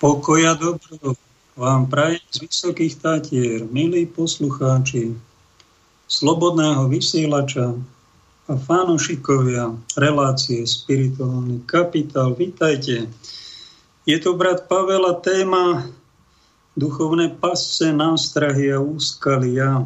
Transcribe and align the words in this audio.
Pokoja 0.00 0.56
dobro 0.56 1.12
vám 1.60 1.84
praje 1.84 2.24
z 2.32 2.48
vysokých 2.48 3.04
tatier, 3.04 3.68
milí 3.68 4.08
poslucháči, 4.08 5.12
slobodného 6.08 6.88
vysielača 6.88 7.76
a 8.48 8.52
fanošikovia 8.56 9.76
relácie 10.00 10.64
Spirituálny 10.64 11.68
kapitál. 11.68 12.32
Vítajte. 12.32 13.12
Je 14.08 14.16
to 14.16 14.40
brat 14.40 14.64
Pavel 14.72 15.04
a 15.04 15.20
téma 15.20 15.84
duchovné 16.72 17.36
pasce, 17.36 17.92
nástrahy 17.92 18.72
a 18.72 18.80
úskalia. 18.80 19.84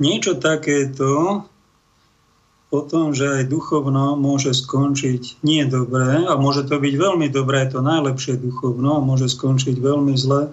Niečo 0.00 0.40
takéto 0.40 1.44
o 2.68 2.80
tom, 2.84 3.16
že 3.16 3.24
aj 3.24 3.44
duchovno 3.48 4.12
môže 4.20 4.52
skončiť 4.52 5.40
nie 5.40 5.64
dobré 5.64 6.28
a 6.28 6.36
môže 6.36 6.68
to 6.68 6.76
byť 6.76 6.94
veľmi 7.00 7.32
dobré, 7.32 7.64
to 7.64 7.80
najlepšie 7.80 8.36
duchovno 8.36 9.00
a 9.00 9.04
môže 9.04 9.32
skončiť 9.32 9.80
veľmi 9.80 10.12
zle. 10.20 10.52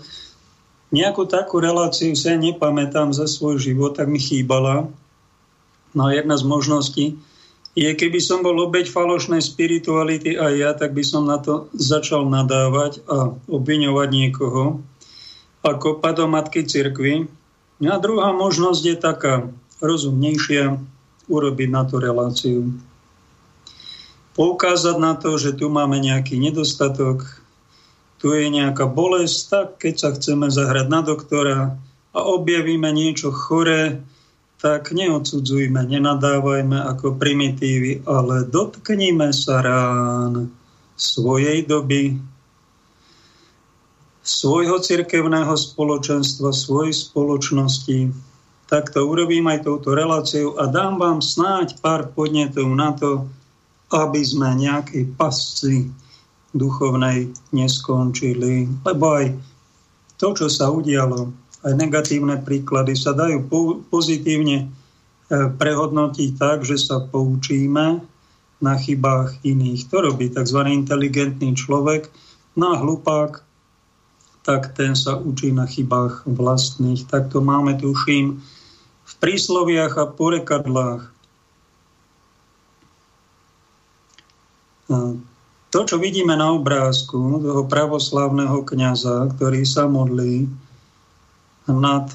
Nejakú 0.96 1.28
takú 1.28 1.60
reláciu 1.60 2.16
sa 2.16 2.40
nepamätám 2.40 3.12
za 3.12 3.28
svoj 3.28 3.60
život, 3.60 4.00
tak 4.00 4.08
mi 4.08 4.16
chýbala. 4.16 4.88
No 5.92 6.02
a 6.08 6.16
jedna 6.16 6.40
z 6.40 6.44
možností 6.48 7.06
je, 7.76 7.92
keby 7.92 8.24
som 8.24 8.40
bol 8.40 8.56
obeď 8.64 8.88
falošnej 8.88 9.44
spirituality 9.44 10.40
aj 10.40 10.54
ja, 10.56 10.72
tak 10.72 10.96
by 10.96 11.04
som 11.04 11.28
na 11.28 11.36
to 11.44 11.68
začal 11.76 12.24
nadávať 12.24 13.04
a 13.12 13.36
obviňovať 13.52 14.08
niekoho 14.08 14.80
ako 15.66 16.00
padomatky 16.00 16.64
cirkvy. 16.64 17.28
A 17.84 18.00
druhá 18.00 18.32
možnosť 18.32 18.82
je 18.88 18.96
taká 18.96 19.34
rozumnejšia, 19.84 20.80
urobiť 21.28 21.70
na 21.72 21.84
tú 21.86 21.98
reláciu. 22.02 22.74
Poukázať 24.36 24.98
na 25.00 25.16
to, 25.16 25.40
že 25.40 25.56
tu 25.56 25.72
máme 25.72 25.96
nejaký 26.00 26.36
nedostatok, 26.36 27.24
tu 28.20 28.36
je 28.36 28.48
nejaká 28.52 28.90
bolesť, 28.90 29.38
tak 29.48 29.68
keď 29.80 29.94
sa 29.96 30.10
chceme 30.12 30.48
zahrať 30.52 30.88
na 30.92 31.02
doktora 31.06 31.58
a 32.16 32.20
objavíme 32.20 32.90
niečo 32.92 33.32
choré, 33.32 34.02
tak 34.60 34.92
neodsudzujme, 34.96 35.78
nenadávajme 35.78 36.80
ako 36.90 37.22
primitívy, 37.22 38.02
ale 38.08 38.48
dotkníme 38.50 39.30
sa 39.30 39.62
rán 39.62 40.50
svojej 40.96 41.62
doby, 41.68 42.18
svojho 44.26 44.82
cirkevného 44.82 45.54
spoločenstva, 45.54 46.50
svojej 46.50 46.98
spoločnosti, 46.98 48.10
tak 48.66 48.90
to 48.90 49.06
urobím 49.06 49.46
aj 49.46 49.66
touto 49.66 49.94
reláciou 49.94 50.58
a 50.58 50.66
dám 50.66 50.98
vám 50.98 51.20
snáď 51.22 51.78
pár 51.82 52.10
podnetov 52.10 52.66
na 52.74 52.98
to, 52.98 53.30
aby 53.94 54.26
sme 54.26 54.58
nejakej 54.58 55.14
pasci 55.14 55.94
duchovnej 56.56 57.30
neskončili. 57.54 58.66
Lebo 58.82 59.06
aj 59.22 59.26
to, 60.18 60.34
čo 60.34 60.48
sa 60.50 60.72
udialo, 60.74 61.30
aj 61.62 61.74
negatívne 61.78 62.42
príklady 62.42 62.98
sa 62.98 63.14
dajú 63.14 63.46
pozitívne 63.92 64.58
e, 64.64 64.66
prehodnotiť 65.52 66.30
tak, 66.40 66.66
že 66.66 66.80
sa 66.80 67.04
poučíme 67.04 68.02
na 68.64 68.74
chybách 68.80 69.44
iných. 69.44 69.92
To 69.92 70.10
robí 70.10 70.32
tzv. 70.32 70.60
inteligentný 70.66 71.54
človek. 71.54 72.08
No 72.56 72.74
a 72.74 72.80
hlupák, 72.80 73.44
tak 74.46 74.78
ten 74.78 74.96
sa 74.96 75.18
učí 75.18 75.52
na 75.52 75.66
chybách 75.66 76.24
vlastných. 76.30 77.04
Tak 77.10 77.34
to 77.34 77.42
máme, 77.42 77.76
tuším, 77.76 78.40
prísloviach 79.26 79.98
a 79.98 80.06
porekadlách. 80.06 81.10
To, 85.74 85.80
čo 85.82 85.98
vidíme 85.98 86.38
na 86.38 86.54
obrázku 86.54 87.42
toho 87.42 87.66
pravoslávneho 87.66 88.62
kniaza, 88.70 89.26
ktorý 89.34 89.66
sa 89.66 89.90
modlí 89.90 90.46
nad 91.66 92.14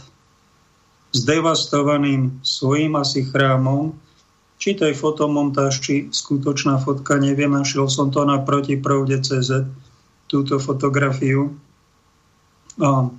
zdevastovaným 1.11 2.39
svojím 2.47 2.95
asi 2.95 3.27
chrámom, 3.27 3.91
či 4.63 4.79
to 4.79 4.87
je 4.87 4.95
fotomontáž, 4.95 5.83
či 5.83 6.07
skutočná 6.15 6.79
fotka, 6.79 7.19
neviem, 7.19 7.51
našiel 7.51 7.91
som 7.91 8.15
to 8.15 8.23
na 8.23 8.39
protipravde.cz, 8.39 9.67
túto 10.31 10.63
fotografiu. 10.63 11.59
A 12.79 13.11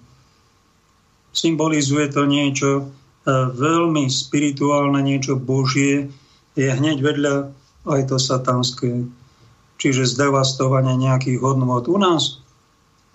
symbolizuje 1.36 2.08
to 2.08 2.24
niečo, 2.24 2.88
veľmi 3.30 4.10
spirituálne, 4.10 5.02
niečo 5.06 5.38
božie, 5.38 6.10
je 6.58 6.68
hneď 6.68 6.98
vedľa 7.00 7.36
aj 7.88 8.02
to 8.10 8.18
satanské. 8.18 9.06
Čiže 9.82 10.14
zdevastovanie 10.14 10.94
nejakých 10.94 11.42
hodnot. 11.42 11.90
U 11.90 11.98
nás 11.98 12.42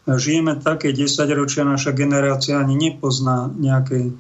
žijeme 0.07 0.59
také 0.59 0.91
10 0.95 1.11
ročia, 1.35 1.67
naša 1.67 1.95
generácia 1.95 2.59
ani 2.59 2.75
nepozná 2.79 3.51
nejaký 3.55 4.15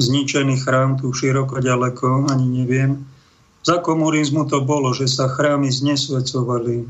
zničený 0.00 0.60
chrám 0.60 1.00
tu 1.00 1.12
široko 1.12 1.60
ďaleko, 1.60 2.28
ani 2.32 2.46
neviem. 2.48 3.04
Za 3.62 3.78
komunizmu 3.78 4.48
to 4.48 4.64
bolo, 4.64 4.90
že 4.96 5.06
sa 5.06 5.30
chrámy 5.30 5.70
znesvecovali. 5.70 6.88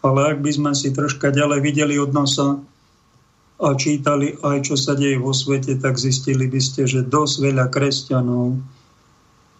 Ale 0.00 0.20
ak 0.34 0.38
by 0.40 0.50
sme 0.54 0.70
si 0.72 0.94
troška 0.94 1.34
ďalej 1.34 1.60
videli 1.60 1.94
od 1.98 2.14
nosa, 2.14 2.62
a 3.58 3.74
čítali 3.74 4.38
aj, 4.38 4.70
čo 4.70 4.74
sa 4.78 4.94
deje 4.94 5.18
vo 5.18 5.34
svete, 5.34 5.74
tak 5.82 5.98
zistili 5.98 6.46
by 6.46 6.62
ste, 6.62 6.86
že 6.86 7.02
dosť 7.02 7.34
veľa 7.42 7.66
kresťanov 7.74 8.54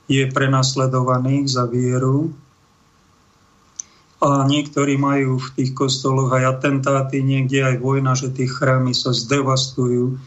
je 0.06 0.22
prenasledovaných 0.30 1.46
za 1.50 1.66
vieru 1.66 2.30
a 4.18 4.42
niektorí 4.46 4.98
majú 4.98 5.38
v 5.38 5.48
tých 5.54 5.70
kostoloch 5.74 6.34
aj 6.34 6.58
atentáty, 6.58 7.22
niekde 7.22 7.62
aj 7.62 7.76
vojna, 7.78 8.18
že 8.18 8.34
tie 8.34 8.50
chrámy 8.50 8.90
sa 8.90 9.14
zdevastujú. 9.14 10.18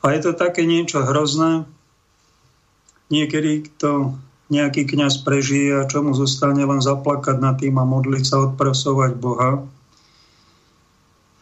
A 0.00 0.16
je 0.16 0.20
to 0.24 0.32
také 0.32 0.64
niečo 0.64 1.04
hrozné. 1.04 1.68
Niekedy 3.12 3.68
to 3.76 4.16
nejaký 4.48 4.88
kňaz 4.88 5.28
prežije 5.28 5.76
a 5.76 5.88
čo 5.88 6.00
mu 6.00 6.16
zostane 6.16 6.64
len 6.64 6.80
zaplakať 6.80 7.36
nad 7.36 7.60
tým 7.60 7.76
a 7.76 7.84
modliť 7.84 8.24
sa, 8.24 8.48
odprosovať 8.48 9.12
Boha 9.20 9.60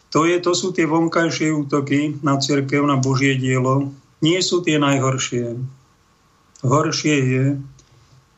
to, 0.09 0.23
je, 0.23 0.39
to 0.39 0.51
sú 0.55 0.71
tie 0.71 0.87
vonkajšie 0.87 1.51
útoky 1.51 2.15
na 2.23 2.39
cirkev, 2.39 2.87
na 2.87 2.95
Božie 2.95 3.35
dielo. 3.35 3.91
Nie 4.23 4.39
sú 4.39 4.63
tie 4.63 4.79
najhoršie. 4.79 5.59
Horšie 6.63 7.17
je, 7.21 7.45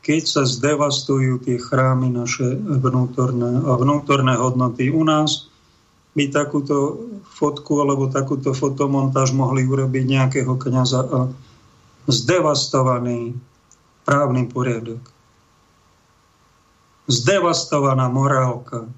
keď 0.00 0.22
sa 0.26 0.42
zdevastujú 0.44 1.44
tie 1.44 1.56
chrámy 1.60 2.10
naše 2.10 2.56
vnútorné 2.58 3.64
a 3.64 3.72
vnútorné 3.78 4.34
hodnoty. 4.36 4.90
U 4.90 5.06
nás 5.06 5.48
by 6.18 6.26
takúto 6.34 7.06
fotku 7.22 7.80
alebo 7.80 8.10
takúto 8.10 8.50
fotomontáž 8.50 9.30
mohli 9.30 9.62
urobiť 9.62 10.04
nejakého 10.04 10.52
kniaza 10.58 11.06
a 11.06 11.20
zdevastovaný 12.10 13.38
právny 14.02 14.50
poriadok. 14.50 15.00
Zdevastovaná 17.06 18.10
morálka, 18.10 18.90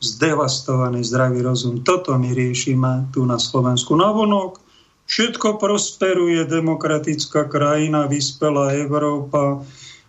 zdevastovaný 0.00 1.04
zdravý 1.04 1.44
rozum. 1.44 1.84
Toto 1.84 2.16
my 2.16 2.32
riešime 2.32 3.12
tu 3.12 3.28
na 3.28 3.36
Slovensku. 3.36 3.92
Navonok 3.92 4.56
všetko 5.04 5.60
prosperuje, 5.60 6.48
demokratická 6.48 7.44
krajina, 7.44 8.08
vyspelá 8.08 8.72
Európa, 8.80 9.60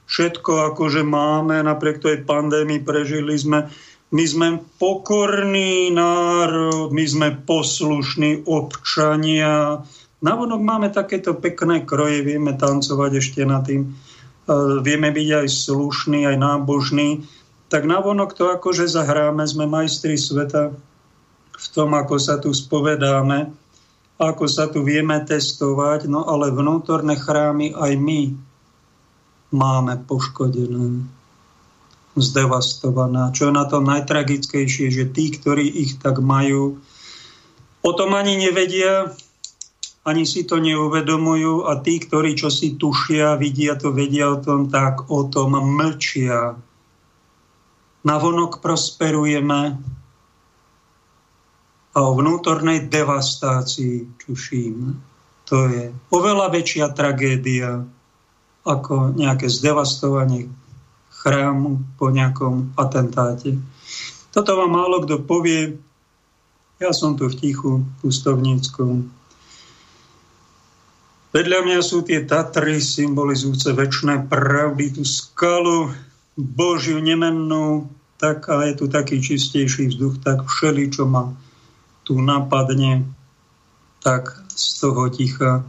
všetko 0.07 0.71
akože 0.73 1.03
máme, 1.03 1.59
napriek 1.67 1.99
tej 1.99 2.23
pandémii 2.23 2.79
prežili 2.81 3.35
sme. 3.35 3.67
My 4.11 4.27
sme 4.27 4.47
pokorný 4.75 5.87
národ, 5.91 6.91
my 6.91 7.05
sme 7.07 7.27
poslušní 7.47 8.43
občania. 8.43 9.83
Navonok 10.19 10.61
máme 10.63 10.91
takéto 10.91 11.35
pekné 11.39 11.87
kroje, 11.87 12.19
vieme 12.23 12.55
tancovať 12.55 13.11
ešte 13.23 13.47
na 13.47 13.63
tým, 13.63 13.87
e, 13.87 13.89
vieme 14.83 15.15
byť 15.15 15.27
aj 15.31 15.47
slušný, 15.47 16.27
aj 16.27 16.37
nábožný 16.43 17.23
tak 17.71 17.87
navonok 17.87 18.35
to 18.35 18.51
akože 18.51 18.91
zahráme, 18.91 19.47
sme 19.47 19.63
majstri 19.63 20.19
sveta 20.19 20.75
v 21.55 21.67
tom, 21.71 21.95
ako 21.95 22.19
sa 22.19 22.35
tu 22.35 22.51
spovedáme, 22.51 23.47
ako 24.19 24.45
sa 24.51 24.67
tu 24.67 24.83
vieme 24.83 25.15
testovať, 25.23 26.11
no 26.11 26.27
ale 26.27 26.51
vnútorné 26.51 27.15
chrámy 27.15 27.71
aj 27.71 27.95
my 27.95 28.35
máme 29.55 30.03
poškodené, 30.03 31.07
zdevastované. 32.19 33.31
Čo 33.31 33.47
je 33.47 33.53
na 33.55 33.63
tom 33.63 33.87
najtragickejšie, 33.87 34.91
že 34.91 35.07
tí, 35.15 35.31
ktorí 35.31 35.63
ich 35.63 35.95
tak 36.03 36.19
majú, 36.19 36.75
o 37.87 37.91
tom 37.95 38.19
ani 38.19 38.35
nevedia, 38.35 39.15
ani 40.03 40.27
si 40.27 40.43
to 40.43 40.59
neuvedomujú 40.59 41.71
a 41.71 41.79
tí, 41.79 42.03
ktorí 42.03 42.35
čo 42.35 42.51
si 42.51 42.75
tušia, 42.75 43.39
vidia 43.39 43.79
to, 43.79 43.95
vedia 43.95 44.27
o 44.27 44.43
tom, 44.43 44.67
tak 44.67 45.07
o 45.07 45.23
tom 45.31 45.55
mlčia 45.55 46.59
navonok 48.01 48.61
prosperujeme 48.63 49.61
a 51.91 51.97
o 51.99 52.11
vnútornej 52.15 52.87
devastácii 52.87 54.21
čušíme. 54.21 54.87
To 55.51 55.57
je 55.67 55.91
oveľa 56.15 56.47
väčšia 56.55 56.87
tragédia 56.95 57.83
ako 58.63 59.17
nejaké 59.17 59.51
zdevastovanie 59.51 60.47
chrámu 61.11 61.83
po 61.99 62.07
nejakom 62.07 62.71
atentáte. 62.79 63.59
Toto 64.31 64.55
vám 64.55 64.71
málo 64.71 65.03
kto 65.03 65.19
povie, 65.27 65.75
Ja 66.81 66.97
som 66.97 67.13
tu 67.13 67.29
v 67.29 67.37
tichu, 67.37 67.85
pustovníckom. 68.01 69.05
Vedľa 71.29 71.59
mňa 71.61 71.79
sú 71.85 72.01
tie 72.01 72.25
Tatry, 72.25 72.81
symbolizujúce 72.81 73.69
väčšie 73.77 74.25
pravdy, 74.25 74.97
tú 74.97 75.05
skalu, 75.05 75.93
Božiu 76.41 76.97
nemennú, 76.97 77.85
tak 78.17 78.49
a 78.49 78.65
je 78.65 78.73
tu 78.81 78.85
taký 78.89 79.21
čistejší 79.21 79.93
vzduch, 79.93 80.21
tak 80.25 80.45
všeli, 80.45 80.89
čo 80.89 81.05
ma 81.05 81.33
tu 82.01 82.17
napadne, 82.17 83.05
tak 84.01 84.33
z 84.49 84.65
toho 84.81 85.09
ticha 85.13 85.61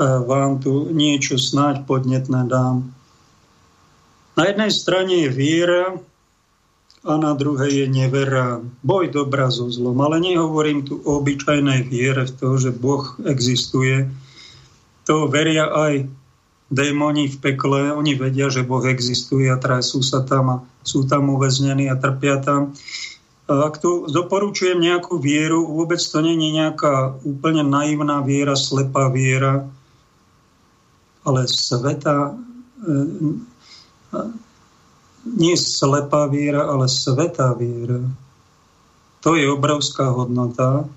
vám 0.00 0.58
tu 0.58 0.88
niečo 0.90 1.36
snáď 1.36 1.84
podnetné 1.84 2.48
dám. 2.48 2.88
Na 4.32 4.48
jednej 4.48 4.72
strane 4.72 5.28
je 5.28 5.30
viera 5.30 5.92
a 7.04 7.12
na 7.20 7.36
druhej 7.36 7.84
je 7.84 7.86
nevera. 7.90 8.64
Boj 8.80 9.12
dobra 9.12 9.52
so 9.52 9.68
zlom. 9.68 10.00
Ale 10.00 10.22
nehovorím 10.22 10.88
tu 10.88 11.02
o 11.04 11.20
obyčajnej 11.20 11.84
viere 11.90 12.24
v 12.24 12.32
to, 12.40 12.48
že 12.56 12.70
Boh 12.72 13.04
existuje. 13.28 14.08
To 15.04 15.28
veria 15.28 15.68
aj 15.68 16.08
démoni 16.72 17.28
v 17.28 17.36
pekle. 17.36 17.92
Oni 17.92 18.16
vedia, 18.16 18.48
že 18.48 18.64
Boh 18.64 18.82
existuje 18.88 19.52
a 19.52 19.60
trasú 19.60 20.00
sa 20.00 20.24
tam 20.24 20.44
a 20.48 20.56
sú 20.80 21.04
tam 21.04 21.28
uväznení 21.28 21.92
a 21.92 22.00
trpia 22.00 22.40
tam. 22.40 22.72
Ak 23.44 23.84
tu 23.84 24.08
doporučujem 24.08 24.80
nejakú 24.80 25.20
vieru, 25.20 25.68
vôbec 25.68 26.00
to 26.00 26.24
je 26.24 26.32
nejaká 26.32 27.20
úplne 27.20 27.60
naivná 27.60 28.24
viera, 28.24 28.56
slepá 28.56 29.12
viera, 29.12 29.68
ale 31.26 31.44
sveta, 31.44 32.32
e, 32.32 32.94
nie 35.26 35.54
slepá 35.58 36.30
viera, 36.32 36.64
ale 36.64 36.88
svetá 36.88 37.52
viera. 37.52 38.00
To 39.22 39.36
je 39.36 39.46
obrovská 39.46 40.10
hodnota. 40.10 40.88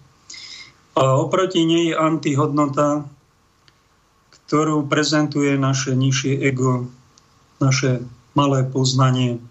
A 0.96 1.04
oproti 1.20 1.68
nej 1.68 1.92
je 1.92 2.00
antihodnota, 2.00 3.10
ktorú 4.46 4.86
prezentuje 4.86 5.58
naše 5.58 5.98
nižšie 5.98 6.42
ego, 6.46 6.86
naše 7.58 8.06
malé 8.38 8.68
poznanie, 8.68 9.42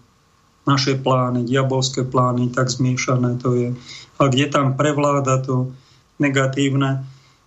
naše 0.65 0.97
plány, 0.97 1.45
diabolské 1.45 2.05
plány, 2.07 2.49
tak 2.49 2.71
zmiešané 2.71 3.37
to 3.37 3.49
je. 3.53 3.69
A 4.17 4.21
kde 4.31 4.45
tam 4.49 4.73
prevláda 4.79 5.43
to 5.43 5.75
negatívne, 6.17 7.05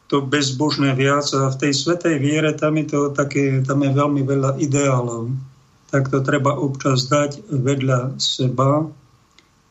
to 0.08 0.24
bezbožné 0.24 0.96
viac 0.96 1.28
a 1.36 1.52
v 1.52 1.56
tej 1.60 1.72
svetej 1.76 2.16
viere 2.16 2.56
tam 2.56 2.80
je, 2.80 2.84
to 2.88 3.00
také, 3.12 3.60
tam 3.60 3.84
je 3.84 3.92
veľmi 3.92 4.22
veľa 4.24 4.56
ideálov. 4.56 5.32
Tak 5.88 6.12
to 6.12 6.20
treba 6.20 6.52
občas 6.56 7.08
dať 7.08 7.48
vedľa 7.48 8.20
seba, 8.20 8.88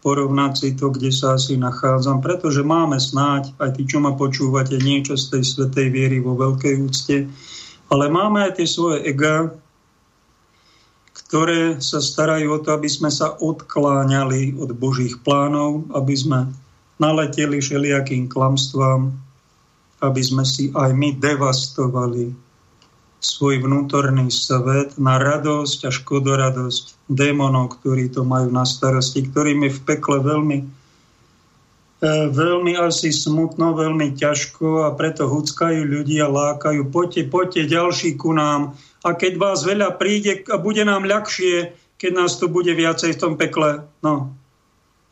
porovnať 0.02 0.54
si 0.54 0.70
to, 0.78 0.94
kde 0.94 1.10
sa 1.10 1.36
asi 1.36 1.58
nachádzam, 1.58 2.22
pretože 2.22 2.62
máme 2.62 3.02
snáď, 3.02 3.54
aj 3.58 3.76
tí, 3.76 3.84
čo 3.90 3.98
ma 3.98 4.14
počúvate, 4.14 4.78
niečo 4.78 5.18
z 5.18 5.38
tej 5.38 5.44
svetej 5.44 5.88
viery 5.90 6.18
vo 6.22 6.38
veľkej 6.38 6.74
úcte, 6.80 7.28
ale 7.88 8.12
máme 8.12 8.48
aj 8.48 8.60
tie 8.60 8.68
svoje 8.68 9.04
ega, 9.08 9.52
ktoré 11.28 11.80
sa 11.84 12.00
starajú 12.00 12.56
o 12.56 12.62
to, 12.64 12.72
aby 12.72 12.88
sme 12.88 13.12
sa 13.12 13.36
odkláňali 13.36 14.56
od 14.60 14.72
Božích 14.76 15.20
plánov, 15.24 15.84
aby 15.92 16.16
sme 16.16 16.40
naleteli 17.04 17.60
všelijakým 17.60 18.32
klamstvám, 18.32 19.12
aby 20.06 20.22
sme 20.22 20.48
si 20.48 20.70
aj 20.72 20.94
my 20.94 21.18
devastovali 21.18 22.32
svoj 23.18 23.66
vnútorný 23.66 24.30
svet 24.30 24.94
na 25.02 25.18
radosť 25.18 25.90
a 25.90 25.92
škodoradosť 25.92 27.10
démonov, 27.10 27.82
ktorí 27.82 28.14
to 28.14 28.22
majú 28.22 28.54
na 28.54 28.62
starosti, 28.62 29.26
ktorým 29.26 29.66
je 29.68 29.72
v 29.74 29.84
pekle 29.90 30.22
veľmi, 30.22 30.64
veľmi 32.06 32.78
asi 32.78 33.10
smutno, 33.10 33.74
veľmi 33.74 34.14
ťažko 34.14 34.86
a 34.86 34.94
preto 34.94 35.26
huckajú 35.26 35.82
ľudia, 35.82 36.30
lákajú, 36.30 36.94
poďte, 36.94 37.26
poďte 37.30 37.74
ďalší 37.74 38.10
ku 38.22 38.38
nám. 38.38 38.78
A 39.02 39.18
keď 39.18 39.42
vás 39.42 39.66
veľa 39.66 39.98
príde 39.98 40.46
a 40.50 40.62
bude 40.62 40.86
nám 40.86 41.10
ľahšie, 41.10 41.74
keď 41.98 42.12
nás 42.14 42.38
tu 42.38 42.46
bude 42.46 42.70
viacej 42.70 43.18
v 43.18 43.22
tom 43.22 43.34
pekle. 43.34 43.82
No, 44.06 44.38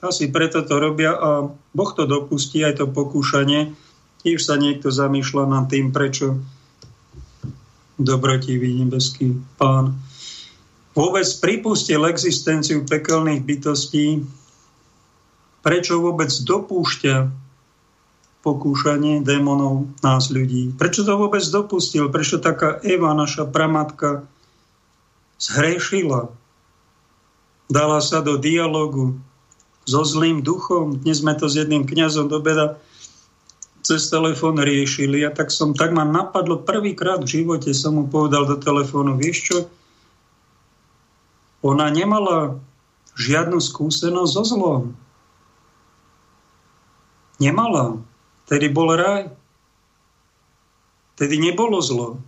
asi 0.02 0.30
preto 0.30 0.62
to 0.62 0.78
robia 0.78 1.18
a 1.18 1.50
Boh 1.50 1.92
to 1.98 2.06
dopustí, 2.06 2.62
aj 2.62 2.82
to 2.82 2.86
pokúšanie, 2.86 3.74
tiež 4.22 4.46
sa 4.46 4.58
niekto 4.62 4.94
zamýšľa 4.94 5.44
nad 5.50 5.66
tým, 5.66 5.90
prečo 5.90 6.38
dobrotivý 7.98 8.78
nebeský 8.78 9.40
pán 9.56 9.98
vôbec 10.96 11.28
pripustil 11.44 12.08
existenciu 12.08 12.88
pekelných 12.88 13.44
bytostí, 13.44 14.24
prečo 15.66 15.98
vôbec 15.98 16.30
dopúšťa 16.30 17.34
pokúšanie 18.46 19.26
démonov 19.26 19.90
nás 20.06 20.30
ľudí. 20.30 20.70
Prečo 20.78 21.02
to 21.02 21.18
vôbec 21.18 21.42
dopustil? 21.42 22.14
Prečo 22.14 22.38
taká 22.38 22.78
Eva, 22.86 23.18
naša 23.18 23.50
pramatka, 23.50 24.22
zhrešila? 25.42 26.30
Dala 27.66 27.98
sa 28.06 28.22
do 28.22 28.38
dialogu 28.38 29.18
so 29.90 30.06
zlým 30.06 30.46
duchom. 30.46 31.02
Dnes 31.02 31.26
sme 31.26 31.34
to 31.34 31.50
s 31.50 31.58
jedným 31.58 31.90
kňazom 31.90 32.30
do 32.30 32.38
beda 32.38 32.78
cez 33.82 34.10
telefón 34.14 34.62
riešili 34.62 35.26
a 35.26 35.34
tak 35.34 35.50
som, 35.50 35.74
tak 35.74 35.94
ma 35.94 36.06
napadlo 36.06 36.62
prvýkrát 36.62 37.22
v 37.22 37.42
živote, 37.42 37.70
som 37.74 37.98
mu 37.98 38.06
povedal 38.10 38.46
do 38.50 38.58
telefónu, 38.58 39.14
vieš 39.14 39.38
čo, 39.50 39.58
ona 41.62 41.90
nemala 41.94 42.58
žiadnu 43.18 43.62
skúsenosť 43.62 44.32
so 44.34 44.44
zlom. 44.46 44.84
Nemala. 47.40 48.00
Tedy 48.46 48.70
bol 48.70 48.96
raj. 48.96 49.32
Tedy 51.16 51.40
nebolo 51.40 51.80
zlo. 51.80 52.20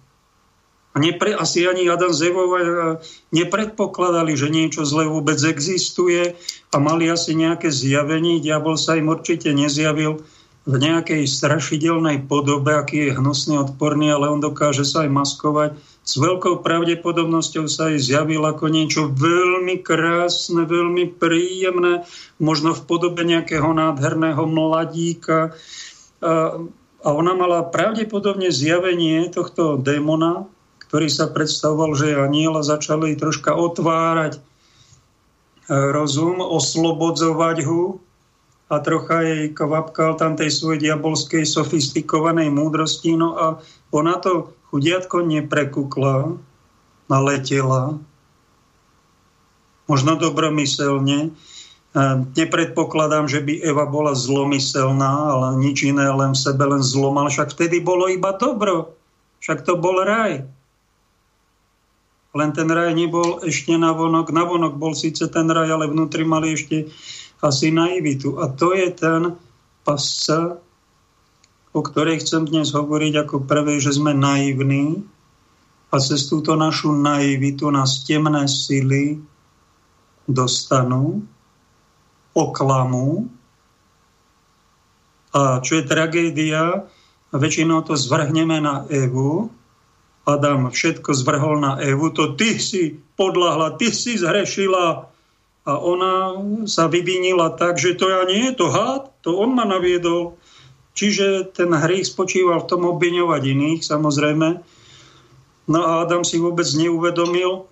A 0.97 0.99
nepre, 0.99 1.29
asi 1.37 1.61
ani 1.69 1.85
Adam 1.85 2.09
Zevova 2.09 2.97
nepredpokladali, 3.29 4.33
že 4.33 4.49
niečo 4.49 4.81
zlé 4.81 5.05
vôbec 5.05 5.37
existuje 5.45 6.33
a 6.73 6.75
mali 6.81 7.05
asi 7.05 7.37
nejaké 7.37 7.69
zjavenie. 7.69 8.41
Diabol 8.41 8.81
sa 8.81 8.97
im 8.97 9.13
určite 9.13 9.53
nezjavil 9.53 10.25
v 10.65 10.75
nejakej 10.75 11.29
strašidelnej 11.29 12.25
podobe, 12.25 12.73
aký 12.73 13.07
je 13.07 13.15
hnusný, 13.15 13.61
odporný, 13.61 14.09
ale 14.09 14.27
on 14.27 14.41
dokáže 14.41 14.89
sa 14.89 15.05
aj 15.05 15.13
maskovať. 15.13 15.69
S 16.07 16.15
veľkou 16.15 16.63
pravdepodobnosťou 16.63 17.67
sa 17.67 17.91
aj 17.91 17.99
zjavil 17.99 18.39
ako 18.47 18.71
niečo 18.71 19.11
veľmi 19.11 19.83
krásne, 19.83 20.63
veľmi 20.63 21.19
príjemné, 21.19 22.07
možno 22.39 22.71
v 22.71 22.87
podobe 22.87 23.27
nejakého 23.27 23.67
nádherného 23.75 24.39
mladíka. 24.47 25.51
A 26.23 27.09
ona 27.11 27.35
mala 27.35 27.67
pravdepodobne 27.67 28.55
zjavenie 28.55 29.27
tohto 29.27 29.75
démona, 29.75 30.47
ktorý 30.87 31.11
sa 31.11 31.27
predstavoval, 31.27 31.91
že 31.99 32.15
je 32.15 32.23
aniel 32.23 32.55
troška 33.19 33.51
otvárať 33.51 34.39
rozum, 35.67 36.39
oslobodzovať 36.39 37.67
ho 37.67 37.99
a 38.71 38.79
trocha 38.79 39.27
jej 39.27 39.51
kvapkal 39.51 40.15
tam 40.15 40.39
tej 40.39 40.55
svojej 40.55 40.87
diabolskej 40.87 41.43
sofistikovanej 41.43 42.47
múdrosti. 42.47 43.19
No 43.19 43.35
a 43.35 43.45
ona 43.91 44.15
to 44.23 44.55
chudiatko 44.69 45.23
neprekukla, 45.23 46.37
naletela, 47.07 47.99
možno 49.87 50.19
dobromyselne. 50.19 51.31
Nepredpokladám, 52.37 53.25
že 53.25 53.41
by 53.41 53.63
Eva 53.63 53.89
bola 53.89 54.13
zlomyselná, 54.13 55.33
ale 55.33 55.47
nič 55.57 55.87
iné, 55.87 56.05
len 56.13 56.37
v 56.37 56.41
sebe, 56.43 56.61
len 56.67 56.83
zlom. 56.83 57.17
Však 57.17 57.57
vtedy 57.57 57.81
bolo 57.81 58.05
iba 58.11 58.35
dobro. 58.37 58.93
Však 59.41 59.65
to 59.65 59.79
bol 59.79 59.97
raj. 60.05 60.45
Len 62.37 62.49
ten 62.53 62.69
raj 62.69 62.93
nebol 62.93 63.41
ešte 63.41 63.73
navonok. 63.73 64.29
Navonok 64.29 64.77
bol 64.77 64.93
síce 64.93 65.25
ten 65.25 65.49
raj, 65.49 65.73
ale 65.73 65.89
vnútri 65.89 66.21
mali 66.21 66.53
ešte 66.53 66.91
asi 67.41 67.73
naivitu. 67.73 68.37
A 68.37 68.53
to 68.53 68.77
je 68.77 68.93
ten 68.93 69.33
pasca, 69.81 70.61
o 71.77 71.85
ktorej 71.85 72.25
chcem 72.25 72.49
dnes 72.49 72.73
hovoriť 72.73 73.13
ako 73.21 73.45
prvé, 73.45 73.77
že 73.77 73.93
sme 73.93 74.17
naivní 74.17 75.05
a 75.93 76.01
cez 76.01 76.25
túto 76.25 76.57
našu 76.57 76.89
naivitu 76.89 77.69
nás 77.69 78.01
temné 78.01 78.49
sily 78.49 79.21
dostanú, 80.25 81.21
oklamú. 82.33 83.29
A 85.37 85.61
čo 85.61 85.77
je 85.77 85.85
tragédia, 85.85 86.89
väčšinou 87.29 87.85
to 87.85 87.93
zvrhneme 87.93 88.57
na 88.57 88.89
Evu. 88.89 89.53
Adam 90.25 90.73
všetko 90.73 91.13
zvrhol 91.13 91.61
na 91.61 91.77
Evu, 91.77 92.09
to 92.09 92.33
ty 92.33 92.57
si 92.57 92.97
podľahla, 93.15 93.77
ty 93.77 93.93
si 93.93 94.17
zhrešila, 94.17 95.13
a 95.67 95.73
ona 95.83 96.31
sa 96.63 96.87
vyvinila 96.87 97.51
tak, 97.59 97.75
že 97.75 97.99
to 97.99 98.07
ja 98.07 98.23
nie, 98.23 98.55
to 98.55 98.71
had, 98.71 99.11
to 99.19 99.35
on 99.35 99.51
ma 99.51 99.67
naviedol. 99.67 100.39
Čiže 100.97 101.53
ten 101.53 101.69
hriech 101.69 102.09
spočíval 102.09 102.65
v 102.65 102.69
tom 102.73 102.89
obviňovať 102.89 103.41
iných, 103.45 103.81
samozrejme. 103.85 104.47
No 105.69 105.79
a 105.85 106.01
Adam 106.01 106.25
si 106.25 106.41
vôbec 106.41 106.65
neuvedomil, 106.73 107.69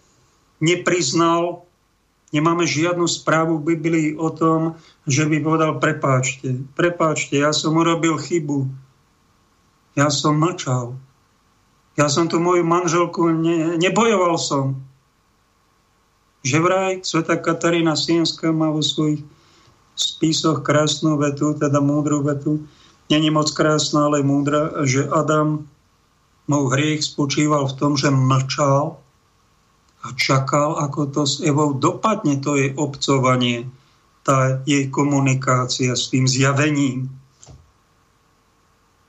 nepriznal, 0.61 1.65
Nemáme 2.35 2.67
žiadnu 2.67 3.07
správu 3.07 3.63
v 3.63 3.79
Biblii 3.79 4.09
o 4.19 4.27
tom, 4.27 4.75
že 5.07 5.23
by 5.23 5.39
povedal, 5.39 5.79
prepáčte, 5.79 6.67
prepáčte, 6.75 7.39
ja 7.39 7.55
som 7.55 7.79
urobil 7.79 8.19
chybu. 8.19 8.67
Ja 9.95 10.11
som 10.11 10.35
mlčal. 10.43 10.99
Ja 11.95 12.11
som 12.11 12.27
tu 12.27 12.43
moju 12.43 12.67
manželku, 12.67 13.31
ne, 13.31 13.79
nebojoval 13.79 14.35
som. 14.35 14.83
Že 16.43 16.57
vraj 16.59 16.93
sveta 17.07 17.39
Katarína 17.39 17.95
Sienská 17.95 18.51
má 18.51 18.67
vo 18.67 18.83
svojich 18.83 19.23
spisoch 19.95 20.59
krásnu 20.59 21.15
vetu, 21.15 21.55
teda 21.55 21.79
múdru 21.79 22.19
vetu, 22.19 22.67
není 23.09 23.29
moc 23.29 23.51
krásna, 23.51 24.05
ale 24.05 24.23
múdra, 24.23 24.85
že 24.85 25.09
Adam, 25.09 25.67
môj 26.45 26.65
hriech 26.73 27.01
spočíval 27.05 27.69
v 27.69 27.77
tom, 27.77 27.91
že 27.97 28.13
mlčal 28.13 28.97
a 30.05 30.07
čakal, 30.13 30.77
ako 30.77 31.09
to 31.09 31.21
s 31.25 31.41
Evou 31.41 31.73
dopadne, 31.73 32.37
to 32.37 32.53
je 32.53 32.73
obcovanie, 32.77 33.65
tá 34.25 34.61
jej 34.65 34.89
komunikácia 34.89 35.97
s 35.97 36.09
tým 36.13 36.29
zjavením. 36.29 37.09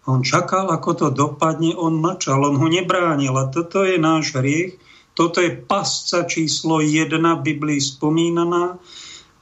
On 0.06 0.22
čakal, 0.22 0.70
ako 0.70 0.90
to 0.94 1.06
dopadne, 1.10 1.74
on 1.76 2.00
mlčal, 2.00 2.40
on 2.40 2.56
ho 2.56 2.68
nebránil. 2.68 3.34
A 3.36 3.50
toto 3.50 3.82
je 3.82 3.98
náš 3.98 4.32
hriech, 4.38 4.78
toto 5.16 5.40
je 5.40 5.56
pasca 5.56 6.28
číslo 6.28 6.84
jedna 6.84 7.40
Biblii 7.40 7.80
spomínaná. 7.80 8.78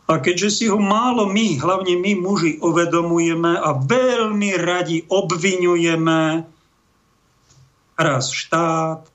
A 0.04 0.20
keďže 0.20 0.50
si 0.52 0.64
ho 0.68 0.76
málo 0.76 1.24
my, 1.32 1.56
hlavne 1.56 1.96
my 1.96 2.12
muži, 2.20 2.60
uvedomujeme 2.60 3.56
a 3.56 3.72
veľmi 3.72 4.52
radi 4.60 5.00
obvinujeme 5.08 6.44
raz 7.96 8.28
štát, 8.28 9.14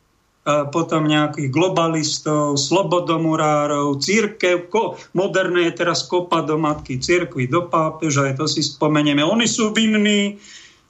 a 0.49 0.65
potom 0.65 1.05
nejakých 1.05 1.53
globalistov, 1.53 2.57
slobodomurárov, 2.57 4.01
církev, 4.01 4.71
ko, 4.71 4.97
moderné 5.13 5.69
je 5.69 5.83
teraz 5.85 6.09
kopa 6.09 6.41
do 6.41 6.57
matky 6.57 6.97
církvy, 6.97 7.45
do 7.45 7.69
pápeža, 7.69 8.33
aj 8.33 8.41
to 8.41 8.45
si 8.49 8.65
spomenieme. 8.65 9.21
Oni 9.21 9.45
sú 9.45 9.69
vinní, 9.75 10.41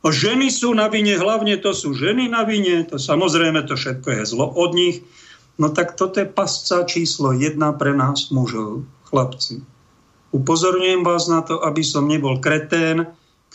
ženy 0.06 0.48
sú 0.48 0.72
na 0.72 0.88
vine, 0.88 1.20
hlavne 1.20 1.60
to 1.60 1.76
sú 1.76 1.92
ženy 1.92 2.32
na 2.32 2.48
vine, 2.48 2.88
to 2.88 2.96
samozrejme 2.96 3.68
to 3.68 3.76
všetko 3.76 4.22
je 4.22 4.24
zlo 4.32 4.48
od 4.48 4.72
nich. 4.72 5.04
No 5.60 5.74
tak 5.76 6.00
toto 6.00 6.24
je 6.24 6.30
pasca 6.30 6.88
číslo 6.88 7.36
jedna 7.36 7.76
pre 7.76 7.92
nás 7.92 8.32
mužov, 8.32 8.88
chlapci. 9.12 9.60
Upozorňujem 10.30 11.02
vás 11.02 11.26
na 11.26 11.42
to, 11.42 11.58
aby 11.66 11.82
som 11.82 12.06
nebol 12.06 12.38
kretén, 12.38 13.10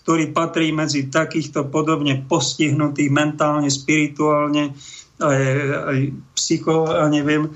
ktorý 0.04 0.34
patrí 0.34 0.74
medzi 0.74 1.06
takýchto 1.08 1.70
podobne 1.70 2.20
postihnutých 2.26 3.08
mentálne, 3.08 3.70
spirituálne, 3.70 4.74
aj, 5.22 5.40
aj 5.86 5.98
psycho, 6.34 6.90
a 6.90 7.06
neviem, 7.06 7.54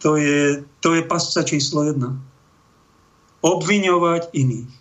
to 0.00 0.16
je, 0.16 0.64
to 0.80 0.96
je 0.96 1.02
pasca 1.04 1.44
číslo 1.44 1.84
jedna. 1.84 2.16
Obviňovať 3.44 4.32
iných. 4.32 4.72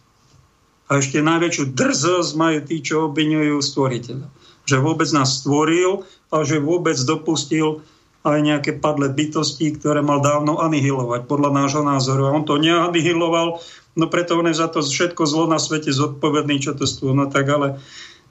A 0.88 1.04
ešte 1.04 1.20
najväčšiu 1.20 1.76
drzosť 1.76 2.32
majú 2.40 2.60
tí, 2.64 2.80
čo 2.80 3.12
obvinujú 3.12 3.60
stvoriteľa. 3.60 4.28
Že 4.64 4.78
vôbec 4.80 5.10
nás 5.12 5.44
stvoril 5.44 6.08
a 6.32 6.48
že 6.48 6.64
vôbec 6.64 6.96
dopustil 7.04 7.84
aj 8.24 8.40
nejaké 8.40 8.72
padlé 8.80 9.12
bytosti, 9.12 9.76
ktoré 9.76 10.00
mal 10.00 10.24
dávno 10.24 10.64
anihilovať, 10.64 11.28
podľa 11.28 11.52
nášho 11.52 11.84
názoru. 11.84 12.32
A 12.32 12.36
on 12.36 12.48
to 12.48 12.56
neanihiloval, 12.56 13.60
no 14.00 14.06
preto 14.08 14.40
on 14.40 14.48
je 14.48 14.56
za 14.56 14.72
to 14.72 14.80
všetko 14.80 15.28
zlo 15.28 15.46
na 15.52 15.60
svete 15.60 15.92
zodpovedný, 15.92 16.64
čo 16.64 16.72
to 16.72 16.88
stôl. 16.88 17.12
No 17.12 17.28
tak 17.28 17.52
ale 17.52 17.84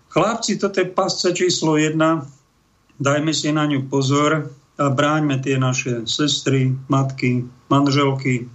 chlapci, 0.08 0.56
toto 0.56 0.80
je 0.80 0.88
pasca 0.88 1.36
číslo 1.36 1.76
jedna, 1.76 2.24
dajme 2.96 3.36
si 3.36 3.52
na 3.52 3.68
ňu 3.68 3.84
pozor 3.92 4.48
a 4.80 4.84
bráňme 4.88 5.36
tie 5.44 5.60
naše 5.60 6.08
sestry, 6.08 6.72
matky, 6.88 7.44
manželky, 7.68 8.48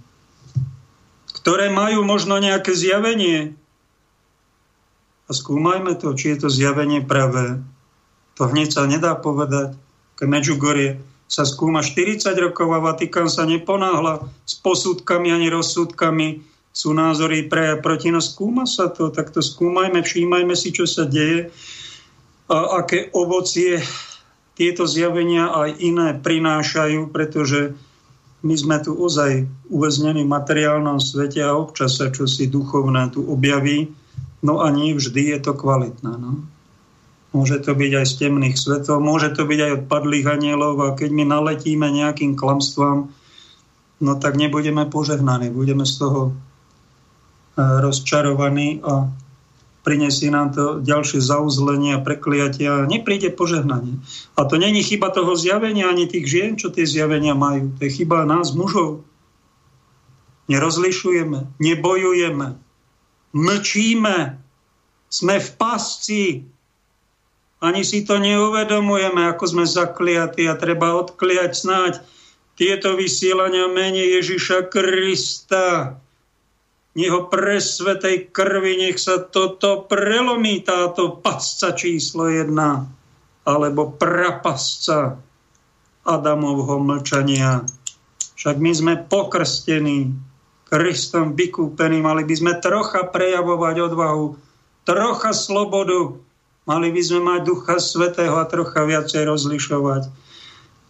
ktoré 1.38 1.70
majú 1.70 2.02
možno 2.02 2.42
nejaké 2.42 2.74
zjavenie, 2.74 3.54
a 5.28 5.30
skúmajme 5.36 5.92
to, 6.00 6.16
či 6.16 6.32
je 6.32 6.38
to 6.40 6.48
zjavenie 6.48 7.04
pravé. 7.04 7.60
To 8.40 8.48
hneď 8.48 8.72
sa 8.72 8.88
nedá 8.88 9.12
povedať. 9.12 9.76
Medžugorie 10.18 10.98
sa 11.28 11.44
skúma 11.44 11.84
40 11.84 12.24
rokov 12.40 12.72
a 12.72 12.80
Vatikán 12.80 13.28
sa 13.28 13.44
neponáhla 13.44 14.24
s 14.48 14.56
posudkami 14.58 15.28
ani 15.28 15.52
rozsudkami. 15.52 16.40
Sú 16.72 16.94
názory 16.94 17.50
pre 17.50 17.74
a 17.74 17.76
proti, 17.76 18.08
no 18.08 18.22
skúma 18.22 18.64
sa 18.64 18.88
to, 18.88 19.10
tak 19.12 19.34
to 19.34 19.42
skúmajme, 19.42 20.00
všímajme 20.00 20.54
si, 20.56 20.72
čo 20.72 20.86
sa 20.86 21.04
deje 21.04 21.50
a 22.48 22.80
aké 22.80 23.12
ovocie 23.12 23.82
tieto 24.56 24.88
zjavenia 24.88 25.52
aj 25.52 25.70
iné 25.84 26.16
prinášajú, 26.16 27.12
pretože 27.12 27.76
my 28.40 28.54
sme 28.54 28.78
tu 28.80 28.94
ozaj 28.96 29.44
uväznení 29.68 30.24
v 30.24 30.32
materiálnom 30.32 31.02
svete 31.02 31.44
a 31.44 31.52
občas 31.58 31.98
sa 31.98 32.08
čosi 32.08 32.48
duchovné 32.48 33.10
tu 33.12 33.26
objaví 33.26 33.90
No 34.42 34.62
a 34.62 34.70
nie 34.70 34.94
vždy 34.94 35.34
je 35.34 35.38
to 35.42 35.52
kvalitné. 35.54 36.12
No. 36.14 36.46
Môže 37.36 37.60
to 37.60 37.76
byť 37.76 37.92
aj 37.92 38.06
z 38.08 38.14
temných 38.24 38.56
svetov, 38.56 39.04
môže 39.04 39.36
to 39.36 39.44
byť 39.44 39.60
aj 39.60 39.70
od 39.76 39.82
padlých 39.84 40.26
anielov 40.32 40.80
a 40.80 40.96
keď 40.96 41.12
my 41.12 41.24
naletíme 41.28 41.84
nejakým 41.84 42.32
klamstvám, 42.32 43.12
no 44.00 44.12
tak 44.16 44.40
nebudeme 44.40 44.88
požehnaní, 44.88 45.52
budeme 45.52 45.84
z 45.84 45.94
toho 46.00 46.20
e, 46.24 46.32
rozčarovaní 47.60 48.80
a 48.80 49.12
prinesie 49.88 50.28
nám 50.28 50.52
to 50.52 50.84
ďalšie 50.84 51.20
zauzlenie 51.20 51.96
a 51.96 52.04
prekliatia. 52.04 52.84
Nepríde 52.84 53.32
požehnanie. 53.32 54.00
A 54.36 54.44
to 54.44 54.60
není 54.60 54.84
chyba 54.84 55.08
toho 55.08 55.32
zjavenia 55.32 55.88
ani 55.88 56.04
tých 56.04 56.28
žien, 56.28 56.52
čo 56.60 56.68
tie 56.68 56.84
zjavenia 56.84 57.32
majú. 57.32 57.72
To 57.76 57.88
je 57.88 57.92
chyba 57.92 58.28
nás, 58.28 58.52
mužov. 58.52 59.04
Nerozlišujeme, 60.48 61.60
nebojujeme, 61.60 62.56
mlčíme, 63.36 64.16
sme 65.08 65.36
v 65.40 65.48
pasci, 65.60 66.24
ani 67.58 67.82
si 67.82 68.06
to 68.06 68.22
neuvedomujeme, 68.22 69.26
ako 69.26 69.44
sme 69.50 69.64
zakliatí 69.66 70.46
a 70.46 70.54
treba 70.54 70.94
odkliať 70.98 71.52
snáď 71.54 71.92
tieto 72.58 72.98
vysielania 72.98 73.70
mene 73.70 74.02
Ježiša 74.18 74.70
Krista. 74.70 75.98
Jeho 76.98 77.30
presvetej 77.30 78.34
krvi, 78.34 78.74
nech 78.82 78.98
sa 78.98 79.22
toto 79.22 79.86
prelomí, 79.86 80.66
táto 80.66 81.22
pasca 81.22 81.70
číslo 81.70 82.26
jedna, 82.26 82.90
alebo 83.46 83.94
prapasca 83.94 85.22
Adamovho 86.02 86.82
mlčania. 86.82 87.62
Však 88.34 88.56
my 88.58 88.72
sme 88.74 88.94
pokrstení, 89.06 90.10
Kristom 90.68 91.32
vykúpení. 91.32 92.04
Mali 92.04 92.28
by 92.28 92.34
sme 92.36 92.52
trocha 92.60 93.08
prejavovať 93.08 93.76
odvahu, 93.88 94.26
trocha 94.84 95.32
slobodu. 95.32 96.20
Mali 96.68 96.92
by 96.92 97.00
sme 97.00 97.20
mať 97.24 97.40
Ducha 97.48 97.80
Svetého 97.80 98.36
a 98.36 98.44
trocha 98.44 98.84
viacej 98.84 99.24
rozlišovať 99.24 100.28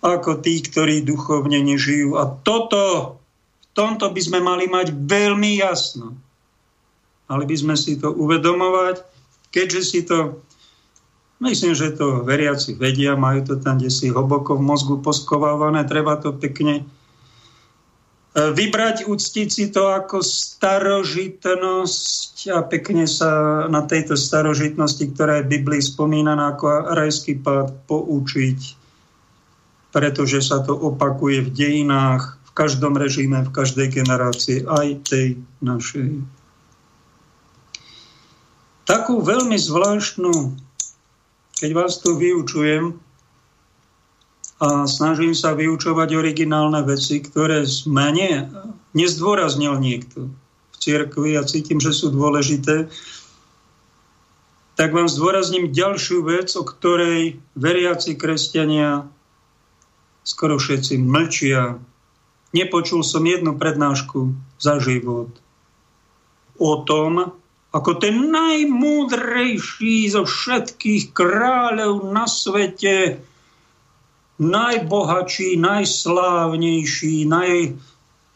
ako 0.02 0.42
tí, 0.42 0.62
ktorí 0.62 1.06
duchovne 1.06 1.58
nežijú. 1.62 2.18
A 2.18 2.26
toto, 2.42 3.14
v 3.62 3.66
tomto 3.74 4.10
by 4.10 4.20
sme 4.22 4.38
mali 4.42 4.66
mať 4.66 4.90
veľmi 4.90 5.58
jasno. 5.58 6.18
Mali 7.30 7.44
by 7.46 7.56
sme 7.58 7.74
si 7.78 7.94
to 7.98 8.10
uvedomovať, 8.10 9.06
keďže 9.54 9.82
si 9.86 10.00
to, 10.02 10.42
myslím, 11.42 11.74
že 11.74 11.94
to 11.94 12.26
veriaci 12.26 12.74
vedia, 12.74 13.18
majú 13.18 13.46
to 13.46 13.54
tam 13.58 13.78
kde 13.78 13.90
si 13.90 14.10
hlboko 14.10 14.58
v 14.58 14.66
mozgu 14.66 14.98
poskovávané, 14.98 15.86
treba 15.86 16.18
to 16.18 16.34
pekne 16.34 16.86
vybrať, 18.38 19.10
uctiť 19.10 19.50
si 19.50 19.66
to 19.72 19.90
ako 19.90 20.22
starožitnosť 20.22 22.54
a 22.54 22.62
pekne 22.62 23.08
sa 23.08 23.64
na 23.66 23.82
tejto 23.88 24.14
starožitnosti, 24.14 25.02
ktorá 25.16 25.36
je 25.40 25.46
v 25.48 25.52
Biblii 25.58 25.82
spomínaná 25.82 26.54
ako 26.54 26.94
rajský 26.94 27.34
pád, 27.42 27.74
poučiť, 27.90 28.76
pretože 29.90 30.38
sa 30.44 30.60
to 30.62 30.76
opakuje 30.76 31.40
v 31.48 31.50
dejinách, 31.50 32.38
v 32.46 32.52
každom 32.52 33.00
režime, 33.00 33.42
v 33.42 33.50
každej 33.50 33.88
generácii, 34.02 34.66
aj 34.68 35.00
tej 35.08 35.40
našej. 35.64 36.20
Takú 38.86 39.20
veľmi 39.20 39.56
zvláštnu, 39.56 40.56
keď 41.60 41.70
vás 41.76 42.00
tu 42.00 42.16
vyučujem, 42.16 42.96
a 44.58 44.90
snažím 44.90 45.38
sa 45.38 45.54
vyučovať 45.54 46.18
originálne 46.18 46.82
veci, 46.82 47.22
ktoré 47.22 47.62
sme 47.62 48.10
nie, 48.10 48.42
nezdôraznil 48.90 49.78
niekto 49.78 50.26
v 50.74 50.76
cirkvi 50.76 51.38
a 51.38 51.46
cítim, 51.46 51.78
že 51.78 51.94
sú 51.94 52.10
dôležité, 52.10 52.90
tak 54.78 54.94
vám 54.94 55.10
zdôrazním 55.10 55.74
ďalšiu 55.74 56.22
vec, 56.22 56.54
o 56.54 56.62
ktorej 56.62 57.42
veriaci 57.58 58.14
kresťania 58.14 59.10
skoro 60.22 60.58
všetci 60.58 61.02
mlčia. 61.02 61.82
Nepočul 62.54 63.02
som 63.02 63.26
jednu 63.26 63.58
prednášku 63.58 64.34
za 64.58 64.78
život 64.78 65.34
o 66.58 66.72
tom, 66.82 67.38
ako 67.70 67.90
ten 68.00 68.32
najmúdrejší 68.32 70.08
zo 70.10 70.24
všetkých 70.24 71.14
kráľov 71.14 72.10
na 72.10 72.24
svete 72.26 73.20
najbohatší, 74.38 75.58
najslávnejší, 75.58 77.26
naj, 77.26 77.74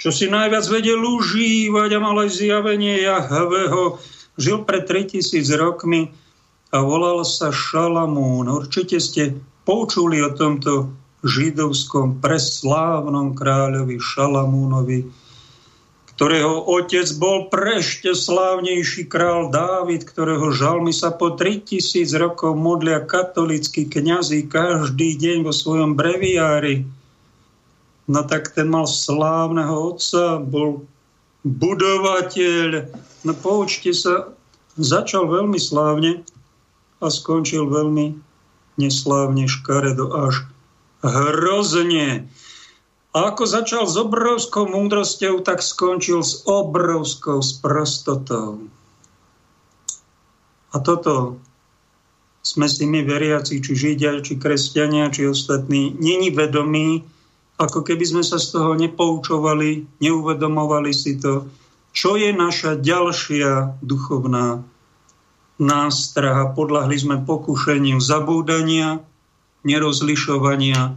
čo 0.02 0.11
si 0.11 0.26
najviac 0.26 0.66
vedel 0.66 0.99
užívať 0.99 1.90
a 1.94 1.99
mal 2.02 2.18
aj 2.26 2.30
zjavenie 2.35 3.06
Jahveho. 3.06 4.02
Žil 4.35 4.66
pred 4.66 4.82
3000 4.90 5.47
rokmi 5.54 6.11
a 6.75 6.82
volal 6.82 7.23
sa 7.23 7.54
Šalamún. 7.54 8.50
Určite 8.50 8.99
ste 8.99 9.38
počuli 9.62 10.18
o 10.26 10.35
tomto 10.35 10.90
židovskom 11.23 12.18
preslávnom 12.18 13.38
kráľovi 13.38 14.02
Šalamúnovi, 14.02 15.06
ktorého 16.14 16.69
otec 16.69 17.09
bol 17.16 17.49
prešte 17.49 18.12
slávnejší 18.12 19.09
král 19.09 19.49
Dávid, 19.49 20.04
ktorého 20.07 20.52
žalmy 20.52 20.92
sa 20.92 21.11
po 21.11 21.35
3000 21.35 22.09
rokov 22.21 22.54
modlia 22.54 23.00
katolícky 23.02 23.88
kňazi 23.88 24.47
každý 24.47 25.16
deň 25.16 25.45
vo 25.45 25.52
svojom 25.52 25.97
breviári 25.97 26.84
no 28.13 28.21
tak 28.26 28.50
ten 28.54 28.69
mal 28.69 28.84
slávneho 28.84 29.95
otca, 29.95 30.43
bol 30.43 30.84
budovateľ. 31.47 32.91
No 33.23 33.32
poučte 33.39 33.95
sa, 33.95 34.34
začal 34.75 35.30
veľmi 35.30 35.58
slávne 35.58 36.26
a 36.99 37.06
skončil 37.10 37.71
veľmi 37.71 38.19
neslávne, 38.78 39.47
škaredo 39.47 40.10
až 40.13 40.43
hrozne. 41.02 42.26
A 43.12 43.28
ako 43.28 43.44
začal 43.44 43.84
s 43.84 44.00
obrovskou 44.00 44.64
múdrosťou, 44.64 45.44
tak 45.44 45.60
skončil 45.60 46.25
s 46.25 46.48
obrovskou 46.48 47.44
sprostotou. 47.44 48.64
A 50.72 50.80
toto 50.80 51.36
sme 52.40 52.66
si 52.66 52.88
my 52.88 53.04
veriaci, 53.04 53.60
či 53.60 53.72
židia, 53.76 54.18
či 54.25 54.40
kresťania, 54.40 55.12
či 55.12 55.28
ostatní, 55.28 55.92
není 55.92 56.32
vedomí, 56.32 57.04
ako 57.60 57.84
keby 57.84 58.02
sme 58.02 58.22
sa 58.25 58.40
z 58.40 58.58
toho 58.58 58.75
nepoučovali, 58.75 60.00
neuvedomovali 60.02 60.90
si 60.90 61.20
to, 61.20 61.46
čo 61.92 62.16
je 62.16 62.32
naša 62.32 62.80
ďalšia 62.80 63.78
duchovná 63.84 64.64
nástraha. 65.60 66.50
Podľahli 66.56 66.96
sme 66.96 67.16
pokušeniu 67.22 68.00
zabúdania, 68.00 69.04
nerozlišovania. 69.62 70.80
E, 70.82 70.92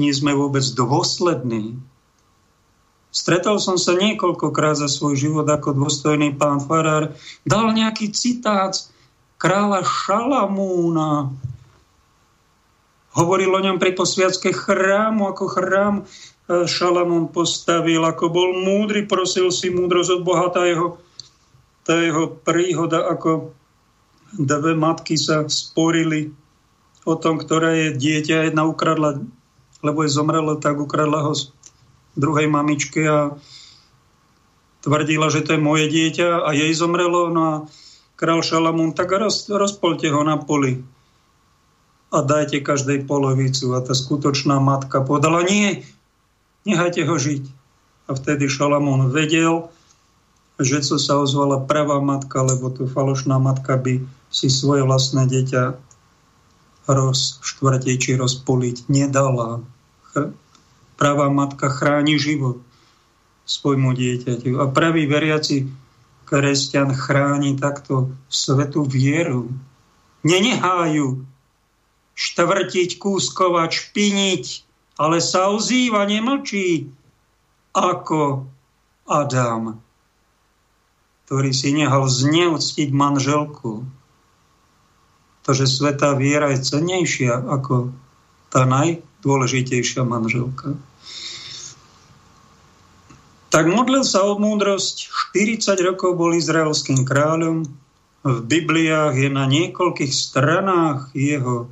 nie 0.00 0.10
sme 0.10 0.34
vôbec 0.34 0.64
dôslední. 0.74 1.78
Stretol 3.14 3.62
som 3.62 3.78
sa 3.78 3.94
niekoľkokrát 3.94 4.74
za 4.74 4.90
svoj 4.90 5.14
život 5.14 5.46
ako 5.46 5.70
dôstojný 5.74 6.34
pán 6.34 6.58
Farár. 6.58 7.14
Dal 7.46 7.70
nejaký 7.70 8.10
citát 8.10 8.74
kráľa 9.38 9.86
Šalamúna, 9.86 11.30
Hovoril 13.14 13.54
o 13.54 13.62
ňom 13.62 13.78
pri 13.78 13.94
posviacke 13.94 14.50
chrámu, 14.50 15.30
ako 15.30 15.44
chrám 15.46 15.94
e, 16.02 16.66
Šalamún 16.66 17.30
postavil, 17.30 18.02
ako 18.02 18.26
bol 18.26 18.50
múdry, 18.58 19.06
prosil 19.06 19.54
si 19.54 19.70
múdrosť 19.70 20.18
od 20.18 20.22
Boha, 20.26 20.50
tá 20.50 20.66
jeho, 20.66 20.98
tá 21.86 21.94
jeho 21.94 22.34
príhoda, 22.42 23.06
ako 23.06 23.54
dve 24.34 24.74
matky 24.74 25.14
sa 25.14 25.46
sporili 25.46 26.34
o 27.06 27.14
tom, 27.14 27.38
ktoré 27.38 27.86
je 27.94 28.02
dieťa. 28.02 28.50
Jedna 28.50 28.66
ukradla, 28.66 29.22
lebo 29.84 30.02
je 30.02 30.10
zomrelo, 30.10 30.56
tak 30.56 30.80
ukradla 30.80 31.28
ho 31.28 31.32
z 31.36 31.52
druhej 32.16 32.48
mamičke 32.48 33.04
a 33.04 33.36
tvrdila, 34.80 35.28
že 35.28 35.44
to 35.44 35.56
je 35.56 35.60
moje 35.60 35.86
dieťa 35.92 36.44
a 36.44 36.50
jej 36.56 36.72
zomrelo. 36.72 37.28
No 37.28 37.40
a 37.44 37.54
král 38.16 38.40
Šalamún, 38.40 38.96
tak 38.96 39.12
roz, 39.12 39.52
rozpolte 39.52 40.08
ho 40.08 40.24
na 40.24 40.40
poli 40.40 40.80
a 42.14 42.22
dajte 42.22 42.62
každej 42.62 43.04
polovicu. 43.10 43.74
A 43.74 43.82
tá 43.82 43.92
skutočná 43.92 44.62
matka 44.62 45.02
povedala, 45.02 45.42
nie, 45.42 45.82
nechajte 46.62 47.02
ho 47.04 47.16
žiť. 47.18 47.44
A 48.06 48.14
vtedy 48.14 48.46
Šalamón 48.46 49.10
vedel, 49.10 49.68
že 50.62 50.86
co 50.86 50.96
sa 51.02 51.18
ozvala 51.18 51.58
pravá 51.66 51.98
matka, 51.98 52.38
lebo 52.46 52.70
tu 52.70 52.86
falošná 52.86 53.42
matka 53.42 53.74
by 53.74 54.06
si 54.30 54.46
svoje 54.46 54.86
vlastné 54.86 55.26
dieťa 55.26 55.74
rozštvrtiť 56.86 57.96
či 57.98 58.12
rozpoliť 58.14 58.92
nedala. 58.92 59.64
Pravá 60.94 61.26
matka 61.28 61.66
chráni 61.68 62.16
život 62.16 62.62
svojmu 63.44 63.92
dieťaťu. 63.92 64.56
A 64.62 64.70
pravý 64.70 65.04
veriaci 65.04 65.68
kresťan 66.24 66.96
chráni 66.96 67.58
takto 67.60 68.14
svetú 68.32 68.88
vieru. 68.88 69.52
Nenehajú 70.24 71.20
štvrtiť, 72.14 72.96
kúskovať, 72.96 73.70
špiniť, 73.70 74.44
ale 74.96 75.18
sa 75.18 75.50
ozýva, 75.50 76.06
nemlčí, 76.06 76.88
ako 77.74 78.46
Adam, 79.04 79.82
ktorý 81.26 81.50
si 81.50 81.74
nehal 81.74 82.06
zneúctiť 82.06 82.88
manželku. 82.94 83.82
To, 85.44 85.50
že 85.52 85.68
svetá 85.68 86.16
viera 86.16 86.54
je 86.54 86.64
cennejšia 86.64 87.36
ako 87.36 87.92
tá 88.48 88.64
najdôležitejšia 89.24 90.04
manželka. 90.04 90.76
Tak 93.48 93.64
modlil 93.70 94.04
sa 94.04 94.28
o 94.28 94.36
múdrosť, 94.36 95.08
40 95.32 95.80
rokov 95.80 96.20
bol 96.20 96.36
izraelským 96.36 97.08
kráľom, 97.08 97.64
v 98.24 98.38
Bibliách 98.40 99.16
je 99.16 99.30
na 99.32 99.44
niekoľkých 99.48 100.12
stranách 100.12 101.12
jeho 101.12 101.68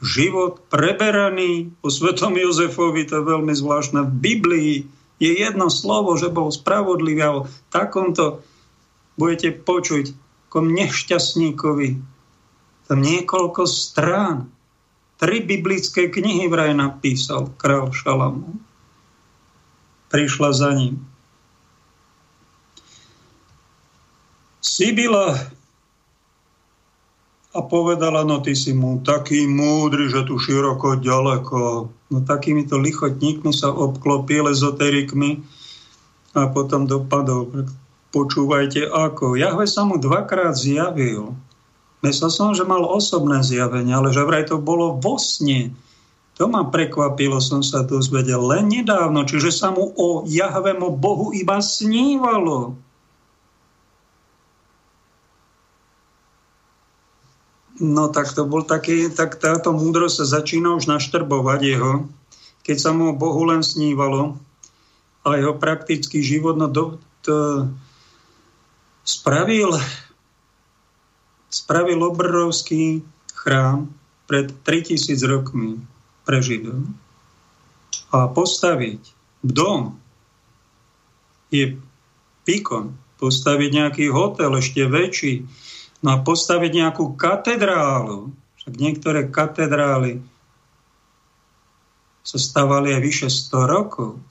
život 0.00 0.60
preberaný 0.68 1.72
po 1.80 1.88
svetom 1.88 2.36
Jozefovi, 2.36 3.08
to 3.08 3.20
je 3.20 3.24
veľmi 3.24 3.52
zvláštne. 3.56 4.04
V 4.04 4.12
Biblii 4.20 4.74
je 5.18 5.32
jedno 5.32 5.72
slovo, 5.72 6.14
že 6.14 6.32
bol 6.32 6.52
spravodlivý 6.52 7.22
a 7.24 7.34
o 7.42 7.48
takomto 7.72 8.44
budete 9.16 9.58
počuť 9.58 10.12
kom 10.52 10.70
nešťastníkovi. 10.76 11.88
Tam 12.88 12.98
niekoľko 13.00 13.64
strán. 13.66 14.48
Tri 15.18 15.42
biblické 15.42 16.06
knihy 16.06 16.46
vraj 16.46 16.70
napísal 16.78 17.50
král 17.58 17.90
Šalamu. 17.90 18.54
Prišla 20.14 20.50
za 20.54 20.70
ním. 20.78 21.02
Sibila 24.62 25.34
a 27.50 27.58
povedala, 27.66 28.22
no 28.22 28.38
ty 28.38 28.54
si 28.54 28.70
mu 28.70 29.02
taký 29.02 29.50
múdry, 29.50 30.06
že 30.06 30.22
tu 30.22 30.38
široko, 30.38 31.02
ďaleko. 31.02 31.90
No 32.14 32.18
takýmito 32.22 32.78
lichotníkmi 32.78 33.50
sa 33.50 33.74
obklopil 33.74 34.46
ezoterikmi 34.46 35.42
a 36.38 36.46
potom 36.46 36.86
dopadol. 36.86 37.66
Počúvajte 38.14 38.86
ako. 38.86 39.34
Jahve 39.34 39.66
sa 39.66 39.82
mu 39.82 39.98
dvakrát 39.98 40.54
zjavil. 40.54 41.34
Myslel 41.98 42.30
som, 42.30 42.54
že 42.54 42.62
mal 42.62 42.86
osobné 42.86 43.42
zjavenie, 43.42 43.90
ale 43.90 44.14
že 44.14 44.22
vraj 44.22 44.46
to 44.46 44.62
bolo 44.62 44.94
vo 44.94 45.18
sne. 45.18 45.74
To 46.38 46.46
ma 46.46 46.62
prekvapilo, 46.70 47.42
som 47.42 47.66
sa 47.66 47.82
to 47.82 47.98
zvedel 47.98 48.38
len 48.46 48.70
nedávno, 48.70 49.26
čiže 49.26 49.50
sa 49.50 49.74
mu 49.74 49.90
o 49.98 50.22
Jahvemu 50.22 50.94
Bohu 50.94 51.34
iba 51.34 51.58
snívalo. 51.58 52.78
No 57.78 58.10
tak 58.10 58.30
to 58.34 58.46
bol 58.46 58.62
taký, 58.62 59.10
tak 59.10 59.38
táto 59.38 59.74
múdrosť 59.74 60.22
sa 60.22 60.42
začína 60.42 60.78
už 60.78 60.86
naštrbovať 60.86 61.60
jeho, 61.62 61.92
keď 62.62 62.76
sa 62.78 62.90
mu 62.94 63.14
Bohu 63.14 63.42
len 63.46 63.62
snívalo 63.62 64.38
a 65.26 65.34
jeho 65.34 65.58
praktický 65.58 66.22
život 66.22 66.54
no 66.58 66.70
do, 66.70 67.02
to, 67.22 67.66
spravil, 69.08 69.72
spravil 71.48 72.00
obrovský 72.04 73.00
chrám 73.32 73.88
pred 74.28 74.52
3000 74.64 75.18
rokmi 75.24 75.80
pre 76.28 76.44
Židov. 76.44 76.84
A 78.12 78.28
postaviť 78.28 79.00
dom 79.44 79.96
je 81.48 81.76
píkon. 82.44 82.92
Postaviť 83.18 83.70
nejaký 83.74 84.04
hotel 84.14 84.52
ešte 84.54 84.86
väčší, 84.86 85.42
No 85.98 86.14
a 86.14 86.22
postaviť 86.22 86.72
nejakú 86.78 87.18
katedrálu, 87.18 88.30
však 88.62 88.74
niektoré 88.78 89.20
katedrály 89.26 90.22
sa 92.22 92.38
stavali 92.38 92.94
aj 92.94 93.02
vyše 93.02 93.28
100 93.32 93.66
rokov. 93.66 94.22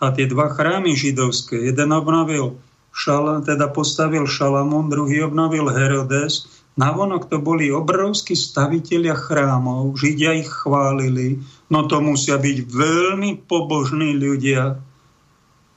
A 0.00 0.10
tie 0.16 0.26
dva 0.26 0.50
chrámy 0.50 0.96
židovské, 0.96 1.60
jeden 1.60 1.92
obnovil, 1.92 2.58
šal, 2.92 3.42
teda 3.42 3.72
postavil 3.72 4.28
Šalamón, 4.28 4.92
druhý 4.92 5.24
obnovil 5.24 5.72
Herodes. 5.72 6.48
Navonok 6.76 7.28
to 7.28 7.36
boli 7.36 7.68
obrovskí 7.68 8.32
stavitelia 8.32 9.12
chrámov, 9.12 9.92
Židia 9.96 10.40
ich 10.40 10.48
chválili, 10.48 11.36
no 11.68 11.84
to 11.84 12.00
musia 12.00 12.40
byť 12.40 12.58
veľmi 12.64 13.44
pobožní 13.44 14.16
ľudia, 14.16 14.80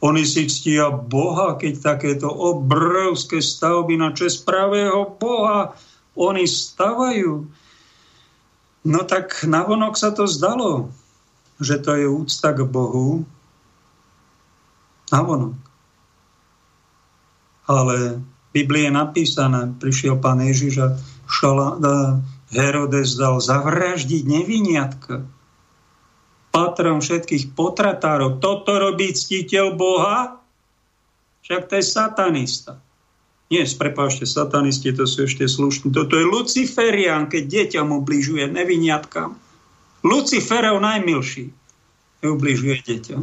oni 0.06 0.22
si 0.22 0.46
ctia 0.46 0.94
Boha, 0.94 1.58
keď 1.58 1.98
takéto 1.98 2.30
obrovské 2.30 3.42
stavby 3.42 3.98
na 3.98 4.14
čest 4.14 4.46
pravého 4.46 5.18
Boha 5.18 5.74
oni 6.14 6.46
stavajú. 6.46 7.48
No 8.86 9.00
tak 9.08 9.48
navonok 9.50 9.98
sa 9.98 10.14
to 10.14 10.30
zdalo. 10.30 10.94
že 11.56 11.80
to 11.80 11.96
je 11.96 12.04
úcta 12.04 12.52
k 12.52 12.68
Bohu, 12.68 13.24
vonok. 15.08 15.56
Ale 17.66 18.22
v 18.22 18.50
Biblii 18.54 18.88
je 18.88 18.94
napísané, 18.94 19.74
prišiel 19.82 20.22
pán 20.22 20.40
Ježiš 20.42 20.74
a 20.80 20.88
šala, 21.26 21.82
Herodes 22.54 23.18
dal 23.18 23.42
zavraždiť 23.42 24.24
neviniatka. 24.24 25.26
Patrom 26.54 27.04
všetkých 27.04 27.52
potratárov. 27.52 28.40
Toto 28.40 28.80
robí 28.80 29.12
ctiteľ 29.12 29.76
Boha? 29.76 30.40
Však 31.44 31.68
to 31.68 31.74
je 31.78 31.86
satanista. 31.86 32.80
Nie, 33.54 33.68
prepášte, 33.70 34.26
satanisti 34.26 34.90
to 34.90 35.06
sú 35.06 35.30
ešte 35.30 35.46
slušní. 35.46 35.94
Toto 35.94 36.18
je 36.18 36.26
Luciferian, 36.26 37.30
keď 37.30 37.44
deťam 37.46 37.94
ubližuje 37.94 38.50
neviniatkám. 38.50 39.38
Luciferov 40.02 40.82
najmilší 40.82 41.54
ubližuje 42.26 42.82
deťom. 42.82 43.22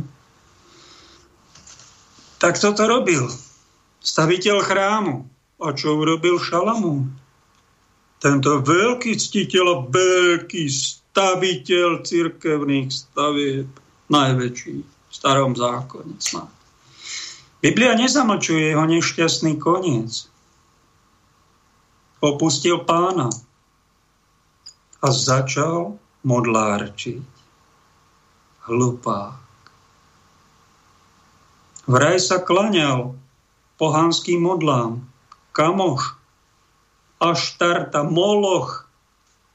Tak 2.38 2.54
toto 2.58 2.86
robil 2.86 3.26
staviteľ 4.02 4.56
chrámu. 4.66 5.24
A 5.62 5.70
čo 5.78 5.94
urobil 5.94 6.42
Šalamún? 6.42 7.22
tento 8.22 8.62
veľký 8.62 9.18
ctiteľ, 9.18 9.90
veľký 9.90 10.70
staviteľ 10.70 12.06
cirkevných 12.06 12.88
stavieb, 12.94 13.66
najväčší 14.06 14.76
v 14.86 15.10
starom 15.10 15.58
zákone. 15.58 16.22
Biblia 17.58 17.98
nezamlčuje 17.98 18.70
jeho 18.70 18.86
nešťastný 18.86 19.58
koniec. 19.58 20.30
Opustil 22.22 22.78
pána 22.86 23.26
a 25.02 25.08
začal 25.10 25.98
modlárčiť. 26.22 27.26
Hlupák. 28.70 29.42
Vraj 31.90 32.22
sa 32.22 32.38
klaňal 32.38 33.18
pohanským 33.82 34.38
modlám. 34.38 35.02
Kamoš, 35.50 36.14
Aštarta, 37.18 38.06
Moloch. 38.06 38.86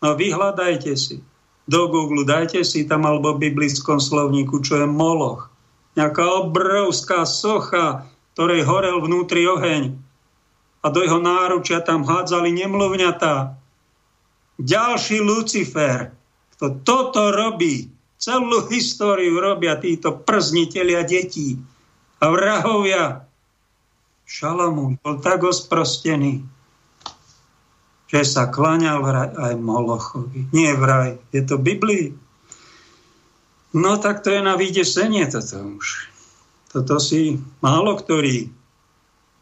No 0.03 0.19
vyhľadajte 0.19 0.91
si. 0.99 1.23
Do 1.67 1.87
Google 1.87 2.27
dajte 2.27 2.63
si 2.67 2.83
tam 2.83 3.07
alebo 3.07 3.35
v 3.35 3.47
biblickom 3.47 4.03
slovníku, 4.03 4.59
čo 4.63 4.83
je 4.83 4.87
Moloch. 4.87 5.47
Nejaká 5.95 6.47
obrovská 6.47 7.23
socha, 7.23 8.07
ktorej 8.35 8.67
horel 8.67 9.03
vnútri 9.03 9.47
oheň. 9.47 9.95
A 10.83 10.85
do 10.91 11.03
jeho 11.03 11.19
náručia 11.19 11.83
tam 11.83 12.07
hádzali 12.07 12.51
nemluvňatá. 12.55 13.55
Ďalší 14.59 15.19
Lucifer, 15.23 16.15
kto 16.55 16.83
toto 16.87 17.35
robí, 17.35 17.91
celú 18.15 18.63
históriu 18.71 19.37
robia 19.37 19.75
títo 19.75 20.15
prznitelia 20.23 21.03
detí 21.03 21.59
a 22.23 22.31
vrahovia. 22.31 23.26
Šalamún 24.27 24.99
bol 24.99 25.23
tak 25.23 25.47
osprostený, 25.47 26.43
že 28.11 28.21
sa 28.27 28.51
klaňal 28.51 28.99
vraj 28.99 29.31
aj 29.31 29.53
Molochovi. 29.55 30.51
Nie 30.51 30.75
vraj, 30.75 31.15
je 31.31 31.41
to 31.47 31.55
Biblii. 31.55 32.11
No 33.71 33.95
tak 33.99 34.27
to 34.27 34.35
je 34.35 34.43
na 34.43 34.59
vydesenie 34.59 35.27
toto 35.31 35.79
už. 35.79 36.11
Toto 36.67 36.99
si 36.99 37.39
málo 37.63 37.95
ktorý 37.95 38.51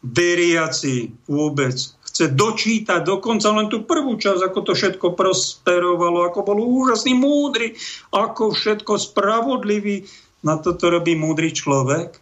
veriaci 0.06 1.10
vôbec 1.26 1.74
chce 2.06 2.32
dočítať 2.32 3.04
dokonca 3.04 3.52
len 3.52 3.68
tú 3.68 3.84
prvú 3.84 4.16
časť, 4.16 4.40
ako 4.40 4.60
to 4.64 4.72
všetko 4.72 5.06
prosperovalo, 5.18 6.24
ako 6.24 6.48
bol 6.48 6.58
úžasný, 6.64 7.12
múdry, 7.12 7.76
ako 8.08 8.56
všetko 8.56 8.96
spravodlivý. 8.96 10.08
Na 10.40 10.56
toto 10.56 10.88
robí 10.88 11.12
múdry 11.12 11.52
človek. 11.52 12.16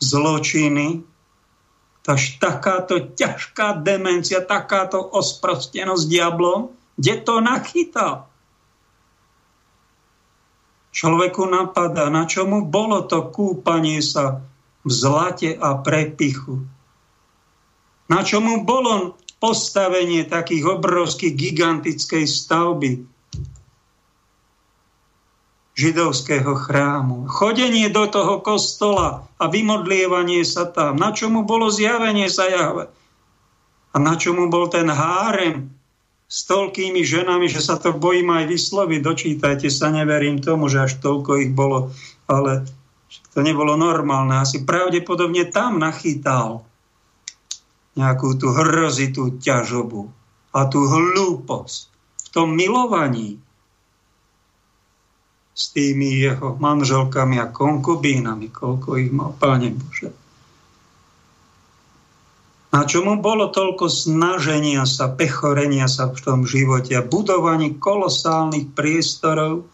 Zločiny, 0.00 1.04
Až 2.10 2.42
takáto 2.42 3.12
ťažká 3.14 3.86
demencia, 3.86 4.42
takáto 4.42 4.98
osprostenosť 4.98 6.10
diablom, 6.10 6.74
kde 6.98 7.14
to 7.22 7.38
nachytal? 7.38 8.26
Človeku 10.90 11.46
napadá, 11.46 12.10
na 12.10 12.26
čomu 12.26 12.66
bolo 12.66 13.06
to 13.06 13.30
kúpanie 13.30 14.02
sa 14.02 14.42
v 14.82 14.90
zlate 14.90 15.54
a 15.54 15.78
prepichu. 15.78 16.66
Na 18.10 18.26
čomu 18.26 18.66
bolo 18.66 19.14
postavenie 19.38 20.26
takých 20.26 20.66
obrovských 20.66 21.30
gigantickej 21.30 22.26
stavby, 22.26 23.06
židovského 25.80 26.52
chrámu. 26.52 27.24
Chodenie 27.32 27.88
do 27.88 28.04
toho 28.04 28.44
kostola 28.44 29.24
a 29.40 29.48
vymodlievanie 29.48 30.44
sa 30.44 30.68
tam. 30.68 31.00
Na 31.00 31.16
čomu 31.16 31.48
bolo 31.48 31.72
zjavenie 31.72 32.28
sa 32.28 32.44
Jahve? 32.52 32.92
A 33.90 33.96
na 33.96 34.20
čomu 34.20 34.52
bol 34.52 34.68
ten 34.68 34.92
hárem 34.92 35.72
s 36.30 36.46
toľkými 36.46 37.00
ženami, 37.02 37.48
že 37.48 37.64
sa 37.64 37.80
to 37.80 37.96
bojím 37.96 38.30
aj 38.30 38.44
vysloviť. 38.46 39.00
Dočítajte 39.02 39.68
sa, 39.72 39.88
neverím 39.90 40.38
tomu, 40.38 40.68
že 40.68 40.84
až 40.84 41.00
toľko 41.00 41.40
ich 41.42 41.50
bolo, 41.50 41.90
ale 42.28 42.68
to 43.34 43.40
nebolo 43.42 43.74
normálne. 43.74 44.38
Asi 44.38 44.62
pravdepodobne 44.62 45.48
tam 45.48 45.80
nachytal 45.80 46.62
nejakú 47.98 48.38
tú 48.38 48.54
hrozitú 48.54 49.42
ťažobu 49.42 50.06
a 50.54 50.70
tú 50.70 50.86
hlúposť 50.86 51.78
v 51.90 52.28
tom 52.30 52.54
milovaní, 52.54 53.42
s 55.60 55.76
tými 55.76 56.24
jeho 56.24 56.56
manželkami 56.56 57.36
a 57.36 57.52
konkubínami, 57.52 58.48
koľko 58.48 58.96
ich 58.96 59.12
mal, 59.12 59.36
Páne 59.36 59.76
Bože. 59.76 60.08
Na 62.70 62.88
čomu 62.88 63.20
bolo 63.20 63.52
toľko 63.52 63.92
snaženia 63.92 64.88
sa, 64.88 65.12
pechorenia 65.12 65.84
sa 65.84 66.08
v 66.08 66.16
tom 66.22 66.40
živote 66.48 66.96
a 66.96 67.04
budovaní 67.04 67.76
kolosálnych 67.76 68.72
priestorov, 68.72 69.68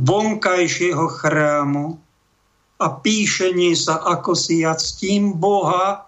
vonkajšieho 0.00 1.04
chrámu 1.10 2.00
a 2.80 2.86
píšenie 2.96 3.76
sa, 3.76 4.00
ako 4.00 4.32
si 4.38 4.64
ja 4.64 4.72
ctím 4.78 5.36
Boha. 5.36 6.06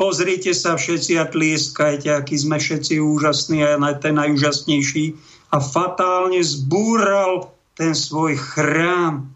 Pozrite 0.00 0.56
sa 0.56 0.80
všetci 0.80 1.20
a 1.20 1.28
tlieskajte, 1.28 2.08
aký 2.16 2.38
sme 2.38 2.56
všetci 2.56 3.02
úžasní 3.02 3.60
a 3.66 3.76
ten 4.00 4.16
najúžasnejší. 4.16 5.20
A 5.50 5.58
fatálne 5.58 6.40
zbúral 6.40 7.59
ten 7.80 7.96
svoj 7.96 8.36
chrám, 8.36 9.32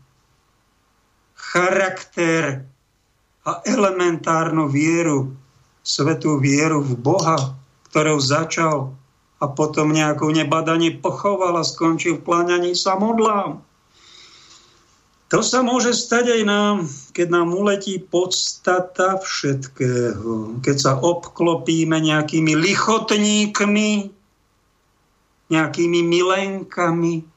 charakter 1.33 2.68
a 3.48 3.64
elementárnu 3.64 4.68
vieru, 4.68 5.33
svetú 5.80 6.37
vieru 6.37 6.85
v 6.85 6.92
Boha, 7.00 7.57
ktorou 7.88 8.20
začal 8.20 8.92
a 9.40 9.48
potom 9.48 9.96
nejakou 9.96 10.28
nebadanie 10.28 10.92
pochoval 10.92 11.57
a 11.57 11.64
skončil 11.64 12.20
v 12.20 12.24
pláňaní 12.28 12.76
sa 12.76 13.00
modlám. 13.00 13.64
To 15.33 15.40
sa 15.40 15.64
môže 15.64 15.96
stať 15.96 16.37
aj 16.37 16.42
nám, 16.44 16.76
keď 17.16 17.26
nám 17.33 17.48
uletí 17.57 17.96
podstata 17.96 19.24
všetkého. 19.24 20.61
Keď 20.61 20.76
sa 20.76 20.92
obklopíme 21.00 21.96
nejakými 21.96 22.52
lichotníkmi, 22.52 23.90
nejakými 25.48 26.00
milenkami, 26.04 27.34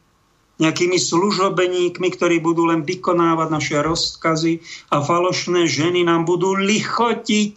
nejakými 0.57 0.97
služobeníkmi, 0.97 2.07
ktorí 2.17 2.41
budú 2.41 2.69
len 2.69 2.81
vykonávať 2.81 3.47
naše 3.53 3.77
rozkazy 3.77 4.53
a 4.89 5.05
falošné 5.05 5.69
ženy 5.69 6.01
nám 6.01 6.25
budú 6.25 6.57
lichotiť, 6.57 7.55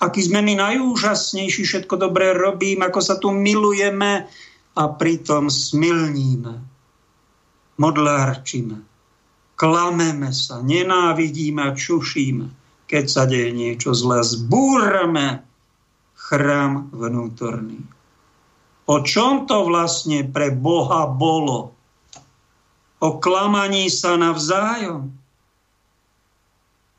aký 0.00 0.20
sme 0.20 0.44
my 0.44 0.60
najúžasnejší, 0.60 1.64
všetko 1.64 1.96
dobré 1.96 2.36
robím, 2.36 2.84
ako 2.84 3.00
sa 3.00 3.16
tu 3.16 3.32
milujeme 3.32 4.28
a 4.76 4.82
pritom 4.96 5.48
smilníme, 5.48 6.54
modlárčime, 7.80 8.84
klameme 9.56 10.30
sa, 10.32 10.60
nenávidíme 10.60 11.72
a 11.72 11.76
čušíme, 11.76 12.46
keď 12.84 13.04
sa 13.08 13.24
deje 13.24 13.52
niečo 13.52 13.96
zlé, 13.96 14.20
zbúrame 14.20 15.40
chrám 16.16 16.92
vnútorný. 16.92 17.80
O 18.90 19.00
čom 19.06 19.46
to 19.46 19.64
vlastne 19.64 20.26
pre 20.26 20.50
Boha 20.50 21.06
bolo? 21.06 21.79
O 23.00 23.16
klamaní 23.16 23.88
sa 23.88 24.20
navzájom, 24.20 25.08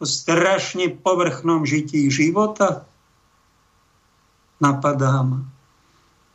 o 0.01 0.05
strašne 0.05 0.89
povrchnom 0.97 1.61
žití 1.61 2.09
života, 2.09 2.89
napadá 4.57 5.21
ma. 5.21 5.45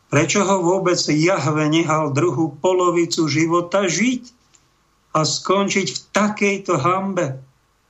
Prečo 0.07 0.46
ho 0.46 0.62
vôbec 0.62 1.02
Jahve 1.02 1.66
nehal 1.66 2.14
druhú 2.14 2.55
polovicu 2.62 3.26
života 3.26 3.90
žiť 3.90 4.31
a 5.18 5.26
skončiť 5.26 5.87
v 5.90 5.98
takejto 6.14 6.79
hambe 6.79 7.42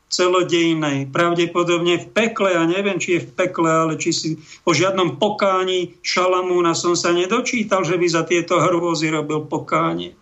celodejnej, 0.08 1.12
pravdepodobne 1.12 1.98
v 1.98 2.06
pekle, 2.14 2.56
a 2.56 2.62
neviem, 2.64 2.96
či 2.96 3.20
je 3.20 3.26
v 3.26 3.30
pekle, 3.36 3.68
ale 3.68 4.00
či 4.00 4.10
si 4.14 4.30
o 4.64 4.70
žiadnom 4.72 5.20
pokání 5.20 6.00
Šalamúna 6.00 6.72
som 6.72 6.96
sa 6.96 7.12
nedočítal, 7.12 7.84
že 7.84 7.98
by 7.98 8.06
za 8.06 8.22
tieto 8.24 8.56
hrôzy 8.62 9.12
robil 9.12 9.44
pokánie. 9.44 10.16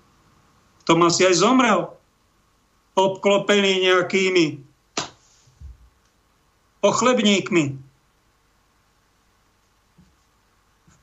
Tom 0.84 1.04
asi 1.08 1.24
aj 1.24 1.40
zomrel. 1.40 1.92
Obklopený 2.94 3.82
nejakými 3.90 4.62
ochlebníkmi. 6.84 7.64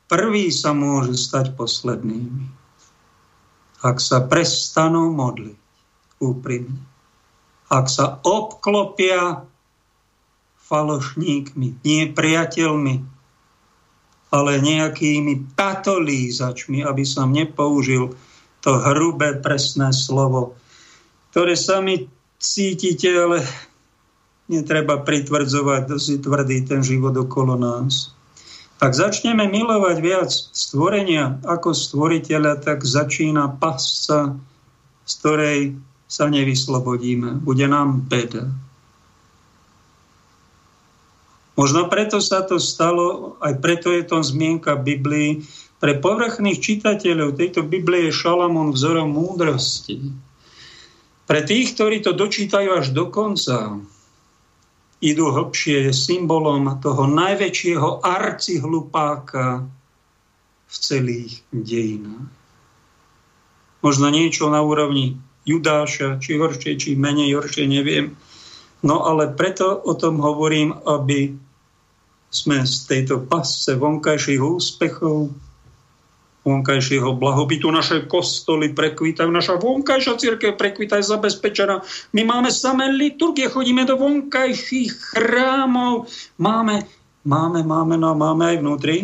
Prvý 0.06 0.46
sa 0.52 0.76
môže 0.76 1.16
stať 1.16 1.56
poslednými, 1.56 2.44
ak 3.80 3.96
sa 3.96 4.20
prestanú 4.20 5.08
modliť 5.08 5.58
úprimne. 6.20 6.78
Ak 7.72 7.88
sa 7.88 8.20
obklopia 8.20 9.48
falošníkmi, 10.68 11.80
nie 11.80 12.02
priateľmi, 12.12 12.94
ale 14.32 14.52
nejakými 14.60 15.56
patolízačmi, 15.56 16.84
aby 16.84 17.04
som 17.08 17.32
nepoužil 17.32 18.12
to 18.62 18.70
hrubé, 18.78 19.42
presné 19.42 19.90
slovo, 19.90 20.54
ktoré 21.34 21.58
sami 21.58 22.06
cítite, 22.38 23.10
ale 23.10 23.42
netreba 24.46 25.02
pritvrdzovať, 25.02 25.82
si 25.98 26.18
tvrdý 26.22 26.66
ten 26.66 26.80
život 26.82 27.14
okolo 27.18 27.58
nás. 27.58 28.14
Ak 28.82 28.98
začneme 28.98 29.46
milovať 29.46 29.96
viac 30.02 30.30
stvorenia 30.30 31.38
ako 31.46 31.70
stvoriteľa, 31.70 32.66
tak 32.66 32.82
začína 32.82 33.58
pasca, 33.62 34.34
z 35.06 35.12
ktorej 35.22 35.58
sa 36.10 36.26
nevyslobodíme. 36.26 37.38
Bude 37.46 37.66
nám 37.70 38.02
beda. 38.10 38.50
Možno 41.54 41.86
preto 41.86 42.18
sa 42.18 42.42
to 42.42 42.58
stalo, 42.58 43.38
aj 43.38 43.60
preto 43.62 43.92
je 43.94 44.02
to 44.02 44.18
zmienka 44.24 44.74
Biblii. 44.74 45.46
Pre 45.82 45.98
povrchných 45.98 46.62
čitateľov 46.62 47.34
tejto 47.34 47.66
Biblie 47.66 48.06
je 48.06 48.14
Šalamón 48.14 48.70
vzorom 48.70 49.18
múdrosti. 49.18 50.14
Pre 51.26 51.40
tých, 51.42 51.74
ktorí 51.74 52.06
to 52.06 52.14
dočítajú 52.14 52.70
až 52.78 52.94
do 52.94 53.10
konca, 53.10 53.82
idú 55.02 55.34
hlbšie, 55.34 55.90
je 55.90 55.92
symbolom 55.92 56.70
toho 56.78 57.10
najväčšieho 57.10 57.98
arcihlupáka 57.98 59.66
v 60.70 60.74
celých 60.78 61.42
dejinách. 61.50 62.30
Možno 63.82 64.06
niečo 64.14 64.46
na 64.54 64.62
úrovni 64.62 65.18
Judáša, 65.42 66.22
či 66.22 66.38
horšie, 66.38 66.78
či 66.78 66.94
menej 66.94 67.34
horšie, 67.34 67.66
neviem. 67.66 68.14
No 68.86 69.02
ale 69.02 69.34
preto 69.34 69.82
o 69.82 69.98
tom 69.98 70.22
hovorím, 70.22 70.78
aby 70.86 71.34
sme 72.30 72.62
z 72.62 72.86
tejto 72.86 73.26
pasce 73.26 73.74
vonkajších 73.74 74.38
úspechov 74.38 75.34
vonkajšieho 76.42 77.14
blahobytu. 77.14 77.70
Naše 77.70 78.10
kostoly 78.10 78.74
prekvitajú, 78.74 79.30
naša 79.30 79.62
vonkajšia 79.62 80.18
církev 80.18 80.58
prekvita 80.58 80.98
je 80.98 81.06
zabezpečená. 81.06 81.82
My 82.14 82.22
máme 82.26 82.50
samé 82.50 82.90
liturgie, 82.90 83.46
chodíme 83.46 83.86
do 83.86 83.94
vonkajších 83.94 85.14
chrámov. 85.14 86.10
Máme, 86.38 86.82
máme, 87.22 87.62
máme, 87.62 87.94
no 87.94 88.14
máme 88.18 88.54
aj 88.54 88.56
vnútri. 88.58 88.96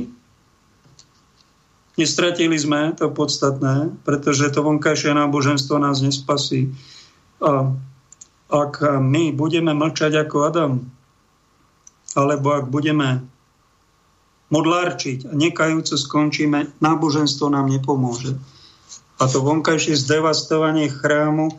Nestratili 1.99 2.55
sme 2.55 2.95
to 2.95 3.11
podstatné, 3.11 3.91
pretože 4.07 4.55
to 4.55 4.63
vonkajšie 4.63 5.15
náboženstvo 5.19 5.83
nás 5.83 5.99
nespasí. 5.99 6.71
A 7.43 7.75
ak 8.49 8.83
my 9.03 9.35
budeme 9.35 9.75
mlčať 9.75 10.15
ako 10.15 10.37
Adam, 10.47 10.73
alebo 12.15 12.55
ak 12.55 12.71
budeme 12.71 13.27
modlárčiť 14.49 15.29
a 15.29 15.33
nekajúco 15.37 15.95
skončíme, 15.97 16.81
náboženstvo 16.81 17.53
nám 17.53 17.69
nepomôže. 17.69 18.37
A 19.19 19.27
to 19.29 19.45
vonkajšie 19.45 19.99
zdevastovanie 19.99 20.89
chrámu, 20.89 21.53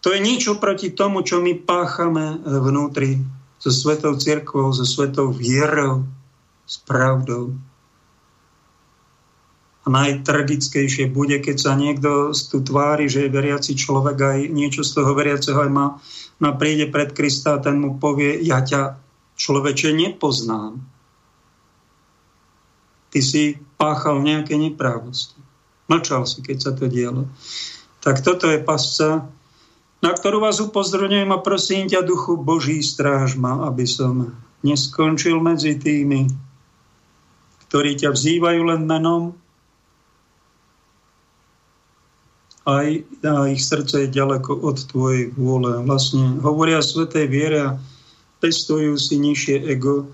to 0.00 0.12
je 0.12 0.20
niečo 0.20 0.60
proti 0.60 0.92
tomu, 0.92 1.24
čo 1.24 1.40
my 1.40 1.56
páchame 1.64 2.44
vnútri 2.44 3.24
so 3.56 3.72
svetou 3.72 4.20
cirkvou, 4.20 4.68
so 4.76 4.84
svetou 4.84 5.32
vierou, 5.32 6.04
s 6.68 6.76
pravdou. 6.84 7.56
A 9.84 9.86
najtragickejšie 9.88 11.12
bude, 11.12 11.40
keď 11.40 11.56
sa 11.60 11.72
niekto 11.76 12.32
tu 12.32 12.60
tvári, 12.64 13.08
že 13.08 13.28
je 13.28 13.36
veriaci 13.36 13.72
človek 13.76 14.16
aj 14.16 14.38
niečo 14.48 14.80
z 14.80 14.96
toho 14.96 15.12
veriaceho 15.12 15.60
aj 15.60 15.70
má, 15.72 16.00
no 16.40 16.48
príde 16.56 16.88
pred 16.88 17.12
Krista 17.12 17.56
a 17.56 17.62
ten 17.64 17.80
mu 17.80 18.00
povie, 18.00 18.40
ja 18.44 18.64
ťa 18.64 18.96
človeče 19.36 19.92
nepoznám 19.92 20.93
ty 23.14 23.22
si 23.22 23.62
páchal 23.78 24.26
nejaké 24.26 24.58
neprávosti. 24.58 25.38
Mlčal 25.86 26.26
si, 26.26 26.42
keď 26.42 26.56
sa 26.58 26.72
to 26.74 26.90
dialo. 26.90 27.30
Tak 28.02 28.26
toto 28.26 28.50
je 28.50 28.58
pasca, 28.58 29.30
na 30.02 30.10
ktorú 30.10 30.42
vás 30.42 30.58
upozorňujem 30.58 31.30
a 31.30 31.38
prosím 31.38 31.86
ťa, 31.86 32.02
duchu 32.02 32.34
Boží, 32.34 32.82
stráž 32.82 33.38
ma, 33.38 33.70
aby 33.70 33.86
som 33.86 34.34
neskončil 34.66 35.38
medzi 35.38 35.78
tými, 35.78 36.26
ktorí 37.70 38.02
ťa 38.02 38.10
vzývajú 38.10 38.60
len 38.66 38.82
menom, 38.82 39.38
a 42.64 42.88
ich 43.52 43.60
srdce 43.60 44.08
je 44.08 44.16
ďaleko 44.16 44.56
od 44.56 44.88
tvojej 44.88 45.28
vôle. 45.36 45.84
Vlastne 45.84 46.40
hovoria 46.40 46.80
o 46.80 46.84
svetej 46.84 47.28
viere 47.28 47.58
a 47.60 47.76
pestujú 48.40 48.96
si 48.96 49.20
nižšie 49.20 49.68
ego, 49.68 50.08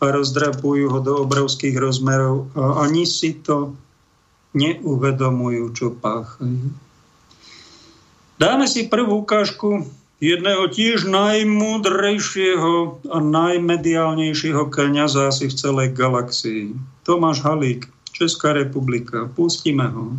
a 0.00 0.10
rozdrapujú 0.10 0.90
ho 0.90 1.00
do 1.00 1.22
obrovských 1.22 1.78
rozmerov 1.78 2.50
a 2.58 2.86
ani 2.86 3.06
si 3.06 3.38
to 3.38 3.74
neuvedomujú, 4.54 5.70
čo 5.74 5.86
páchajú. 5.94 6.70
Dáme 8.34 8.66
si 8.66 8.90
prvú 8.90 9.22
ukážku 9.22 9.86
jedného 10.18 10.66
tiež 10.70 11.06
najmúdrejšieho 11.06 12.74
a 13.10 13.18
najmediálnejšieho 13.22 14.66
kniaza 14.70 15.30
asi 15.30 15.50
v 15.50 15.54
celej 15.54 15.88
galaxii. 15.94 16.74
Tomáš 17.06 17.46
Halík, 17.46 17.86
Česká 18.14 18.54
republika. 18.54 19.26
Pustíme 19.34 19.90
ho. 19.90 20.14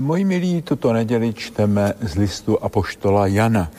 Moji 0.00 0.24
milí, 0.24 0.62
tuto 0.62 0.92
neděli 0.92 1.34
čteme 1.34 1.94
z 2.00 2.14
listu 2.14 2.64
Apoštola 2.64 3.26
Jana. 3.26 3.70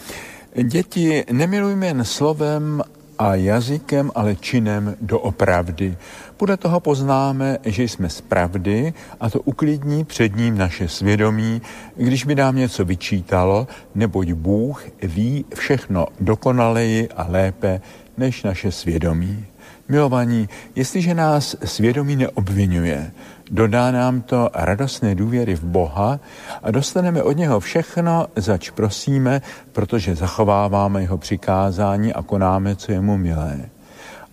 Děti, 0.63 1.23
nemilujme 1.31 1.87
jen 1.87 2.05
slovem, 2.05 2.83
a 3.21 3.35
jazykem, 3.35 4.11
ale 4.15 4.35
činem 4.35 4.95
doopravdy. 5.01 5.97
Podle 6.37 6.57
toho 6.57 6.79
poznáme, 6.79 7.57
že 7.65 7.83
jsme 7.83 8.09
z 8.09 8.21
pravdy 8.21 8.93
a 9.19 9.29
to 9.29 9.41
uklidní 9.41 10.05
před 10.05 10.35
ním 10.35 10.57
naše 10.57 10.87
svědomí, 10.87 11.61
když 11.95 12.25
by 12.25 12.35
nám 12.35 12.55
něco 12.55 12.85
vyčítalo, 12.85 13.67
neboť 13.95 14.31
Bůh 14.31 14.85
ví 15.01 15.45
všechno 15.55 16.07
dokonaleji 16.19 17.09
a 17.09 17.25
lépe 17.29 17.81
než 18.17 18.43
naše 18.43 18.71
svědomí. 18.71 19.45
Milovaní, 19.91 20.49
jestliže 20.75 21.13
nás 21.13 21.55
svědomí 21.63 22.15
neobvinuje, 22.15 23.11
Dodá 23.51 23.91
nám 23.91 24.21
to 24.21 24.49
radostné 24.53 25.15
důvěry 25.15 25.55
v 25.55 25.63
Boha 25.63 26.19
a 26.63 26.71
dostaneme 26.71 27.23
od 27.23 27.37
něho 27.37 27.59
všechno, 27.59 28.27
zač 28.35 28.69
prosíme, 28.69 29.41
protože 29.71 30.15
zachováváme 30.15 31.01
jeho 31.01 31.17
přikázání 31.17 32.13
a 32.13 32.21
konáme, 32.21 32.75
co 32.75 32.91
je 32.91 33.01
mu 33.01 33.17
milé. 33.17 33.59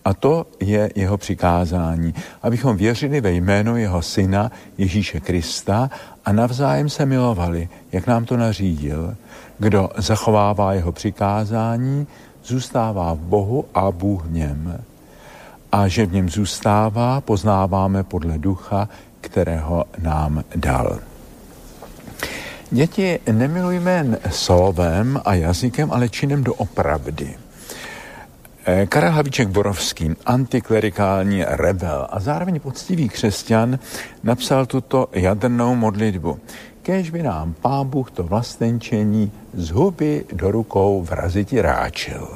A 0.05 0.15
to 0.15 0.47
je 0.61 0.91
jeho 0.95 1.19
přikázání, 1.19 2.15
abychom 2.43 2.77
věřili 2.77 3.21
ve 3.21 3.33
jméno 3.33 3.77
jeho 3.77 4.03
syna 4.03 4.53
Ježíše 4.79 5.21
Krista 5.21 5.91
a 6.25 6.33
navzájem 6.33 6.89
se 6.89 7.07
milovali, 7.07 7.69
jak 7.93 8.07
nám 8.07 8.25
to 8.25 8.37
nařídil. 8.37 9.17
Kdo 9.59 9.91
zachovává 9.97 10.73
jeho 10.73 10.93
přikázání, 10.93 12.07
zůstává 12.45 13.15
v 13.15 13.19
Bohu 13.19 13.65
a 13.75 13.91
Bůh 13.91 14.25
v 14.25 14.33
něm. 14.33 14.88
A 15.73 15.89
že 15.89 16.07
v 16.07 16.13
něm 16.13 16.29
zůstává, 16.29 17.21
poznáváme 17.21 18.03
podle 18.05 18.39
ducha, 18.39 18.89
kterého 19.21 19.85
nám 20.03 20.45
dal. 20.57 20.99
Děti 22.71 23.21
nemilujme 23.33 23.93
jen 23.93 24.19
slovem 24.31 25.21
a 25.25 25.35
jazykem, 25.35 25.93
ale 25.93 26.09
činem 26.09 26.45
do 26.45 26.55
opravdy. 26.55 27.35
Eh, 28.67 28.87
Karel 28.87 29.13
Havíček 29.13 29.49
Borovský, 29.49 30.11
antiklerikální 30.27 31.45
rebel 31.47 32.07
a 32.11 32.21
zároveň 32.21 32.61
poctivý 32.61 33.09
křesťan, 33.09 33.79
napsal 34.23 34.67
tuto 34.67 35.09
jadrnou 35.13 35.75
modlitbu. 35.75 36.39
Kéž 36.83 37.11
by 37.11 37.23
nám 37.23 37.55
pán 37.61 37.89
Bůh 37.89 38.11
to 38.11 38.23
vlastenčení 38.23 39.33
z 39.55 39.71
huby 39.71 40.25
do 40.33 40.51
rukou 40.51 41.03
vraziti 41.03 41.63
ráčil. 41.63 42.29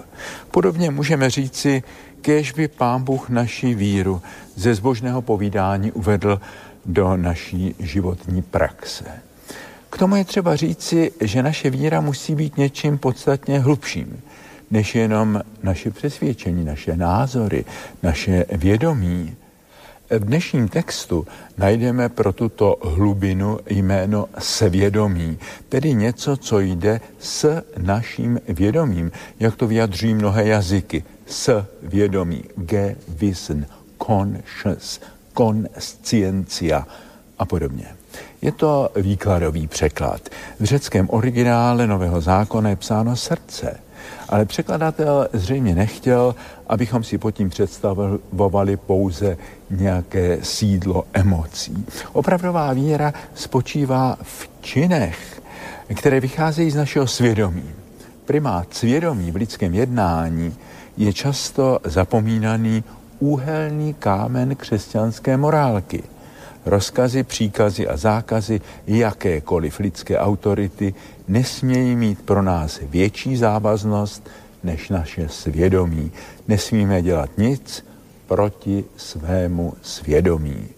Podobně 0.50 0.90
můžeme 0.90 1.30
říci, 1.30 1.82
kéž 2.22 2.52
by 2.52 2.68
pán 2.68 3.02
Bůh 3.02 3.28
naši 3.28 3.74
víru 3.74 4.22
ze 4.56 4.74
zbožného 4.74 5.22
povídání 5.22 5.92
uvedl 5.92 6.40
do 6.86 7.16
naší 7.16 7.74
životní 7.78 8.42
praxe. 8.42 9.04
K 9.90 9.98
tomu 9.98 10.16
je 10.16 10.24
třeba 10.24 10.56
říci, 10.56 11.12
že 11.20 11.42
naše 11.42 11.70
víra 11.70 12.00
musí 12.00 12.34
být 12.34 12.56
něčím 12.56 12.98
podstatně 12.98 13.58
hlubším, 13.58 14.20
než 14.70 14.94
jenom 14.94 15.40
naše 15.62 15.90
přesvědčení, 15.90 16.64
naše 16.64 16.96
názory, 16.96 17.64
naše 18.02 18.44
vědomí. 18.52 19.36
V 20.12 20.24
dnešním 20.24 20.68
textu 20.68 21.26
najdeme 21.58 22.08
pro 22.08 22.32
tuto 22.32 22.76
hlubinu 22.84 23.58
jméno 23.70 24.26
svědomí, 24.38 25.38
tedy 25.68 25.94
něco, 25.94 26.36
co 26.36 26.60
jde 26.60 27.00
s 27.18 27.62
naším 27.78 28.40
vědomím, 28.48 29.12
jak 29.40 29.56
to 29.56 29.66
vyjadřují 29.66 30.14
mnohé 30.14 30.46
jazyky. 30.46 31.04
S 31.26 31.66
vědomí, 31.82 32.44
gewissen, 32.56 33.66
conscious, 34.06 35.00
consciencia 35.36 36.86
a 37.38 37.44
podobně. 37.44 37.86
Je 38.42 38.52
to 38.52 38.90
výkladový 38.96 39.66
překlad. 39.66 40.20
V 40.60 40.64
řeckém 40.64 41.08
originále 41.10 41.86
Nového 41.86 42.20
zákona 42.20 42.70
je 42.70 42.76
psáno 42.76 43.16
srdce, 43.16 43.80
ale 44.28 44.44
překladatel 44.44 45.28
zřejmě 45.32 45.74
nechtěl, 45.74 46.34
abychom 46.66 47.04
si 47.04 47.18
pod 47.18 47.30
tím 47.30 47.50
představovali 47.50 48.76
pouze 48.76 49.36
nějaké 49.72 50.38
sídlo 50.42 51.04
emocí. 51.12 51.86
Opravdová 52.12 52.72
víra 52.72 53.12
spočívá 53.34 54.18
v 54.22 54.50
činech, 54.60 55.42
které 55.94 56.20
vycházejí 56.20 56.70
z 56.70 56.74
našeho 56.74 57.06
svědomí. 57.06 57.70
Primát 58.24 58.74
svědomí 58.74 59.30
v 59.30 59.36
lidském 59.36 59.74
jednání 59.74 60.56
je 60.96 61.12
často 61.12 61.78
zapomínaný 61.84 62.84
úhelný 63.18 63.94
kámen 63.94 64.56
křesťanské 64.56 65.36
morálky. 65.36 66.02
Rozkazy, 66.66 67.22
příkazy 67.22 67.88
a 67.88 67.96
zákazy 67.96 68.60
jakékoliv 68.86 69.78
lidské 69.78 70.18
autority 70.18 70.94
nesmějí 71.28 71.96
mít 71.96 72.22
pro 72.22 72.42
nás 72.42 72.80
větší 72.82 73.36
závaznost 73.36 74.30
než 74.64 74.88
naše 74.88 75.28
svědomí. 75.28 76.12
Nesmíme 76.48 77.02
dělat 77.02 77.30
nic 77.38 77.84
proti 78.32 78.84
svému 78.96 79.74
svědomí. 79.82 80.68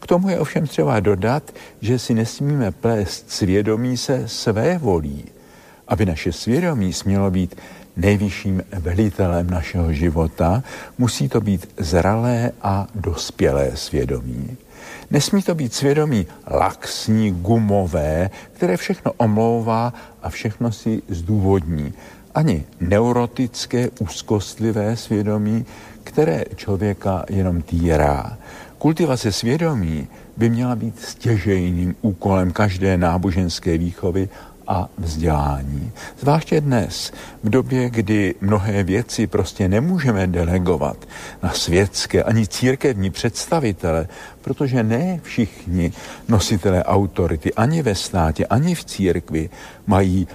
K 0.00 0.06
tomu 0.06 0.28
je 0.28 0.38
ovšem 0.38 0.66
třeba 0.66 1.00
dodat, 1.00 1.50
že 1.80 1.98
si 1.98 2.14
nesmíme 2.14 2.70
plést 2.70 3.30
svědomí 3.30 3.96
se 3.96 4.28
své 4.28 4.78
volí. 4.78 5.24
Aby 5.88 6.06
naše 6.06 6.32
svědomí 6.32 6.92
smělo 6.92 7.30
být 7.30 7.56
nejvyšším 7.96 8.62
velitelem 8.72 9.50
našeho 9.50 9.92
života, 9.92 10.62
musí 10.98 11.28
to 11.28 11.40
být 11.40 11.68
zralé 11.76 12.52
a 12.62 12.86
dospělé 12.94 13.76
svědomí. 13.76 14.56
Nesmí 15.10 15.42
to 15.42 15.54
být 15.54 15.74
svědomí 15.74 16.26
laxní, 16.50 17.30
gumové, 17.30 18.30
které 18.52 18.76
všechno 18.76 19.12
omlouvá 19.16 19.92
a 20.22 20.30
všechno 20.30 20.72
si 20.72 21.02
zdůvodní. 21.08 21.92
Ani 22.34 22.64
neurotické, 22.80 23.90
úzkostlivé 24.00 24.96
svědomí, 24.96 25.66
které 26.04 26.44
člověka 26.56 27.24
jenom 27.30 27.62
týrá. 27.62 28.38
Kultivace 28.78 29.32
svědomí 29.32 30.08
by 30.36 30.50
měla 30.50 30.76
být 30.76 31.00
stěžejným 31.00 31.94
úkolem 32.02 32.52
každé 32.52 32.98
náboženské 32.98 33.78
výchovy 33.78 34.28
a 34.66 34.88
vzdělání. 34.98 35.92
Zvláště 36.20 36.60
dnes, 36.60 37.12
v 37.42 37.50
době, 37.50 37.90
kdy 37.90 38.34
mnohé 38.40 38.82
věci 38.82 39.26
prostě 39.26 39.68
nemůžeme 39.68 40.26
delegovat 40.26 40.96
na 41.42 41.50
světské 41.50 42.22
ani 42.22 42.46
církevní 42.46 43.10
představitele, 43.10 44.08
protože 44.40 44.82
ne 44.82 45.20
všichni 45.22 45.92
nositelé 46.28 46.84
autority 46.84 47.54
ani 47.54 47.82
ve 47.82 47.94
státě, 47.94 48.46
ani 48.46 48.74
v 48.74 48.84
církvi 48.84 49.50
mají 49.86 50.28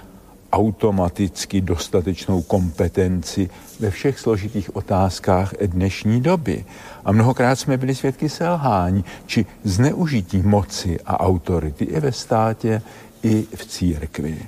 automaticky 0.52 1.60
dostatečnou 1.60 2.42
kompetenci 2.42 3.50
ve 3.80 3.90
všech 3.90 4.18
složitých 4.18 4.76
otázkách 4.76 5.52
dnešní 5.66 6.20
doby. 6.20 6.64
A 7.04 7.12
mnohokrát 7.12 7.56
jsme 7.56 7.76
byli 7.76 7.94
svědky 7.94 8.28
selhání 8.28 9.04
či 9.26 9.46
zneužití 9.64 10.42
moci 10.42 11.00
a 11.06 11.20
autority 11.20 11.84
i 11.84 12.00
ve 12.00 12.12
státě, 12.12 12.82
i 13.22 13.46
v 13.54 13.66
církvi. 13.66 14.38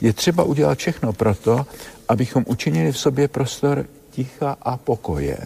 Je 0.00 0.12
třeba 0.12 0.44
udělat 0.44 0.78
všechno 0.78 1.12
proto, 1.12 1.66
abychom 2.08 2.44
učinili 2.46 2.92
v 2.92 2.98
sobě 2.98 3.28
prostor 3.28 3.86
ticha 4.10 4.56
a 4.62 4.76
pokoje, 4.76 5.38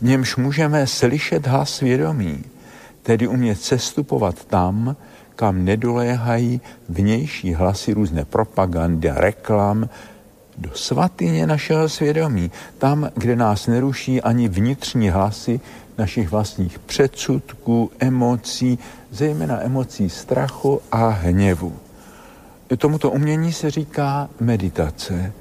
v 0.00 0.02
němž 0.02 0.36
můžeme 0.36 0.86
slyšet 0.86 1.46
hlas 1.46 1.70
svědomí, 1.70 2.44
tedy 3.02 3.26
umět 3.28 3.60
sestupovat 3.60 4.44
tam, 4.44 4.96
kam 5.36 5.64
nedoléhají 5.64 6.60
vnější 6.88 7.54
hlasy 7.54 7.92
různé 7.92 8.24
propagandy 8.24 9.10
a 9.10 9.20
reklam, 9.20 9.88
do 10.58 10.70
svatyně 10.74 11.46
našeho 11.46 11.88
svědomí, 11.88 12.50
tam, 12.78 13.10
kde 13.14 13.36
nás 13.36 13.66
neruší 13.66 14.22
ani 14.22 14.48
vnitřní 14.48 15.10
hlasy 15.10 15.60
našich 15.98 16.30
vlastních 16.30 16.78
předsudků, 16.78 17.90
emocí, 17.98 18.78
zejména 19.10 19.62
emocí 19.62 20.10
strachu 20.10 20.80
a 20.92 21.08
hněvu. 21.08 21.76
Tomuto 22.78 23.10
umění 23.10 23.52
se 23.52 23.70
říká 23.70 24.28
meditace. 24.40 25.32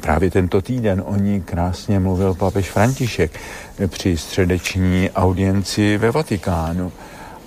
Právě 0.00 0.30
tento 0.30 0.62
týden 0.62 1.02
o 1.06 1.16
ní 1.16 1.42
krásně 1.42 2.00
mluvil 2.00 2.34
papež 2.34 2.70
František 2.70 3.40
při 3.86 4.16
středeční 4.16 5.10
audienci 5.10 5.98
ve 5.98 6.10
Vatikánu. 6.10 6.92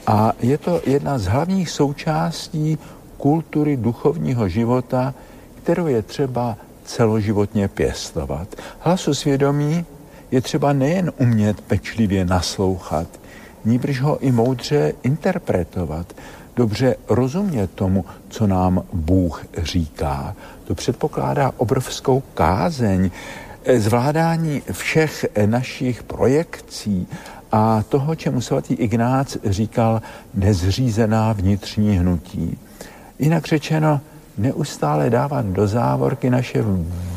A 0.08 0.34
je 0.40 0.58
to 0.58 0.82
jedna 0.86 1.18
z 1.18 1.26
hlavních 1.26 1.70
součástí 1.70 2.78
kultury 3.18 3.78
duchovního 3.78 4.50
života, 4.50 5.14
kterou 5.64 5.88
je 5.88 6.02
třeba 6.02 6.58
celoživotně 6.86 7.68
pěstovat. 7.68 8.56
Hlasu 8.80 9.14
svědomí 9.14 9.86
je 10.32 10.42
třeba 10.42 10.74
nejen 10.74 11.12
umět 11.18 11.62
pečlivě 11.62 12.26
naslouchat, 12.26 13.08
níbrž 13.66 14.02
ho 14.02 14.20
i 14.20 14.32
moudře 14.32 14.94
interpretovat, 15.04 16.14
dobře 16.56 16.96
rozumět 17.10 17.72
tomu, 17.72 18.06
co 18.30 18.48
nám 18.48 18.84
Bůh 18.94 19.46
říká. 19.58 20.36
To 20.64 20.76
předpokládá 20.76 21.52
obrovskou 21.58 22.24
kázeň, 22.34 23.12
zvládání 23.78 24.62
všech 24.72 25.26
našich 25.46 26.04
projekcí 26.04 27.08
a 27.52 27.84
toho, 27.90 28.16
čemu 28.16 28.42
svatý 28.42 28.74
Ignác 28.74 29.38
říkal 29.46 30.02
nezřízená 30.34 31.34
vnitřní 31.34 31.98
hnutí. 31.98 32.58
Jinak 33.20 33.46
řečeno, 33.46 34.02
neustále 34.38 35.10
dávat 35.10 35.46
do 35.46 35.68
závorky 35.68 36.30
naše 36.30 36.64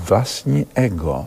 vlastní 0.08 0.66
ego. 0.74 1.26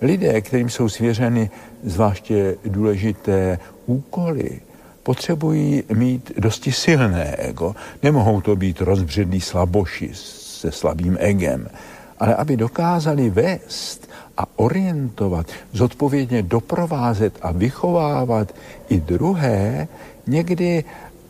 Lidé, 0.00 0.40
kterým 0.40 0.70
jsou 0.70 0.88
svěřeny 0.88 1.50
zvláště 1.84 2.56
důležité 2.64 3.58
úkoly, 3.86 4.60
potřebují 5.02 5.82
mít 5.94 6.32
dosti 6.38 6.72
silné 6.72 7.36
ego. 7.36 7.74
Nemohou 8.02 8.40
to 8.40 8.56
být 8.56 8.80
rozbředlí 8.80 9.40
slaboši 9.40 10.10
se 10.14 10.72
slabým 10.72 11.16
egem, 11.20 11.68
ale 12.18 12.34
aby 12.34 12.56
dokázali 12.56 13.30
vést 13.30 14.11
a 14.36 14.46
orientovat, 14.56 15.46
zodpovědně 15.72 16.42
doprovázet 16.42 17.38
a 17.42 17.52
vychovávat 17.52 18.54
i 18.88 19.00
druhé, 19.00 19.88
někdy 20.26 20.84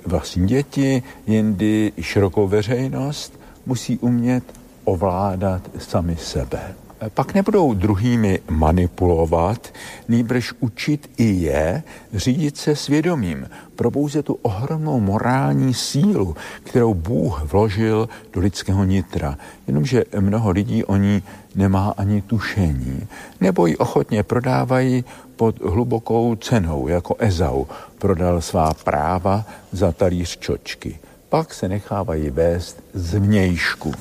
vlastní 0.07 0.47
děti, 0.47 1.03
jindy 1.27 1.93
širokou 2.01 2.49
veřejnost, 2.49 3.41
musí 3.67 3.99
umět 3.99 4.45
ovládat 4.85 5.63
sami 5.79 6.17
sebe 6.17 6.75
pak 7.11 7.35
nebudou 7.35 7.75
druhými 7.75 8.41
manipulovat, 8.51 9.75
nýbrž 10.09 10.53
učit 10.61 11.11
i 11.17 11.25
je 11.25 11.83
řídit 12.15 12.57
se 12.57 12.77
svědomím, 12.77 13.49
probouzet 13.77 14.27
tu 14.27 14.39
ohromnou 14.43 15.01
morální 15.01 15.75
sílu, 15.75 16.37
kterou 16.65 16.95
Bůh 16.95 17.43
vložil 17.53 18.09
do 18.33 18.41
lidského 18.41 18.85
nitra. 18.85 19.39
Jenomže 19.67 20.05
mnoho 20.21 20.51
lidí 20.51 20.85
o 20.85 20.97
ní 20.97 21.23
nemá 21.55 21.95
ani 21.97 22.23
tušení, 22.23 23.09
nebo 23.41 23.67
ji 23.67 23.77
ochotně 23.77 24.23
prodávají 24.23 25.05
pod 25.37 25.61
hlubokou 25.61 26.37
cenou, 26.37 26.89
jako 26.89 27.17
Ezau 27.19 27.65
prodal 27.99 28.41
svá 28.41 28.75
práva 28.75 29.45
za 29.73 29.93
talíř 29.93 30.39
čočky. 30.39 30.99
Pak 31.29 31.55
se 31.55 31.69
nechávají 31.69 32.31
vést 32.31 32.83
z 32.95 33.15
vnějšku. 33.15 33.93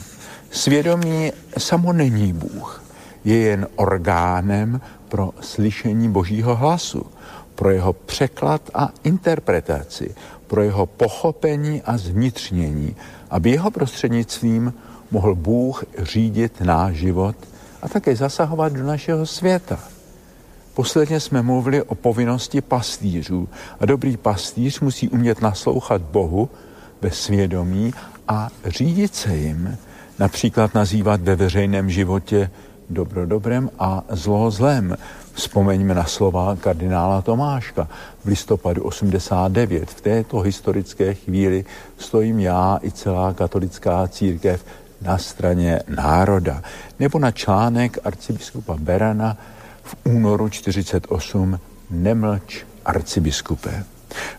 Svědomí 0.51 1.31
samo 1.57 1.93
není 1.93 2.33
Bůh 2.33 2.81
je 3.25 3.37
jen 3.37 3.67
orgánem 3.75 4.81
pro 5.09 5.31
slyšení 5.41 6.11
Božího 6.11 6.55
hlasu, 6.55 7.05
pro 7.55 7.69
jeho 7.69 7.93
překlad 7.93 8.61
a 8.73 8.89
interpretaci, 9.03 10.15
pro 10.47 10.61
jeho 10.61 10.85
pochopení 10.85 11.81
a 11.81 11.97
zvnitřnění, 11.97 12.95
aby 13.29 13.49
jeho 13.49 13.71
prostřednictvím 13.71 14.73
mohl 15.11 15.35
Bůh 15.35 15.83
řídit 15.97 16.61
náš 16.61 16.95
život 16.95 17.35
a 17.81 17.89
také 17.89 18.15
zasahovat 18.15 18.73
do 18.73 18.83
našeho 18.83 19.25
světa. 19.25 19.79
Posledně 20.73 21.19
jsme 21.19 21.41
mluvili 21.41 21.83
o 21.83 21.95
povinnosti 21.95 22.61
pastýřů 22.61 23.49
a 23.79 23.85
dobrý 23.85 24.17
pastýř 24.17 24.79
musí 24.79 25.09
umět 25.09 25.41
naslouchat 25.41 26.01
Bohu 26.01 26.49
ve 27.01 27.11
svědomí 27.11 27.93
a 28.27 28.49
řídit 28.65 29.15
se 29.15 29.35
jim, 29.35 29.77
například 30.19 30.73
nazývat 30.73 31.21
ve 31.21 31.35
veřejném 31.35 31.89
životě 31.89 32.49
dobro 32.89 33.25
dobrem 33.25 33.69
a 33.79 34.03
zlo 34.09 34.51
zlem. 34.51 34.97
Vzpomeňme 35.33 35.95
na 35.95 36.05
slova 36.05 36.55
kardinála 36.55 37.21
Tomáška 37.21 37.87
v 38.23 38.27
listopadu 38.27 38.83
89. 38.83 39.89
V 39.89 40.01
této 40.01 40.39
historické 40.39 41.13
chvíli 41.13 41.65
stojím 41.97 42.39
já 42.39 42.79
i 42.83 42.91
celá 42.91 43.33
katolická 43.33 44.07
církev 44.07 44.65
na 45.01 45.17
straně 45.17 45.79
národa. 45.87 46.63
Nebo 46.99 47.19
na 47.19 47.31
článek 47.31 47.97
arcibiskupa 48.03 48.77
Berana 48.79 49.37
v 49.83 49.95
únoru 50.03 50.49
48 50.49 51.59
Nemlč 51.89 52.65
arcibiskupe. 52.85 53.83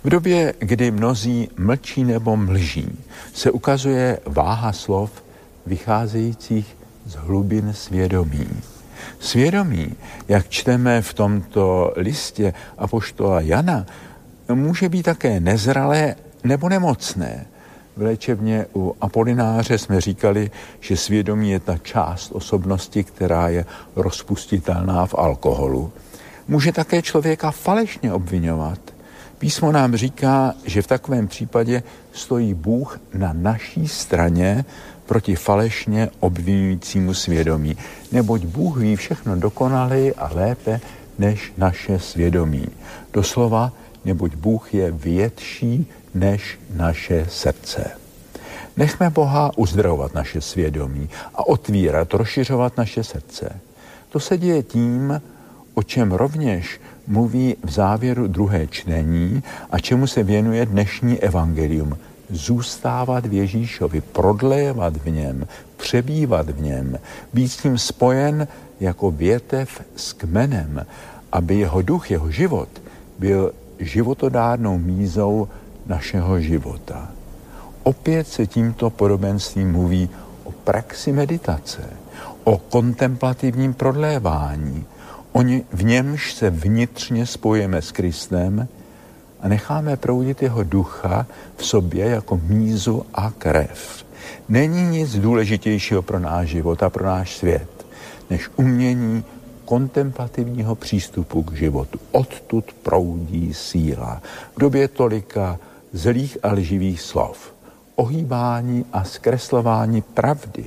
V 0.04 0.08
době, 0.08 0.54
kdy 0.58 0.90
mnozí 0.90 1.48
mlčí 1.56 2.04
nebo 2.04 2.36
mlží, 2.36 2.98
se 3.34 3.50
ukazuje 3.50 4.18
váha 4.26 4.72
slov 4.72 5.10
vycházejících 5.66 6.76
z 7.06 7.14
hlubin 7.14 7.72
svědomí. 7.72 8.48
Svědomí, 9.20 9.96
jak 10.28 10.48
čteme 10.48 11.02
v 11.02 11.14
tomto 11.14 11.92
listě 11.96 12.54
Apoštola 12.78 13.40
Jana, 13.40 13.86
může 14.54 14.88
být 14.88 15.02
také 15.02 15.40
nezralé 15.40 16.14
nebo 16.44 16.68
nemocné. 16.68 17.46
V 17.96 18.02
léčebně 18.02 18.66
u 18.74 18.96
Apolináře 19.00 19.78
jsme 19.78 20.00
říkali, 20.00 20.50
že 20.80 20.96
svědomí 20.96 21.50
je 21.50 21.60
ta 21.60 21.78
část 21.78 22.32
osobnosti, 22.32 23.04
která 23.04 23.48
je 23.48 23.64
rozpustitelná 23.96 25.06
v 25.06 25.14
alkoholu. 25.14 25.92
Může 26.48 26.72
také 26.72 27.02
člověka 27.02 27.50
falešně 27.50 28.12
obvinovat. 28.12 28.78
Písmo 29.38 29.72
nám 29.72 29.96
říká, 29.96 30.54
že 30.64 30.82
v 30.82 30.86
takovém 30.86 31.28
případě 31.28 31.82
stojí 32.12 32.54
Bůh 32.54 33.00
na 33.14 33.32
naší 33.32 33.88
straně 33.88 34.64
proti 35.06 35.36
falešně 35.36 36.08
obvinujícímu 36.20 37.14
svědomí. 37.14 37.76
Neboť 38.12 38.44
Bůh 38.44 38.76
ví 38.76 38.96
všechno 38.96 39.36
dokonaleji 39.36 40.14
a 40.14 40.30
lépe 40.34 40.80
než 41.18 41.52
naše 41.56 41.98
svědomí. 41.98 42.66
Doslova, 43.12 43.72
neboť 44.04 44.34
Bůh 44.34 44.74
je 44.74 44.90
větší 44.92 45.86
než 46.14 46.58
naše 46.74 47.26
srdce. 47.30 47.90
Nechme 48.76 49.10
Boha 49.10 49.50
uzdravovat 49.56 50.14
naše 50.14 50.40
svědomí 50.40 51.08
a 51.34 51.46
otvírat, 51.46 52.14
rozšiřovat 52.14 52.76
naše 52.76 53.04
srdce. 53.04 53.60
To 54.08 54.20
se 54.20 54.38
děje 54.38 54.62
tím, 54.62 55.22
o 55.74 55.82
čem 55.82 56.12
rovněž 56.12 56.80
mluví 57.06 57.56
v 57.64 57.70
závěru 57.70 58.26
druhé 58.26 58.66
čtení 58.66 59.42
a 59.70 59.78
čemu 59.78 60.06
se 60.06 60.22
věnuje 60.22 60.66
dnešní 60.66 61.18
evangelium– 61.18 61.98
zůstávat 62.32 63.26
v 63.26 63.32
Ježíšovi, 63.32 64.00
prodlévat 64.00 64.96
v 64.96 65.10
něm, 65.10 65.46
přebývat 65.76 66.50
v 66.50 66.60
něm, 66.60 66.98
být 67.32 67.48
s 67.48 67.64
ním 67.64 67.78
spojen 67.78 68.48
jako 68.80 69.10
větev 69.10 69.82
s 69.96 70.12
kmenem, 70.12 70.86
aby 71.32 71.58
jeho 71.58 71.82
duch, 71.82 72.10
jeho 72.10 72.30
život 72.30 72.68
byl 73.18 73.52
životodárnou 73.78 74.78
mízou 74.78 75.48
našeho 75.86 76.40
života. 76.40 77.10
Opět 77.82 78.28
se 78.28 78.46
tímto 78.46 78.90
podobenstvím 78.90 79.72
mluví 79.72 80.08
o 80.44 80.52
praxi 80.52 81.12
meditace, 81.12 81.82
o 82.44 82.58
kontemplativním 82.58 83.74
prodlévání, 83.74 84.84
v 85.72 85.84
němž 85.84 86.34
se 86.34 86.50
vnitřně 86.50 87.26
spojíme 87.26 87.82
s 87.82 87.92
Kristem, 87.92 88.68
a 89.40 89.48
necháme 89.48 89.96
proudit 89.96 90.42
jeho 90.42 90.62
ducha 90.62 91.26
v 91.56 91.66
sobě 91.66 92.06
jako 92.06 92.40
mízu 92.46 93.06
a 93.14 93.30
krev. 93.30 94.04
Není 94.48 94.82
nic 94.82 95.14
důležitějšího 95.18 96.02
pro 96.02 96.18
náš 96.18 96.48
život 96.48 96.82
a 96.82 96.90
pro 96.90 97.06
náš 97.06 97.36
svět, 97.36 97.86
než 98.30 98.50
umění 98.56 99.24
kontemplativního 99.64 100.74
přístupu 100.74 101.42
k 101.42 101.52
životu. 101.52 101.98
Odtud 102.12 102.64
proudí 102.82 103.54
síla. 103.54 104.22
V 104.56 104.60
době 104.60 104.88
tolika 104.88 105.58
zlých 105.92 106.38
a 106.42 106.52
lživých 106.52 107.00
slov, 107.00 107.54
ohýbání 107.96 108.84
a 108.92 109.04
zkreslování 109.04 110.02
pravdy, 110.02 110.64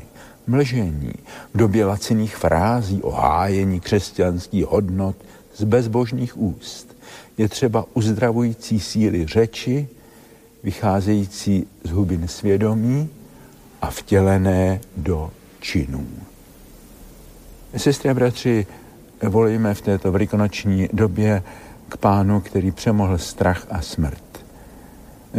mlžení, 0.47 1.13
v 1.53 1.57
době 1.57 1.85
laciných 1.85 2.35
frází 2.35 3.01
o 3.01 3.11
hájení 3.11 3.79
křesťanských 3.79 4.65
hodnot 4.65 5.15
z 5.55 5.63
bezbožných 5.63 6.37
úst, 6.37 6.95
je 7.37 7.49
třeba 7.49 7.85
uzdravující 7.93 8.79
síly 8.79 9.25
řeči, 9.25 9.87
vycházející 10.63 11.67
z 11.83 11.89
hubin 11.89 12.27
svědomí 12.27 13.09
a 13.81 13.91
vtělené 13.91 14.81
do 14.97 15.31
činů. 15.59 16.07
Sestry 17.77 18.09
a 18.09 18.13
bratři, 18.13 18.67
volíme 19.23 19.73
v 19.73 19.81
této 19.81 20.11
velikonoční 20.11 20.89
době 20.93 21.43
k 21.89 21.97
pánu, 21.97 22.41
který 22.41 22.71
přemohl 22.71 23.17
strach 23.17 23.67
a 23.69 23.81
smrt. 23.81 24.24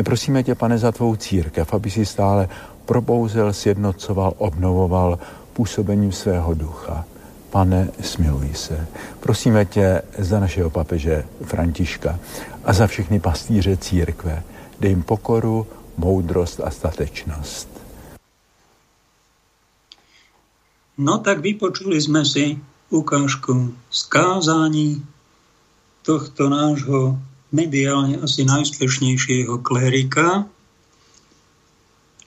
Prosíme 0.05 0.43
tě, 0.43 0.55
pane, 0.55 0.79
za 0.79 0.93
tvou 0.93 1.17
církev, 1.17 1.75
aby 1.75 1.91
si 1.91 2.07
stále 2.07 2.49
probouzel, 2.85 3.53
sjednocoval, 3.53 4.35
obnovoval 4.39 5.19
působením 5.53 6.13
svého 6.13 6.55
ducha 6.55 7.05
Pane, 7.51 7.89
smiluj 8.01 8.55
se. 8.55 8.89
Prosíme 9.21 9.65
tě 9.65 10.03
za 10.19 10.41
našeho 10.41 10.71
papeže 10.71 11.25
Františka 11.45 12.19
a 12.65 12.73
za 12.73 12.87
všechny 12.87 13.21
pastýře 13.21 13.77
církve. 13.77 14.43
Dej 14.81 14.91
jim 14.91 15.03
pokoru, 15.03 15.67
moudrost 15.97 16.61
a 16.61 16.71
statečnost. 16.71 17.69
No 20.97 21.21
tak 21.21 21.41
vypočuli 21.41 22.01
sme 22.01 22.25
si 22.25 22.57
ukážku 22.89 23.73
skázání 23.89 25.05
tohto 26.05 26.49
nášho 26.49 27.21
mediálne 27.57 28.21
asi 28.21 28.45
najúspešnejšieho 28.45 29.65
klérika, 29.65 30.45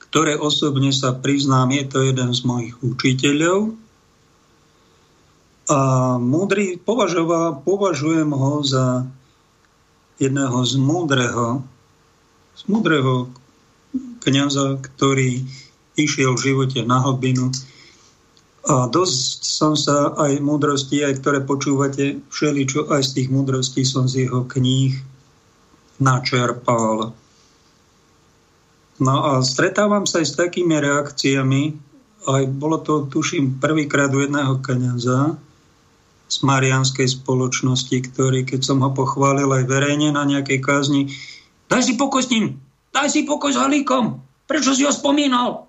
ktoré 0.10 0.34
osobne 0.34 0.90
sa 0.90 1.14
priznám, 1.14 1.70
je 1.70 1.86
to 1.86 2.02
jeden 2.02 2.34
z 2.34 2.42
mojich 2.42 2.74
učiteľov, 2.82 3.78
a 5.70 6.18
múdry 6.18 6.82
považoval, 6.82 7.62
považujem 7.62 8.34
ho 8.34 8.66
za 8.66 9.06
jedného 10.18 10.66
z 10.66 10.74
múdreho, 10.82 11.62
z 12.58 12.62
múdreho 12.66 13.30
kniaza, 14.26 14.82
ktorý 14.82 15.46
išiel 15.94 16.34
v 16.34 16.42
živote 16.42 16.82
na 16.82 17.06
hlbinu. 17.06 17.54
A 18.66 18.90
dosť 18.90 19.46
som 19.46 19.78
sa 19.78 20.18
aj 20.18 20.42
múdrosti, 20.42 21.06
aj 21.06 21.22
ktoré 21.22 21.46
počúvate, 21.46 22.18
všeličo 22.34 22.90
aj 22.90 23.06
z 23.06 23.10
tých 23.22 23.30
múdrostí 23.30 23.86
som 23.86 24.10
z 24.10 24.26
jeho 24.26 24.50
kníh 24.50 24.98
načerpal. 26.00 27.14
No 29.00 29.16
a 29.24 29.40
stretávam 29.44 30.04
sa 30.04 30.20
aj 30.20 30.28
s 30.28 30.34
takými 30.36 30.76
reakciami, 30.76 31.76
aj 32.28 32.44
bolo 32.52 32.84
to, 32.84 33.08
tuším, 33.08 33.64
prvýkrát 33.64 34.12
u 34.12 34.20
jedného 34.24 34.60
kniaza, 34.60 35.40
z 36.30 36.46
marianskej 36.46 37.10
spoločnosti, 37.10 37.98
ktorý, 38.14 38.46
keď 38.46 38.62
som 38.62 38.86
ho 38.86 38.94
pochválil 38.94 39.50
aj 39.50 39.66
verejne 39.66 40.14
na 40.14 40.22
nejakej 40.30 40.62
kázni, 40.62 41.02
daj 41.66 41.90
si 41.90 41.94
pokoj 41.98 42.22
s 42.22 42.30
ním, 42.30 42.62
daj 42.94 43.10
si 43.10 43.26
pokoj 43.26 43.50
s 43.50 43.58
Halíkom, 43.58 44.22
prečo 44.46 44.78
si 44.78 44.86
ho 44.86 44.94
spomínal? 44.94 45.66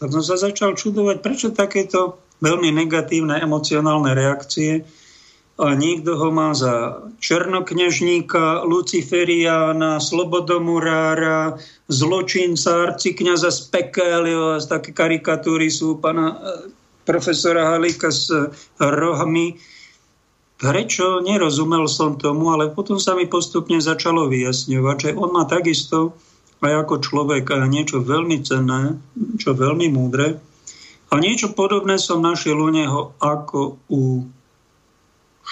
Tak 0.00 0.08
som 0.08 0.24
sa 0.24 0.40
začal 0.40 0.72
čudovať, 0.72 1.20
prečo 1.20 1.52
takéto 1.52 2.16
veľmi 2.40 2.72
negatívne 2.72 3.38
emocionálne 3.44 4.16
reakcie 4.16 4.82
a 5.54 5.70
niekto 5.78 6.18
ho 6.18 6.34
má 6.34 6.50
za 6.50 7.06
černoknežníka, 7.22 8.66
Luciferiána, 8.66 10.02
slobodomurára, 10.02 11.62
zločinca, 11.86 12.90
arcikňaza 12.90 13.54
z 13.54 13.60
pekel, 13.70 14.58
také 14.66 14.90
karikatúry 14.90 15.70
sú 15.70 16.02
pana 16.02 16.34
profesora 17.06 17.70
Halíka 17.70 18.10
s 18.10 18.34
rohmi. 18.82 19.54
Prečo? 20.58 21.22
Nerozumel 21.22 21.86
som 21.86 22.18
tomu, 22.18 22.50
ale 22.50 22.74
potom 22.74 22.98
sa 22.98 23.14
mi 23.14 23.30
postupne 23.30 23.78
začalo 23.78 24.26
vyjasňovať, 24.26 24.96
že 24.98 25.10
on 25.14 25.30
má 25.30 25.46
takisto 25.46 26.18
aj 26.64 26.88
ako 26.88 26.94
človek 26.98 27.46
niečo 27.68 28.00
veľmi 28.00 28.40
cenné, 28.40 28.96
čo 29.36 29.52
veľmi 29.52 29.86
múdre. 29.92 30.40
A 31.12 31.20
niečo 31.20 31.52
podobné 31.54 32.00
som 32.00 32.24
našiel 32.24 32.58
u 32.58 32.70
neho 32.72 33.00
ako 33.22 33.78
u 33.86 34.26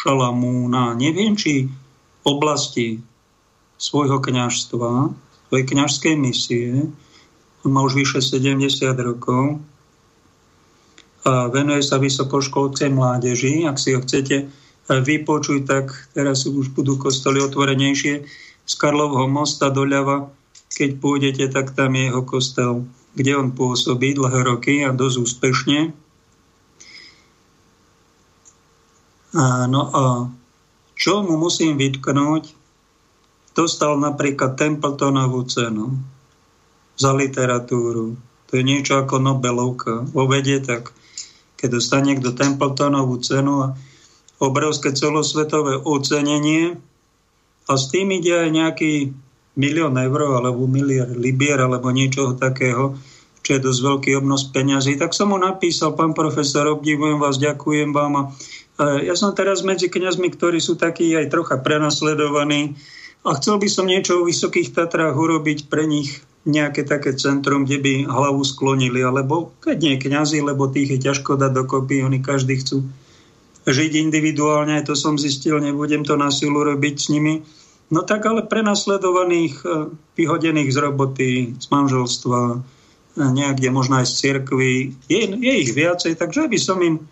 Šalamúna. 0.02 0.98
Neviem, 0.98 1.38
či 1.38 1.70
oblasti 2.26 2.98
svojho 3.78 4.18
kňažstva, 4.18 5.14
svojej 5.46 5.66
kňažskej 5.70 6.14
misie, 6.18 6.90
on 7.62 7.70
má 7.70 7.86
už 7.86 7.94
vyše 8.02 8.18
70 8.18 8.66
rokov, 8.98 9.62
a 11.22 11.46
venuje 11.46 11.86
sa 11.86 12.02
vysokoškolcej 12.02 12.90
mládeži. 12.90 13.62
Ak 13.70 13.78
si 13.78 13.94
ho 13.94 14.02
chcete 14.02 14.36
e, 14.42 14.46
vypočuť, 14.90 15.60
tak 15.62 16.10
teraz 16.18 16.50
už 16.50 16.74
budú 16.74 16.98
kostoly 16.98 17.38
otvorenejšie. 17.38 18.26
Z 18.66 18.74
Karlovho 18.74 19.30
mosta 19.30 19.70
doľava, 19.70 20.34
keď 20.74 20.98
pôjdete, 20.98 21.44
tak 21.54 21.78
tam 21.78 21.94
je 21.94 22.10
jeho 22.10 22.22
kostel, 22.26 22.72
kde 23.14 23.38
on 23.38 23.54
pôsobí 23.54 24.18
dlhé 24.18 24.40
roky 24.42 24.82
a 24.82 24.90
dosť 24.90 25.16
úspešne. 25.22 25.94
No 29.34 29.82
a 29.92 30.28
čo 30.92 31.24
mu 31.24 31.40
musím 31.40 31.80
vytknúť? 31.80 32.52
Dostal 33.52 33.96
napríklad 34.00 34.56
Templetonovú 34.56 35.44
cenu 35.48 35.96
za 36.96 37.12
literatúru. 37.16 38.16
To 38.48 38.52
je 38.56 38.64
niečo 38.64 39.00
ako 39.00 39.20
Nobelovka. 39.20 40.04
Vo 40.12 40.28
vede, 40.28 40.60
tak 40.60 40.92
keď 41.56 41.80
dostane 41.80 42.12
niekto 42.12 42.36
Templetonovú 42.36 43.20
cenu 43.24 43.64
a 43.64 43.68
obrovské 44.42 44.92
celosvetové 44.92 45.80
ocenenie 45.80 46.76
a 47.70 47.72
s 47.78 47.88
tým 47.94 48.10
ide 48.12 48.34
aj 48.34 48.50
nejaký 48.50 48.92
milión 49.54 49.94
eur 50.00 50.42
alebo 50.42 50.66
miliard 50.66 51.12
libier 51.14 51.60
alebo 51.60 51.92
niečoho 51.92 52.34
takého, 52.34 52.96
čo 53.42 53.50
je 53.58 53.60
dosť 53.62 53.80
veľký 53.84 54.10
obnos 54.18 54.48
peňazí, 54.50 54.96
tak 54.96 55.14
som 55.14 55.30
mu 55.30 55.38
napísal, 55.38 55.94
pán 55.94 56.14
profesor, 56.14 56.66
obdivujem 56.72 57.18
vás, 57.20 57.38
ďakujem 57.38 57.90
vám. 57.94 58.12
A 58.16 58.22
ja 59.02 59.14
som 59.14 59.36
teraz 59.36 59.62
medzi 59.62 59.88
kňazmi, 59.92 60.32
ktorí 60.32 60.58
sú 60.58 60.74
takí 60.74 61.12
aj 61.14 61.30
trocha 61.30 61.56
prenasledovaní 61.60 62.76
a 63.22 63.38
chcel 63.38 63.58
by 63.62 63.68
som 63.70 63.86
niečo 63.86 64.22
o 64.22 64.26
Vysokých 64.26 64.74
Tatrách 64.74 65.14
urobiť 65.14 65.70
pre 65.70 65.86
nich 65.86 66.22
nejaké 66.42 66.82
také 66.82 67.14
centrum, 67.14 67.62
kde 67.62 67.78
by 67.78 67.92
hlavu 68.10 68.42
sklonili, 68.42 68.98
alebo 68.98 69.54
keď 69.62 69.76
nie 69.78 69.96
kňazi, 70.02 70.42
lebo 70.42 70.66
tých 70.66 70.98
je 70.98 71.00
ťažko 71.06 71.38
dať 71.38 71.54
dokopy, 71.54 72.02
oni 72.02 72.18
každý 72.18 72.58
chcú 72.58 72.82
žiť 73.62 73.92
individuálne, 73.94 74.82
to 74.82 74.98
som 74.98 75.14
zistil, 75.14 75.62
nebudem 75.62 76.02
to 76.02 76.18
na 76.18 76.34
silu 76.34 76.66
robiť 76.66 76.94
s 76.98 77.06
nimi. 77.14 77.46
No 77.94 78.02
tak 78.02 78.26
ale 78.26 78.42
prenasledovaných, 78.42 79.54
e, 79.62 79.66
vyhodených 80.18 80.74
z 80.74 80.78
roboty, 80.82 81.30
z 81.62 81.66
manželstva, 81.70 82.40
e, 82.50 82.58
niekde 83.22 83.70
možno 83.70 84.02
aj 84.02 84.10
z 84.10 84.14
cirkvy, 84.18 84.98
je, 85.06 85.22
je 85.30 85.54
ich 85.62 85.70
viacej, 85.70 86.18
takže 86.18 86.50
by 86.50 86.58
som 86.58 86.82
im 86.82 87.06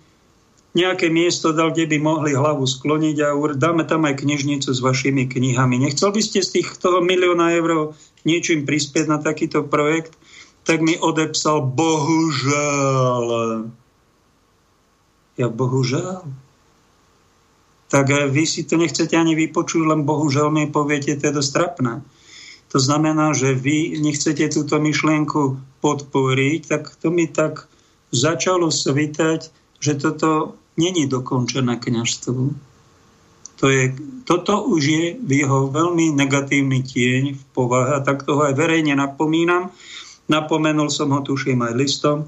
nejaké 0.70 1.10
miesto 1.10 1.50
dal, 1.50 1.74
kde 1.74 1.90
by 1.90 1.98
mohli 1.98 2.30
hlavu 2.30 2.62
skloniť 2.62 3.16
a 3.26 3.34
dáme 3.58 3.82
tam 3.86 4.06
aj 4.06 4.22
knižnicu 4.22 4.70
s 4.70 4.78
vašimi 4.78 5.26
knihami. 5.26 5.82
Nechcel 5.82 6.14
by 6.14 6.22
ste 6.22 6.46
z 6.46 6.60
tých 6.60 6.78
toho 6.78 7.02
milióna 7.02 7.50
eur 7.58 7.98
niečím 8.22 8.62
prispieť 8.62 9.10
na 9.10 9.18
takýto 9.18 9.66
projekt? 9.66 10.14
Tak 10.62 10.78
mi 10.84 10.94
odepsal, 10.94 11.66
bohužel. 11.66 13.26
Ja 15.40 15.48
bohužel. 15.48 16.22
Tak 17.90 18.06
vy 18.30 18.46
si 18.46 18.62
to 18.62 18.78
nechcete 18.78 19.18
ani 19.18 19.34
vypočuť, 19.34 19.82
len 19.82 20.06
bohužel 20.06 20.54
mi 20.54 20.70
poviete, 20.70 21.18
to 21.18 21.26
je 21.26 21.38
dosť 21.42 21.50
trapné. 21.50 22.06
To 22.70 22.78
znamená, 22.78 23.34
že 23.34 23.58
vy 23.58 23.98
nechcete 23.98 24.46
túto 24.46 24.78
myšlienku 24.78 25.58
podporiť, 25.82 26.60
tak 26.70 26.94
to 27.02 27.10
mi 27.10 27.26
tak 27.26 27.66
začalo 28.14 28.70
svítať, 28.70 29.50
že 29.82 29.98
toto 29.98 30.59
není 30.80 31.04
dokončené 31.04 31.76
kniažstvo. 31.76 32.56
To 33.60 33.68
je, 33.68 33.92
toto 34.24 34.64
už 34.64 34.82
je 34.88 35.04
v 35.20 35.44
jeho 35.44 35.68
veľmi 35.68 36.16
negatívny 36.16 36.80
tieň 36.80 37.36
v 37.36 37.42
povahe 37.52 37.92
a 37.92 38.00
tak 38.00 38.24
toho 38.24 38.48
aj 38.48 38.56
verejne 38.56 38.96
napomínam. 38.96 39.68
Napomenul 40.32 40.88
som 40.88 41.12
ho, 41.12 41.20
tuším, 41.20 41.60
aj 41.68 41.74
listom, 41.76 42.18
e, 42.24 42.26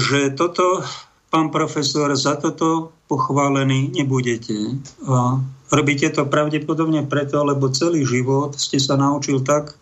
že 0.00 0.32
toto, 0.32 0.80
pán 1.28 1.52
profesor, 1.52 2.08
za 2.16 2.40
toto 2.40 2.96
pochválený 3.04 3.92
nebudete. 3.92 4.80
A 5.04 5.36
robíte 5.68 6.08
to 6.08 6.24
pravdepodobne 6.24 7.04
preto, 7.04 7.44
lebo 7.44 7.68
celý 7.68 8.08
život 8.08 8.56
ste 8.56 8.80
sa 8.80 8.96
naučil 8.96 9.44
tak 9.44 9.76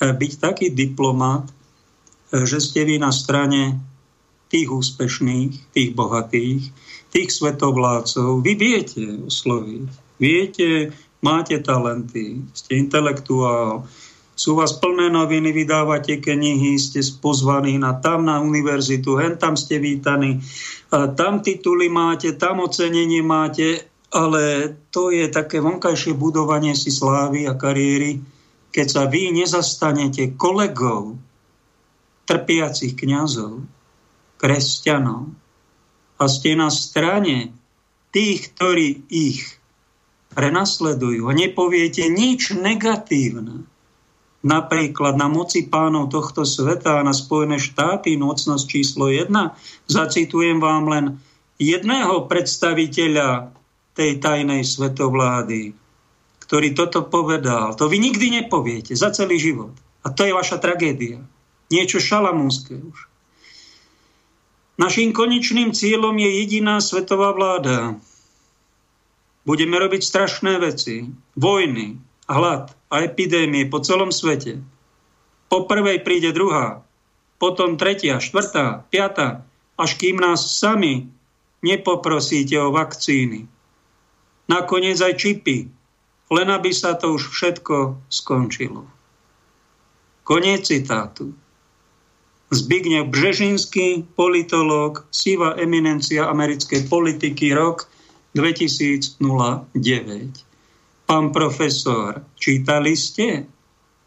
e, 0.00 0.08
byť 0.16 0.32
taký 0.40 0.66
diplomat, 0.72 1.44
e, 2.32 2.46
že 2.48 2.56
ste 2.62 2.88
vy 2.88 2.96
na 2.96 3.12
strane 3.12 3.76
tých 4.46 4.68
úspešných, 4.70 5.74
tých 5.74 5.90
bohatých, 5.94 6.70
tých 7.10 7.28
svetovládcov. 7.32 8.42
Vy 8.42 8.52
viete 8.54 9.02
osloviť, 9.26 9.86
viete, 10.22 10.94
máte 11.22 11.58
talenty, 11.58 12.44
ste 12.54 12.78
intelektuál, 12.78 13.88
sú 14.36 14.52
vás 14.52 14.76
plné 14.76 15.08
noviny, 15.08 15.48
vydávate 15.48 16.20
knihy, 16.20 16.76
ste 16.76 17.00
pozvaní 17.24 17.80
na 17.80 17.96
tam 17.96 18.28
na 18.28 18.36
univerzitu, 18.44 19.16
hen 19.16 19.40
tam 19.40 19.56
ste 19.56 19.80
vítaní, 19.80 20.44
tam 20.92 21.40
tituly 21.40 21.88
máte, 21.88 22.36
tam 22.36 22.60
ocenenie 22.60 23.24
máte, 23.24 23.80
ale 24.12 24.76
to 24.92 25.08
je 25.08 25.32
také 25.32 25.58
vonkajšie 25.64 26.12
budovanie 26.12 26.76
si 26.76 26.92
slávy 26.92 27.48
a 27.48 27.56
kariéry, 27.56 28.20
keď 28.70 28.86
sa 28.86 29.02
vy 29.08 29.32
nezastanete 29.32 30.36
kolegov, 30.36 31.16
trpiacich 32.28 32.92
kňazov, 32.92 33.64
kresťanov 34.36 35.32
a 36.16 36.24
ste 36.28 36.56
na 36.56 36.72
strane 36.72 37.52
tých, 38.12 38.56
ktorí 38.56 39.04
ich 39.12 39.60
prenasledujú 40.36 41.28
a 41.28 41.32
nepoviete 41.32 42.08
nič 42.12 42.52
negatívne, 42.52 43.64
napríklad 44.44 45.16
na 45.16 45.26
moci 45.32 45.66
pánov 45.66 46.12
tohto 46.12 46.44
sveta 46.44 47.00
a 47.00 47.06
na 47.06 47.16
Spojené 47.16 47.56
štáty, 47.56 48.14
nocnosť 48.20 48.64
číslo 48.68 49.08
1, 49.08 49.32
zacitujem 49.88 50.60
vám 50.60 50.84
len 50.86 51.04
jedného 51.56 52.28
predstaviteľa 52.28 53.50
tej 53.96 54.20
tajnej 54.20 54.60
svetovlády, 54.60 55.72
ktorý 56.44 56.68
toto 56.76 57.08
povedal. 57.08 57.72
To 57.80 57.88
vy 57.88 57.96
nikdy 57.96 58.44
nepoviete 58.44 58.92
za 58.92 59.08
celý 59.10 59.40
život. 59.40 59.72
A 60.04 60.12
to 60.12 60.22
je 60.22 60.36
vaša 60.36 60.60
tragédia. 60.60 61.24
Niečo 61.72 61.98
šalamúnske 61.98 62.76
už. 62.76 63.05
Naším 64.76 65.16
konečným 65.16 65.72
cieľom 65.72 66.12
je 66.20 66.30
jediná 66.44 66.84
svetová 66.84 67.32
vláda. 67.32 67.96
Budeme 69.48 69.80
robiť 69.80 70.04
strašné 70.04 70.60
veci. 70.60 71.08
Vojny, 71.32 71.96
hlad 72.28 72.76
a 72.92 72.94
epidémie 73.00 73.64
po 73.72 73.80
celom 73.80 74.12
svete. 74.12 74.60
Po 75.48 75.64
prvej 75.64 76.04
príde 76.04 76.28
druhá, 76.36 76.84
potom 77.40 77.80
tretia, 77.80 78.20
štvrtá, 78.20 78.84
piatá, 78.92 79.48
až 79.80 79.96
kým 79.96 80.20
nás 80.20 80.44
sami 80.44 81.08
nepoprosíte 81.64 82.60
o 82.60 82.68
vakcíny. 82.68 83.48
Nakoniec 84.44 85.00
aj 85.00 85.14
čipy, 85.16 85.72
len 86.28 86.48
aby 86.52 86.70
sa 86.74 87.00
to 87.00 87.16
už 87.16 87.32
všetko 87.32 87.96
skončilo. 88.12 88.84
Koniec 90.26 90.66
citátu. 90.66 91.32
Zbigniew 92.50 93.10
Břežinský, 93.10 94.06
politológ, 94.14 95.06
sivá 95.10 95.58
eminencia 95.58 96.30
americkej 96.30 96.86
politiky, 96.86 97.50
rok 97.50 97.90
2009. 98.38 99.18
Pán 101.06 101.34
profesor, 101.34 102.22
čítali 102.38 102.94
ste? 102.94 103.50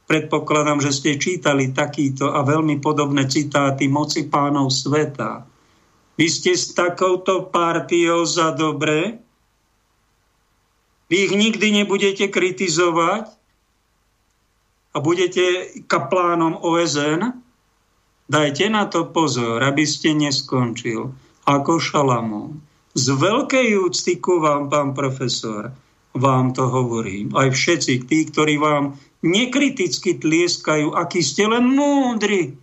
Predpokladám, 0.08 0.80
že 0.80 0.96
ste 0.96 1.20
čítali 1.20 1.76
takýto 1.76 2.32
a 2.32 2.40
veľmi 2.48 2.80
podobné 2.80 3.28
citáty 3.28 3.92
moci 3.92 4.32
pánov 4.32 4.72
sveta. 4.72 5.44
Vy 6.16 6.28
ste 6.32 6.56
s 6.56 6.72
takouto 6.72 7.52
partiou 7.52 8.24
za 8.24 8.56
dobre? 8.56 9.20
Vy 11.12 11.28
ich 11.28 11.34
nikdy 11.36 11.84
nebudete 11.84 12.32
kritizovať 12.32 13.28
a 14.96 14.98
budete 15.04 15.76
kaplánom 15.92 16.56
OSN? 16.64 17.49
Dajte 18.30 18.70
na 18.70 18.86
to 18.86 19.10
pozor, 19.10 19.58
aby 19.66 19.90
ste 19.90 20.14
neskončil 20.14 21.10
ako 21.50 21.82
Šalamón. 21.82 22.62
Z 22.94 23.18
veľkej 23.18 23.74
úcty 23.82 24.22
ku 24.22 24.38
vám, 24.38 24.70
pán 24.70 24.94
profesor, 24.94 25.74
vám 26.14 26.54
to 26.54 26.70
hovorím. 26.70 27.34
Aj 27.34 27.50
všetci 27.50 28.06
tí, 28.06 28.30
ktorí 28.30 28.62
vám 28.62 29.02
nekriticky 29.26 30.22
tlieskajú, 30.22 30.94
aký 30.94 31.26
ste 31.26 31.50
len 31.50 31.74
múdri, 31.74 32.54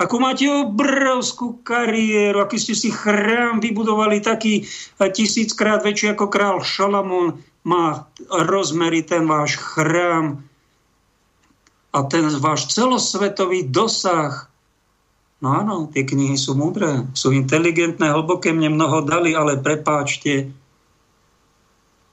ako 0.00 0.16
máte 0.16 0.48
obrovskú 0.48 1.60
kariéru, 1.60 2.40
aký 2.40 2.56
ste 2.56 2.72
si 2.72 2.88
chrám 2.88 3.60
vybudovali 3.60 4.24
taký 4.24 4.64
tisíckrát 4.96 5.84
väčší 5.84 6.16
ako 6.16 6.32
král 6.32 6.64
Šalamón, 6.64 7.44
má 7.68 8.08
rozmery 8.32 9.04
ten 9.04 9.28
váš 9.28 9.60
chrám 9.60 10.40
a 11.92 11.98
ten 12.08 12.32
váš 12.40 12.72
celosvetový 12.72 13.68
dosah 13.68 14.49
No 15.40 15.56
áno, 15.56 15.88
tie 15.88 16.04
knihy 16.04 16.36
sú 16.36 16.52
múdre, 16.52 17.08
sú 17.16 17.32
inteligentné, 17.32 18.12
hlboké, 18.12 18.52
mne 18.52 18.76
mnoho 18.76 19.08
dali, 19.08 19.32
ale 19.32 19.56
prepáčte, 19.56 20.52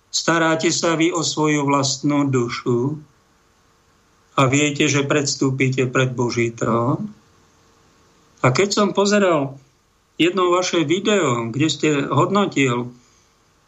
staráte 0.07 0.71
sa 0.71 0.95
vy 0.95 1.11
o 1.11 1.19
svoju 1.19 1.67
vlastnú 1.67 2.31
dušu 2.31 2.95
a 4.39 4.41
viete, 4.47 4.87
že 4.87 5.03
predstúpite 5.03 5.91
pred 5.91 6.15
Boží 6.15 6.55
trón. 6.55 7.11
A 8.39 8.55
keď 8.55 8.69
som 8.71 8.95
pozeral 8.95 9.59
jedno 10.15 10.47
vaše 10.53 10.87
video, 10.87 11.51
kde 11.51 11.67
ste 11.67 11.89
hodnotil 12.07 12.95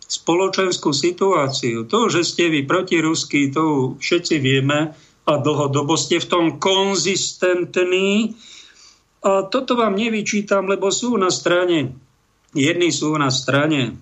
spoločenskú 0.09 0.95
situáciu, 0.95 1.85
to, 1.85 2.09
že 2.09 2.25
ste 2.25 2.49
vy 2.49 2.65
protirusky, 2.65 3.51
to 3.51 3.97
všetci 4.01 4.39
vieme 4.41 4.95
a 5.29 5.31
dlhodobo 5.37 5.93
ste 5.93 6.17
v 6.17 6.29
tom 6.29 6.45
konzistentní, 6.57 8.33
a 9.19 9.43
toto 9.47 9.75
vám 9.75 9.99
nevyčítam, 9.99 10.67
lebo 10.67 10.87
sú 10.91 11.15
na 11.19 11.27
strane 11.27 11.95
jedni 12.53 12.89
sú 12.89 13.13
na 13.17 13.29
strane 13.29 13.97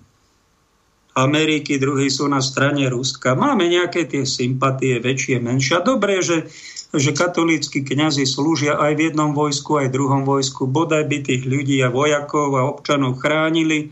Ameriky, 1.18 1.82
druhí 1.82 2.08
sú 2.08 2.30
na 2.30 2.38
strane 2.38 2.86
Ruska. 2.86 3.34
Máme 3.34 3.66
nejaké 3.66 4.06
tie 4.06 4.22
sympatie, 4.22 5.02
väčšie, 5.02 5.42
menšie. 5.42 5.82
Dobré, 5.82 6.22
že, 6.22 6.46
že 6.94 7.10
katolícky 7.10 7.82
kňazi 7.82 8.22
slúžia 8.22 8.78
aj 8.78 8.92
v 8.94 9.04
jednom 9.10 9.34
vojsku, 9.34 9.82
aj 9.82 9.90
v 9.90 9.94
druhom 9.98 10.22
vojsku. 10.22 10.70
Bodaj 10.70 11.10
by 11.10 11.18
tých 11.26 11.42
ľudí 11.42 11.82
a 11.82 11.90
vojakov 11.90 12.54
a 12.54 12.70
občanov 12.70 13.18
chránili 13.18 13.90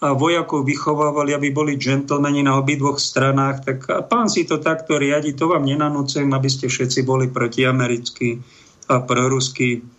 a 0.00 0.16
vojakov 0.16 0.64
vychovávali, 0.64 1.36
aby 1.36 1.48
boli 1.52 1.76
džentlmeni 1.76 2.48
na 2.48 2.56
obidvoch 2.56 2.96
stranách. 2.96 3.56
Tak 3.68 3.78
a 3.92 4.00
pán 4.00 4.32
si 4.32 4.48
to 4.48 4.56
takto 4.56 4.96
riadi, 4.96 5.36
to 5.36 5.52
vám 5.52 5.68
nenanúcem, 5.68 6.24
aby 6.32 6.48
ste 6.48 6.72
všetci 6.72 7.04
boli 7.04 7.28
protiamerickí 7.28 8.40
a 8.88 9.04
proruskí. 9.04 9.93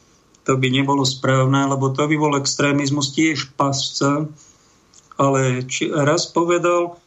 To 0.46 0.58
by 0.58 0.68
nebolo 0.70 1.02
správne, 1.02 1.66
lebo 1.66 1.90
to 1.90 2.06
by 2.06 2.16
bol 2.16 2.34
extrémizmus 2.38 3.14
tiež 3.14 3.54
pasca 3.58 4.30
ale 5.16 5.64
či, 5.68 5.88
raz 5.92 6.28
povedal, 6.28 7.00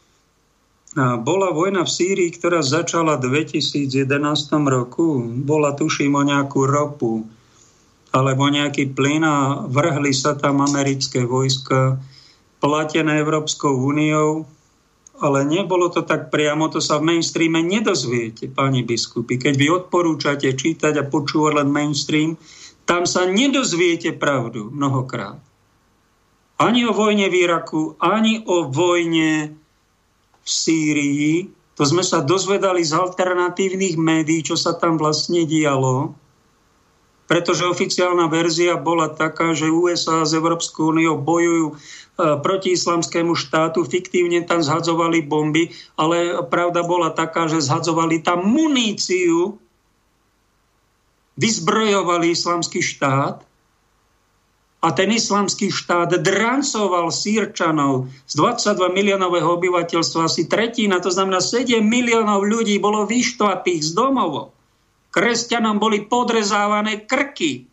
bola 0.99 1.53
vojna 1.53 1.85
v 1.85 1.93
Sýrii, 1.93 2.31
ktorá 2.33 2.65
začala 2.65 3.21
v 3.21 3.45
2011 3.45 4.09
roku. 4.67 5.21
Bola 5.45 5.77
tuším 5.77 6.17
o 6.17 6.25
nejakú 6.25 6.65
ropu 6.65 7.29
alebo 8.09 8.49
nejaký 8.49 8.97
plyn 8.97 9.21
a 9.21 9.69
vrhli 9.69 10.17
sa 10.17 10.33
tam 10.33 10.65
americké 10.65 11.29
vojska 11.29 12.01
platené 12.59 13.21
Európskou 13.21 13.69
úniou, 13.85 14.49
ale 15.21 15.45
nebolo 15.45 15.93
to 15.93 16.01
tak 16.03 16.33
priamo, 16.33 16.73
to 16.73 16.81
sa 16.81 16.97
v 16.97 17.15
mainstreame 17.15 17.61
nedozviete, 17.61 18.49
pani 18.49 18.81
biskupy. 18.81 19.37
Keď 19.37 19.55
vy 19.61 19.69
odporúčate 19.69 20.49
čítať 20.49 20.97
a 20.97 21.05
počúvať 21.05 21.63
len 21.63 21.69
mainstream, 21.69 22.41
tam 22.89 23.05
sa 23.05 23.29
nedozviete 23.29 24.17
pravdu 24.17 24.73
mnohokrát. 24.73 25.37
Ani 26.57 26.89
o 26.89 26.97
vojne 26.97 27.29
v 27.29 27.45
Iraku, 27.45 28.01
ani 28.01 28.41
o 28.49 28.65
vojne 28.67 29.53
v 30.41 30.49
Sýrii. 30.49 31.53
To 31.77 31.87
sme 31.87 32.03
sa 32.03 32.25
dozvedali 32.25 32.83
z 32.83 32.97
alternatívnych 32.97 33.95
médií, 34.01 34.43
čo 34.43 34.57
sa 34.57 34.75
tam 34.75 34.97
vlastne 34.97 35.45
dialo. 35.45 36.17
Pretože 37.29 37.69
oficiálna 37.69 38.27
verzia 38.33 38.81
bola 38.81 39.13
taká, 39.13 39.53
že 39.53 39.69
USA 39.69 40.25
s 40.25 40.33
Európskou 40.33 40.97
úniou 40.97 41.21
bojujú 41.21 41.67
e, 41.71 41.75
proti 42.41 42.73
islamskému 42.73 43.37
štátu, 43.37 43.85
fiktívne 43.85 44.41
tam 44.49 44.65
zhadzovali 44.65 45.29
bomby, 45.29 45.71
ale 46.01 46.41
pravda 46.49 46.81
bola 46.89 47.13
taká, 47.13 47.53
že 47.53 47.61
zhadzovali 47.61 48.25
tam 48.25 48.49
muníciu, 48.49 49.61
vyzbrojovali 51.39 52.35
islamský 52.35 52.83
štát 52.83 53.47
a 54.79 54.89
ten 54.95 55.11
islamský 55.11 55.75
štát 55.75 56.19
drancoval 56.23 57.11
sírčanov 57.11 58.11
z 58.31 58.35
22 58.39 58.95
miliónového 58.95 59.59
obyvateľstva 59.59 60.31
asi 60.31 60.47
tretina, 60.47 61.03
to 61.03 61.11
znamená 61.11 61.43
7 61.43 61.83
miliónov 61.83 62.47
ľudí 62.47 62.79
bolo 62.79 63.03
vyštvatých 63.07 63.83
z 63.83 63.91
domov. 63.95 64.55
Kresťanom 65.11 65.83
boli 65.83 66.07
podrezávané 66.07 67.03
krky. 67.07 67.67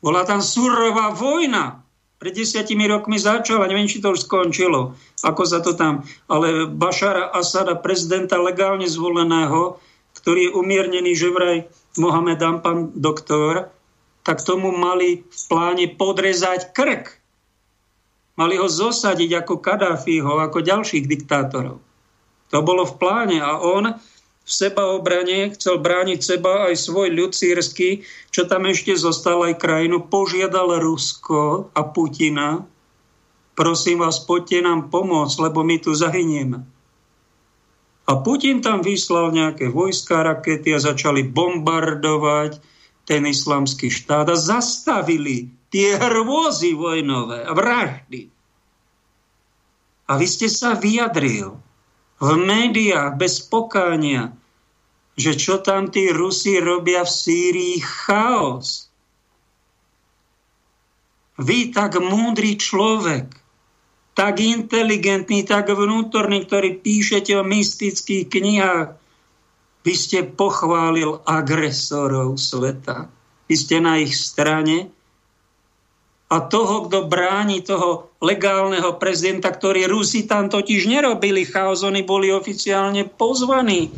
Bola 0.00 0.28
tam 0.28 0.44
surová 0.44 1.12
vojna. 1.12 1.84
Pred 2.20 2.36
desiatimi 2.36 2.84
rokmi 2.84 3.16
začala, 3.16 3.64
neviem, 3.64 3.88
či 3.88 4.04
to 4.04 4.12
už 4.12 4.28
skončilo, 4.28 4.92
ako 5.24 5.42
sa 5.48 5.64
to 5.64 5.72
tam... 5.72 6.04
Ale 6.28 6.68
Bašara 6.68 7.32
Asada, 7.32 7.80
prezidenta 7.80 8.36
legálne 8.36 8.84
zvoleného, 8.84 9.80
ktorý 10.20 10.50
je 10.50 10.54
umiernený, 10.54 11.12
že 11.16 11.32
vraj 11.32 11.58
Mohamed 11.96 12.40
Ampan, 12.44 12.78
doktor, 12.94 13.72
tak 14.22 14.44
tomu 14.44 14.70
mali 14.70 15.24
v 15.24 15.42
pláne 15.48 15.86
podrezať 15.96 16.76
krk. 16.76 17.18
Mali 18.36 18.60
ho 18.60 18.68
zosadiť 18.68 19.44
ako 19.44 19.60
Kadáfiho, 19.60 20.40
ako 20.40 20.64
ďalších 20.64 21.04
diktátorov. 21.08 21.80
To 22.50 22.58
bolo 22.60 22.84
v 22.84 22.94
pláne 22.98 23.38
a 23.40 23.58
on 23.60 23.96
v 24.40 24.50
sebaobrane 24.50 25.54
chcel 25.54 25.78
brániť 25.78 26.18
seba 26.18 26.66
aj 26.66 26.74
svoj 26.74 27.14
ľud 27.14 27.32
sírsky, 27.36 28.02
čo 28.34 28.50
tam 28.50 28.66
ešte 28.66 28.96
zostal 28.98 29.46
aj 29.46 29.62
krajinu, 29.62 30.02
požiadal 30.10 30.82
Rusko 30.82 31.70
a 31.70 31.80
Putina, 31.86 32.66
prosím 33.54 34.02
vás, 34.02 34.18
poďte 34.18 34.66
nám 34.66 34.90
pomôcť, 34.90 35.36
lebo 35.46 35.62
my 35.62 35.76
tu 35.78 35.94
zahynieme. 35.94 36.66
A 38.10 38.18
Putin 38.18 38.58
tam 38.58 38.82
vyslal 38.82 39.30
nejaké 39.30 39.70
vojska, 39.70 40.26
rakety 40.26 40.74
a 40.74 40.82
začali 40.82 41.30
bombardovať 41.30 42.58
ten 43.06 43.22
islamský 43.22 43.86
štát 43.86 44.26
a 44.26 44.34
zastavili 44.34 45.46
tie 45.70 45.94
hrôzy 45.94 46.74
vojnové 46.74 47.46
a 47.46 47.54
vraždy. 47.54 48.26
A 50.10 50.18
vy 50.18 50.26
ste 50.26 50.50
sa 50.50 50.74
vyjadril 50.74 51.54
v 52.18 52.30
médiách 52.34 53.14
bez 53.14 53.46
pokánia, 53.46 54.34
že 55.14 55.38
čo 55.38 55.62
tam 55.62 55.86
tí 55.86 56.10
Rusi 56.10 56.58
robia 56.58 57.06
v 57.06 57.14
Sýrii, 57.14 57.78
chaos. 57.78 58.90
Vy, 61.38 61.70
tak 61.70 61.94
múdry 62.02 62.58
človek, 62.58 63.39
tak 64.20 64.36
inteligentný, 64.44 65.48
tak 65.48 65.72
vnútorný, 65.72 66.44
ktorý 66.44 66.76
píšete 66.76 67.40
o 67.40 67.42
mystických 67.42 68.28
knihách. 68.28 68.92
Vy 69.80 69.94
ste 69.96 70.28
pochválil 70.28 71.24
agresorov 71.24 72.36
sveta. 72.36 73.08
Vy 73.48 73.54
ste 73.56 73.80
na 73.80 73.96
ich 73.96 74.12
strane. 74.12 74.92
A 76.28 76.36
toho, 76.44 76.84
kto 76.84 77.08
bráni 77.08 77.64
toho 77.64 78.12
legálneho 78.20 79.00
prezidenta, 79.00 79.48
ktorý 79.48 79.88
Rusi 79.88 80.28
tam 80.28 80.52
totiž 80.52 80.84
nerobili 80.84 81.48
chaos, 81.48 81.80
oni 81.80 82.04
boli 82.04 82.28
oficiálne 82.28 83.08
pozvaní. 83.08 83.88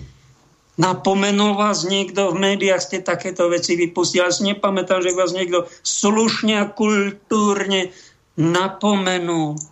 Napomenul 0.78 1.58
vás 1.58 1.82
niekto 1.82 2.30
v 2.30 2.46
médiách, 2.46 2.78
ste 2.78 3.02
takéto 3.02 3.50
veci 3.50 3.74
vypustili. 3.74 4.22
Ja 4.22 4.30
si 4.30 4.46
nepamätám, 4.46 5.02
že 5.02 5.18
vás 5.18 5.34
niekto 5.34 5.66
slušne 5.82 6.62
a 6.62 6.70
kultúrne 6.70 7.90
napomenul 8.38 9.71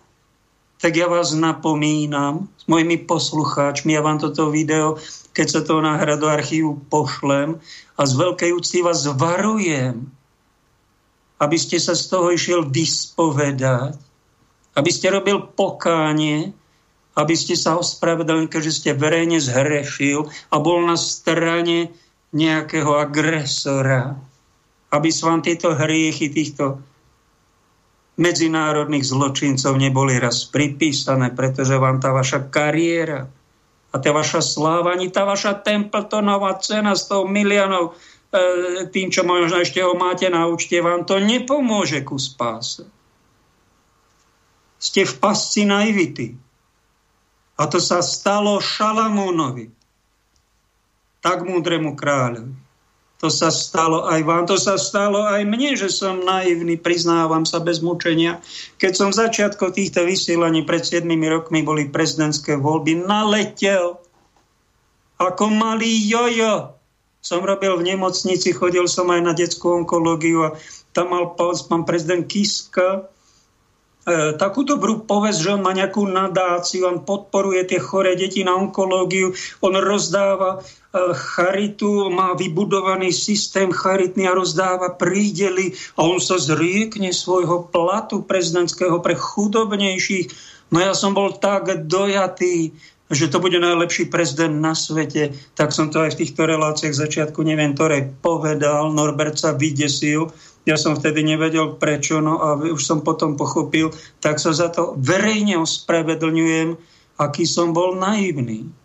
tak 0.81 0.97
ja 0.97 1.05
vás 1.05 1.37
napomínam 1.37 2.49
s 2.57 2.65
mojimi 2.65 3.05
poslucháčmi, 3.05 3.93
ja 3.93 4.01
vám 4.01 4.17
toto 4.17 4.49
video, 4.49 4.97
keď 5.31 5.47
sa 5.47 5.61
to 5.61 5.77
náhra 5.77 6.17
do 6.17 6.25
archívu, 6.25 6.81
pošlem 6.89 7.61
a 7.95 8.01
z 8.01 8.13
veľkej 8.17 8.51
úcty 8.57 8.81
vás 8.81 9.05
varujem, 9.05 10.09
aby 11.37 11.57
ste 11.61 11.77
sa 11.77 11.93
z 11.93 12.09
toho 12.09 12.33
išiel 12.33 12.65
vyspovedať, 12.65 13.93
aby 14.73 14.89
ste 14.89 15.13
robil 15.13 15.45
pokánie, 15.53 16.49
aby 17.13 17.35
ste 17.37 17.53
sa 17.53 17.77
ospravedlnili, 17.77 18.49
keďže 18.49 18.73
ste 18.81 18.91
verejne 18.97 19.37
zhrešil 19.37 20.33
a 20.49 20.55
bol 20.57 20.81
na 20.81 20.97
strane 20.97 21.93
nejakého 22.33 22.97
agresora, 22.97 24.17
aby 24.89 25.09
sa 25.13 25.29
vám 25.29 25.45
tieto 25.45 25.77
hriechy, 25.77 26.31
týchto 26.33 26.81
medzinárodných 28.21 29.01
zločincov 29.01 29.73
neboli 29.81 30.21
raz 30.21 30.45
pripísané, 30.45 31.33
pretože 31.33 31.73
vám 31.81 31.97
tá 31.97 32.13
vaša 32.13 32.53
kariéra 32.53 33.25
a 33.91 33.95
tá 33.97 34.13
vaša 34.13 34.39
sláva, 34.45 34.93
ani 34.93 35.09
tá 35.09 35.25
vaša 35.25 35.57
Templetonová 35.65 36.55
cena 36.61 36.93
z 36.93 37.09
toho 37.09 37.25
miliónov, 37.27 37.97
e, 38.31 38.87
tým, 38.87 39.11
čo 39.11 39.25
možno 39.25 39.59
ešte 39.59 39.81
ho 39.83 39.97
máte 39.97 40.29
na 40.29 40.47
účte, 40.47 40.79
vám 40.79 41.03
to 41.03 41.19
nepomôže 41.19 42.05
ku 42.05 42.15
spáse. 42.15 42.87
Ste 44.77 45.03
v 45.03 45.13
pasci 45.19 45.67
naivity. 45.67 46.37
A 47.59 47.67
to 47.69 47.77
sa 47.77 48.01
stalo 48.01 48.57
Šalamúnovi, 48.57 49.69
tak 51.21 51.45
múdremu 51.45 51.93
kráľovi. 51.93 52.70
To 53.21 53.29
sa 53.29 53.53
stalo 53.53 54.09
aj 54.09 54.21
vám, 54.25 54.49
to 54.49 54.57
sa 54.57 54.81
stalo 54.81 55.21
aj 55.29 55.45
mne, 55.45 55.77
že 55.77 55.93
som 55.93 56.25
naivný, 56.25 56.73
priznávam 56.81 57.45
sa 57.45 57.61
bez 57.61 57.77
mučenia. 57.77 58.41
Keď 58.81 58.91
som 58.97 59.09
v 59.13 59.19
začiatku 59.21 59.69
týchto 59.69 60.09
vysielaní 60.09 60.65
pred 60.65 60.81
7 60.81 61.05
rokmi 61.05 61.61
boli 61.61 61.93
prezidentské 61.93 62.57
voľby, 62.57 63.05
naletel 63.05 64.01
ako 65.21 65.53
malý 65.53 66.09
jojo. 66.09 66.73
Som 67.21 67.45
robil 67.45 67.77
v 67.77 67.93
nemocnici, 67.93 68.49
chodil 68.57 68.89
som 68.89 69.05
aj 69.13 69.21
na 69.21 69.33
detskú 69.37 69.85
onkológiu 69.85 70.49
a 70.49 70.57
tam 70.89 71.13
mal 71.13 71.37
pán 71.37 71.85
prezident 71.85 72.25
Kiska 72.25 73.05
e, 74.09 74.33
takú 74.33 74.65
dobrú 74.65 75.05
povesť, 75.05 75.37
že 75.37 75.53
on 75.53 75.61
má 75.61 75.77
nejakú 75.77 76.01
nadáciu, 76.09 76.89
on 76.89 77.05
podporuje 77.05 77.69
tie 77.69 77.77
choré 77.77 78.17
deti 78.17 78.41
na 78.41 78.57
onkológiu, 78.57 79.37
on 79.61 79.77
rozdáva 79.77 80.65
charitu, 81.15 82.11
má 82.11 82.35
vybudovaný 82.35 83.15
systém 83.15 83.71
charitný 83.71 84.27
a 84.27 84.35
rozdáva 84.35 84.91
prídely 84.99 85.71
a 85.95 86.03
on 86.03 86.19
sa 86.19 86.35
zriekne 86.35 87.15
svojho 87.15 87.71
platu 87.71 88.27
prezidentského 88.27 88.99
pre 88.99 89.15
chudobnejších. 89.15 90.27
No 90.75 90.83
ja 90.83 90.91
som 90.91 91.15
bol 91.15 91.39
tak 91.39 91.87
dojatý, 91.87 92.75
že 93.11 93.27
to 93.27 93.43
bude 93.43 93.59
najlepší 93.59 94.07
prezident 94.07 94.59
na 94.59 94.71
svete, 94.71 95.35
tak 95.55 95.75
som 95.75 95.91
to 95.91 95.99
aj 95.99 96.15
v 96.15 96.19
týchto 96.23 96.47
reláciách 96.47 96.95
začiatku, 96.95 97.43
neviem, 97.43 97.75
ktoré 97.75 98.07
povedal, 98.07 98.91
Norbert 98.91 99.35
sa 99.35 99.51
vydesil, 99.51 100.31
ja 100.63 100.79
som 100.79 100.95
vtedy 100.95 101.25
nevedel 101.25 101.75
prečo, 101.75 102.23
no 102.23 102.39
a 102.39 102.55
už 102.55 102.79
som 102.79 103.03
potom 103.03 103.35
pochopil, 103.35 103.91
tak 104.23 104.39
sa 104.39 104.55
za 104.55 104.71
to 104.71 104.95
verejne 104.95 105.59
ospravedlňujem, 105.59 106.77
aký 107.19 107.43
som 107.43 107.75
bol 107.75 107.99
naivný. 107.99 108.80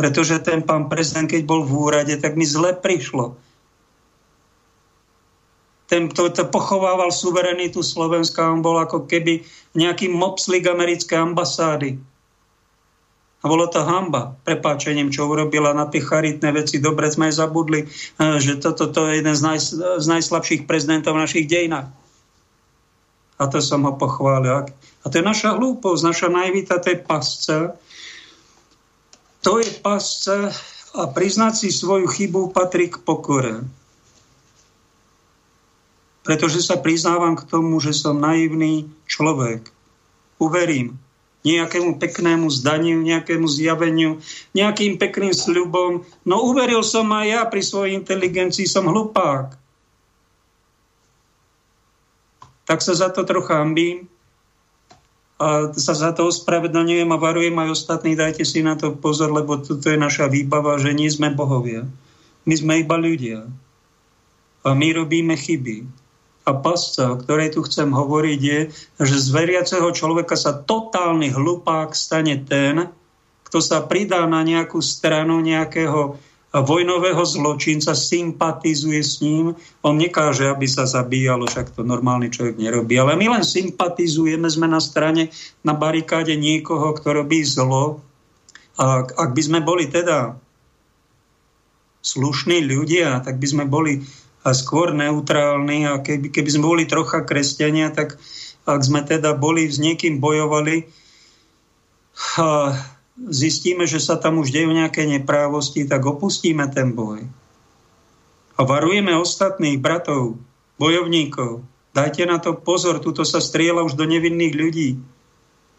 Pretože 0.00 0.40
ten 0.40 0.64
pán 0.64 0.88
prezident, 0.88 1.28
keď 1.28 1.44
bol 1.44 1.60
v 1.60 1.76
úrade, 1.76 2.16
tak 2.16 2.32
mi 2.32 2.48
zle 2.48 2.72
prišlo. 2.72 3.36
Ten, 5.92 6.08
to, 6.08 6.32
to 6.32 6.48
pochovával 6.48 7.12
suverenitu 7.12 7.84
Slovenska, 7.84 8.48
on 8.48 8.64
bol 8.64 8.80
ako 8.80 9.04
keby 9.04 9.44
nejaký 9.76 10.08
mopslik 10.08 10.64
americkej 10.64 11.20
ambasády. 11.20 12.00
A 13.40 13.44
bolo 13.44 13.68
to 13.68 13.84
hamba, 13.84 14.40
prepáčením, 14.40 15.12
čo 15.12 15.28
urobila 15.28 15.76
na 15.76 15.84
tie 15.84 16.00
charitné 16.00 16.48
veci. 16.56 16.80
Dobre 16.80 17.12
sme 17.12 17.28
aj 17.28 17.44
zabudli, 17.44 17.84
eh, 17.84 18.36
že 18.40 18.56
toto 18.56 18.88
to 18.88 19.04
je 19.04 19.20
jeden 19.20 19.36
z, 19.36 19.42
naj, 19.44 19.58
z 20.00 20.06
najslabších 20.08 20.64
prezidentov 20.64 21.12
našich 21.12 21.44
dejinách. 21.44 21.92
A 23.36 23.44
to 23.52 23.60
som 23.60 23.84
ho 23.84 23.92
pochválil. 24.00 24.64
A 25.00 25.04
to 25.08 25.14
je 25.20 25.24
naša 25.24 25.60
hlúposť, 25.60 26.00
naša 26.08 26.28
naivita, 26.32 26.80
to 26.80 26.92
je 26.92 26.98
pasca. 27.00 27.56
To 29.40 29.56
je 29.56 29.70
pasca 29.80 30.52
a 30.92 31.02
priznať 31.08 31.54
si 31.64 31.68
svoju 31.72 32.04
chybu 32.10 32.52
patrí 32.52 32.92
k 32.92 33.00
pokore. 33.00 33.64
Pretože 36.20 36.60
sa 36.60 36.76
priznávam 36.76 37.32
k 37.38 37.48
tomu, 37.48 37.80
že 37.80 37.96
som 37.96 38.20
naivný 38.20 38.90
človek. 39.08 39.72
Uverím, 40.36 41.00
nejakému 41.40 41.96
peknému 41.96 42.52
zdaniu, 42.52 43.00
nejakému 43.00 43.48
zjaveniu, 43.48 44.20
nejakým 44.52 45.00
pekným 45.00 45.32
sľubom. 45.32 46.04
No 46.28 46.44
uveril 46.44 46.84
som 46.84 47.08
aj 47.08 47.26
ja 47.26 47.42
pri 47.48 47.62
svojej 47.64 47.96
inteligencii, 47.96 48.68
som 48.68 48.92
hlupák. 48.92 49.56
Tak 52.68 52.78
sa 52.84 52.92
za 52.92 53.08
to 53.08 53.24
trocha 53.24 53.56
ambím 53.56 54.04
a 55.40 55.72
sa 55.72 55.96
za 55.96 56.12
to 56.12 56.28
ospravedlňujem 56.28 57.08
a 57.08 57.16
varujem 57.16 57.56
aj 57.56 57.72
ostatní, 57.72 58.12
dajte 58.12 58.44
si 58.44 58.60
na 58.60 58.76
to 58.76 58.92
pozor, 58.92 59.32
lebo 59.32 59.56
toto 59.56 59.88
je 59.88 59.96
naša 59.96 60.28
výbava, 60.28 60.76
že 60.76 60.92
nie 60.92 61.08
sme 61.08 61.32
bohovia. 61.32 61.88
My 62.44 62.54
sme 62.60 62.84
iba 62.84 63.00
ľudia. 63.00 63.48
A 64.60 64.68
my 64.76 64.88
robíme 64.92 65.32
chyby. 65.32 65.88
A 66.44 66.52
pasca, 66.52 67.16
o 67.16 67.16
ktorej 67.16 67.56
tu 67.56 67.64
chcem 67.64 67.88
hovoriť, 67.88 68.40
je, 68.44 68.60
že 69.00 69.16
z 69.16 69.28
veriaceho 69.32 69.88
človeka 69.96 70.36
sa 70.36 70.52
totálny 70.52 71.32
hlupák 71.32 71.96
stane 71.96 72.36
ten, 72.44 72.92
kto 73.48 73.64
sa 73.64 73.80
pridá 73.80 74.28
na 74.28 74.44
nejakú 74.44 74.84
stranu 74.84 75.40
nejakého 75.40 76.20
vojnového 76.50 77.22
zločinca, 77.22 77.94
sympatizuje 77.94 78.98
s 78.98 79.22
ním. 79.22 79.54
On 79.86 79.94
nekáže, 79.94 80.50
aby 80.50 80.66
sa 80.66 80.82
zabíjalo, 80.82 81.46
však 81.46 81.78
to 81.78 81.86
normálny 81.86 82.26
človek 82.26 82.58
nerobí. 82.58 82.98
Ale 82.98 83.14
my 83.14 83.38
len 83.38 83.44
sympatizujeme, 83.46 84.50
sme 84.50 84.66
na 84.66 84.82
strane, 84.82 85.30
na 85.62 85.78
barikáde 85.78 86.34
niekoho, 86.34 86.90
kto 86.98 87.22
robí 87.22 87.46
zlo. 87.46 88.02
A 88.82 89.06
ak 89.06 89.30
by 89.30 89.42
sme 89.46 89.60
boli 89.62 89.86
teda 89.86 90.34
slušní 92.02 92.66
ľudia, 92.66 93.22
tak 93.22 93.38
by 93.38 93.46
sme 93.46 93.64
boli 93.70 94.02
skôr 94.40 94.90
neutrálni 94.90 95.84
a 95.86 96.00
keby, 96.00 96.32
keby 96.32 96.50
sme 96.50 96.64
boli 96.66 96.84
trocha 96.88 97.22
kresťania, 97.22 97.92
tak 97.92 98.16
ak 98.64 98.80
sme 98.80 99.04
teda 99.04 99.36
boli 99.36 99.68
s 99.68 99.76
niekým 99.76 100.18
bojovali 100.18 100.88
zistíme, 103.28 103.84
že 103.84 104.00
sa 104.00 104.16
tam 104.16 104.40
už 104.40 104.48
dejú 104.48 104.72
nejaké 104.72 105.04
neprávosti, 105.04 105.84
tak 105.84 106.00
opustíme 106.08 106.64
ten 106.72 106.96
boj. 106.96 107.28
A 108.56 108.60
varujeme 108.64 109.12
ostatných 109.16 109.80
bratov, 109.80 110.40
bojovníkov. 110.80 111.64
Dajte 111.92 112.24
na 112.24 112.40
to 112.40 112.56
pozor, 112.56 113.02
tuto 113.02 113.26
sa 113.26 113.42
strieľa 113.42 113.84
už 113.84 113.98
do 113.98 114.08
nevinných 114.08 114.54
ľudí. 114.56 114.90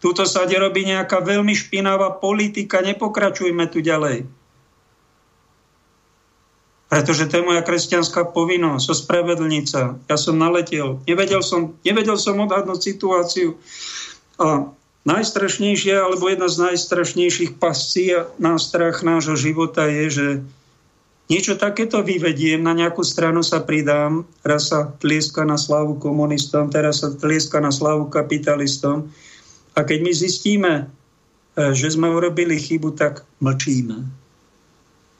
Tuto 0.02 0.26
sa 0.26 0.46
robí 0.46 0.82
nejaká 0.82 1.22
veľmi 1.22 1.54
špinavá 1.54 2.18
politika, 2.18 2.82
nepokračujme 2.82 3.70
tu 3.70 3.78
ďalej. 3.78 4.26
Pretože 6.90 7.24
to 7.30 7.40
je 7.40 7.48
moja 7.48 7.62
kresťanská 7.64 8.34
povinnosť, 8.36 8.92
ospravedlniť 8.92 9.64
sa. 9.64 9.96
Ja 10.10 10.20
som 10.20 10.36
naletel. 10.36 11.00
Nevedel 11.08 11.40
som, 11.40 11.78
nevedel 11.86 12.20
som 12.20 12.36
odhadnúť 12.36 12.84
situáciu. 12.84 13.56
A 14.36 14.68
najstrašnejšia, 15.02 15.98
alebo 15.98 16.30
jedna 16.30 16.46
z 16.46 16.70
najstrašnejších 16.70 17.58
pascí 17.58 18.14
a 18.14 18.30
nástrach 18.38 19.02
nášho 19.02 19.34
života 19.34 19.90
je, 19.90 20.06
že 20.10 20.26
niečo 21.26 21.58
takéto 21.58 22.02
vyvediem, 22.06 22.62
na 22.62 22.76
nejakú 22.76 23.02
stranu 23.02 23.42
sa 23.42 23.62
pridám, 23.62 24.22
raz 24.46 24.70
sa 24.70 24.86
tlieska 25.02 25.42
na 25.42 25.58
slavu 25.58 25.98
komunistom, 25.98 26.70
teraz 26.70 27.02
sa 27.02 27.10
tlieska 27.10 27.58
na 27.58 27.74
slavu 27.74 28.06
kapitalistom. 28.12 29.10
A 29.74 29.82
keď 29.82 29.98
my 30.04 30.12
zistíme, 30.14 30.72
eh, 30.86 31.72
že 31.74 31.90
sme 31.90 32.12
urobili 32.12 32.58
chybu, 32.58 32.94
tak 32.94 33.26
mlčíme 33.42 34.22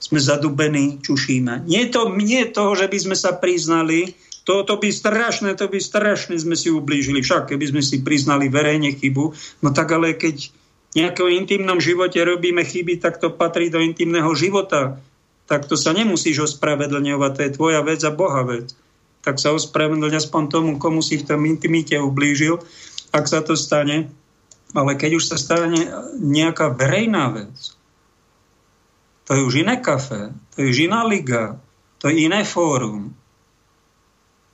sme 0.03 0.19
zadubení, 0.19 0.99
čušíme. 0.99 1.63
Nie 1.63 1.87
je 1.87 1.95
to, 1.95 2.11
nie 2.19 2.43
toho, 2.51 2.75
že 2.75 2.91
by 2.91 2.97
sme 2.99 3.15
sa 3.15 3.31
priznali, 3.31 4.11
to, 4.43 4.67
to 4.67 4.75
by 4.75 4.91
strašné, 4.91 5.55
to 5.55 5.71
by 5.71 5.79
strašne 5.79 6.35
sme 6.35 6.59
si 6.59 6.67
ublížili. 6.67 7.23
Však, 7.23 7.55
keby 7.55 7.65
sme 7.71 7.81
si 7.81 8.03
priznali 8.03 8.51
verejne 8.51 8.91
chybu, 8.91 9.25
no 9.63 9.69
tak 9.71 9.95
ale 9.95 10.19
keď 10.19 10.51
v 10.93 10.93
nejakom 10.99 11.31
intimnom 11.31 11.79
živote 11.79 12.19
robíme 12.21 12.61
chyby, 12.61 12.99
tak 12.99 13.23
to 13.23 13.31
patrí 13.31 13.71
do 13.71 13.79
intimného 13.79 14.29
života. 14.35 14.99
Tak 15.47 15.65
to 15.65 15.79
sa 15.79 15.95
nemusíš 15.95 16.53
ospravedlňovať, 16.53 17.31
to 17.33 17.41
je 17.41 17.55
tvoja 17.55 17.81
vec 17.81 18.03
a 18.03 18.11
Boha 18.11 18.43
vec. 18.43 18.75
Tak 19.23 19.39
sa 19.39 19.55
ospravedlň 19.55 20.19
aspoň 20.19 20.43
tomu, 20.51 20.71
komu 20.75 20.99
si 20.99 21.17
v 21.17 21.27
tom 21.27 21.47
intimite 21.47 21.95
ublížil, 21.95 22.59
ak 23.15 23.25
sa 23.25 23.39
to 23.39 23.55
stane. 23.55 24.11
Ale 24.75 24.91
keď 24.99 25.17
už 25.17 25.23
sa 25.23 25.37
stane 25.39 25.87
nejaká 26.19 26.75
verejná 26.75 27.31
vec, 27.31 27.55
to 29.23 29.39
je 29.39 29.41
už 29.41 29.63
iné 29.63 29.79
kafe, 29.79 30.35
to 30.51 30.55
je 30.59 30.65
už 30.67 30.77
iná 30.91 31.07
liga, 31.07 31.55
to 32.03 32.11
je 32.11 32.27
iné 32.27 32.43
fórum. 32.43 33.15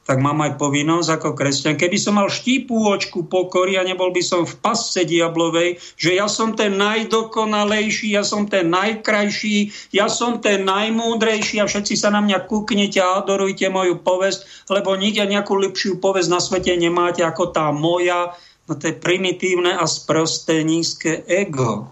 Tak 0.10 0.26
mám 0.26 0.41
aj 0.41 0.57
povinnosť 0.57 1.22
ako 1.22 1.38
kresťan. 1.38 1.78
Keby 1.78 2.01
som 2.01 2.18
mal 2.18 2.34
štípôčku 2.34 3.30
pokory 3.30 3.78
a 3.78 3.86
nebol 3.86 4.10
by 4.10 4.26
som 4.26 4.41
v 4.41 4.57
pasce 4.57 5.05
diablovej, 5.05 5.78
že 6.01 6.18
ja 6.18 6.26
som 6.26 6.57
ten 6.57 6.82
najdokonalejší, 6.82 8.18
ja 8.18 8.26
som 8.26 8.49
ten 8.49 8.74
najkrajší, 8.74 9.70
ja 9.93 10.10
som 10.10 10.41
ten 10.41 10.66
najmúdrejší 10.66 11.62
a 11.62 11.70
všetci 11.70 11.93
sa 11.93 12.10
na 12.10 12.26
mňa 12.26 12.49
kúknete 12.49 12.97
a 12.97 13.22
adorujte 13.22 13.70
moju 13.70 14.01
povesť, 14.01 14.66
lebo 14.74 14.97
nikde 14.97 15.30
nejakú 15.30 15.53
lepšiu 15.53 16.01
povesť 16.01 16.30
na 16.34 16.41
svete 16.41 16.74
nemáte 16.74 17.22
ako 17.22 17.53
tá 17.53 17.70
moja. 17.70 18.34
No 18.66 18.82
to 18.82 18.89
je 18.89 18.97
primitívne 18.97 19.78
a 19.78 19.86
sprosté 19.86 20.66
nízke 20.66 21.22
ego. 21.30 21.86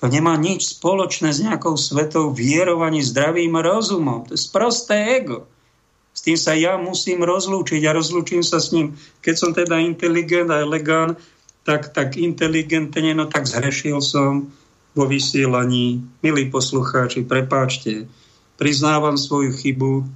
To 0.00 0.08
nemá 0.08 0.40
nič 0.40 0.80
spoločné 0.80 1.28
s 1.36 1.44
nejakou 1.44 1.76
svetou 1.76 2.32
vierou 2.32 2.80
ani 2.80 3.04
zdravým 3.04 3.52
rozumom. 3.60 4.24
To 4.24 4.32
je 4.32 4.40
sprosté 4.40 5.20
ego. 5.20 5.52
S 6.16 6.24
tým 6.24 6.40
sa 6.40 6.56
ja 6.56 6.80
musím 6.80 7.20
rozlúčiť 7.20 7.84
a 7.84 7.92
rozlúčim 7.92 8.40
sa 8.40 8.56
s 8.56 8.72
ním. 8.72 8.96
Keď 9.20 9.34
som 9.36 9.52
teda 9.52 9.76
inteligent 9.84 10.48
a 10.48 10.64
elegant, 10.64 11.20
tak, 11.68 11.92
tak 11.92 12.16
inteligentne, 12.16 13.12
no 13.12 13.28
tak 13.28 13.44
zhrešil 13.44 14.00
som 14.00 14.48
vo 14.96 15.04
vysielaní. 15.04 16.00
Milí 16.24 16.48
poslucháči, 16.48 17.28
prepáčte, 17.28 18.08
priznávam 18.56 19.20
svoju 19.20 19.52
chybu 19.52 20.08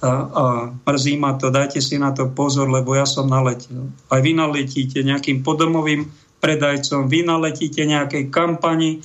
a, 0.00 0.08
a 0.08 0.44
mrzí 0.72 1.20
ma 1.20 1.36
to, 1.36 1.52
dajte 1.52 1.84
si 1.84 2.00
na 2.00 2.16
to 2.16 2.32
pozor, 2.32 2.72
lebo 2.72 2.96
ja 2.96 3.04
som 3.04 3.28
naletel. 3.28 3.92
Aj 4.08 4.20
vy 4.24 4.32
naletíte 4.32 5.04
nejakým 5.04 5.44
podomovým 5.44 6.08
predajcom, 6.40 7.12
vy 7.12 7.28
naletíte 7.28 7.84
nejakej 7.84 8.32
kampani 8.32 9.04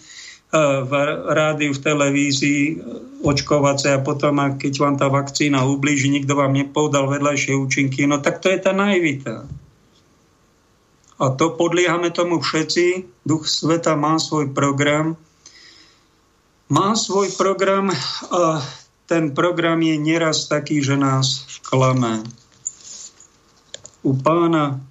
v 0.60 0.94
rádiu, 1.32 1.72
v 1.72 1.80
televízii 1.80 2.64
e, 2.68 2.74
očkovacej 3.24 3.96
a 3.96 4.04
potom, 4.04 4.36
keď 4.60 4.74
vám 4.84 4.96
tá 5.00 5.08
vakcína 5.08 5.64
ublíži, 5.64 6.12
nikto 6.12 6.36
vám 6.36 6.52
nepovedal 6.52 7.08
vedľajšie 7.08 7.56
účinky, 7.56 8.04
no 8.04 8.20
tak 8.20 8.44
to 8.44 8.52
je 8.52 8.60
tá 8.60 8.76
naivita. 8.76 9.48
A 11.22 11.26
to 11.38 11.54
podliehame 11.54 12.10
tomu 12.12 12.42
všetci. 12.42 13.06
Duch 13.24 13.46
sveta 13.46 13.94
má 13.94 14.18
svoj 14.18 14.52
program. 14.52 15.16
Má 16.68 16.98
svoj 16.98 17.30
program 17.38 17.94
a 18.34 18.60
ten 19.06 19.30
program 19.32 19.78
je 19.86 19.96
neraz 20.02 20.50
taký, 20.50 20.82
že 20.82 20.98
nás 20.98 21.46
klame. 21.62 22.26
U 24.02 24.18
pána 24.18 24.82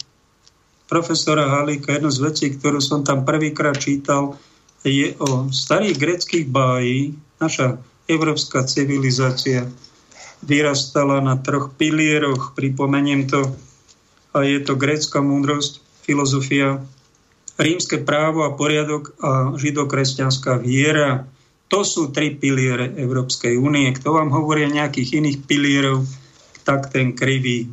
profesora 0.87 1.51
Halíka, 1.51 1.99
jedna 1.99 2.15
z 2.15 2.21
vecí, 2.23 2.47
ktorú 2.55 2.79
som 2.79 3.03
tam 3.03 3.27
prvýkrát 3.27 3.75
čítal, 3.75 4.39
je 4.85 5.13
o 5.21 5.53
starých 5.53 5.97
greckých 5.97 6.47
bájí. 6.49 7.15
Naša 7.41 7.81
európska 8.09 8.65
civilizácia 8.65 9.69
vyrastala 10.41 11.21
na 11.21 11.37
troch 11.37 11.73
pilieroch, 11.77 12.57
pripomeniem 12.57 13.29
to, 13.29 13.45
a 14.33 14.47
je 14.47 14.61
to 14.65 14.79
grécka 14.79 15.21
múdrosť, 15.21 15.85
filozofia, 16.05 16.81
rímske 17.61 18.01
právo 18.01 18.49
a 18.49 18.57
poriadok 18.57 19.13
a 19.21 19.53
židokresťanská 19.61 20.57
viera. 20.59 21.29
To 21.71 21.85
sú 21.85 22.11
tri 22.11 22.35
piliere 22.35 22.91
Európskej 22.97 23.61
únie. 23.61 23.93
Kto 23.95 24.17
vám 24.17 24.33
hovorí 24.33 24.67
o 24.67 24.75
nejakých 24.75 25.23
iných 25.23 25.39
pilierov, 25.45 26.09
tak 26.65 26.91
ten 26.91 27.13
krivý 27.13 27.69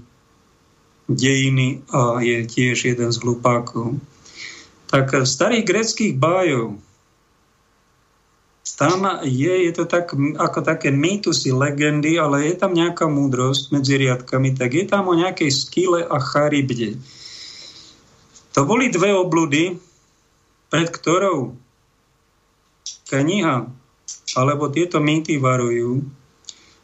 dejiny 1.08 1.88
a 1.88 2.20
je 2.20 2.44
tiež 2.44 2.94
jeden 2.94 3.10
z 3.10 3.18
hlupákov. 3.24 3.96
Tak 4.92 5.24
starých 5.24 5.66
greckých 5.66 6.14
bájov, 6.20 6.80
tam 8.74 9.24
je, 9.24 9.54
je 9.70 9.72
to 9.72 9.86
tak, 9.86 10.12
ako 10.36 10.60
také 10.66 10.90
mýtusy, 10.92 11.54
legendy, 11.54 12.18
ale 12.20 12.52
je 12.52 12.56
tam 12.58 12.74
nejaká 12.74 13.06
múdrosť 13.06 13.72
medzi 13.72 13.96
riadkami, 14.02 14.58
tak 14.58 14.74
je 14.74 14.86
tam 14.90 15.08
o 15.08 15.16
nejakej 15.16 15.54
skyle 15.54 16.02
a 16.04 16.18
charybde. 16.18 17.00
To 18.58 18.66
boli 18.66 18.90
dve 18.90 19.14
obludy, 19.14 19.78
pred 20.74 20.90
ktorou 20.90 21.54
kniha 23.08 23.70
alebo 24.36 24.68
tieto 24.68 25.00
mýty 25.00 25.40
varujú. 25.40 26.04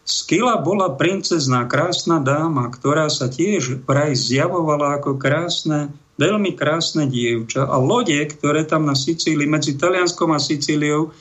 Skila 0.04 0.60
bola 0.60 0.92
princezná, 1.00 1.64
krásna 1.64 2.20
dáma, 2.20 2.68
ktorá 2.68 3.08
sa 3.08 3.32
tiež 3.32 3.88
vraj 3.88 4.12
zjavovala 4.20 5.00
ako 5.00 5.16
krásne, 5.16 5.96
veľmi 6.20 6.60
krásne 6.60 7.08
dievča. 7.08 7.64
A 7.64 7.80
lode, 7.80 8.20
ktoré 8.28 8.68
tam 8.68 8.84
na 8.84 9.00
Sicílii, 9.00 9.48
medzi 9.48 9.80
Talianskom 9.80 10.36
a 10.36 10.44
Sicíliou, 10.44 11.16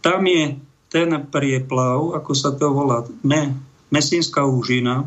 tam 0.00 0.24
je 0.24 0.56
ten 0.88 1.10
prieplav, 1.28 2.16
ako 2.16 2.32
sa 2.32 2.50
to 2.56 2.72
volá, 2.72 3.04
me, 3.20 3.56
Mesínska 3.88 4.44
úžina, 4.44 5.04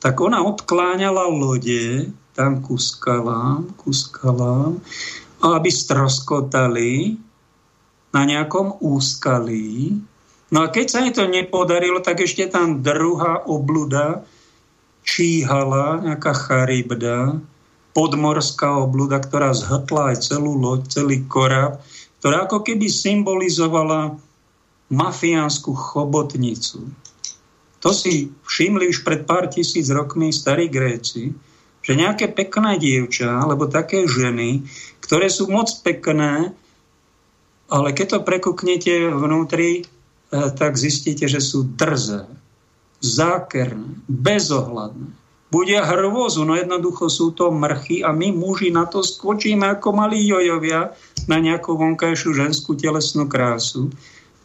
tak 0.00 0.16
ona 0.20 0.40
odkláňala 0.44 1.28
lode 1.28 2.08
tam 2.32 2.64
ku 2.64 2.80
skalám, 2.80 3.68
ku 3.76 3.92
skalám, 3.92 4.80
aby 5.44 5.68
stroskotali 5.68 7.20
na 8.12 8.22
nejakom 8.24 8.80
úskalí. 8.80 10.00
No 10.50 10.64
a 10.64 10.72
keď 10.72 10.86
sa 10.88 11.04
jej 11.04 11.12
to 11.14 11.28
nepodarilo, 11.28 12.00
tak 12.00 12.24
ešte 12.24 12.48
tam 12.48 12.80
druhá 12.80 13.44
obluda 13.44 14.24
číhala, 15.04 16.00
nejaká 16.00 16.32
charybda, 16.32 17.38
podmorská 17.92 18.88
obluda, 18.88 19.18
ktorá 19.20 19.52
zhotla 19.52 20.14
aj 20.14 20.32
celú 20.32 20.56
loď, 20.56 20.80
celý 20.90 21.26
korab, 21.26 21.82
ktorá 22.20 22.44
ako 22.44 22.60
keby 22.60 22.86
symbolizovala 22.92 24.20
mafiánsku 24.92 25.72
chobotnicu. 25.72 26.84
To 27.80 27.90
si 27.96 28.28
všimli 28.44 28.92
už 28.92 29.00
pred 29.00 29.24
pár 29.24 29.48
tisíc 29.48 29.88
rokmi 29.88 30.28
starí 30.28 30.68
Gréci, 30.68 31.32
že 31.80 31.96
nejaké 31.96 32.28
pekné 32.28 32.76
dievča, 32.76 33.40
alebo 33.40 33.64
také 33.64 34.04
ženy, 34.04 34.68
ktoré 35.00 35.32
sú 35.32 35.48
moc 35.48 35.72
pekné, 35.80 36.52
ale 37.72 37.88
keď 37.96 38.20
to 38.20 38.26
prekuknete 38.26 39.08
vnútri, 39.08 39.80
eh, 39.80 40.48
tak 40.52 40.76
zistíte, 40.76 41.24
že 41.24 41.40
sú 41.40 41.64
drzé, 41.64 42.28
zákerné, 43.00 43.96
bezohľadné. 44.12 45.08
Budia 45.50 45.82
hrôzu, 45.82 46.46
no 46.46 46.54
jednoducho 46.54 47.10
sú 47.10 47.34
to 47.34 47.50
mrchy 47.50 48.06
a 48.06 48.14
my 48.14 48.30
muži 48.30 48.70
na 48.70 48.86
to 48.86 49.02
skočíme 49.02 49.66
ako 49.66 49.90
malí 49.90 50.22
jojovia 50.22 50.94
na 51.26 51.42
nejakú 51.42 51.74
vonkajšiu 51.74 52.30
ženskú 52.38 52.78
telesnú 52.78 53.26
krásu 53.26 53.90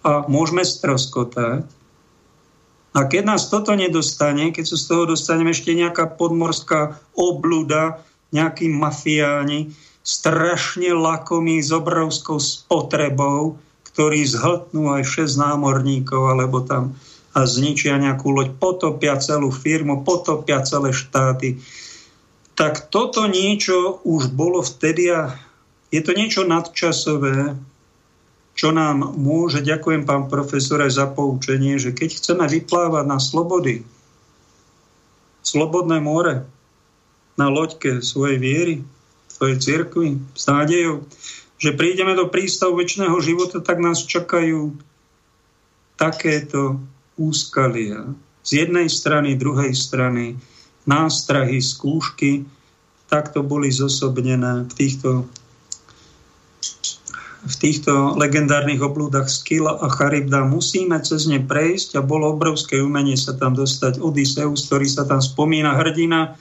a 0.01 0.25
môžeme 0.25 0.65
stroskotať. 0.65 1.69
A 2.95 2.99
keď 3.05 3.23
nás 3.37 3.53
toto 3.53 3.77
nedostane, 3.77 4.49
keď 4.49 4.65
sa 4.65 4.77
z 4.81 4.85
toho 4.89 5.03
dostaneme 5.13 5.53
ešte 5.53 5.77
nejaká 5.77 6.17
podmorská 6.17 6.97
obluda, 7.13 8.01
nejakí 8.33 8.65
mafiáni, 8.71 9.77
strašne 10.01 10.89
lakomí 10.95 11.61
s 11.61 11.69
obrovskou 11.69 12.41
spotrebou, 12.41 13.61
ktorí 13.93 14.25
zhltnú 14.25 14.95
aj 14.95 15.27
6 15.27 15.37
námorníkov, 15.37 16.33
alebo 16.33 16.65
tam 16.65 16.97
a 17.35 17.43
zničia 17.43 17.99
nejakú 17.99 18.31
loď, 18.31 18.55
potopia 18.55 19.19
celú 19.19 19.51
firmu, 19.51 20.07
potopia 20.07 20.63
celé 20.63 20.95
štáty. 20.95 21.59
Tak 22.55 22.87
toto 22.87 23.27
niečo 23.27 23.99
už 24.07 24.31
bolo 24.31 24.63
vtedy 24.63 25.11
a 25.11 25.35
je 25.91 25.99
to 25.99 26.15
niečo 26.15 26.47
nadčasové, 26.47 27.59
čo 28.55 28.71
nám 28.71 29.19
môže, 29.19 29.59
ďakujem 29.59 30.07
pán 30.07 30.31
profesor 30.31 30.79
aj 30.79 30.95
za 30.95 31.07
poučenie, 31.11 31.75
že 31.75 31.91
keď 31.91 32.15
chceme 32.15 32.47
vyplávať 32.47 33.03
na 33.03 33.19
slobody, 33.19 33.83
slobodné 35.43 35.99
more, 35.99 36.47
na 37.35 37.51
loďke 37.51 37.99
svojej 37.99 38.39
viery, 38.39 38.75
svojej 39.27 39.59
cirkvi, 39.59 40.23
s 40.31 40.47
nádejou, 40.47 41.03
že 41.59 41.75
prídeme 41.75 42.15
do 42.15 42.31
prístavu 42.31 42.79
väčšného 42.79 43.19
života, 43.19 43.59
tak 43.59 43.83
nás 43.83 44.07
čakajú 44.07 44.71
takéto 45.99 46.79
úskalia. 47.19 48.11
Z 48.45 48.65
jednej 48.65 48.87
strany, 48.91 49.33
druhej 49.35 49.73
strany, 49.73 50.37
nástrahy, 50.85 51.57
skúšky, 51.59 52.45
takto 53.09 53.41
boli 53.41 53.73
zosobnené 53.73 54.69
v 54.69 54.73
týchto 54.75 55.25
v 57.45 57.55
týchto 57.61 58.17
legendárnych 58.17 58.81
oblúdach 58.81 59.29
Skila 59.29 59.77
a 59.77 59.85
Charybda 59.85 60.49
musíme 60.49 60.97
cez 61.05 61.29
ne 61.29 61.37
prejsť 61.37 62.01
a 62.01 62.01
bolo 62.01 62.33
obrovské 62.33 62.81
umenie 62.81 63.13
sa 63.13 63.37
tam 63.37 63.53
dostať. 63.53 64.01
Odysseus, 64.01 64.65
ktorý 64.65 64.89
sa 64.89 65.05
tam 65.05 65.21
spomína, 65.21 65.77
hrdina, 65.77 66.33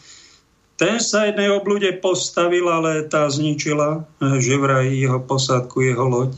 ten 0.74 0.98
sa 0.98 1.28
jednej 1.28 1.52
oblúde 1.54 1.92
postavil, 2.02 2.66
ale 2.66 3.06
tá 3.06 3.30
zničila, 3.30 4.02
že 4.42 4.58
vraj 4.58 4.90
jeho 4.90 5.22
posádku, 5.22 5.86
jeho 5.86 6.08
loď. 6.08 6.32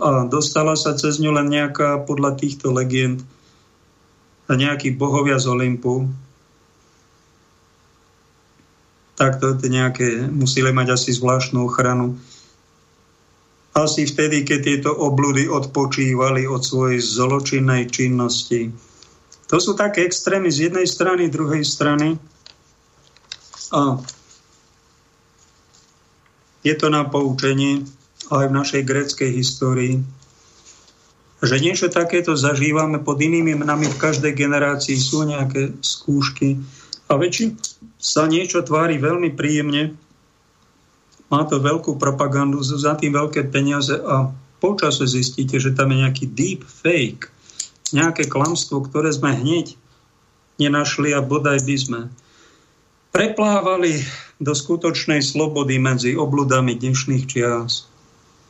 A 0.00 0.24
dostala 0.24 0.74
sa 0.80 0.96
cez 0.96 1.20
ňu 1.20 1.30
len 1.36 1.52
nejaká, 1.52 2.08
podľa 2.08 2.40
týchto 2.40 2.72
legend, 2.72 3.20
nejaký 4.48 4.96
bohovia 4.96 5.36
z 5.36 5.46
Olympu. 5.52 6.08
Takto 9.14 9.54
nejaké, 9.60 10.26
museli 10.26 10.72
mať 10.72 10.96
asi 10.96 11.12
zvláštnu 11.12 11.68
ochranu 11.68 12.16
asi 13.74 14.02
vtedy, 14.06 14.42
keď 14.42 14.60
tieto 14.62 14.90
obludy 14.90 15.46
odpočívali 15.46 16.46
od 16.50 16.62
svojej 16.62 16.98
zločinnej 16.98 17.86
činnosti. 17.86 18.74
To 19.46 19.56
sú 19.62 19.78
také 19.78 20.06
extrémy 20.06 20.50
z 20.50 20.70
jednej 20.70 20.86
strany, 20.86 21.30
druhej 21.30 21.62
strany. 21.62 22.18
A 23.70 23.98
je 26.66 26.74
to 26.74 26.90
na 26.90 27.06
poučenie 27.06 27.86
aj 28.30 28.46
v 28.46 28.56
našej 28.56 28.82
gréckej 28.86 29.30
histórii, 29.34 29.94
že 31.40 31.56
niečo 31.56 31.88
takéto 31.88 32.36
zažívame 32.36 33.00
pod 33.00 33.18
inými 33.18 33.56
menami 33.56 33.88
v 33.88 34.00
každej 34.00 34.36
generácii, 34.36 34.96
sú 35.00 35.24
nejaké 35.24 35.74
skúšky 35.80 36.60
a 37.10 37.16
väčšin 37.16 37.58
sa 37.98 38.30
niečo 38.30 38.62
tvári 38.62 39.00
veľmi 39.00 39.34
príjemne, 39.34 39.96
má 41.30 41.46
to 41.46 41.62
veľkú 41.62 41.98
propagandu, 41.98 42.62
za 42.62 42.94
tým 42.98 43.14
veľké 43.14 43.50
peniaze 43.50 43.94
a 43.94 44.30
počase 44.58 45.06
zistíte, 45.06 45.58
že 45.58 45.74
tam 45.74 45.90
je 45.90 46.06
nejaký 46.06 46.24
deep 46.30 46.62
fake, 46.66 47.30
nejaké 47.90 48.30
klamstvo, 48.30 48.86
ktoré 48.86 49.10
sme 49.10 49.34
hneď 49.34 49.74
nenašli 50.60 51.10
a 51.16 51.24
bodaj 51.24 51.64
by 51.64 51.76
sme 51.76 52.00
preplávali 53.10 54.06
do 54.38 54.54
skutočnej 54.54 55.18
slobody 55.18 55.82
medzi 55.82 56.14
obludami 56.14 56.78
dnešných 56.78 57.24
čias. 57.26 57.89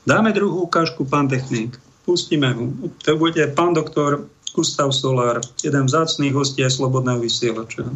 Dáme 0.09 0.33
druhú 0.33 0.65
ukážku, 0.65 1.05
pán 1.05 1.29
technik. 1.29 1.77
Pustíme 2.09 2.51
ho. 2.57 2.73
To 3.05 3.21
bude 3.21 3.45
pán 3.53 3.77
doktor 3.77 4.27
Gustav 4.51 4.91
Solár, 4.91 5.39
jeden 5.63 5.87
vzácných 5.87 6.35
hostí 6.35 6.65
aj 6.67 6.75
Slobodného 6.75 7.23
vysielača. 7.23 7.87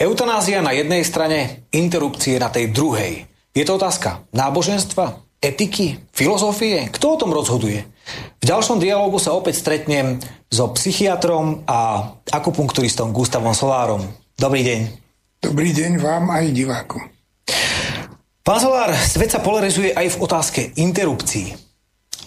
Eutanázia 0.00 0.64
na 0.64 0.72
jednej 0.72 1.04
strane, 1.04 1.68
interrupcie 1.70 2.40
na 2.40 2.48
tej 2.48 2.72
druhej. 2.72 3.28
Je 3.54 3.62
to 3.62 3.78
otázka 3.78 4.26
náboženstva, 4.34 5.22
etiky, 5.38 6.02
filozofie? 6.10 6.88
Kto 6.90 7.14
o 7.14 7.20
tom 7.20 7.30
rozhoduje? 7.30 7.84
V 8.40 8.44
ďalšom 8.44 8.80
dialogu 8.80 9.20
sa 9.20 9.36
opäť 9.36 9.60
stretnem 9.60 10.18
so 10.48 10.72
psychiatrom 10.74 11.62
a 11.68 12.10
akupunkturistom 12.32 13.12
Gustavom 13.12 13.54
Solárom. 13.54 14.02
Dobrý 14.34 14.64
deň. 14.64 14.80
Dobrý 15.44 15.70
deň 15.76 16.00
vám 16.00 16.32
aj 16.32 16.44
divákom. 16.50 17.02
Pán 18.44 18.60
Solár, 18.60 18.92
svet 18.92 19.32
sa 19.32 19.40
polarizuje 19.40 19.96
aj 19.96 20.20
v 20.20 20.20
otázke 20.20 20.60
interrupcií. 20.76 21.56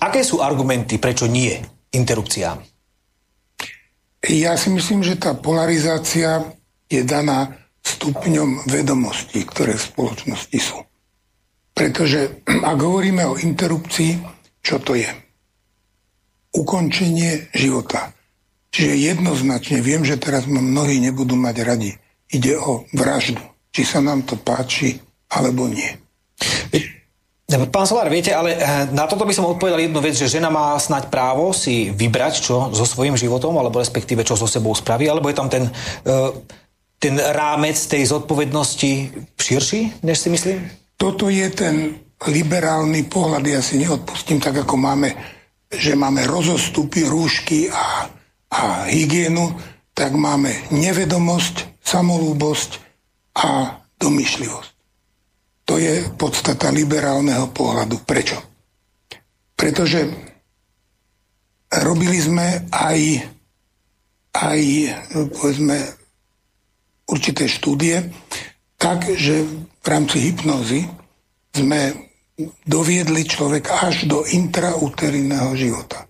Aké 0.01 0.25
sú 0.25 0.41
argumenty, 0.41 0.97
prečo 0.97 1.29
nie 1.29 1.53
interrupciám? 1.93 2.57
Ja 4.25 4.57
si 4.57 4.73
myslím, 4.73 5.05
že 5.05 5.21
tá 5.21 5.37
polarizácia 5.37 6.41
je 6.89 7.05
daná 7.05 7.53
stupňom 7.85 8.65
vedomostí, 8.65 9.45
ktoré 9.45 9.77
v 9.77 9.87
spoločnosti 9.93 10.57
sú. 10.57 10.81
Pretože 11.77 12.41
ak 12.73 12.77
hovoríme 12.81 13.21
o 13.21 13.37
interrupcii, 13.37 14.17
čo 14.65 14.81
to 14.81 14.97
je? 14.97 15.13
Ukončenie 16.57 17.53
života. 17.53 18.09
Čiže 18.73 19.13
jednoznačne 19.13 19.85
viem, 19.85 20.01
že 20.01 20.17
teraz 20.17 20.49
ma 20.49 20.65
mnohí 20.65 20.97
nebudú 20.97 21.37
mať 21.37 21.61
radi. 21.61 21.93
Ide 22.33 22.57
o 22.57 22.89
vraždu. 22.89 23.45
Či 23.69 23.85
sa 23.85 24.01
nám 24.01 24.25
to 24.25 24.33
páči, 24.33 24.97
alebo 25.29 25.69
nie. 25.69 26.06
Pán 27.47 27.87
Solár, 27.87 28.11
viete, 28.11 28.35
ale 28.35 28.59
eh, 28.59 28.91
na 28.91 29.07
toto 29.07 29.23
by 29.23 29.31
som 29.31 29.47
odpovedal 29.47 29.79
jednu 29.79 30.03
vec, 30.03 30.19
že 30.19 30.27
žena 30.27 30.51
má 30.51 30.75
snať 30.75 31.07
právo 31.07 31.55
si 31.55 31.95
vybrať, 31.95 32.43
čo 32.43 32.75
so 32.75 32.83
svojím 32.83 33.15
životom, 33.15 33.55
alebo 33.55 33.79
respektíve 33.79 34.27
čo 34.27 34.35
so 34.35 34.43
sebou 34.43 34.75
spraví, 34.75 35.07
alebo 35.07 35.31
je 35.31 35.37
tam 35.39 35.47
ten, 35.47 35.71
eh, 36.03 36.29
ten 36.99 37.15
rámec 37.15 37.79
tej 37.79 38.03
zodpovednosti 38.03 38.91
širší, 39.39 40.03
než 40.03 40.17
si 40.19 40.27
myslím? 40.27 40.59
Toto 40.99 41.31
je 41.31 41.47
ten 41.55 41.95
liberálny 42.27 43.07
pohľad, 43.07 43.47
ja 43.47 43.61
si 43.63 43.79
neodpustím 43.79 44.43
tak, 44.43 44.67
ako 44.67 44.75
máme, 44.75 45.15
že 45.71 45.95
máme 45.95 46.27
rozostupy, 46.27 47.07
rúšky 47.07 47.71
a, 47.71 48.11
a 48.51 48.91
hygienu, 48.91 49.55
tak 49.95 50.11
máme 50.17 50.67
nevedomosť, 50.73 51.79
samolúbosť 51.79 52.71
a 53.39 53.79
domyšľivosť. 54.01 54.76
To 55.67 55.75
je 55.75 56.07
podstata 56.15 56.71
liberálneho 56.71 57.51
pohľadu. 57.51 58.07
Prečo? 58.07 58.39
Pretože 59.51 60.07
robili 61.83 62.19
sme 62.23 62.71
aj, 62.71 62.99
aj 64.31 64.61
povedzme, 65.35 65.77
určité 67.11 67.51
štúdie, 67.51 68.07
tak, 68.79 69.11
že 69.11 69.43
v 69.83 69.87
rámci 69.87 70.31
hypnózy 70.31 70.87
sme 71.51 72.11
doviedli 72.63 73.25
človeka 73.25 73.89
až 73.89 74.05
do 74.05 74.21
intrauterinného 74.23 75.57
života. 75.57 76.05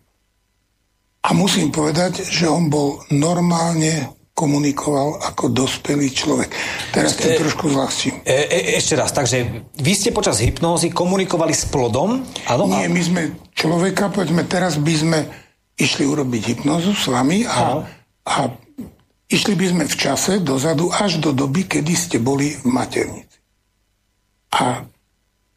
A 1.23 1.31
musím 1.31 1.71
povedať, 1.71 2.23
že 2.27 2.51
on 2.51 2.67
bol 2.67 3.03
normálne 3.15 4.11
komunikoval 4.37 5.17
ako 5.33 5.49
dospelý 5.49 6.13
človek. 6.13 6.53
Teraz 6.93 7.17
to 7.17 7.25
e, 7.25 7.41
trošku 7.41 7.73
zľahčím. 7.73 8.21
E, 8.21 8.45
e, 8.45 8.77
ešte 8.77 8.93
raz, 8.93 9.09
takže 9.09 9.65
vy 9.81 9.93
ste 9.97 10.13
počas 10.13 10.37
hypnózy 10.45 10.93
komunikovali 10.93 11.57
s 11.57 11.65
plodom? 11.65 12.21
Ano? 12.45 12.69
Nie, 12.69 12.85
my 12.85 13.01
sme 13.01 13.21
človeka, 13.57 14.13
povedzme, 14.13 14.45
teraz 14.45 14.77
by 14.77 14.93
sme 14.93 15.19
išli 15.73 16.05
urobiť 16.05 16.41
hypnózu 16.53 16.93
s 16.93 17.09
vami 17.09 17.49
a, 17.49 17.81
a 18.29 18.35
išli 19.25 19.57
by 19.57 19.73
sme 19.73 19.83
v 19.89 19.95
čase 19.97 20.37
dozadu 20.45 20.93
až 20.93 21.17
do 21.17 21.33
doby, 21.33 21.65
kedy 21.65 21.97
ste 21.97 22.17
boli 22.21 22.53
v 22.61 22.69
maternici. 22.69 23.41
A 24.53 24.85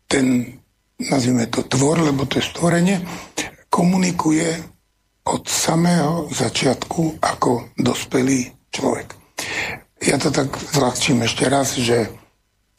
ten, 0.08 0.56
nazvime 0.96 1.52
to 1.52 1.68
tvor, 1.68 2.00
lebo 2.00 2.24
to 2.24 2.40
je 2.40 2.48
stvorenie, 2.48 2.96
komunikuje 3.68 4.56
od 5.28 5.44
samého 5.44 6.32
začiatku 6.32 7.20
ako 7.20 7.76
dospelý 7.76 8.59
človek. 8.74 9.14
Ja 10.00 10.16
to 10.16 10.32
tak 10.32 10.48
zľahčím 10.56 11.22
ešte 11.28 11.44
raz, 11.46 11.76
že 11.76 12.08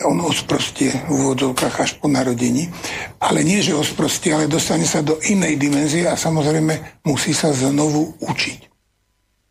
on 0.02 0.18
osprostie 0.26 0.90
v 1.06 1.10
úvodzovkách 1.14 1.76
až 1.78 1.92
po 2.02 2.10
narodení, 2.10 2.74
ale 3.22 3.46
nie, 3.46 3.62
že 3.62 3.78
osprostie, 3.78 4.34
ale 4.34 4.50
dostane 4.50 4.86
sa 4.90 5.06
do 5.06 5.22
inej 5.30 5.62
dimenzie 5.62 6.10
a 6.10 6.18
samozrejme 6.18 7.06
musí 7.06 7.38
sa 7.38 7.54
znovu 7.54 8.18
učiť. 8.18 8.60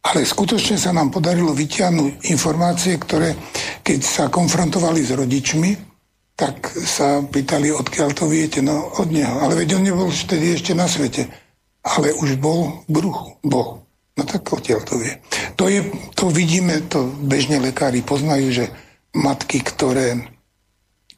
Ale 0.00 0.24
skutočne 0.24 0.80
sa 0.80 0.96
nám 0.96 1.12
podarilo 1.12 1.52
vyťahnuť 1.52 2.32
informácie, 2.32 2.96
ktoré 2.96 3.36
keď 3.84 4.00
sa 4.00 4.24
konfrontovali 4.32 5.04
s 5.04 5.12
rodičmi, 5.12 5.70
tak 6.40 6.72
sa 6.72 7.20
pýtali, 7.20 7.68
odkiaľ 7.68 8.10
to 8.16 8.24
viete, 8.24 8.64
no 8.64 8.96
od 8.96 9.12
neho. 9.12 9.44
Ale 9.44 9.60
veď 9.60 9.76
on 9.76 9.84
nebol 9.84 10.08
vtedy 10.08 10.56
ešte 10.56 10.72
na 10.72 10.88
svete, 10.88 11.28
ale 11.84 12.16
už 12.16 12.40
bol 12.40 12.80
v 12.88 12.96
bruchu, 12.96 13.36
bol. 13.44 13.79
No 14.20 14.28
tak 14.28 14.44
odtiaľ 14.52 14.84
to 14.84 15.00
vie. 15.00 15.16
To, 15.56 15.64
je, 15.72 15.80
to 16.12 16.28
vidíme, 16.28 16.84
to 16.92 17.08
bežne 17.24 17.56
lekári 17.56 18.04
poznajú, 18.04 18.52
že 18.52 18.64
matky, 19.16 19.64
ktoré, 19.64 20.28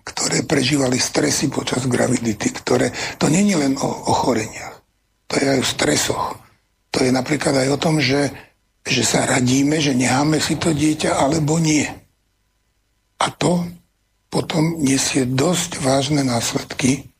ktoré 0.06 0.46
prežívali 0.46 1.02
stresy 1.02 1.50
počas 1.50 1.90
gravidity, 1.90 2.54
ktoré, 2.54 2.94
to 3.18 3.26
je 3.26 3.58
len 3.58 3.74
o 3.74 3.90
ochoreniach, 4.06 4.86
to 5.26 5.34
je 5.34 5.46
aj 5.50 5.58
o 5.58 5.66
stresoch. 5.66 6.26
To 6.94 7.02
je 7.02 7.10
napríklad 7.10 7.66
aj 7.66 7.68
o 7.74 7.80
tom, 7.82 7.98
že, 7.98 8.30
že 8.86 9.02
sa 9.02 9.26
radíme, 9.26 9.82
že 9.82 9.98
necháme 9.98 10.38
si 10.38 10.54
to 10.54 10.70
dieťa 10.70 11.18
alebo 11.18 11.58
nie. 11.58 11.90
A 13.18 13.26
to 13.34 13.66
potom 14.30 14.78
nesie 14.78 15.26
dosť 15.26 15.82
vážne 15.82 16.22
následky 16.22 17.10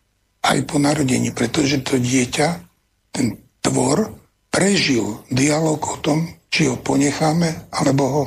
aj 0.46 0.62
po 0.70 0.78
narodení, 0.78 1.34
pretože 1.34 1.82
to 1.82 1.98
dieťa, 1.98 2.62
ten 3.10 3.42
tvor, 3.66 4.21
prežil 4.52 5.24
dialog 5.32 5.80
o 5.80 5.96
tom, 6.04 6.28
či 6.52 6.68
ho 6.68 6.76
ponecháme, 6.76 7.72
alebo 7.72 8.02
ho 8.04 8.22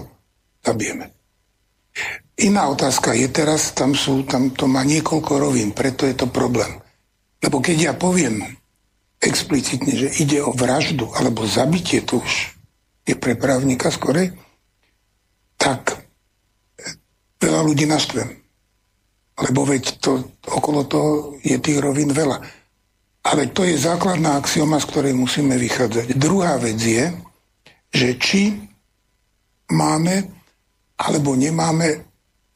zabijeme. 0.65 1.13
Iná 2.41 2.67
otázka 2.67 3.15
je 3.15 3.29
teraz, 3.31 3.71
tam, 3.71 3.95
sú, 3.95 4.27
tam 4.27 4.51
to 4.51 4.67
má 4.67 4.83
niekoľko 4.83 5.39
rovín, 5.39 5.71
preto 5.71 6.03
je 6.03 6.17
to 6.17 6.27
problém. 6.27 6.81
Lebo 7.39 7.61
keď 7.61 7.77
ja 7.77 7.93
poviem 7.93 8.43
explicitne, 9.21 9.93
že 9.95 10.09
ide 10.19 10.43
o 10.43 10.51
vraždu 10.51 11.07
alebo 11.15 11.47
zabitie, 11.47 12.03
to 12.03 12.19
už 12.19 12.33
je 13.05 13.15
pre 13.15 13.37
právnika 13.37 13.93
skorej, 13.93 14.33
tak 15.55 15.95
veľa 17.39 17.61
ľudí 17.63 17.85
naštvem. 17.87 18.27
Lebo 19.35 19.63
veď 19.63 20.01
to, 20.01 20.25
okolo 20.47 20.83
toho 20.89 21.11
je 21.45 21.55
tých 21.61 21.79
rovín 21.79 22.11
veľa. 22.11 22.43
Ale 23.25 23.49
to 23.49 23.65
je 23.65 23.73
základná 23.73 24.37
axioma, 24.37 24.77
z 24.77 24.89
ktorej 24.93 25.13
musíme 25.17 25.57
vychádzať. 25.57 26.13
Druhá 26.13 26.61
vec 26.61 26.77
je, 26.77 27.09
že 27.89 28.09
či 28.21 28.53
máme 29.73 30.29
alebo 30.95 31.33
nemáme 31.33 32.05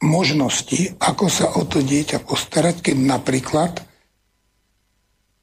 možnosti, 0.00 0.96
ako 0.96 1.26
sa 1.28 1.46
o 1.60 1.68
to 1.68 1.84
dieťa 1.84 2.24
postarať, 2.24 2.80
keď 2.80 2.96
napríklad 2.96 3.72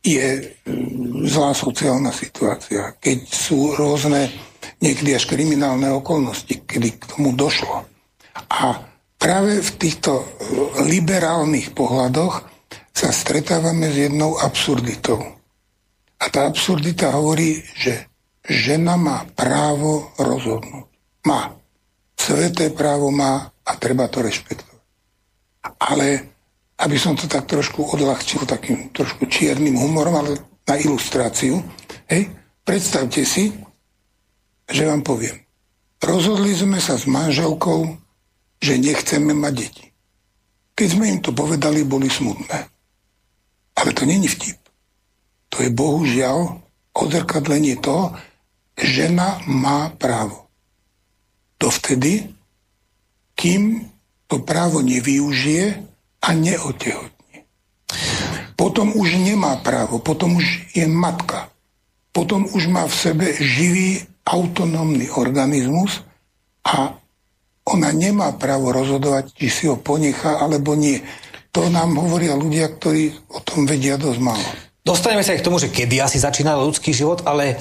je 0.02 0.56
mm, 0.66 1.28
zlá 1.30 1.54
sociálna 1.54 2.10
situácia, 2.10 2.96
keď 2.98 3.28
sú 3.28 3.76
rôzne 3.78 4.32
niekedy 4.82 5.14
až 5.14 5.30
kriminálne 5.30 5.92
okolnosti, 5.94 6.64
kedy 6.66 6.98
k 6.98 7.04
tomu 7.14 7.38
došlo. 7.38 7.86
A 8.50 8.82
práve 9.18 9.62
v 9.62 9.72
týchto 9.78 10.26
liberálnych 10.86 11.74
pohľadoch 11.74 12.57
sa 12.98 13.14
stretávame 13.14 13.94
s 13.94 14.10
jednou 14.10 14.42
absurditou. 14.42 15.22
A 16.18 16.34
tá 16.34 16.50
absurdita 16.50 17.14
hovorí, 17.14 17.62
že 17.78 18.10
žena 18.42 18.98
má 18.98 19.22
právo 19.38 20.10
rozhodnúť. 20.18 20.90
Má. 21.30 21.54
Sveté 22.18 22.74
právo 22.74 23.14
má 23.14 23.54
a 23.54 23.72
treba 23.78 24.10
to 24.10 24.26
rešpektovať. 24.26 24.82
Ale 25.78 26.26
aby 26.82 26.98
som 26.98 27.14
to 27.14 27.30
tak 27.30 27.46
trošku 27.46 27.86
odľahčil 27.94 28.50
takým 28.50 28.90
trošku 28.90 29.30
čiernym 29.30 29.78
humorom, 29.78 30.18
ale 30.18 30.42
na 30.66 30.82
ilustráciu, 30.82 31.62
hej, 32.10 32.34
predstavte 32.66 33.22
si, 33.22 33.54
že 34.66 34.90
vám 34.90 35.06
poviem. 35.06 35.38
Rozhodli 36.02 36.50
sme 36.58 36.82
sa 36.82 36.98
s 36.98 37.06
manželkou, 37.06 37.94
že 38.58 38.82
nechceme 38.82 39.38
mať 39.38 39.54
deti. 39.54 39.86
Keď 40.74 40.88
sme 40.90 41.06
im 41.14 41.20
to 41.22 41.30
povedali, 41.30 41.86
boli 41.86 42.10
smutné. 42.10 42.77
Ale 43.78 43.94
to 43.94 44.10
není 44.10 44.26
vtip. 44.26 44.58
To 45.54 45.62
je 45.62 45.70
bohužiaľ 45.70 46.66
odzrkadlenie 46.98 47.78
toho, 47.78 48.18
žena 48.74 49.38
má 49.46 49.94
právo. 49.94 50.50
Dovtedy, 51.62 52.34
kým 53.38 53.86
to 54.26 54.42
právo 54.42 54.82
nevyužije 54.82 55.66
a 56.22 56.30
neotehotne. 56.34 57.46
Potom 58.58 58.98
už 58.98 59.22
nemá 59.22 59.62
právo, 59.62 60.02
potom 60.02 60.42
už 60.42 60.74
je 60.74 60.86
matka. 60.90 61.54
Potom 62.10 62.50
už 62.50 62.66
má 62.74 62.90
v 62.90 62.98
sebe 62.98 63.28
živý 63.38 64.02
autonómny 64.26 65.14
organizmus 65.14 66.02
a 66.66 66.98
ona 67.68 67.90
nemá 67.94 68.34
právo 68.36 68.74
rozhodovať, 68.74 69.38
či 69.38 69.48
si 69.48 69.64
ho 69.70 69.78
ponechá 69.78 70.42
alebo 70.42 70.74
nie. 70.74 71.00
To 71.58 71.74
nám 71.74 71.98
hovoria 71.98 72.38
ľudia, 72.38 72.70
ktorí 72.70 73.34
o 73.34 73.42
tom 73.42 73.66
vedia 73.66 73.98
dosť 73.98 74.22
málo. 74.22 74.46
Dostaneme 74.86 75.26
sa 75.26 75.34
aj 75.34 75.42
k 75.42 75.48
tomu, 75.50 75.58
že 75.58 75.74
kedy 75.74 75.98
asi 75.98 76.22
začínal 76.22 76.62
ľudský 76.62 76.94
život, 76.94 77.26
ale 77.26 77.58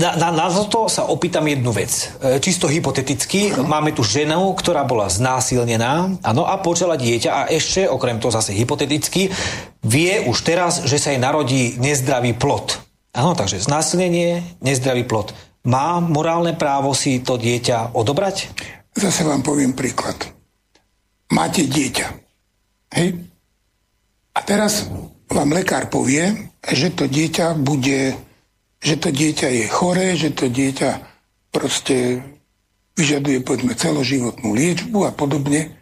na, 0.00 0.16
na, 0.16 0.28
na 0.32 0.48
to 0.48 0.88
sa 0.88 1.04
opýtam 1.04 1.44
jednu 1.44 1.76
vec. 1.76 1.92
E, 2.18 2.40
čisto 2.40 2.72
hypoteticky, 2.72 3.52
no. 3.52 3.68
máme 3.68 3.92
tu 3.92 4.00
ženu, 4.00 4.56
ktorá 4.56 4.88
bola 4.88 5.12
znásilnená 5.12 6.18
ano, 6.24 6.42
a 6.48 6.56
počala 6.64 6.96
dieťa 6.96 7.30
a 7.30 7.40
ešte, 7.52 7.84
okrem 7.84 8.16
toho 8.16 8.32
zase 8.32 8.56
hypoteticky, 8.56 9.28
vie 9.84 10.12
už 10.24 10.40
teraz, 10.40 10.80
že 10.88 10.96
sa 10.96 11.12
jej 11.12 11.20
narodí 11.20 11.76
nezdravý 11.76 12.32
plod. 12.32 12.80
Áno, 13.12 13.36
takže 13.36 13.60
znásilnenie, 13.60 14.56
nezdravý 14.64 15.04
plod. 15.04 15.36
Má 15.68 16.00
morálne 16.00 16.56
právo 16.56 16.96
si 16.96 17.20
to 17.20 17.36
dieťa 17.36 17.92
odobrať? 17.92 18.48
Zase 18.96 19.20
vám 19.28 19.44
poviem 19.44 19.76
príklad. 19.76 20.16
Máte 21.28 21.68
dieťa. 21.68 22.31
Hej? 22.92 23.24
A 24.32 24.40
teraz 24.44 24.88
vám 25.28 25.52
lekár 25.52 25.88
povie, 25.88 26.52
že 26.64 26.92
to 26.92 27.08
dieťa 27.08 27.56
bude, 27.56 28.16
že 28.80 28.94
to 29.00 29.08
dieťa 29.12 29.48
je 29.48 29.64
choré, 29.68 30.16
že 30.16 30.32
to 30.32 30.48
dieťa 30.48 30.90
proste 31.52 32.24
vyžaduje, 32.96 33.40
povedzme, 33.40 33.72
celoživotnú 33.72 34.52
liečbu 34.52 35.08
a 35.08 35.12
podobne. 35.12 35.72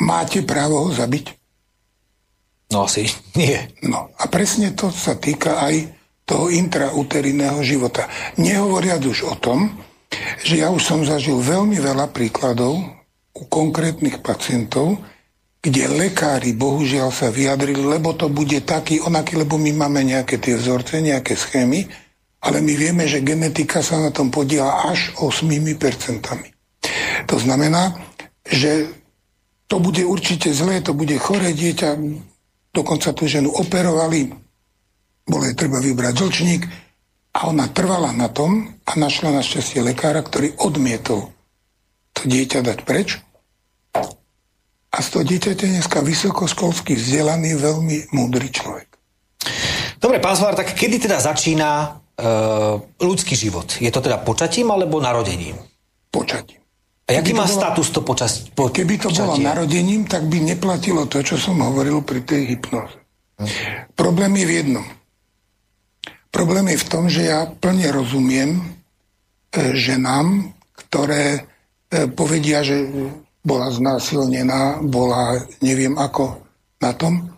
Máte 0.00 0.44
právo 0.44 0.88
ho 0.88 0.90
zabiť? 0.92 1.32
No 2.72 2.88
asi 2.88 3.08
nie. 3.36 3.56
No 3.84 4.12
a 4.16 4.24
presne 4.28 4.72
to 4.72 4.88
sa 4.92 5.16
týka 5.16 5.60
aj 5.60 5.94
toho 6.24 6.48
intrauteriného 6.48 7.60
života. 7.60 8.08
Nehovoriac 8.40 9.04
už 9.04 9.28
o 9.28 9.36
tom, 9.36 9.68
že 10.40 10.64
ja 10.64 10.72
už 10.72 10.80
som 10.80 11.00
zažil 11.04 11.36
veľmi 11.40 11.76
veľa 11.76 12.08
príkladov 12.12 12.80
u 13.36 13.42
konkrétnych 13.48 14.24
pacientov, 14.24 14.96
kde 15.64 15.88
lekári 15.88 16.52
bohužiaľ 16.52 17.08
sa 17.08 17.32
vyjadrili, 17.32 17.80
lebo 17.80 18.12
to 18.12 18.28
bude 18.28 18.60
taký, 18.68 19.00
onaký, 19.00 19.40
lebo 19.40 19.56
my 19.56 19.72
máme 19.72 20.04
nejaké 20.04 20.36
tie 20.36 20.60
vzorce, 20.60 21.00
nejaké 21.00 21.32
schémy, 21.32 21.88
ale 22.44 22.60
my 22.60 22.72
vieme, 22.76 23.08
že 23.08 23.24
genetika 23.24 23.80
sa 23.80 23.96
na 23.96 24.12
tom 24.12 24.28
podiela 24.28 24.92
až 24.92 25.16
8%. 25.16 25.40
To 27.24 27.36
znamená, 27.40 27.96
že 28.44 28.92
to 29.64 29.80
bude 29.80 30.04
určite 30.04 30.52
zlé, 30.52 30.84
to 30.84 30.92
bude 30.92 31.16
choré 31.16 31.56
dieťa, 31.56 31.96
dokonca 32.76 33.16
tú 33.16 33.24
ženu 33.24 33.48
operovali, 33.48 34.36
bolo 35.24 35.48
je 35.48 35.56
treba 35.56 35.80
vybrať 35.80 36.14
žlčník 36.20 36.62
a 37.40 37.48
ona 37.48 37.72
trvala 37.72 38.12
na 38.12 38.28
tom 38.28 38.68
a 38.84 38.92
našla 39.00 39.32
našťastie 39.32 39.80
lekára, 39.80 40.20
ktorý 40.20 40.60
odmietol 40.60 41.32
to 42.12 42.22
dieťa 42.28 42.60
dať 42.60 42.78
preč. 42.84 43.24
A 44.94 45.02
z 45.02 45.08
toho 45.10 45.24
dieťaťa 45.26 45.64
je 45.66 45.74
dneska 45.74 45.98
vysokoškolský 46.06 46.94
vzdelaný, 46.94 47.58
veľmi 47.58 48.14
múdry 48.14 48.46
človek. 48.54 48.86
Dobre, 49.98 50.22
pán 50.22 50.38
Svar, 50.38 50.54
tak 50.54 50.70
kedy 50.70 51.10
teda 51.10 51.18
začína 51.18 51.70
e, 51.74 51.86
ľudský 53.02 53.34
život? 53.34 53.66
Je 53.82 53.90
to 53.90 53.98
teda 53.98 54.22
počatím 54.22 54.70
alebo 54.70 55.02
narodením? 55.02 55.58
Počatím. 56.14 56.62
A 57.10 57.20
jaký 57.20 57.34
má 57.34 57.42
bola, 57.42 57.58
status 57.58 57.90
to 57.90 58.00
počas, 58.06 58.46
po, 58.54 58.70
Keby 58.70 59.02
to 59.02 59.10
bolo 59.10 59.34
narodením, 59.34 60.06
tak 60.06 60.30
by 60.30 60.40
neplatilo 60.54 61.10
to, 61.10 61.26
čo 61.26 61.42
som 61.42 61.58
hovoril 61.58 62.00
pri 62.06 62.22
tej 62.22 62.54
hypnoze. 62.54 62.94
Hm. 63.42 63.50
Problém 63.98 64.32
je 64.38 64.46
v 64.46 64.52
jednom. 64.62 64.86
Problém 66.30 66.70
je 66.70 66.78
v 66.78 66.86
tom, 66.86 67.04
že 67.10 67.26
ja 67.34 67.50
plne 67.50 67.90
rozumiem 67.90 68.62
e, 68.62 68.62
ženám, 69.74 70.54
ktoré 70.86 71.42
e, 71.90 72.06
povedia, 72.14 72.62
že 72.62 72.86
bola 73.44 73.68
znásilnená, 73.68 74.80
bola 74.80 75.36
neviem 75.60 75.94
ako 76.00 76.40
na 76.80 76.96
tom, 76.96 77.28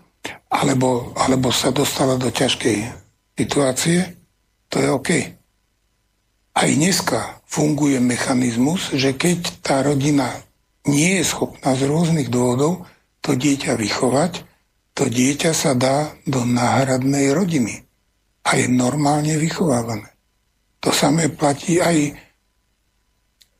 alebo, 0.46 1.10
alebo 1.18 1.50
sa 1.50 1.74
dostala 1.74 2.14
do 2.14 2.30
ťažkej 2.30 2.78
situácie, 3.34 4.16
to 4.70 4.78
je 4.78 4.88
OK. 4.88 5.10
Aj 6.56 6.68
dneska 6.72 7.42
funguje 7.44 8.00
mechanizmus, 8.00 8.94
že 8.96 9.12
keď 9.18 9.60
tá 9.60 9.84
rodina 9.84 10.32
nie 10.86 11.20
je 11.20 11.24
schopná 11.26 11.74
z 11.74 11.84
rôznych 11.84 12.30
dôvodov 12.32 12.86
to 13.20 13.34
dieťa 13.34 13.76
vychovať, 13.76 14.46
to 14.96 15.10
dieťa 15.10 15.52
sa 15.52 15.76
dá 15.76 16.14
do 16.24 16.46
náhradnej 16.46 17.34
rodiny 17.36 17.84
a 18.46 18.56
je 18.56 18.70
normálne 18.70 19.36
vychovávané. 19.36 20.08
To 20.80 20.94
samé 20.94 21.28
platí 21.28 21.82
aj 21.82 22.14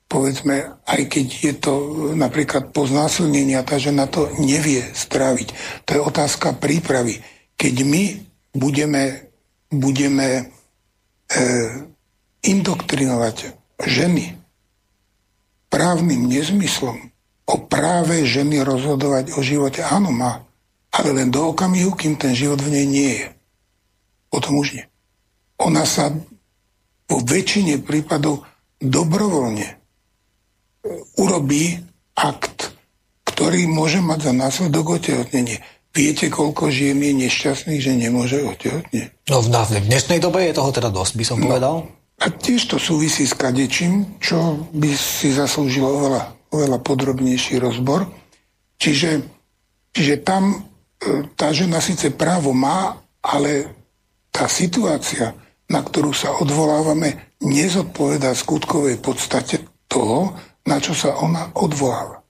povedzme, 0.06 0.78
aj 0.86 1.00
keď 1.10 1.26
je 1.42 1.54
to 1.58 1.72
napríklad 2.14 2.70
po 2.70 2.86
znásilnení 2.86 3.58
a 3.58 3.66
tá 3.66 3.78
žena 3.78 4.06
to 4.06 4.30
nevie 4.38 4.82
stráviť. 4.94 5.48
To 5.86 5.90
je 5.98 6.00
otázka 6.00 6.54
prípravy. 6.58 7.18
Keď 7.58 7.74
my 7.82 8.02
budeme, 8.54 9.32
budeme 9.70 10.26
e, 10.38 10.42
indoktrinovať 12.46 13.36
ženy 13.82 14.38
právnym 15.66 16.30
nezmyslom 16.30 17.10
o 17.46 17.56
práve 17.66 18.22
ženy 18.26 18.62
rozhodovať 18.62 19.34
o 19.34 19.40
živote, 19.42 19.82
áno 19.82 20.14
má, 20.14 20.46
ale 20.94 21.10
len 21.12 21.28
do 21.30 21.50
okamihu, 21.50 21.94
kým 21.98 22.14
ten 22.14 22.32
život 22.32 22.62
v 22.62 22.72
nej 22.72 22.86
nie 22.86 23.12
je. 23.22 23.28
Potom 24.30 24.58
už 24.58 24.78
nie. 24.78 24.84
Ona 25.62 25.82
sa 25.86 26.14
vo 27.06 27.18
väčšine 27.22 27.82
prípadov 27.82 28.42
dobrovoľne 28.82 29.85
urobí 31.16 31.80
akt, 32.16 32.72
ktorý 33.28 33.68
môže 33.68 34.00
mať 34.00 34.30
za 34.30 34.32
následok 34.32 35.00
otehotnenie. 35.02 35.60
Viete, 35.96 36.28
koľko 36.28 36.68
žien 36.68 37.00
je 37.00 37.12
nešťastných, 37.24 37.80
že 37.80 37.92
nemôže 37.96 38.44
otehotnieť? 38.44 39.32
No 39.32 39.40
v, 39.40 39.48
v 39.48 39.88
dnešnej 39.88 40.20
dobe 40.20 40.44
je 40.44 40.56
toho 40.56 40.68
teda 40.68 40.92
dosť, 40.92 41.12
by 41.16 41.24
som 41.24 41.38
no, 41.40 41.48
povedal. 41.48 41.74
A 42.20 42.32
tiež 42.32 42.68
to 42.68 42.76
súvisí 42.76 43.24
s 43.24 43.36
kadečím, 43.36 44.20
čo 44.20 44.68
by 44.76 44.92
si 44.92 45.32
zaslúžilo 45.32 45.88
oveľa, 45.88 46.22
oveľa 46.52 46.78
podrobnejší 46.84 47.56
rozbor. 47.60 48.08
Čiže, 48.76 49.24
čiže 49.92 50.20
tam 50.20 50.52
e, 50.52 50.56
tá 51.32 51.52
žena 51.52 51.80
síce 51.80 52.12
právo 52.12 52.52
má, 52.52 53.00
ale 53.24 53.72
tá 54.28 54.48
situácia, 54.52 55.32
na 55.72 55.80
ktorú 55.80 56.12
sa 56.12 56.36
odvolávame, 56.36 57.40
nezodpovedá 57.40 58.36
skutkovej 58.36 59.00
podstate 59.00 59.64
toho, 59.88 60.36
na 60.66 60.76
čo 60.82 60.92
sa 60.92 61.14
ona 61.22 61.48
odvoláva. 61.54 62.20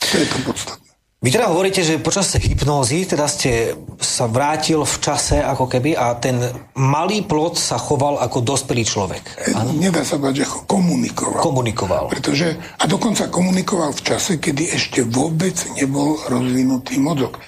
To 0.00 0.14
je 0.16 0.26
to 0.26 0.38
podstatné. 0.44 0.84
Vy 1.24 1.32
teda 1.32 1.48
hovoríte, 1.48 1.80
že 1.80 2.04
počas 2.04 2.36
hypnózy 2.36 3.08
teda 3.08 3.24
ste 3.24 3.72
sa 3.96 4.28
vrátil 4.28 4.84
v 4.84 4.96
čase 5.00 5.40
ako 5.40 5.72
keby 5.72 5.96
a 5.96 6.12
ten 6.20 6.36
malý 6.76 7.24
plod 7.24 7.56
sa 7.56 7.80
choval 7.80 8.20
ako 8.20 8.44
dospelý 8.44 8.84
človek. 8.84 9.48
Ano? 9.56 9.72
Nedá 9.72 10.04
sa 10.04 10.20
bať, 10.20 10.44
že 10.44 10.46
komunikoval. 10.68 11.40
Komunikoval. 11.40 12.12
Pretože, 12.12 12.60
a 12.76 12.84
dokonca 12.84 13.32
komunikoval 13.32 13.96
v 13.96 14.04
čase, 14.04 14.36
kedy 14.36 14.68
ešte 14.76 15.00
vôbec 15.08 15.56
nebol 15.80 16.20
rozvinutý 16.28 17.00
mozog. 17.00 17.40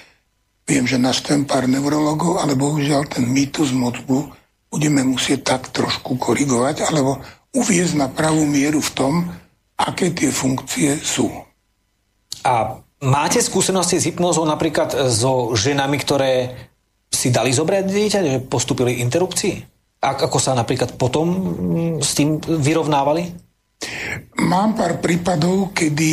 Viem, 0.65 0.89
že 0.89 0.97
náš 0.97 1.21
ten 1.21 1.45
pár 1.45 1.69
neurologov, 1.69 2.41
ale 2.41 2.57
bohužiaľ 2.57 3.05
ten 3.13 3.29
mýtus 3.29 3.77
mozgu 3.77 4.25
budeme 4.73 5.05
musieť 5.05 5.53
tak 5.53 5.69
trošku 5.69 6.17
korigovať, 6.17 6.81
alebo 6.81 7.21
uviezť 7.53 7.93
na 7.93 8.09
pravú 8.09 8.41
mieru 8.41 8.81
v 8.81 8.91
tom, 8.97 9.13
aké 9.77 10.09
tie 10.11 10.33
funkcie 10.33 10.97
sú. 10.97 11.29
A 12.41 12.81
máte 13.05 13.37
skúsenosti 13.39 14.01
s 14.01 14.07
hypnózou 14.09 14.43
napríklad 14.49 14.93
so 15.13 15.53
ženami, 15.53 16.01
ktoré 16.01 16.31
si 17.13 17.29
dali 17.29 17.53
zobrať 17.53 17.83
dieťa, 17.85 18.19
že 18.25 18.45
postupili 18.45 18.99
interrupcii? 19.01 19.55
A 20.01 20.13
ako 20.13 20.37
sa 20.37 20.53
napríklad 20.53 20.93
potom 20.97 21.27
mm, 21.27 21.93
s 22.01 22.13
tým 22.13 22.37
vyrovnávali? 22.41 23.33
Mám 24.45 24.77
pár 24.77 25.01
prípadov, 25.01 25.73
kedy 25.73 26.09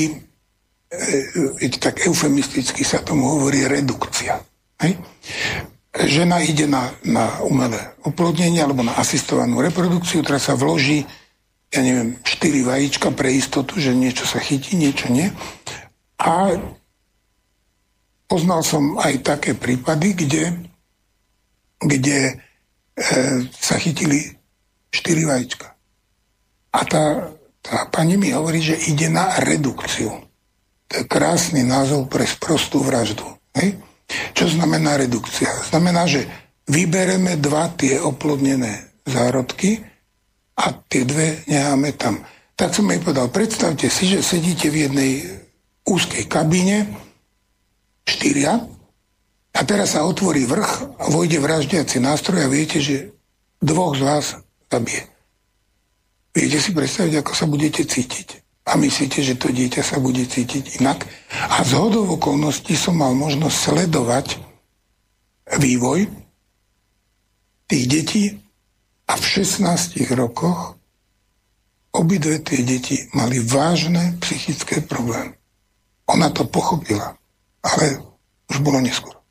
e, 1.60 1.68
tak 1.76 2.04
eufemisticky 2.04 2.84
sa 2.84 3.04
tomu 3.04 3.36
hovorí 3.36 3.64
redukcia. 3.68 4.40
Hej? 4.80 4.96
Žena 5.94 6.42
ide 6.42 6.66
na, 6.66 6.90
na 7.06 7.38
umelé 7.44 7.94
oplodnenie 8.02 8.64
alebo 8.64 8.82
na 8.82 8.96
asistovanú 8.98 9.62
reprodukciu, 9.62 10.24
ktorá 10.24 10.40
sa 10.40 10.58
vloží 10.58 11.06
ja 11.74 11.82
neviem, 11.82 12.14
4 12.22 12.62
vajíčka 12.62 13.10
pre 13.10 13.34
istotu, 13.34 13.82
že 13.82 13.90
niečo 13.90 14.22
sa 14.22 14.38
chytí, 14.38 14.78
niečo 14.78 15.10
nie. 15.10 15.26
A 16.22 16.54
poznal 18.30 18.62
som 18.62 18.94
aj 19.02 19.26
také 19.26 19.58
prípady, 19.58 20.14
kde, 20.14 20.44
kde 21.82 22.18
e, 22.30 22.34
sa 23.50 23.74
chytili 23.82 24.38
4 24.94 25.26
vajíčka. 25.26 25.74
A 26.74 26.80
tá, 26.86 27.34
tá 27.58 27.90
pani 27.90 28.14
mi 28.14 28.30
hovorí, 28.30 28.62
že 28.62 28.78
ide 28.86 29.10
na 29.10 29.34
redukciu. 29.42 30.14
To 30.90 30.92
je 30.94 31.04
krásny 31.10 31.66
názov 31.66 32.06
pre 32.06 32.22
sprostú 32.22 32.86
vraždu. 32.86 33.26
Hej? 33.58 33.82
Čo 34.34 34.46
znamená 34.54 34.94
redukcia? 34.94 35.50
Znamená, 35.70 36.06
že 36.06 36.26
vybereme 36.70 37.34
dva 37.42 37.70
tie 37.74 37.98
oplodnené 37.98 38.94
zárodky, 39.02 39.82
a 40.54 40.64
tie 40.86 41.02
dve 41.02 41.42
necháme 41.50 41.94
tam. 41.98 42.22
Tak 42.54 42.70
som 42.70 42.86
jej 42.86 43.02
povedal, 43.02 43.28
predstavte 43.34 43.90
si, 43.90 44.06
že 44.14 44.22
sedíte 44.22 44.70
v 44.70 44.86
jednej 44.86 45.12
úzkej 45.82 46.30
kabíne, 46.30 46.86
štyria, 48.06 48.62
a 49.54 49.60
teraz 49.62 49.94
sa 49.94 50.02
otvorí 50.02 50.50
vrch 50.50 50.98
a 50.98 51.04
vojde 51.14 51.38
vraždiaci 51.38 52.02
nástroj 52.02 52.42
a 52.42 52.50
viete, 52.50 52.82
že 52.82 53.14
dvoch 53.62 53.94
z 53.94 54.02
vás 54.02 54.26
zabije. 54.66 55.06
Viete 56.34 56.58
si 56.58 56.74
predstaviť, 56.74 57.22
ako 57.22 57.32
sa 57.38 57.46
budete 57.46 57.86
cítiť. 57.86 58.42
A 58.66 58.74
myslíte, 58.74 59.22
že 59.22 59.38
to 59.38 59.54
dieťa 59.54 59.86
sa 59.86 60.02
bude 60.02 60.26
cítiť 60.26 60.82
inak. 60.82 61.06
A 61.30 61.62
z 61.62 61.78
hodov 61.78 62.18
okolností 62.18 62.74
som 62.74 62.98
mal 62.98 63.14
možnosť 63.14 63.54
sledovať 63.54 64.26
vývoj 65.62 66.10
tých 67.70 67.84
detí 67.86 68.24
a 69.08 69.12
v 69.16 69.24
16 69.24 70.00
rokoch 70.16 70.76
obidve 71.94 72.42
tie 72.42 72.66
deti 72.66 72.96
mali 73.14 73.38
vážne 73.38 74.18
psychické 74.18 74.82
problémy. 74.82 75.36
Ona 76.10 76.28
to 76.34 76.44
pochopila, 76.44 77.16
ale 77.64 78.02
už 78.50 78.60
bolo 78.60 78.82
neskoro. 78.82 79.22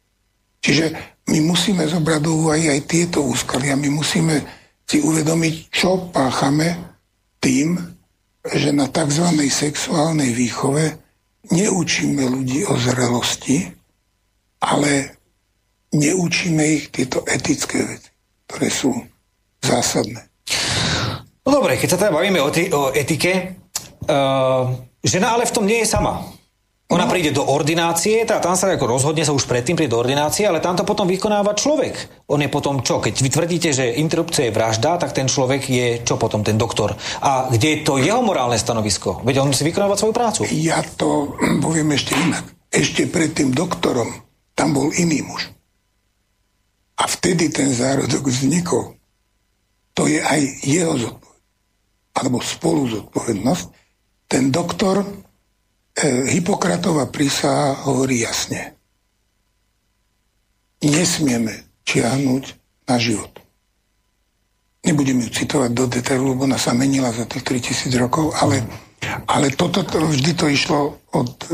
Čiže 0.63 0.95
my 1.27 1.39
musíme 1.43 1.83
zobrať 1.83 2.19
do 2.23 2.31
úvahy 2.47 2.71
aj 2.71 2.81
tieto 2.87 3.19
úskalia. 3.23 3.75
My 3.75 3.91
musíme 3.91 4.39
si 4.87 5.03
uvedomiť, 5.03 5.55
čo 5.69 6.09
páchame 6.11 6.75
tým, 7.43 7.75
že 8.43 8.71
na 8.71 8.87
tzv. 8.87 9.27
sexuálnej 9.47 10.31
výchove 10.31 10.99
neučíme 11.51 12.23
ľudí 12.27 12.63
o 12.67 12.75
zrelosti, 12.79 13.67
ale 14.63 15.19
neučíme 15.91 16.63
ich 16.63 16.91
tieto 16.91 17.23
etické 17.27 17.83
veci, 17.83 18.11
ktoré 18.47 18.67
sú 18.71 18.91
zásadné. 19.63 20.27
No 21.43 21.49
dobre, 21.59 21.79
keď 21.79 21.89
sa 21.95 21.99
teda 21.99 22.11
bavíme 22.11 22.39
o, 22.39 22.51
t- 22.51 22.71
o 22.71 22.91
etike, 22.91 23.55
uh, 24.07 24.63
žena 25.03 25.35
ale 25.35 25.47
v 25.47 25.55
tom 25.55 25.67
nie 25.67 25.83
je 25.83 25.91
sama. 25.91 26.23
Ona 26.93 27.09
príde 27.09 27.33
do 27.33 27.41
ordinácie, 27.41 28.21
tá, 28.21 28.37
tam 28.37 28.53
sa 28.53 28.69
ako 28.69 28.85
rozhodne 28.85 29.25
sa 29.25 29.33
už 29.33 29.49
predtým 29.49 29.73
príde 29.73 29.95
do 29.95 30.03
ordinácie, 30.03 30.45
ale 30.45 30.61
tam 30.61 30.77
to 30.77 30.85
potom 30.85 31.09
vykonáva 31.09 31.57
človek. 31.57 32.27
On 32.29 32.37
je 32.37 32.51
potom 32.53 32.85
čo? 32.85 33.01
Keď 33.01 33.17
vy 33.17 33.29
tvrdíte, 33.33 33.69
že 33.73 33.97
interrupcia 33.97 34.45
je 34.45 34.53
vražda, 34.53 35.01
tak 35.01 35.15
ten 35.15 35.25
človek 35.25 35.65
je 35.65 36.05
čo 36.05 36.21
potom, 36.21 36.45
ten 36.45 36.53
doktor? 36.53 36.93
A 37.25 37.49
kde 37.49 37.67
je 37.67 37.79
to 37.81 37.97
jeho 37.97 38.21
morálne 38.21 38.61
stanovisko? 38.61 39.25
Veď 39.25 39.41
on 39.41 39.55
si 39.57 39.65
vykonáva 39.65 39.97
svoju 39.97 40.13
prácu. 40.13 40.41
Ja 40.53 40.85
to 40.99 41.33
poviem 41.65 41.97
ešte 41.97 42.13
inak. 42.13 42.45
Ešte 42.69 43.09
pred 43.09 43.33
tým 43.33 43.55
doktorom 43.57 44.13
tam 44.53 44.77
bol 44.77 44.93
iný 44.93 45.25
muž. 45.25 45.49
A 47.01 47.09
vtedy 47.09 47.49
ten 47.49 47.73
zárodok 47.73 48.29
vznikol. 48.29 48.93
To 49.93 50.09
je 50.09 50.19
aj 50.19 50.41
jeho 50.65 50.95
zodpovednosť. 50.97 51.31
Alebo 52.13 52.37
spolu 52.45 52.81
zodpovednosť. 52.89 53.65
Ten 54.29 54.53
doktor 54.53 55.01
E, 55.93 56.25
Hipokratová 56.33 57.05
prísaha 57.13 57.85
hovorí 57.85 58.25
jasne. 58.25 58.73
Nesmieme 60.81 61.69
čiahnuť 61.85 62.43
na 62.89 62.97
život. 62.97 63.29
Nebudem 64.83 65.21
ju 65.23 65.29
citovať 65.31 65.71
do 65.71 65.85
detailu, 65.87 66.33
lebo 66.33 66.49
ona 66.49 66.57
sa 66.57 66.73
menila 66.73 67.13
za 67.13 67.29
tých 67.29 67.45
3000 67.45 67.93
rokov, 68.01 68.33
ale, 68.35 68.65
ale 69.29 69.53
toto 69.53 69.85
to, 69.85 70.01
vždy 70.01 70.33
to 70.33 70.49
išlo 70.49 70.97
od 71.13 71.29
e, 71.45 71.47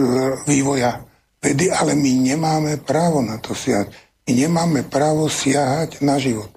vývoja 0.47 1.03
vedy, 1.43 1.67
ale 1.67 1.93
my 1.99 2.11
nemáme 2.31 2.79
právo 2.79 3.19
na 3.19 3.43
to 3.43 3.51
siahať. 3.51 3.91
My 4.23 4.31
nemáme 4.39 4.87
právo 4.87 5.27
siahať 5.27 5.99
na 5.99 6.15
život. 6.15 6.49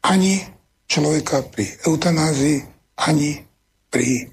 Ani 0.00 0.48
človeka 0.88 1.44
pri 1.52 1.68
eutanázii, 1.84 2.64
ani 3.04 3.44
pri... 3.92 4.26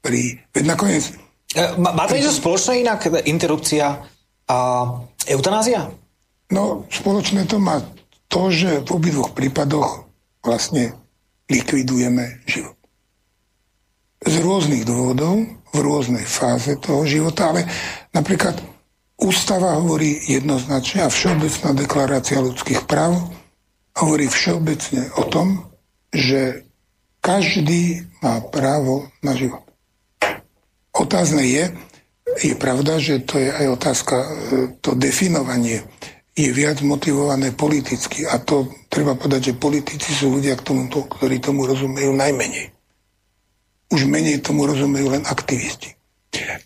pri 0.00 0.40
veď 0.54 0.64
nakoniec 0.64 1.04
E, 1.56 1.80
má 1.80 2.04
to 2.04 2.12
niečo 2.12 2.36
spoločné 2.36 2.84
inak, 2.84 3.08
interrupcia 3.24 4.04
a 4.52 4.58
eutanázia? 5.24 5.88
No, 6.52 6.84
spoločné 6.92 7.48
to 7.48 7.56
má 7.56 7.80
to, 8.28 8.52
že 8.52 8.84
v 8.84 8.88
obidvoch 8.92 9.32
prípadoch 9.32 10.04
vlastne 10.44 10.92
likvidujeme 11.48 12.44
život. 12.44 12.76
Z 14.20 14.34
rôznych 14.44 14.84
dôvodov, 14.84 15.40
v 15.72 15.78
rôznej 15.80 16.24
fáze 16.28 16.76
toho 16.76 17.08
života, 17.08 17.48
ale 17.52 17.64
napríklad 18.12 18.60
Ústava 19.18 19.74
hovorí 19.80 20.20
jednoznačne 20.30 21.08
a 21.08 21.10
Všeobecná 21.10 21.74
deklarácia 21.74 22.38
ľudských 22.38 22.86
práv 22.86 23.18
hovorí 23.98 24.30
všeobecne 24.30 25.10
o 25.18 25.26
tom, 25.26 25.67
že 26.12 26.64
každý 27.20 28.08
má 28.24 28.40
právo 28.48 29.10
na 29.20 29.36
život. 29.36 29.64
Otázne 30.94 31.44
je, 31.44 31.64
je 32.42 32.54
pravda, 32.58 32.98
že 32.98 33.22
to 33.22 33.38
je 33.38 33.50
aj 33.52 33.66
otázka, 33.76 34.16
e, 34.16 34.28
to 34.80 34.96
definovanie 34.98 35.84
je 36.38 36.50
viac 36.54 36.78
motivované 36.86 37.50
politicky 37.50 38.22
a 38.22 38.38
to 38.38 38.70
treba 38.86 39.18
povedať, 39.18 39.52
že 39.52 39.60
politici 39.60 40.14
sú 40.14 40.38
ľudia, 40.38 40.54
ktorí 40.54 41.42
tomu 41.42 41.66
rozumejú 41.66 42.14
najmenej. 42.14 42.70
Už 43.90 44.06
menej 44.06 44.38
tomu 44.38 44.68
rozumejú 44.68 45.18
len 45.18 45.26
aktivisti. 45.26 45.98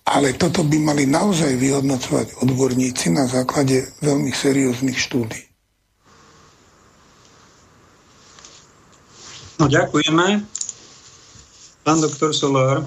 Ale 0.05 0.37
toto 0.37 0.67
by 0.67 0.77
mali 0.77 1.09
naozaj 1.09 1.57
vyhodnocovať 1.57 2.45
odborníci 2.45 3.15
na 3.15 3.25
základe 3.25 3.89
veľmi 4.05 4.29
serióznych 4.29 4.99
štúdí. 4.99 5.52
No 9.63 9.71
ďakujeme. 9.71 10.43
Pán 11.87 11.99
doktor 12.03 12.35
Solár 12.35 12.83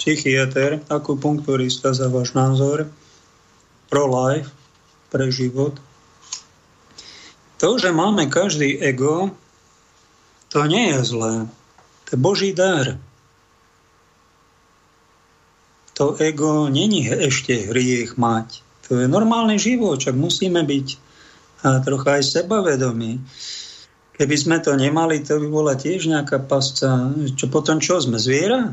psychiatr, 0.00 0.80
akupunkturista 0.88 1.92
za 1.92 2.08
váš 2.08 2.32
názor, 2.32 2.88
pro-life, 3.92 4.48
pre 5.12 5.28
život. 5.28 5.76
To, 7.60 7.76
že 7.76 7.92
máme 7.92 8.32
každý 8.32 8.80
ego, 8.80 9.28
to 10.48 10.64
nie 10.64 10.96
je 10.96 11.04
zlé. 11.04 11.52
To 12.08 12.08
je 12.08 12.16
Boží 12.16 12.50
dar. 12.56 12.96
To 16.00 16.16
ego 16.16 16.72
není 16.72 17.12
ešte 17.12 17.68
hriech 17.68 18.16
mať. 18.16 18.64
To 18.88 19.04
je 19.04 19.04
normálny 19.04 19.60
život, 19.60 20.00
čak 20.00 20.16
musíme 20.16 20.64
byť 20.64 20.86
trocha 21.84 22.08
aj 22.16 22.24
sebavedomí. 22.24 23.20
Keby 24.16 24.36
sme 24.36 24.56
to 24.64 24.72
nemali, 24.72 25.20
to 25.20 25.36
by 25.36 25.48
bola 25.48 25.74
tiež 25.76 26.08
nejaká 26.08 26.40
pasca. 26.40 27.12
Čo 27.36 27.52
potom 27.52 27.78
čo, 27.84 28.00
sme 28.00 28.16
zviera? 28.16 28.72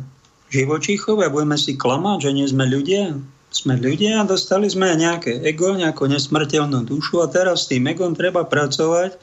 živočíchové, 0.54 1.34
budeme 1.34 1.58
si 1.58 1.74
klamať, 1.74 2.30
že 2.30 2.32
nie 2.38 2.46
sme 2.46 2.70
ľudia. 2.70 3.18
Sme 3.54 3.78
ľudia 3.78 4.22
a 4.22 4.30
dostali 4.30 4.70
sme 4.70 4.94
nejaké 4.94 5.42
ego, 5.46 5.74
nejakú 5.74 6.06
nesmrteľnú 6.10 6.86
dušu 6.86 7.22
a 7.22 7.30
teraz 7.30 7.66
s 7.66 7.70
tým 7.70 7.86
egom 7.90 8.14
treba 8.14 8.46
pracovať, 8.46 9.18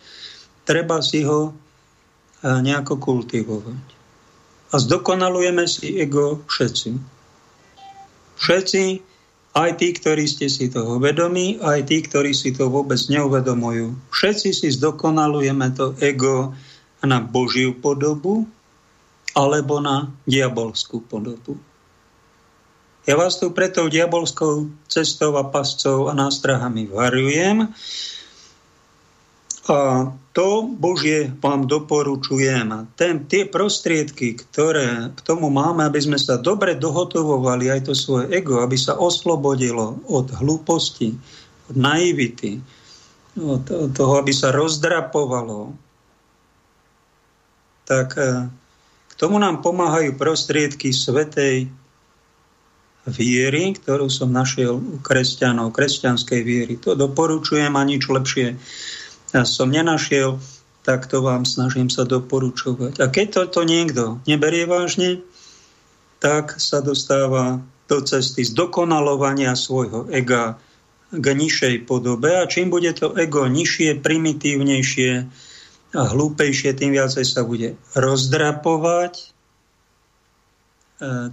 treba 0.67 1.03
si 1.03 1.27
ho 1.27 1.55
nejako 2.43 2.99
kultivovať. 2.99 3.87
A 4.71 4.75
zdokonalujeme 4.79 5.67
si 5.67 5.99
ego 5.99 6.47
všetci. 6.47 6.91
Všetci, 8.39 8.83
aj 9.51 9.71
tí, 9.83 9.91
ktorí 9.91 10.31
ste 10.31 10.47
si 10.47 10.71
toho 10.71 11.03
vedomí, 11.03 11.59
aj 11.59 11.91
tí, 11.91 12.07
ktorí 12.07 12.31
si 12.31 12.55
to 12.55 12.71
vôbec 12.71 12.99
neuvedomujú. 13.11 13.99
Všetci 14.15 14.51
si 14.55 14.69
zdokonalujeme 14.71 15.75
to 15.75 15.99
ego 15.99 16.55
na 17.03 17.19
Božiu 17.19 17.75
podobu, 17.75 18.47
alebo 19.35 19.79
na 19.79 20.11
diabolskú 20.27 21.03
podobu. 21.03 21.59
Ja 23.09 23.17
vás 23.17 23.41
tu 23.41 23.51
preto 23.51 23.89
diabolskou 23.89 24.71
cestou 24.87 25.35
a 25.41 25.49
pascou 25.49 26.07
a 26.07 26.15
nástrahami 26.15 26.87
varujem. 26.87 27.71
A 29.71 30.11
to 30.35 30.67
Božie 30.67 31.31
vám 31.39 31.71
doporučujem. 31.71 32.91
Ten, 32.99 33.31
tie 33.31 33.47
prostriedky, 33.47 34.35
ktoré 34.35 35.15
k 35.15 35.21
tomu 35.23 35.47
máme, 35.47 35.87
aby 35.87 36.03
sme 36.03 36.19
sa 36.19 36.43
dobre 36.43 36.75
dohotovovali 36.75 37.71
aj 37.71 37.87
to 37.87 37.95
svoje 37.95 38.35
ego, 38.35 38.67
aby 38.67 38.75
sa 38.75 38.99
oslobodilo 38.99 40.03
od 40.11 40.35
hlúposti, 40.43 41.15
od 41.71 41.77
naivity, 41.79 42.59
od, 43.39 43.95
toho, 43.95 44.13
aby 44.19 44.35
sa 44.35 44.51
rozdrapovalo, 44.51 45.71
tak 47.87 48.19
eh, 48.19 48.51
tomu 49.15 49.39
nám 49.39 49.63
pomáhajú 49.63 50.19
prostriedky 50.19 50.91
svetej 50.91 51.71
viery, 53.07 53.75
ktorú 53.79 54.11
som 54.11 54.35
našiel 54.35 54.79
u 54.79 54.99
kresťanov, 54.99 55.75
kresťanskej 55.75 56.41
viery. 56.43 56.75
To 56.83 56.99
doporučujem 56.99 57.71
a 57.75 57.83
nič 57.87 58.07
lepšie 58.07 58.59
som 59.47 59.69
nenašiel, 59.71 60.39
tak 60.83 61.07
to 61.07 61.21
vám 61.21 61.45
snažím 61.45 61.93
sa 61.93 62.09
doporučovať. 62.09 62.99
A 62.99 63.07
keď 63.13 63.27
toto 63.45 63.63
niekto 63.63 64.19
neberie 64.25 64.65
vážne, 64.65 65.23
tak 66.21 66.59
sa 66.61 66.85
dostáva 66.85 67.63
do 67.91 67.99
cesty 68.05 68.47
zdokonalovania 68.47 69.59
svojho 69.59 70.07
ega 70.13 70.61
k 71.11 71.27
nižšej 71.27 71.91
podobe 71.91 72.31
a 72.39 72.47
čím 72.47 72.71
bude 72.71 72.95
to 72.95 73.11
ego 73.19 73.51
nižšie, 73.51 73.99
primitívnejšie, 73.99 75.27
a 75.91 76.07
hlúpejšie, 76.07 76.71
tým 76.79 76.95
viacej 76.95 77.27
sa 77.27 77.43
bude 77.43 77.75
rozdrapovať, 77.99 79.35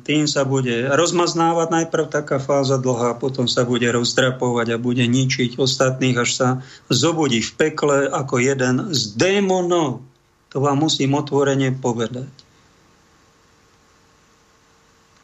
tým 0.08 0.32
sa 0.32 0.48
bude 0.48 0.88
rozmaznávať 0.88 1.68
najprv 1.68 2.08
taká 2.08 2.40
fáza 2.40 2.80
dlhá, 2.80 3.20
potom 3.20 3.52
sa 3.52 3.68
bude 3.68 3.84
rozdrapovať 3.92 4.68
a 4.72 4.80
bude 4.80 5.04
ničiť 5.04 5.60
ostatných, 5.60 6.16
až 6.16 6.30
sa 6.32 6.48
zobudí 6.88 7.44
v 7.44 7.52
pekle 7.60 8.08
ako 8.08 8.40
jeden 8.40 8.96
z 8.96 9.02
démonov. 9.20 10.00
To 10.56 10.64
vám 10.64 10.80
musím 10.80 11.20
otvorene 11.20 11.76
povedať. 11.76 12.32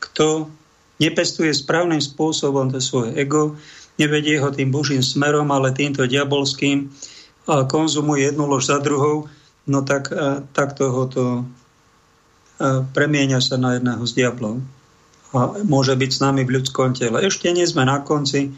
Kto 0.03 0.51
nepestuje 0.99 1.55
správnym 1.55 2.03
spôsobom 2.03 2.67
to 2.67 2.83
svoje 2.83 3.15
ego, 3.15 3.55
nevedie 3.95 4.43
ho 4.43 4.51
tým 4.51 4.75
božím 4.75 4.99
smerom, 4.99 5.47
ale 5.55 5.71
týmto 5.71 6.03
diabolským, 6.03 6.91
a 7.47 7.63
konzumuje 7.63 8.27
jednu 8.27 8.47
lož 8.47 8.71
za 8.71 8.79
druhou, 8.79 9.27
no 9.67 9.79
tak, 9.83 10.11
tak 10.51 10.75
toho 10.75 11.07
to 11.07 11.23
premieňa 12.61 13.39
sa 13.41 13.55
na 13.57 13.77
jedného 13.77 14.03
z 14.05 14.11
diablov. 14.13 14.61
A 15.33 15.65
môže 15.65 15.97
byť 15.97 16.11
s 16.13 16.19
nami 16.21 16.45
v 16.45 16.61
ľudskom 16.61 16.93
tele. 16.93 17.25
Ešte 17.25 17.49
nie 17.49 17.65
sme 17.65 17.89
na 17.89 18.05
konci. 18.05 18.53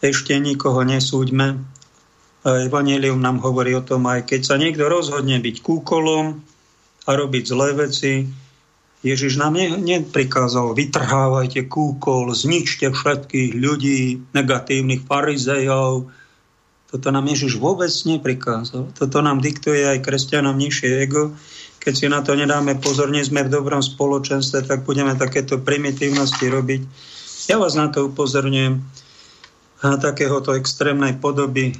Ešte 0.00 0.38
nikoho 0.38 0.86
nesúďme. 0.86 1.58
Evangelium 2.46 3.20
nám 3.20 3.42
hovorí 3.44 3.76
o 3.76 3.84
tom, 3.84 4.08
aj 4.08 4.30
keď 4.30 4.40
sa 4.46 4.56
niekto 4.56 4.88
rozhodne 4.88 5.36
byť 5.42 5.56
kúkolom 5.60 6.40
a 7.04 7.10
robiť 7.12 7.44
zlé 7.44 7.68
veci, 7.76 8.12
Ježiš 9.00 9.40
nám 9.40 9.56
neprikázal, 9.80 10.76
vytrhávajte 10.76 11.64
kúkol, 11.72 12.36
zničte 12.36 12.92
všetkých 12.92 13.56
ľudí, 13.56 14.20
negatívnych 14.36 15.08
farizejov, 15.08 16.12
Toto 16.90 17.14
nám 17.14 17.30
Ježiš 17.30 17.62
vôbec 17.62 17.90
neprikázal. 18.02 18.90
Toto 18.98 19.22
nám 19.22 19.38
diktuje 19.38 19.86
aj 19.86 20.02
kresťanom 20.02 20.58
nižšie 20.58 20.90
ego. 21.06 21.38
Keď 21.78 21.94
si 21.94 22.06
na 22.10 22.18
to 22.20 22.34
nedáme 22.34 22.76
pozor, 22.82 23.14
nie 23.14 23.22
sme 23.22 23.46
v 23.46 23.54
dobrom 23.54 23.78
spoločenstve, 23.78 24.66
tak 24.66 24.82
budeme 24.82 25.14
takéto 25.14 25.62
primitívnosti 25.62 26.50
robiť. 26.50 26.80
Ja 27.46 27.62
vás 27.62 27.78
na 27.78 27.88
to 27.94 28.10
upozorňujem. 28.10 28.82
A 29.80 29.96
takéhoto 29.96 30.52
extrémnej 30.52 31.16
podoby 31.16 31.72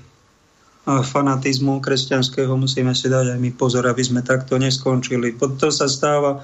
a 0.89 1.05
fanatizmu 1.05 1.85
kresťanského 1.85 2.57
musíme 2.57 2.97
si 2.97 3.12
dať 3.12 3.37
aj 3.37 3.39
my 3.43 3.51
pozor, 3.53 3.85
aby 3.85 4.01
sme 4.01 4.24
takto 4.24 4.57
neskončili. 4.57 5.37
To 5.37 5.69
sa 5.69 5.85
stáva 5.85 6.41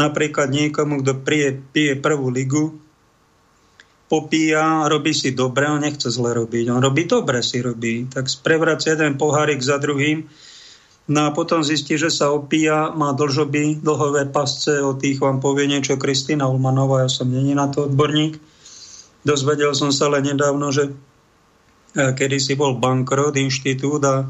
napríklad 0.00 0.48
niekomu, 0.48 1.04
kto 1.04 1.12
pije, 1.20 1.60
pije 1.60 1.92
prvú 2.00 2.32
ligu, 2.32 2.78
popíja, 4.08 4.88
robí 4.88 5.12
si 5.12 5.36
dobre, 5.36 5.68
on 5.68 5.84
nechce 5.84 6.08
zle 6.08 6.32
robiť. 6.32 6.72
On 6.72 6.80
robí 6.80 7.04
dobre, 7.04 7.44
si 7.44 7.60
robí. 7.60 8.08
Tak 8.08 8.24
sprevracia 8.26 8.96
jeden 8.96 9.20
pohárik 9.20 9.60
za 9.60 9.76
druhým, 9.76 10.24
no 11.08 11.20
a 11.28 11.30
potom 11.30 11.60
zistí, 11.60 12.00
že 12.00 12.08
sa 12.08 12.32
opíja, 12.32 12.92
má 12.96 13.12
dlžoby, 13.12 13.84
dlhové 13.84 14.32
pasce, 14.32 14.80
o 14.80 14.96
tých 14.96 15.20
vám 15.20 15.44
povie 15.44 15.68
niečo 15.68 16.00
Kristýna 16.00 16.48
Ulmanová, 16.48 17.04
ja 17.04 17.10
som 17.12 17.28
není 17.28 17.52
na 17.52 17.68
to 17.68 17.84
odborník. 17.84 18.40
Dozvedel 19.24 19.76
som 19.76 19.92
sa 19.92 20.08
len 20.08 20.24
nedávno, 20.24 20.72
že 20.72 20.88
e, 20.88 20.92
kedy 22.16 22.40
si 22.40 22.56
bol 22.56 22.80
bankrot 22.80 23.36
inštitút 23.36 24.02
a 24.08 24.24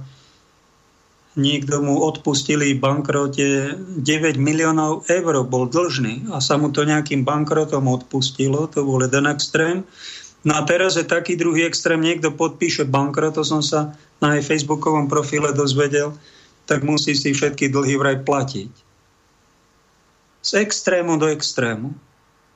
niekto 1.38 1.78
mu 1.78 2.02
odpustili 2.02 2.74
bankrote 2.74 3.78
9 3.78 4.02
miliónov 4.36 5.06
eur, 5.06 5.34
bol 5.46 5.70
dlžný 5.70 6.34
a 6.34 6.42
sa 6.42 6.58
mu 6.58 6.74
to 6.74 6.82
nejakým 6.82 7.22
bankrotom 7.22 7.86
odpustilo, 7.86 8.66
to 8.66 8.82
bol 8.82 8.98
jeden 8.98 9.30
extrém. 9.30 9.86
No 10.42 10.58
a 10.58 10.66
teraz 10.66 10.98
je 10.98 11.06
taký 11.06 11.38
druhý 11.38 11.64
extrém, 11.64 12.02
niekto 12.02 12.34
podpíše 12.34 12.84
bankrot, 12.90 13.38
to 13.38 13.46
som 13.46 13.62
sa 13.62 13.94
na 14.18 14.34
jej 14.34 14.44
facebookovom 14.44 15.06
profile 15.06 15.54
dozvedel, 15.54 16.14
tak 16.66 16.82
musí 16.82 17.14
si 17.14 17.30
všetky 17.30 17.70
dlhy 17.70 17.94
vraj 17.94 18.18
platiť. 18.26 18.70
Z 20.42 20.50
extrému 20.58 21.18
do 21.18 21.30
extrému. 21.30 21.94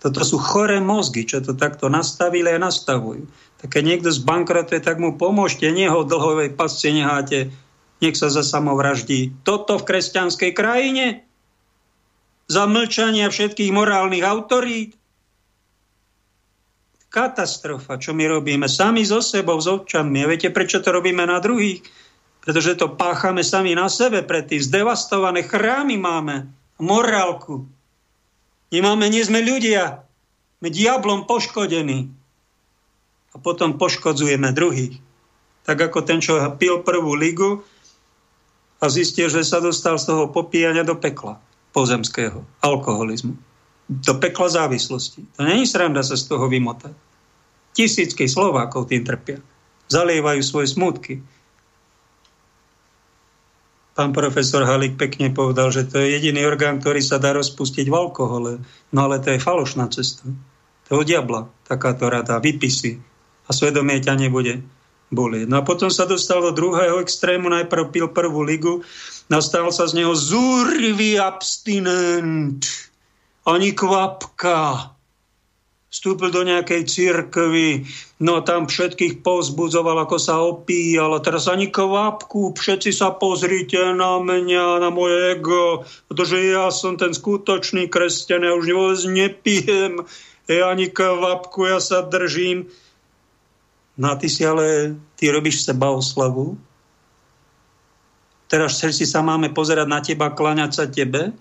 Toto 0.03 0.27
sú 0.27 0.43
choré 0.43 0.83
mozgy, 0.83 1.23
čo 1.23 1.39
to 1.39 1.55
takto 1.55 1.87
nastavili 1.87 2.51
a 2.51 2.59
nastavujú. 2.59 3.23
Tak 3.63 3.79
keď 3.79 3.83
niekto 3.87 4.11
zbankrotuje, 4.11 4.83
tak 4.83 4.99
mu 4.99 5.15
pomôžte, 5.15 5.71
nie 5.71 5.87
ho 5.87 6.03
dlhovej 6.03 6.59
pasce 6.59 6.91
necháte 6.91 7.55
nech 8.03 8.19
sa 8.19 8.29
zasamovraždí. 8.29 9.47
Toto 9.47 9.79
v 9.79 9.87
kresťanskej 9.87 10.51
krajine? 10.53 11.23
Za 12.51 12.67
mlčania 12.67 13.31
všetkých 13.31 13.71
morálnych 13.71 14.27
autorít? 14.27 14.99
Katastrofa, 17.13 18.01
čo 18.01 18.17
my 18.17 18.25
robíme 18.27 18.67
sami 18.67 19.05
so 19.05 19.21
sebou, 19.23 19.61
s 19.61 19.69
občanmi. 19.69 20.25
A 20.25 20.31
viete, 20.33 20.49
prečo 20.51 20.81
to 20.81 20.91
robíme 20.91 21.23
na 21.23 21.39
druhých? 21.39 21.85
Pretože 22.43 22.75
to 22.75 22.99
páchame 22.99 23.47
sami 23.47 23.77
na 23.79 23.87
sebe, 23.87 24.27
pre 24.27 24.43
tých 24.43 24.67
zdevastované 24.67 25.47
chrámy 25.47 25.95
máme, 26.01 26.51
morálku. 26.83 27.69
Nemáme, 28.75 29.07
nie 29.13 29.23
sme 29.23 29.45
ľudia. 29.45 30.03
My 30.59 30.73
diablom 30.73 31.29
poškodení. 31.29 32.11
A 33.33 33.37
potom 33.39 33.77
poškodzujeme 33.77 34.51
druhých. 34.51 34.99
Tak 35.63 35.79
ako 35.93 36.03
ten, 36.03 36.19
čo 36.19 36.41
pil 36.59 36.83
prvú 36.83 37.15
ligu, 37.15 37.63
a 38.83 38.91
zistil, 38.91 39.31
že 39.31 39.47
sa 39.47 39.63
dostal 39.63 39.95
z 39.95 40.11
toho 40.11 40.27
popíjania 40.35 40.83
do 40.83 40.99
pekla 40.99 41.39
pozemského, 41.71 42.43
alkoholizmu. 42.59 43.39
Do 43.87 44.15
pekla 44.19 44.51
závislosti. 44.51 45.23
To 45.39 45.47
není 45.47 45.65
sranda 45.65 46.03
sa 46.03 46.19
z 46.19 46.27
toho 46.27 46.51
vymotať. 46.51 46.93
Tisícky 47.73 48.27
Slovákov 48.27 48.91
tým 48.91 49.07
trpia. 49.07 49.39
Zalievajú 49.87 50.43
svoje 50.43 50.75
smutky. 50.75 51.23
Pán 53.93 54.17
profesor 54.17 54.65
Halík 54.65 54.97
pekne 54.97 55.29
povedal, 55.33 55.69
že 55.69 55.85
to 55.85 56.01
je 56.01 56.17
jediný 56.17 56.49
orgán, 56.49 56.81
ktorý 56.81 57.05
sa 57.05 57.21
dá 57.21 57.37
rozpustiť 57.37 57.87
v 57.89 57.97
alkohole. 57.97 58.53
No 58.91 58.99
ale 59.09 59.21
to 59.21 59.37
je 59.37 59.41
falošná 59.41 59.89
cesta. 59.93 60.25
To 60.89 60.97
je 60.97 61.01
od 61.01 61.07
diabla 61.07 61.41
takáto 61.69 62.09
rada, 62.09 62.41
vypisy. 62.41 63.01
A 63.47 63.51
svedomie 63.53 64.01
ťa 64.01 64.17
nebude 64.17 64.65
boli. 65.13 65.45
No 65.45 65.61
a 65.61 65.63
potom 65.63 65.93
sa 65.93 66.09
dostal 66.09 66.41
do 66.41 66.57
druhého 66.57 66.99
extrému, 67.05 67.53
najprv 67.53 67.93
pil 67.93 68.09
prvú 68.09 68.41
ligu, 68.41 68.81
nastal 69.29 69.69
sa 69.69 69.85
z 69.85 70.01
neho 70.01 70.17
zúrivý 70.17 71.21
abstinent, 71.21 72.65
ani 73.45 73.77
kvapka. 73.77 74.91
Vstúpil 75.93 76.33
do 76.33 76.41
nejakej 76.41 76.89
cirkvy, 76.89 77.85
no 78.25 78.41
tam 78.41 78.65
všetkých 78.65 79.21
pozbudzoval, 79.21 80.09
ako 80.09 80.17
sa 80.17 80.41
opíjal. 80.41 81.13
A 81.13 81.21
teraz 81.21 81.53
ani 81.53 81.69
kvapku, 81.69 82.57
všetci 82.57 82.97
sa 82.97 83.13
pozrite 83.13 83.93
na 83.93 84.17
mňa, 84.17 84.81
na 84.81 84.89
moje 84.89 85.37
ego, 85.37 85.85
pretože 86.09 86.41
ja 86.49 86.73
som 86.73 86.97
ten 86.97 87.13
skutočný 87.13 87.93
kresťan, 87.93 88.49
ja 88.49 88.57
už 88.57 88.73
vôbec 88.73 89.05
nepijem, 89.05 90.01
ja 90.49 90.73
ani 90.73 90.89
kvapku, 90.89 91.69
ja 91.69 91.77
sa 91.77 92.01
držím 92.01 92.73
No 93.97 94.13
a 94.13 94.15
ty 94.17 94.29
si 94.33 94.41
ale, 94.45 94.97
ty 95.21 95.29
robíš 95.29 95.69
seba 95.69 95.93
oslavu. 95.93 96.57
Teraz 98.49 98.81
všetci 98.81 99.05
sa 99.05 99.21
máme 99.21 99.53
pozerať 99.53 99.89
na 99.89 100.01
teba, 100.01 100.33
klaňať 100.33 100.71
sa 100.73 100.85
tebe. 100.89 101.33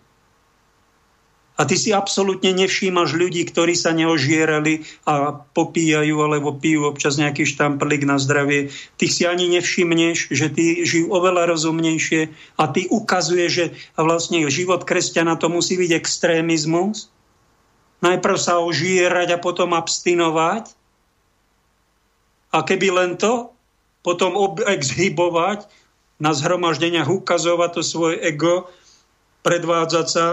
A 1.59 1.67
ty 1.67 1.77
si 1.77 1.93
absolútne 1.93 2.55
nevšímaš 2.57 3.13
ľudí, 3.13 3.45
ktorí 3.45 3.77
sa 3.77 3.93
neožierali 3.93 4.81
a 5.05 5.35
popíjajú 5.35 6.15
alebo 6.23 6.57
pijú 6.57 6.89
občas 6.89 7.21
nejaký 7.21 7.45
štamprlik 7.45 8.07
na 8.07 8.17
zdravie. 8.17 8.73
Ty 8.97 9.05
si 9.11 9.29
ani 9.29 9.51
nevšimneš, 9.51 10.31
že 10.33 10.47
ty 10.49 10.81
žijú 10.87 11.13
oveľa 11.13 11.51
rozumnejšie 11.53 12.33
a 12.57 12.63
ty 12.71 12.89
ukazuje, 12.89 13.45
že 13.51 13.65
vlastne 13.93 14.41
život 14.49 14.87
kresťana 14.87 15.37
to 15.37 15.53
musí 15.53 15.77
byť 15.77 15.91
extrémizmus. 15.91 17.13
Najprv 18.01 18.37
sa 18.41 18.57
ožierať 18.57 19.37
a 19.37 19.43
potom 19.43 19.77
abstinovať 19.77 20.80
a 22.51 22.57
keby 22.67 22.91
len 22.91 23.11
to, 23.15 23.51
potom 24.03 24.35
exhibovať, 24.67 25.67
na 26.21 26.37
zhromaždeniach 26.37 27.09
ukazovať 27.09 27.69
to 27.73 27.81
svoje 27.81 28.21
ego, 28.21 28.69
predvádzať 29.41 30.07
sa, 30.07 30.27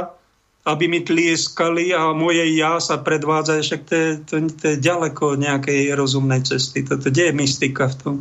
aby 0.68 0.84
mi 0.84 1.00
tlieskali 1.00 1.96
a 1.96 2.12
moje 2.12 2.44
ja 2.52 2.76
sa 2.76 3.00
predvádzať, 3.00 3.58
však 3.64 3.82
to 3.88 3.94
je, 3.96 4.08
to, 4.20 4.34
to 4.52 4.64
je 4.74 4.76
ďaleko 4.84 5.40
nejakej 5.40 5.96
rozumnej 5.96 6.44
cesty. 6.44 6.84
Toto, 6.84 7.08
kde 7.08 7.32
je 7.32 7.38
mystika 7.40 7.88
v 7.88 7.96
tom? 7.96 8.16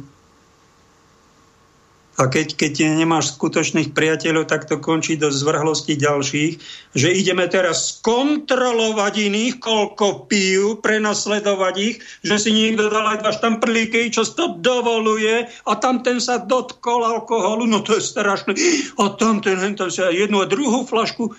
A 2.18 2.26
keď, 2.26 2.58
keď 2.58 2.98
nemáš 2.98 3.38
skutočných 3.38 3.94
priateľov, 3.94 4.50
tak 4.50 4.66
to 4.66 4.82
končí 4.82 5.22
do 5.22 5.30
zvrhlosti 5.30 5.94
ďalších, 6.02 6.54
že 6.98 7.14
ideme 7.14 7.46
teraz 7.46 8.02
skontrolovať 8.02 9.30
iných, 9.30 9.62
koľko 9.62 10.26
pijú, 10.26 10.82
prenasledovať 10.82 11.76
ich, 11.78 12.02
že 12.26 12.42
si 12.42 12.50
niekto 12.50 12.90
dal 12.90 13.06
aj 13.06 13.22
dva 13.22 13.32
štamprlíky, 13.38 14.10
čo 14.10 14.26
to 14.26 14.58
dovoluje 14.58 15.46
a 15.46 15.72
tam 15.78 16.02
sa 16.02 16.42
dotkol 16.42 17.06
alkoholu, 17.06 17.70
no 17.70 17.86
to 17.86 18.02
je 18.02 18.10
strašné. 18.10 18.58
A 18.98 19.14
tam 19.14 19.38
ten, 19.46 19.62
ten 19.62 19.90
sa 19.94 20.10
jednu 20.10 20.42
a 20.42 20.50
druhú 20.50 20.90
flašku. 20.90 21.38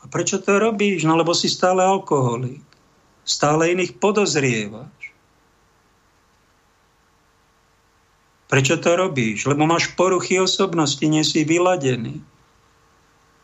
A 0.00 0.08
prečo 0.12 0.36
to 0.36 0.60
robíš? 0.60 1.08
No 1.08 1.16
lebo 1.16 1.32
si 1.32 1.48
stále 1.48 1.80
alkoholik. 1.80 2.60
Stále 3.24 3.72
iných 3.72 3.96
podozrieva. 3.96 4.84
Prečo 8.50 8.82
to 8.82 8.98
robíš? 8.98 9.46
Lebo 9.46 9.62
máš 9.62 9.94
poruchy 9.94 10.42
osobnosti, 10.42 11.06
nie 11.06 11.22
si 11.22 11.46
vyladený. 11.46 12.18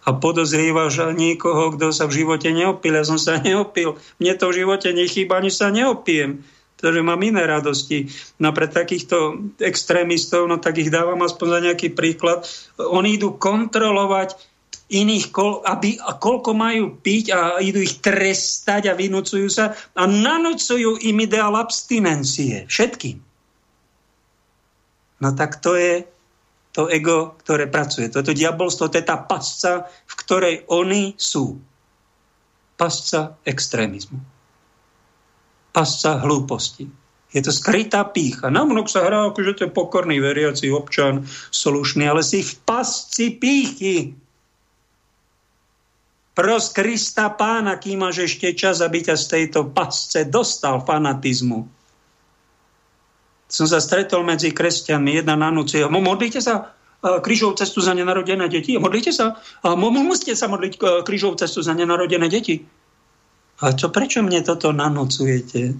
A 0.07 0.15
podozrievaš 0.15 1.15
niekoho, 1.15 1.75
kto 1.75 1.95
sa 1.95 2.11
v 2.11 2.23
živote 2.23 2.51
neopil. 2.51 2.95
Ja 2.95 3.07
som 3.07 3.19
sa 3.19 3.39
neopil. 3.39 3.99
Mne 4.19 4.35
to 4.39 4.51
v 4.51 4.63
živote 4.63 4.91
nechýba, 4.91 5.39
ani 5.39 5.51
sa 5.51 5.71
neopiem. 5.71 6.43
Pretože 6.79 7.01
mám 7.03 7.23
iné 7.23 7.43
radosti. 7.43 8.07
No 8.39 8.55
pre 8.55 8.71
takýchto 8.71 9.51
extrémistov, 9.59 10.47
no 10.47 10.63
tak 10.63 10.79
ich 10.79 10.95
dávam 10.95 11.19
aspoň 11.27 11.47
za 11.49 11.61
nejaký 11.71 11.89
príklad. 11.95 12.47
Oni 12.79 13.19
idú 13.19 13.35
kontrolovať 13.35 14.39
iných, 14.87 15.35
aby, 15.67 15.99
a 15.99 16.15
koľko 16.15 16.55
majú 16.55 16.95
piť 17.03 17.25
a 17.35 17.41
idú 17.59 17.83
ich 17.83 17.99
trestať 17.99 18.87
a 18.87 18.95
vynúcujú 18.95 19.51
sa 19.51 19.75
a 19.75 20.07
nanúcujú 20.07 21.03
im 21.03 21.19
ideál 21.19 21.59
abstinencie. 21.59 22.71
Všetkým. 22.71 23.26
No 25.21 25.33
tak 25.33 25.61
to 25.65 25.77
je 25.77 26.05
to 26.77 26.93
ego, 26.93 27.33
ktoré 27.41 27.73
pracuje. 27.73 28.13
To 28.13 28.21
je 28.21 28.27
to 28.29 28.35
diabolstvo, 28.37 28.93
to 28.93 29.01
je 29.01 29.09
tá 29.09 29.17
pasca, 29.17 29.89
v 29.89 30.15
ktorej 30.21 30.57
oni 30.69 31.17
sú. 31.17 31.57
Pasca 32.77 33.41
extrémizmu. 33.49 34.21
Pasca 35.73 36.21
hlúposti. 36.21 36.85
Je 37.33 37.41
to 37.41 37.49
skrytá 37.49 38.05
pícha. 38.13 38.53
Na 38.53 38.69
mnok 38.69 38.93
sa 38.93 39.09
hrá, 39.09 39.33
akože 39.33 39.57
to 39.57 39.63
je 39.65 39.73
pokorný 39.73 40.21
veriaci 40.21 40.69
občan, 40.69 41.25
slušný, 41.49 42.05
ale 42.05 42.21
si 42.21 42.45
v 42.45 42.53
pasci 42.69 43.33
pýchy. 43.33 44.13
Pros 46.37 46.69
Krista 46.77 47.33
pána, 47.33 47.81
kým 47.81 48.05
máš 48.05 48.29
ešte 48.29 48.53
čas, 48.53 48.85
aby 48.85 49.01
ťa 49.01 49.17
z 49.17 49.25
tejto 49.33 49.73
pasce 49.73 50.29
dostal 50.29 50.85
fanatizmu 50.85 51.65
som 53.47 53.67
sa 53.71 53.79
stretol 53.79 54.27
medzi 54.27 54.51
kresťanmi, 54.51 55.23
jedna 55.23 55.39
nanúcia, 55.39 55.87
modlíte 55.87 56.43
sa 56.43 56.75
krížovú 57.03 57.55
cestu 57.55 57.79
za 57.79 57.95
nenarodené 57.95 58.51
deti? 58.51 58.75
Modlíte 58.75 59.15
sa? 59.15 59.39
Musíte 59.79 60.35
sa 60.35 60.51
modliť 60.51 61.07
krížovú 61.07 61.39
cestu 61.39 61.63
za 61.63 61.71
nenarodené 61.71 62.27
deti? 62.27 62.67
A 63.63 63.73
čo, 63.73 63.89
prečo 63.95 64.21
mne 64.27 64.43
toto 64.43 64.75
nanocujete? 64.75 65.73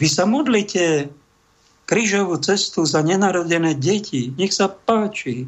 Vy 0.00 0.08
sa 0.08 0.24
modlite 0.24 1.12
krížovú 1.84 2.40
cestu 2.40 2.88
za 2.88 3.04
nenarodené 3.04 3.76
deti. 3.76 4.32
Nech 4.34 4.56
sa 4.56 4.72
páči. 4.72 5.46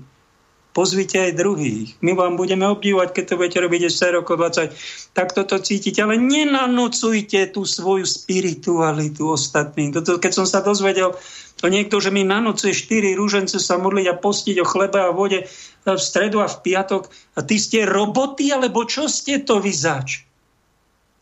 Pozvite 0.74 1.22
aj 1.22 1.38
druhých. 1.38 1.94
My 2.02 2.18
vám 2.18 2.34
budeme 2.34 2.66
obdivovať, 2.66 3.14
keď 3.14 3.24
to 3.30 3.38
budete 3.38 3.58
robiť 3.62 3.80
10 3.94 4.18
rokov, 4.18 4.42
20. 4.42 4.74
Tak 5.14 5.30
toto 5.30 5.62
cítite, 5.62 6.02
ale 6.02 6.18
nenanocujte 6.18 7.54
tú 7.54 7.62
svoju 7.62 8.02
spiritualitu 8.02 9.30
ostatným. 9.30 9.94
Toto, 9.94 10.18
keď 10.18 10.32
som 10.34 10.46
sa 10.50 10.66
dozvedel, 10.66 11.14
to 11.62 11.70
niekto, 11.70 12.02
že 12.02 12.10
mi 12.10 12.26
nanocuje 12.26 12.74
4 12.74 13.14
rúžence 13.14 13.54
sa 13.62 13.78
modliť 13.78 14.06
a 14.10 14.18
postiť 14.18 14.56
o 14.58 14.66
chlebe 14.66 14.98
a 14.98 15.14
vode 15.14 15.46
v 15.86 15.94
stredu 15.94 16.42
a 16.42 16.50
v 16.50 16.58
piatok. 16.58 17.06
A 17.38 17.46
ty 17.46 17.54
ste 17.62 17.86
roboty, 17.86 18.50
alebo 18.50 18.82
čo 18.82 19.06
ste 19.06 19.46
to 19.46 19.62
vyzač? 19.62 20.26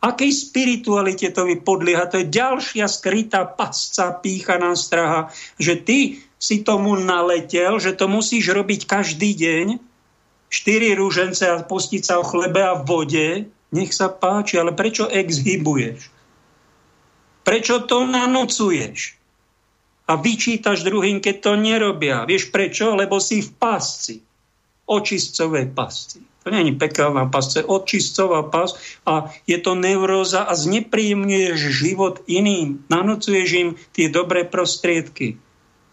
Akej 0.03 0.33
spiritualite 0.33 1.29
to 1.31 1.45
vy 1.45 1.61
podlieha? 1.61 2.09
To 2.09 2.25
je 2.25 2.27
ďalšia 2.27 2.89
skrytá 2.89 3.47
pasca, 3.47 4.17
píchaná 4.17 4.75
straha, 4.75 5.29
že 5.61 5.79
ty 5.79 6.25
si 6.43 6.67
tomu 6.67 6.99
naletel, 6.99 7.79
že 7.79 7.95
to 7.95 8.11
musíš 8.11 8.51
robiť 8.51 8.91
každý 8.91 9.31
deň, 9.39 9.79
štyri 10.51 10.99
rúžence 10.99 11.47
a 11.47 11.63
postiť 11.63 12.03
sa 12.03 12.19
o 12.19 12.27
chlebe 12.27 12.59
a 12.59 12.75
vode, 12.75 13.47
nech 13.71 13.95
sa 13.95 14.11
páči, 14.11 14.59
ale 14.59 14.75
prečo 14.75 15.07
exhibuješ? 15.07 16.11
Prečo 17.47 17.87
to 17.87 18.03
nanocuješ? 18.11 19.15
A 20.11 20.19
vyčítaš 20.19 20.83
druhým, 20.83 21.23
keď 21.23 21.37
to 21.47 21.53
nerobia. 21.55 22.27
Vieš 22.27 22.51
prečo? 22.51 22.93
Lebo 22.99 23.23
si 23.23 23.39
v 23.39 23.55
pásci. 23.55 24.19
Očistcovej 24.83 25.71
pásci. 25.73 26.21
To 26.43 26.51
není 26.51 26.75
pekelná 26.75 27.31
je 27.31 27.63
očistová 27.63 28.43
pás 28.51 28.75
a 29.07 29.31
je 29.47 29.63
to 29.63 29.79
neuróza 29.79 30.43
a 30.43 30.59
znepríjemňuješ 30.59 31.59
život 31.71 32.15
iným. 32.27 32.83
Nanocuješ 32.91 33.49
im 33.55 33.69
tie 33.95 34.11
dobré 34.11 34.43
prostriedky, 34.43 35.39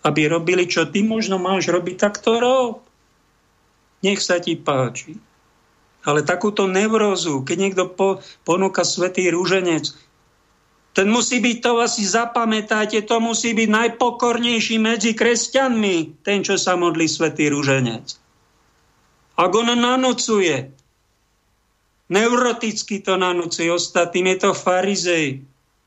aby 0.03 0.31
robili, 0.31 0.63
čo 0.69 0.87
ty 0.87 1.03
možno 1.03 1.41
máš 1.41 1.67
robiť, 1.67 1.95
tak 1.99 2.23
to 2.23 2.39
rob. 2.39 2.83
Nech 3.99 4.23
sa 4.23 4.39
ti 4.39 4.55
páči. 4.55 5.19
Ale 6.07 6.23
takúto 6.23 6.63
neurózu, 6.63 7.43
keď 7.43 7.57
niekto 7.59 7.83
po, 7.91 8.23
ponúka 8.47 8.87
svetý 8.87 9.27
rúženec, 9.27 9.91
ten 10.95 11.07
musí 11.11 11.37
byť, 11.43 11.57
to 11.61 11.79
asi 11.83 12.03
zapamätáte, 12.07 12.97
to 13.05 13.19
musí 13.21 13.53
byť 13.53 13.69
najpokornejší 13.69 14.81
medzi 14.81 15.11
kresťanmi, 15.13 16.23
ten, 16.25 16.41
čo 16.41 16.57
sa 16.57 16.79
modlí 16.79 17.05
svetý 17.05 17.51
rúženec. 17.51 18.17
Ak 19.39 19.51
on 19.55 19.71
nanocuje, 19.71 20.71
neuroticky 22.09 22.99
to 22.99 23.15
nanocuje 23.15 23.69
ostatným, 23.69 24.35
je 24.35 24.37
to 24.43 24.51
farizej, 24.51 25.25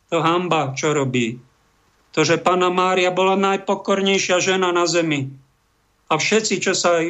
to 0.08 0.22
hamba, 0.22 0.72
čo 0.72 0.94
robí. 0.94 1.36
To, 2.12 2.20
že 2.22 2.40
pána 2.40 2.68
Mária 2.68 3.08
bola 3.08 3.40
najpokornejšia 3.40 4.36
žena 4.40 4.68
na 4.68 4.84
zemi. 4.84 5.32
A 6.12 6.20
všetci, 6.20 6.54
čo 6.60 6.76
sa 6.76 7.00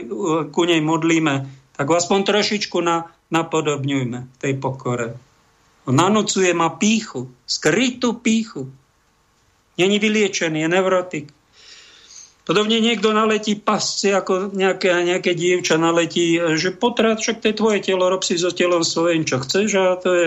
ku 0.55 0.63
nej 0.63 0.79
modlíme, 0.79 1.51
tak 1.75 1.87
aspoň 1.91 2.19
trošičku 2.23 2.79
na, 2.79 3.11
napodobňujme 3.35 4.39
tej 4.39 4.53
pokore. 4.63 5.19
Nanocuje 5.91 6.55
ma 6.55 6.71
píchu, 6.79 7.27
skrytú 7.43 8.23
píchu. 8.23 8.71
Není 9.75 9.99
vyliečený, 9.99 10.63
je 10.63 10.69
neurotik. 10.71 11.27
Podobne 12.43 12.83
niekto 12.83 13.15
naletí 13.15 13.55
pasce, 13.55 14.11
ako 14.15 14.51
nejaké, 14.51 14.91
nejaké 15.07 15.35
dievča 15.35 15.79
naletí, 15.79 16.39
že 16.59 16.75
potrat, 16.75 17.23
však 17.23 17.39
to 17.39 17.47
je 17.51 17.59
tvoje 17.59 17.79
telo, 17.87 18.11
rob 18.11 18.23
si 18.27 18.35
so 18.35 18.51
telom 18.51 18.83
svojím, 18.83 19.23
čo 19.23 19.39
chceš 19.39 19.69
a 19.79 19.95
to 19.95 20.11
je, 20.11 20.27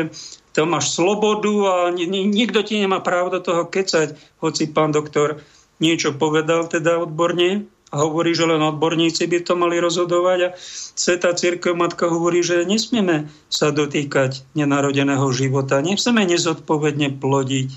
to 0.55 0.63
máš 0.63 0.95
slobodu 0.95 1.53
a 1.67 1.75
nikto 1.91 2.63
ti 2.63 2.79
nemá 2.79 3.03
právo 3.03 3.27
do 3.35 3.43
toho 3.43 3.67
kecať, 3.67 4.15
hoci 4.39 4.71
pán 4.71 4.95
doktor 4.95 5.43
niečo 5.83 6.15
povedal 6.15 6.71
teda 6.71 7.03
odborne 7.03 7.67
a 7.91 7.95
hovorí, 8.01 8.31
že 8.31 8.47
len 8.47 8.63
odborníci 8.63 9.27
by 9.27 9.43
to 9.43 9.53
mali 9.59 9.83
rozhodovať 9.83 10.39
a 10.47 10.49
Sveta 10.95 11.35
Církev 11.35 11.75
Matka 11.75 12.07
hovorí, 12.07 12.39
že 12.39 12.63
nesmieme 12.63 13.27
sa 13.51 13.75
dotýkať 13.75 14.47
nenarodeného 14.55 15.27
života, 15.35 15.83
nechceme 15.83 16.23
nezodpovedne 16.23 17.19
plodiť, 17.19 17.69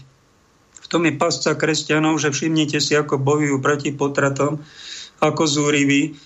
tom 0.88 1.04
je 1.04 1.14
pasca 1.14 1.52
kresťanov, 1.52 2.16
že 2.16 2.32
všimnite 2.32 2.80
si, 2.80 2.96
ako 2.96 3.20
bojujú 3.20 3.60
proti 3.60 3.92
potratom, 3.92 4.64
ako 5.20 5.44
zúriví. 5.44 6.16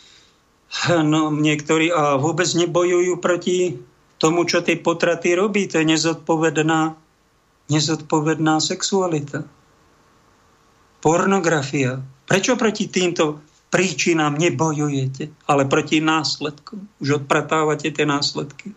No, 0.89 1.29
niektorí 1.29 1.93
a 1.93 2.16
vôbec 2.16 2.49
nebojujú 2.49 3.20
proti 3.20 3.77
tomu, 4.23 4.47
čo 4.47 4.62
tie 4.62 4.78
potraty 4.78 5.35
robí. 5.35 5.66
To 5.66 5.82
je 5.82 5.86
nezodpovedná, 5.90 6.94
nezodpovedná 7.66 8.62
sexualita. 8.62 9.43
Pornografia. 11.03 11.99
Prečo 12.31 12.55
proti 12.55 12.86
týmto 12.86 13.43
príčinám 13.74 14.39
nebojujete, 14.39 15.51
ale 15.51 15.66
proti 15.66 15.99
následkom? 15.99 16.86
Už 17.03 17.27
odpratávate 17.27 17.90
tie 17.90 18.07
následky. 18.07 18.70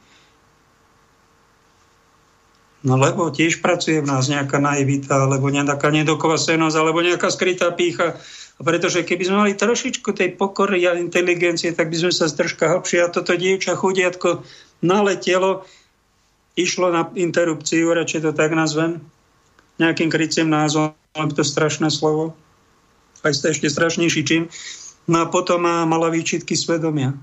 No 2.85 2.97
lebo 3.01 3.30
tiež 3.30 3.65
pracuje 3.65 4.01
v 4.01 4.09
nás 4.09 4.30
nejaká 4.30 4.61
naivita, 4.61 5.26
alebo 5.30 5.49
nejaká 5.49 5.89
nedokovasenosť, 5.89 6.76
alebo 6.77 7.01
nejaká 7.01 7.30
skrytá 7.34 7.73
pícha. 7.73 8.17
A 8.55 8.61
pretože 8.61 9.01
keby 9.01 9.23
sme 9.26 9.38
mali 9.41 9.53
trošičku 9.57 10.13
tej 10.13 10.38
pokory 10.38 10.85
a 10.85 10.97
inteligencie, 10.97 11.73
tak 11.73 11.89
by 11.89 11.97
sme 11.97 12.13
sa 12.13 12.30
zdržka 12.30 12.72
hlbšie. 12.77 13.01
A 13.01 13.09
toto 13.09 13.34
dievča 13.34 13.73
chudiatko 13.73 14.45
naletelo, 14.84 15.64
išlo 16.56 16.91
na 16.91 17.07
interrupciu, 17.15 17.91
radšej 17.91 18.22
to 18.26 18.31
tak 18.31 18.56
nazvem, 18.56 19.03
nejakým 19.80 20.07
krycím 20.07 20.52
názvom, 20.52 20.95
lebo 21.15 21.31
to 21.35 21.43
strašné 21.43 21.91
slovo, 21.91 22.35
aj 23.23 23.35
ste 23.35 23.52
ešte 23.52 23.68
strašnejší 23.72 24.22
čin. 24.23 24.47
No 25.06 25.22
a 25.22 25.30
potom 25.30 25.61
mala 25.64 26.10
výčitky 26.10 26.57
svedomia 26.57 27.14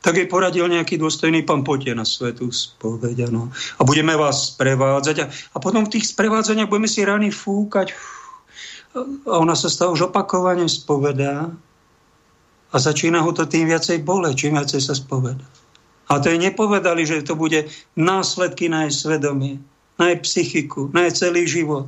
tak 0.00 0.16
jej 0.16 0.28
poradil 0.28 0.64
nejaký 0.64 0.96
dôstojný 0.96 1.44
pán, 1.44 1.60
poďte 1.60 1.92
na 1.92 2.08
svetú 2.08 2.48
spoveď. 2.48 3.28
A 3.76 3.82
budeme 3.84 4.16
vás 4.16 4.56
sprevádzať. 4.56 5.16
A, 5.20 5.26
a 5.28 5.56
potom 5.60 5.84
v 5.84 5.92
tých 6.00 6.08
sprevádzaniach 6.16 6.72
budeme 6.72 6.88
si 6.88 7.04
rány 7.04 7.28
fúkať. 7.28 7.92
A 9.28 9.36
ona 9.36 9.52
sa 9.52 9.68
stále 9.68 9.92
už 9.92 10.08
opakovane 10.08 10.64
spovedá. 10.72 11.52
A 12.70 12.76
začína 12.80 13.20
ho 13.20 13.30
to 13.36 13.44
tým 13.44 13.68
viacej 13.68 14.00
bole, 14.00 14.32
čím 14.32 14.56
viacej 14.56 14.80
sa 14.80 14.96
spoveda. 14.96 15.44
A 16.10 16.18
to 16.18 16.26
jej 16.26 16.42
nepovedali, 16.42 17.06
že 17.06 17.22
to 17.22 17.38
bude 17.38 17.70
následky 17.94 18.66
na 18.66 18.90
jej 18.90 19.06
svedomie, 19.06 19.62
na 19.94 20.10
jej 20.10 20.18
psychiku, 20.26 20.90
na 20.90 21.06
jej 21.06 21.14
celý 21.14 21.46
život. 21.46 21.86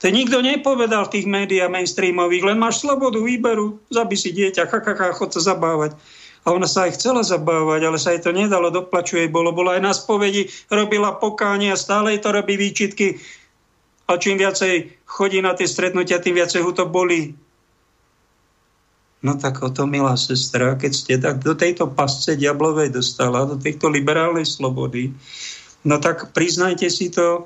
To 0.00 0.08
nikto 0.08 0.40
nepovedal 0.40 1.04
v 1.04 1.20
tých 1.20 1.26
médiách 1.28 1.68
mainstreamových, 1.68 2.48
len 2.48 2.56
máš 2.56 2.80
slobodu 2.80 3.20
výberu, 3.20 3.76
zabi 3.92 4.16
si 4.16 4.32
dieťa, 4.32 4.64
ha, 4.72 5.12
chod 5.12 5.36
sa 5.36 5.52
zabávať. 5.52 5.92
A 6.48 6.56
ona 6.56 6.64
sa 6.64 6.88
aj 6.88 6.96
chcela 6.96 7.20
zabávať, 7.20 7.84
ale 7.84 8.00
sa 8.00 8.16
jej 8.16 8.24
to 8.24 8.32
nedalo, 8.32 8.72
doplačuje 8.72 9.28
bolo. 9.28 9.52
Bola 9.52 9.76
aj 9.76 9.82
na 9.84 9.92
spovedi, 9.92 10.48
robila 10.72 11.20
pokánie 11.20 11.68
a 11.68 11.76
stále 11.76 12.16
to 12.16 12.32
robí 12.32 12.56
výčitky. 12.56 13.20
A 14.08 14.16
čím 14.16 14.40
viacej 14.40 15.04
chodí 15.04 15.44
na 15.44 15.52
tie 15.52 15.68
stretnutia, 15.68 16.24
tým 16.24 16.40
viacej 16.40 16.64
ho 16.64 16.72
to 16.72 16.88
bolí. 16.88 17.36
No 19.20 19.36
tak 19.36 19.60
o 19.60 19.68
to, 19.68 19.84
milá 19.84 20.16
sestra, 20.16 20.80
keď 20.80 20.92
ste 20.96 21.14
tak 21.20 21.44
do 21.44 21.52
tejto 21.52 21.92
pasce 21.92 22.40
diablovej 22.40 22.88
dostala, 22.88 23.44
do 23.44 23.60
tejto 23.60 23.92
liberálnej 23.92 24.48
slobody, 24.48 25.12
no 25.84 26.00
tak 26.00 26.32
priznajte 26.32 26.88
si 26.88 27.12
to, 27.12 27.44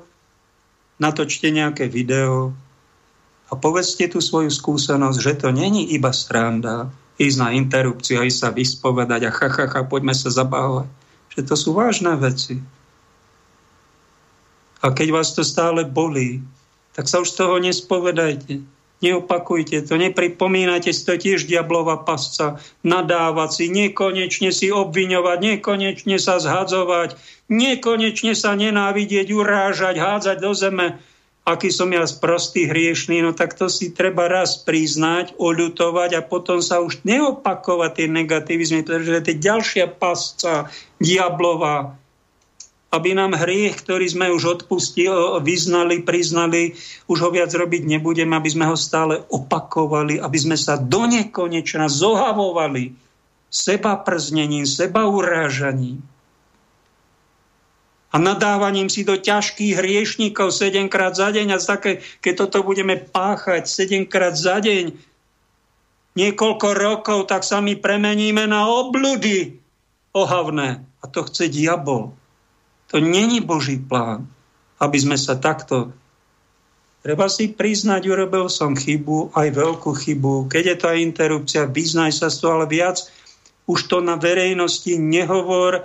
natočte 1.03 1.51
nejaké 1.51 1.91
video 1.91 2.55
a 3.51 3.59
povedzte 3.59 4.07
tú 4.07 4.23
svoju 4.23 4.47
skúsenosť, 4.47 5.19
že 5.19 5.33
to 5.43 5.49
není 5.51 5.91
iba 5.91 6.15
stranda, 6.15 6.87
ísť 7.19 7.37
na 7.39 7.49
interrupciu 7.55 8.23
a 8.23 8.27
ísť 8.27 8.39
sa 8.39 8.49
vyspovedať 8.51 9.21
a 9.27 9.31
ha, 9.31 9.47
ha, 9.51 9.65
ha, 9.71 9.81
poďme 9.87 10.15
sa 10.15 10.31
zabávať. 10.31 10.87
Že 11.35 11.41
to 11.47 11.55
sú 11.55 11.69
vážne 11.75 12.15
veci. 12.15 12.59
A 14.83 14.91
keď 14.91 15.07
vás 15.11 15.31
to 15.31 15.43
stále 15.43 15.83
bolí, 15.87 16.43
tak 16.95 17.07
sa 17.07 17.19
už 17.19 17.31
z 17.31 17.35
toho 17.39 17.55
nespovedajte. 17.59 18.74
Neopakujte 19.03 19.83
to, 19.83 19.99
nepripomínajte 19.99 20.95
si 20.95 21.03
to 21.03 21.19
tiež 21.19 21.45
diablová 21.51 22.07
pasca, 22.07 22.63
nadávať 22.81 23.49
si, 23.51 23.65
nekonečne 23.67 24.55
si 24.55 24.71
obviňovať, 24.71 25.37
nekonečne 25.43 26.15
sa 26.15 26.39
zhadzovať, 26.39 27.19
nekonečne 27.51 28.31
sa 28.33 28.55
nenávidieť, 28.55 29.27
urážať, 29.35 29.99
hádzať 29.99 30.37
do 30.39 30.51
zeme 30.55 30.87
aký 31.45 31.69
som 31.69 31.93
ja 31.93 32.01
sprostý, 32.09 32.65
hriešný, 32.65 33.21
no 33.21 33.31
tak 33.37 33.53
to 33.53 33.69
si 33.69 33.93
treba 33.93 34.25
raz 34.25 34.65
priznať, 34.65 35.37
oľutovať 35.37 36.17
a 36.17 36.25
potom 36.25 36.57
sa 36.59 36.81
už 36.81 37.05
neopakovať 37.05 37.91
tie 38.01 38.07
negativizmy, 38.09 38.81
pretože 38.81 39.21
to 39.21 39.29
je 39.31 39.37
ďalšia 39.37 39.85
pasca 39.93 40.73
diablová. 40.97 41.93
Aby 42.95 43.11
nám 43.11 43.35
hriech, 43.35 43.75
ktorý 43.83 44.07
sme 44.07 44.31
už 44.31 44.63
odpustili, 44.63 45.11
vyznali, 45.43 45.99
priznali, 45.99 46.79
už 47.11 47.17
ho 47.27 47.29
viac 47.35 47.51
robiť 47.51 47.83
nebudeme, 47.83 48.31
aby 48.39 48.47
sme 48.47 48.71
ho 48.71 48.79
stále 48.79 49.19
opakovali, 49.27 50.23
aby 50.23 50.37
sme 50.39 50.55
sa 50.55 50.79
do 50.79 51.03
nekonečna 51.03 51.91
zohavovali 51.91 52.95
seba 53.51 53.99
prznením, 53.99 54.63
seba 54.63 55.11
urážaním 55.11 55.99
a 58.15 58.17
nadávaním 58.17 58.87
si 58.87 59.03
do 59.03 59.19
ťažkých 59.19 59.75
hriešníkov 59.75 60.55
7 60.55 60.87
krát 60.87 61.19
za 61.19 61.35
deň 61.35 61.51
a 61.51 61.59
také, 61.59 61.99
keď 62.23 62.47
toto 62.47 62.63
budeme 62.63 62.95
páchať 62.95 63.67
7 63.67 64.07
krát 64.07 64.39
za 64.39 64.63
deň, 64.63 64.95
niekoľko 66.15 66.67
rokov, 66.79 67.19
tak 67.27 67.43
sa 67.43 67.59
my 67.59 67.75
premeníme 67.75 68.47
na 68.47 68.71
obludy 68.71 69.59
ohavné. 70.15 70.79
A 71.03 71.05
to 71.11 71.27
chce 71.27 71.51
diabol. 71.51 72.15
To 72.95 73.03
není 73.03 73.43
Boží 73.43 73.75
plán, 73.75 74.23
aby 74.79 74.95
sme 74.95 75.19
sa 75.19 75.35
takto... 75.35 75.91
Treba 77.03 77.27
si 77.27 77.51
priznať, 77.51 78.07
urobil 78.07 78.47
som 78.47 78.71
chybu, 78.71 79.35
aj 79.35 79.51
veľkú 79.51 79.91
chybu. 79.93 80.47
Keď 80.47 80.63
je 80.63 80.77
to 80.79 80.85
aj 80.89 81.03
interrupcia, 81.03 81.69
vyznaj 81.69 82.15
sa 82.15 82.31
z 82.31 82.39
toho, 82.39 82.63
ale 82.63 82.71
viac 82.71 83.03
už 83.67 83.91
to 83.91 83.99
na 83.99 84.15
verejnosti 84.15 84.95
nehovor, 84.95 85.83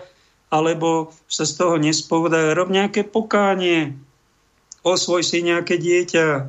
alebo 0.55 1.11
sa 1.27 1.43
z 1.43 1.59
toho 1.59 1.83
nespovedaj. 1.83 2.55
Rob 2.55 2.71
nejaké 2.71 3.03
pokánie, 3.03 3.99
osvoj 4.87 5.27
si 5.27 5.43
nejaké 5.43 5.83
dieťa, 5.83 6.27
e, 6.31 6.43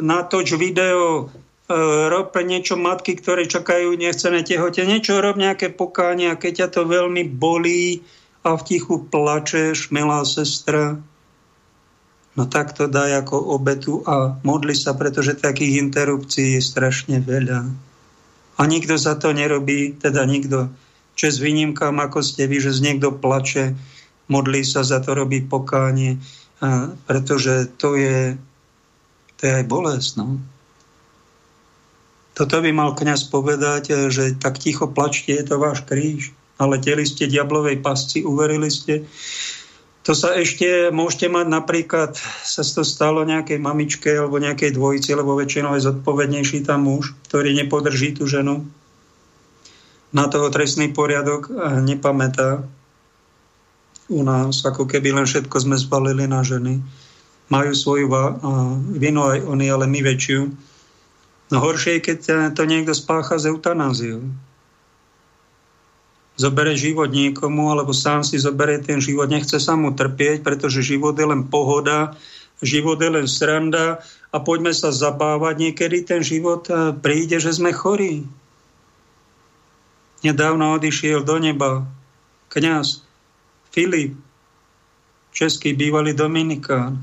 natoč 0.00 0.56
video, 0.56 1.28
e, 1.68 1.76
rob 2.08 2.32
niečo 2.32 2.80
matky, 2.80 3.12
ktoré 3.12 3.44
čakajú 3.44 3.92
nechcené 3.92 4.40
tehote, 4.40 4.82
niečo 4.88 5.20
rob 5.20 5.36
nejaké 5.36 5.68
pokánie 5.68 6.32
a 6.32 6.40
keď 6.40 6.64
ťa 6.64 6.68
to 6.74 6.82
veľmi 6.88 7.28
bolí, 7.28 8.02
a 8.40 8.56
v 8.56 8.62
tichu 8.64 9.04
plačeš, 9.04 9.92
milá 9.92 10.24
sestra, 10.24 10.96
no 12.36 12.42
tak 12.48 12.72
to 12.72 12.88
daj 12.88 13.26
ako 13.26 13.36
obetu 13.52 14.00
a 14.08 14.40
modli 14.40 14.72
sa, 14.72 14.96
pretože 14.96 15.36
takých 15.36 15.76
interrupcií 15.84 16.56
je 16.56 16.62
strašne 16.64 17.20
veľa. 17.20 17.68
A 18.56 18.60
nikto 18.64 18.96
za 18.96 19.16
to 19.16 19.36
nerobí, 19.36 19.96
teda 19.96 20.24
nikto, 20.24 20.72
s 21.20 21.36
výnimkám, 21.36 22.00
ako 22.00 22.24
ste 22.24 22.48
vy, 22.48 22.64
že 22.64 22.72
z 22.72 22.80
niekto 22.80 23.12
plače, 23.12 23.76
modlí 24.32 24.64
sa 24.64 24.80
za 24.88 25.04
to, 25.04 25.12
robí 25.12 25.44
pokánie, 25.44 26.16
pretože 27.04 27.68
to 27.76 27.92
je, 27.92 28.40
to 29.36 29.40
je 29.44 29.52
aj 29.52 29.64
bolesť. 29.68 30.10
No. 30.16 30.40
Toto 32.32 32.56
by 32.64 32.72
mal 32.72 32.96
kňaz 32.96 33.28
povedať, 33.28 34.08
že 34.08 34.32
tak 34.40 34.56
ticho 34.56 34.88
plačte, 34.88 35.36
je 35.36 35.44
to 35.44 35.60
váš 35.60 35.84
kríž 35.84 36.32
ale 36.60 36.76
teli 36.76 37.08
ste 37.08 37.24
diablovej 37.24 37.80
pasci, 37.80 38.20
uverili 38.20 38.68
ste. 38.68 39.08
To 40.04 40.12
sa 40.12 40.36
ešte 40.36 40.92
môžete 40.92 41.32
mať 41.32 41.46
napríklad, 41.48 42.20
sa 42.44 42.60
to 42.60 42.84
stalo 42.84 43.24
nejakej 43.24 43.56
mamičke 43.56 44.12
alebo 44.12 44.36
nejakej 44.36 44.76
dvojici, 44.76 45.16
lebo 45.16 45.40
väčšinou 45.40 45.76
je 45.76 45.88
zodpovednejší 45.88 46.68
tam 46.68 46.84
muž, 46.84 47.16
ktorý 47.28 47.56
nepodrží 47.56 48.12
tú 48.12 48.28
ženu. 48.28 48.68
Na 50.12 50.28
toho 50.28 50.52
trestný 50.52 50.92
poriadok 50.92 51.48
nepamätá. 51.80 52.64
U 54.10 54.20
nás, 54.26 54.66
ako 54.66 54.90
keby 54.90 55.14
len 55.14 55.24
všetko 55.24 55.56
sme 55.62 55.78
zbalili 55.78 56.26
na 56.26 56.42
ženy. 56.42 56.82
Majú 57.46 57.72
svoju 57.72 58.10
vinu 58.98 59.22
aj 59.22 59.38
oni, 59.46 59.66
ale 59.70 59.86
my 59.86 60.00
väčšiu. 60.02 60.40
No 61.54 61.56
horšie 61.62 61.98
je, 61.98 62.04
keď 62.04 62.18
to 62.52 62.66
niekto 62.66 62.92
spácha 62.92 63.38
z 63.38 63.54
eutanáziou 63.54 64.26
zobere 66.40 66.72
život 66.72 67.12
niekomu, 67.12 67.68
alebo 67.68 67.92
sám 67.92 68.24
si 68.24 68.40
zobere 68.40 68.80
ten 68.80 68.96
život, 68.96 69.28
nechce 69.28 69.60
sa 69.60 69.76
mu 69.76 69.92
trpieť, 69.92 70.40
pretože 70.40 70.80
život 70.80 71.12
je 71.12 71.26
len 71.28 71.52
pohoda, 71.52 72.16
život 72.64 72.96
je 72.96 73.10
len 73.12 73.28
sranda 73.28 74.00
a 74.32 74.36
poďme 74.40 74.72
sa 74.72 74.88
zabávať. 74.88 75.54
Niekedy 75.60 75.98
ten 76.08 76.24
život 76.24 76.64
e, 76.72 76.96
príde, 76.96 77.36
že 77.36 77.52
sme 77.52 77.76
chorí. 77.76 78.24
Nedávno 80.24 80.80
odišiel 80.80 81.24
do 81.24 81.36
neba 81.36 81.84
kňaz 82.48 83.04
Filip, 83.70 84.16
český 85.36 85.76
bývalý 85.76 86.16
Dominikán, 86.16 86.98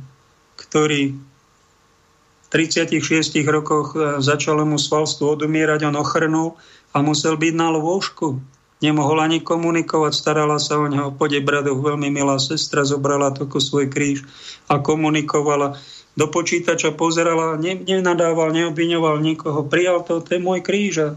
ktorý 0.57 1.14
v 1.14 2.47
36 2.49 3.05
rokoch 3.45 3.93
e, 3.93 4.18
začalo 4.18 4.65
mu 4.65 4.81
svalstvo 4.81 5.38
odumierať, 5.38 5.85
on 5.85 5.95
ochrnul 5.99 6.57
a 6.97 7.05
musel 7.05 7.38
byť 7.38 7.53
na 7.53 7.69
lôžku 7.69 8.56
nemohol 8.82 9.18
ani 9.22 9.41
komunikovať, 9.41 10.14
starala 10.14 10.62
sa 10.62 10.78
o 10.78 10.86
neho, 10.86 11.10
pode 11.10 11.38
bradoch, 11.41 11.82
veľmi 11.82 12.14
milá 12.14 12.38
sestra, 12.38 12.86
zobrala 12.86 13.34
to 13.34 13.49
ako 13.49 13.58
svoj 13.58 13.86
kríž 13.90 14.22
a 14.70 14.78
komunikovala. 14.78 15.78
Do 16.18 16.26
počítača 16.30 16.98
pozerala, 16.98 17.62
ne, 17.62 17.78
nenadával, 17.78 18.49
neobviňoval 18.49 19.22
nikoho, 19.22 19.66
prijal 19.66 20.02
to, 20.02 20.22
to 20.22 20.38
je 20.38 20.41
môj 20.41 20.66
kríž 20.66 20.94
a 20.98 21.10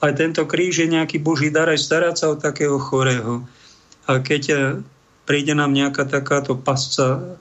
aj 0.00 0.12
tento 0.16 0.42
kríž 0.48 0.80
je 0.80 0.88
nejaký 0.88 1.20
boží 1.20 1.52
dar 1.52 1.68
aj 1.68 1.82
starať 1.82 2.14
sa 2.16 2.26
o 2.32 2.40
takého 2.40 2.80
chorého. 2.80 3.44
A 4.08 4.18
keď 4.18 4.42
eh, 4.50 4.60
príde 5.28 5.52
nám 5.52 5.76
nejaká 5.76 6.08
takáto 6.08 6.56
pasca 6.56 7.38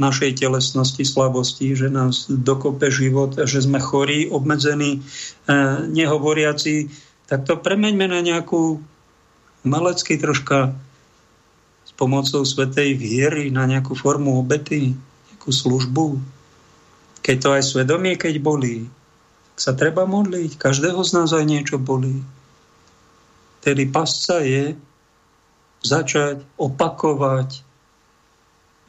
našej 0.00 0.40
telesnosti, 0.40 1.04
slabosti, 1.04 1.76
že 1.76 1.92
nás 1.92 2.24
dokope 2.32 2.88
život, 2.88 3.36
že 3.36 3.60
sme 3.60 3.76
chorí, 3.78 4.32
obmedzení, 4.32 5.04
eh, 5.46 5.84
nehovoriaci, 5.86 6.90
tak 7.30 7.46
to 7.46 7.54
premeňme 7.54 8.10
na 8.10 8.18
nejakú 8.26 8.82
malecký 9.62 10.18
troška 10.18 10.74
s 11.86 11.94
pomocou 11.94 12.42
svetej 12.42 12.98
viery, 12.98 13.54
na 13.54 13.70
nejakú 13.70 13.94
formu 13.94 14.42
obety, 14.42 14.98
nejakú 15.30 15.50
službu. 15.54 16.18
Keď 17.22 17.36
to 17.38 17.48
aj 17.54 17.62
svedomie, 17.62 18.18
keď 18.18 18.42
bolí, 18.42 18.90
sa 19.54 19.78
treba 19.78 20.10
modliť. 20.10 20.58
Každého 20.58 20.98
z 21.06 21.10
nás 21.14 21.30
aj 21.30 21.46
niečo 21.46 21.78
bolí. 21.78 22.18
Tedy 23.62 23.86
pasca 23.94 24.42
je 24.42 24.74
začať 25.86 26.42
opakovať 26.58 27.69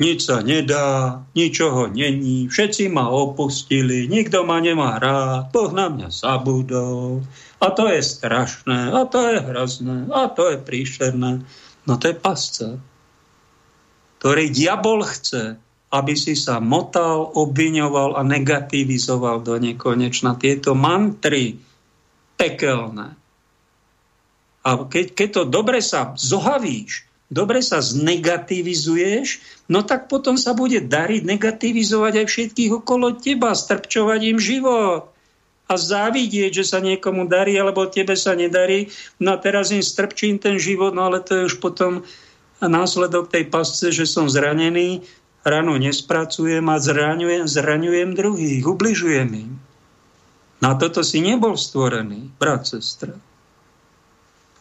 nič 0.01 0.25
sa 0.25 0.41
nedá, 0.41 1.21
ničoho 1.37 1.93
není, 1.93 2.49
všetci 2.49 2.89
ma 2.89 3.13
opustili, 3.13 4.09
nikto 4.09 4.41
ma 4.41 4.57
nemá 4.57 4.97
rád, 4.97 5.53
Boh 5.53 5.69
na 5.69 5.93
mňa 5.93 6.09
zabudol, 6.09 7.21
a 7.61 7.69
to 7.69 7.85
je 7.85 8.01
strašné, 8.01 8.89
a 8.89 9.05
to 9.05 9.21
je 9.21 9.37
hrozné, 9.37 10.09
a 10.09 10.25
to 10.33 10.49
je 10.49 10.57
príšerné. 10.57 11.45
No 11.85 11.93
to 12.01 12.09
je 12.09 12.17
pasca, 12.17 12.81
ktorý 14.17 14.49
diabol 14.49 15.05
chce, 15.05 15.61
aby 15.93 16.13
si 16.17 16.33
sa 16.33 16.57
motal, 16.57 17.29
obviňoval 17.37 18.17
a 18.17 18.25
negativizoval 18.25 19.45
do 19.45 19.61
nekonečna 19.61 20.33
tieto 20.41 20.73
mantry 20.73 21.61
pekelné. 22.33 23.13
A 24.61 24.69
keď, 24.89 25.05
keď 25.13 25.29
to 25.29 25.43
dobre 25.45 25.85
sa 25.85 26.17
zohavíš, 26.17 27.10
dobre 27.31 27.63
sa 27.63 27.79
znegativizuješ, 27.79 29.39
no 29.71 29.81
tak 29.87 30.11
potom 30.11 30.35
sa 30.35 30.51
bude 30.51 30.83
dariť 30.83 31.23
negativizovať 31.23 32.13
aj 32.21 32.27
všetkých 32.27 32.71
okolo 32.83 33.15
teba, 33.15 33.55
strpčovať 33.55 34.19
im 34.35 34.37
život 34.37 35.07
a 35.71 35.73
závidieť, 35.79 36.51
že 36.51 36.65
sa 36.67 36.83
niekomu 36.83 37.31
darí, 37.31 37.55
alebo 37.55 37.87
tebe 37.87 38.19
sa 38.19 38.35
nedarí. 38.35 38.91
No 39.23 39.39
a 39.39 39.41
teraz 39.41 39.71
im 39.71 39.79
strpčím 39.79 40.35
ten 40.35 40.59
život, 40.59 40.91
no 40.91 41.07
ale 41.07 41.23
to 41.23 41.39
je 41.39 41.47
už 41.47 41.63
potom 41.63 42.03
následok 42.59 43.31
tej 43.31 43.47
pasce, 43.47 43.95
že 43.95 44.03
som 44.03 44.27
zranený, 44.27 45.07
ranu 45.47 45.79
nespracujem 45.79 46.67
a 46.67 46.77
zraňujem, 46.77 47.47
zraňujem 47.47 48.09
druhých, 48.13 48.67
ubližujem 48.67 49.29
im. 49.33 49.51
Na 50.61 50.77
toto 50.77 51.01
si 51.01 51.23
nebol 51.23 51.57
stvorený, 51.57 52.29
brat, 52.37 52.69
sestra. 52.69 53.17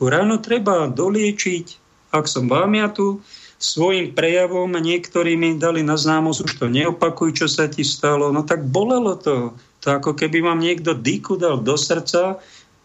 Tú 0.01 0.09
ranu 0.09 0.41
treba 0.41 0.89
doliečiť 0.89 1.90
ak 2.11 2.27
som 2.27 2.51
vám 2.51 2.75
ja 2.75 2.91
tu 2.91 3.23
svojim 3.61 4.17
prejavom 4.17 4.73
niektorí 4.73 5.37
mi 5.37 5.55
dali 5.61 5.85
na 5.85 5.95
známosť, 6.01 6.39
už 6.49 6.53
to 6.57 6.67
neopakuj, 6.73 7.45
čo 7.45 7.47
sa 7.47 7.69
ti 7.69 7.85
stalo, 7.85 8.33
no 8.33 8.43
tak 8.43 8.65
bolelo 8.65 9.15
to. 9.15 9.53
To 9.85 9.87
ako 9.97 10.17
keby 10.17 10.45
vám 10.45 10.61
niekto 10.61 10.97
dýku 10.97 11.41
dal 11.41 11.61
do 11.61 11.77
srdca, 11.77 12.41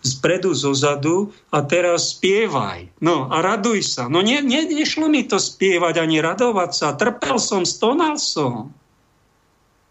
zpredu, 0.06 0.52
zozadu 0.54 1.32
a 1.50 1.64
teraz 1.66 2.16
spievaj. 2.16 2.92
No 3.02 3.32
a 3.32 3.42
raduj 3.42 3.84
sa. 3.84 4.12
No 4.12 4.22
ne, 4.22 4.44
ne, 4.44 4.68
nešlo 4.68 5.10
mi 5.10 5.26
to 5.26 5.42
spievať 5.42 6.00
ani 6.00 6.22
radovať 6.22 6.72
sa. 6.72 6.96
Trpel 6.96 7.40
som, 7.42 7.66
stonal 7.66 8.20
som. 8.22 8.70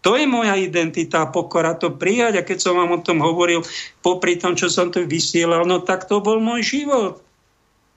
To 0.05 0.13
je 0.13 0.29
moja 0.29 0.53
identita, 0.53 1.25
pokora 1.25 1.73
to 1.73 1.93
prijať. 1.97 2.41
A 2.41 2.45
keď 2.45 2.57
som 2.61 2.77
vám 2.77 2.93
o 2.93 3.01
tom 3.01 3.25
hovoril, 3.25 3.65
popri 4.05 4.37
tom, 4.37 4.53
čo 4.53 4.69
som 4.69 4.93
tu 4.93 5.01
vysielal, 5.01 5.65
no 5.65 5.81
tak 5.81 6.05
to 6.05 6.21
bol 6.21 6.37
môj 6.37 6.61
život 6.61 7.25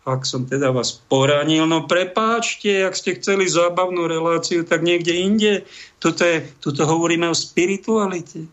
ak 0.09 0.25
som 0.25 0.49
teda 0.49 0.73
vás 0.73 1.05
poranil, 1.13 1.69
no 1.69 1.85
prepáčte, 1.85 2.89
ak 2.89 2.97
ste 2.97 3.21
chceli 3.21 3.45
zábavnú 3.45 4.09
reláciu, 4.09 4.65
tak 4.65 4.81
niekde 4.81 5.13
inde. 5.13 5.53
Toto, 6.01 6.25
je, 6.25 6.49
toto 6.65 6.89
hovoríme 6.89 7.29
o 7.29 7.37
spiritualite. 7.37 8.49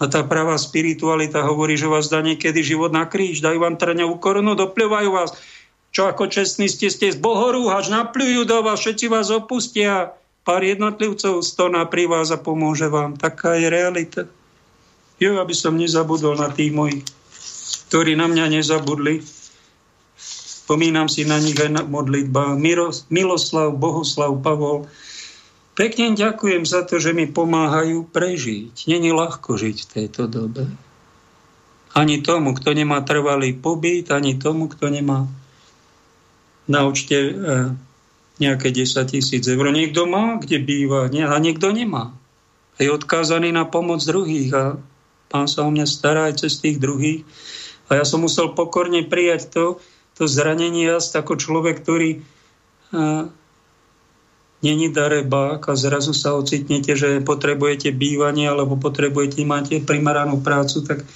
A 0.00 0.08
tá 0.08 0.24
pravá 0.24 0.56
spiritualita 0.56 1.44
hovorí, 1.44 1.76
že 1.76 1.86
vás 1.86 2.08
dá 2.08 2.24
niekedy 2.24 2.64
život 2.64 2.90
na 2.90 3.04
kríž, 3.04 3.44
dajú 3.44 3.60
vám 3.60 3.76
trňovú 3.76 4.16
korunu, 4.18 4.56
dopľovajú 4.56 5.08
vás 5.12 5.36
Čo 5.90 6.06
ako 6.06 6.30
čestní 6.30 6.70
ste, 6.70 6.86
ste 6.86 7.10
z 7.10 7.18
bohorúhač, 7.18 7.90
napľujú 7.90 8.46
do 8.46 8.62
vás, 8.62 8.78
všetci 8.78 9.06
vás 9.10 9.28
opustia. 9.30 10.14
Pár 10.40 10.64
jednotlivcov 10.64 11.44
stoná 11.44 11.84
pri 11.84 12.08
vás 12.08 12.32
a 12.32 12.40
pomôže 12.40 12.88
vám. 12.88 13.18
Taká 13.18 13.60
je 13.60 13.68
realita. 13.68 14.22
Jo, 15.20 15.36
aby 15.36 15.52
som 15.52 15.76
nezabudol 15.76 16.40
na 16.40 16.48
tých 16.48 16.72
mojich, 16.72 17.04
ktorí 17.92 18.16
na 18.16 18.24
mňa 18.24 18.56
nezabudli. 18.56 19.20
Spomínam 20.70 21.10
si 21.10 21.26
na 21.26 21.42
nich 21.42 21.58
aj 21.58 21.66
na 21.66 21.82
modlitba. 21.82 22.54
Miloslav, 23.10 23.74
Bohuslav, 23.74 24.38
Pavol. 24.38 24.86
Pekne 25.74 26.14
ďakujem 26.14 26.62
za 26.62 26.86
to, 26.86 27.02
že 27.02 27.10
mi 27.10 27.26
pomáhajú 27.26 28.06
prežiť. 28.06 28.86
Není 28.86 29.10
ľahko 29.10 29.58
žiť 29.58 29.76
v 29.82 29.90
tejto 29.90 30.30
dobe. 30.30 30.70
Ani 31.90 32.22
tomu, 32.22 32.54
kto 32.54 32.70
nemá 32.70 33.02
trvalý 33.02 33.50
pobyt, 33.50 34.14
ani 34.14 34.38
tomu, 34.38 34.70
kto 34.70 34.94
nemá 34.94 35.26
na 36.70 36.86
účte 36.86 37.18
e, 37.18 37.32
nejaké 38.38 38.70
10 38.70 39.10
tisíc 39.10 39.42
eur. 39.50 39.66
Niekto 39.74 40.06
má, 40.06 40.38
kde 40.38 40.62
býva, 40.62 41.10
a 41.10 41.36
niekto 41.42 41.74
nemá. 41.74 42.14
Je 42.78 42.86
odkázaný 42.86 43.50
na 43.50 43.66
pomoc 43.66 44.06
druhých 44.06 44.54
a 44.54 44.78
pán 45.34 45.50
sa 45.50 45.66
o 45.66 45.70
mňa 45.74 45.86
stará 45.90 46.30
aj 46.30 46.46
cez 46.46 46.62
tých 46.62 46.78
druhých. 46.78 47.26
A 47.90 47.98
ja 47.98 48.06
som 48.06 48.22
musel 48.22 48.54
pokorne 48.54 49.02
prijať 49.02 49.50
to, 49.50 49.82
to 50.20 50.28
zranenie 50.28 50.84
jas 50.84 51.08
ako 51.16 51.40
človek, 51.40 51.80
ktorý 51.80 52.20
není 54.60 54.92
darebák 54.92 55.64
a 55.64 55.72
zrazu 55.72 56.12
sa 56.12 56.36
ocitnete, 56.36 56.92
že 56.92 57.24
potrebujete 57.24 57.88
bývanie 57.96 58.44
alebo 58.44 58.76
potrebujete 58.76 59.40
mať 59.48 59.88
primeranú 59.88 60.44
prácu, 60.44 60.84
tak 60.84 61.00
e, 61.00 61.06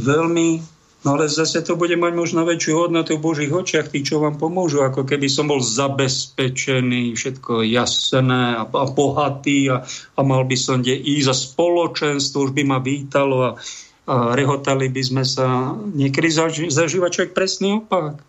veľmi 0.00 0.72
No 1.04 1.20
ale 1.20 1.28
zase 1.28 1.60
to 1.60 1.76
bude 1.76 1.92
mať 2.00 2.16
možno 2.16 2.48
väčšiu 2.48 2.88
hodnotu 2.88 3.20
v 3.20 3.24
Božích 3.28 3.52
očiach, 3.52 3.92
tí, 3.92 4.00
čo 4.00 4.24
vám 4.24 4.40
pomôžu, 4.40 4.80
ako 4.80 5.04
keby 5.04 5.28
som 5.28 5.52
bol 5.52 5.60
zabezpečený, 5.60 7.12
všetko 7.12 7.60
jasné 7.60 8.56
a, 8.56 8.64
a 8.64 8.84
bohatý 8.88 9.68
a, 9.68 9.84
a 10.16 10.20
mal 10.24 10.48
by 10.48 10.56
som 10.56 10.80
kde 10.80 10.96
ísť 10.96 11.28
a 11.28 11.36
spoločenstvo 11.36 12.48
už 12.48 12.56
by 12.56 12.64
ma 12.64 12.80
vítalo 12.80 13.36
a 13.44 13.50
rehotali 14.08 14.92
by 14.92 15.02
sme 15.02 15.24
sa. 15.24 15.72
Niekedy 15.74 16.28
zažíva 16.68 17.08
človek 17.08 17.32
presný 17.32 17.80
opak. 17.80 18.20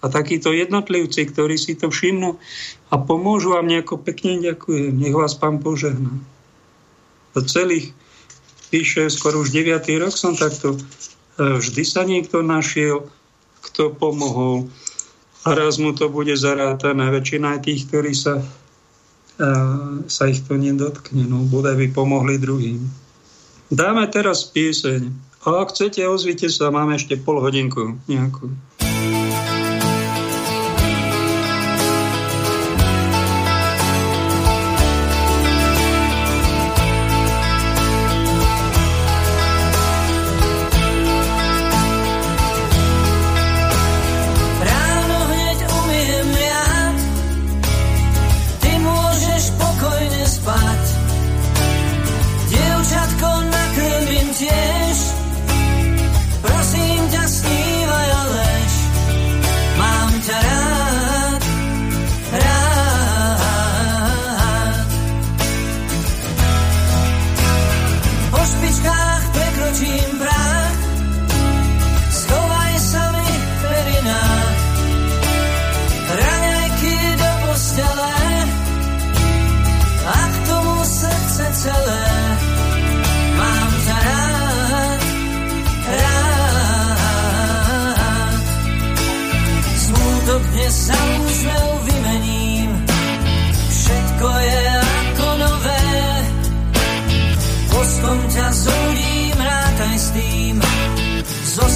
A 0.00 0.08
takíto 0.08 0.48
jednotlivci, 0.56 1.28
ktorí 1.28 1.60
si 1.60 1.76
to 1.76 1.92
všimnú 1.92 2.40
a 2.88 2.94
pomôžu 2.96 3.52
vám 3.52 3.68
nejako 3.68 4.00
pekne 4.00 4.40
ďakujem. 4.40 4.96
Nech 4.96 5.12
vás 5.12 5.36
pán 5.36 5.60
požehná. 5.60 6.16
Do 7.36 7.44
celých, 7.44 7.92
píše, 8.72 9.12
skoro 9.12 9.44
už 9.44 9.52
9. 9.52 9.76
rok 10.00 10.16
som 10.16 10.32
takto 10.32 10.80
Vždy 11.40 11.82
sa 11.88 12.04
niekto 12.04 12.44
našiel, 12.44 13.08
kto 13.64 13.96
pomohol. 13.96 14.68
A 15.48 15.56
raz 15.56 15.80
mu 15.80 15.96
to 15.96 16.12
bude 16.12 16.36
zarátané. 16.36 17.08
Väčšina 17.08 17.56
tých, 17.64 17.88
ktorí 17.88 18.12
sa, 18.12 18.44
sa 20.04 20.24
ich 20.28 20.44
to 20.44 20.60
nedotkne. 20.60 21.24
No, 21.24 21.40
bude 21.48 21.72
by 21.72 21.86
pomohli 21.96 22.36
druhým. 22.36 22.84
Dáme 23.70 24.04
teraz 24.10 24.44
pieseň. 24.50 25.30
A 25.46 25.64
ak 25.64 25.72
chcete, 25.72 26.04
ozvite 26.04 26.50
sa, 26.52 26.68
máme 26.68 26.98
ešte 26.98 27.16
pol 27.16 27.40
hodinku 27.40 27.96
nejakú. 28.10 28.52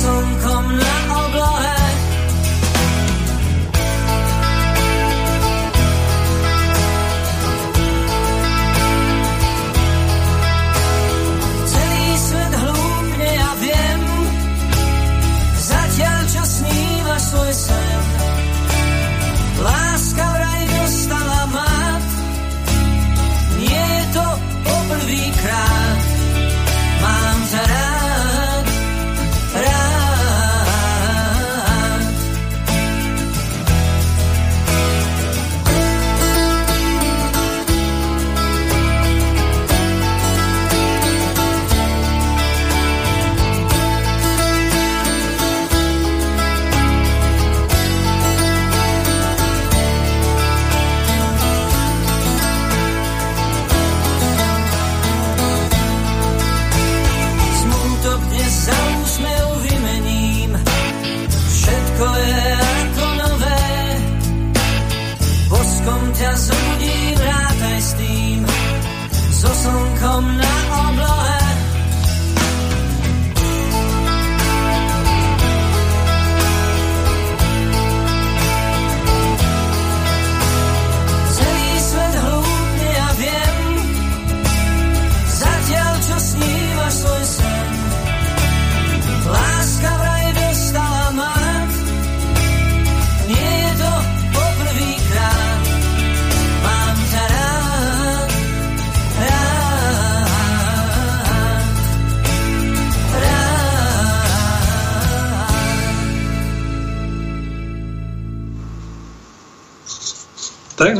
Tak 0.05 0.34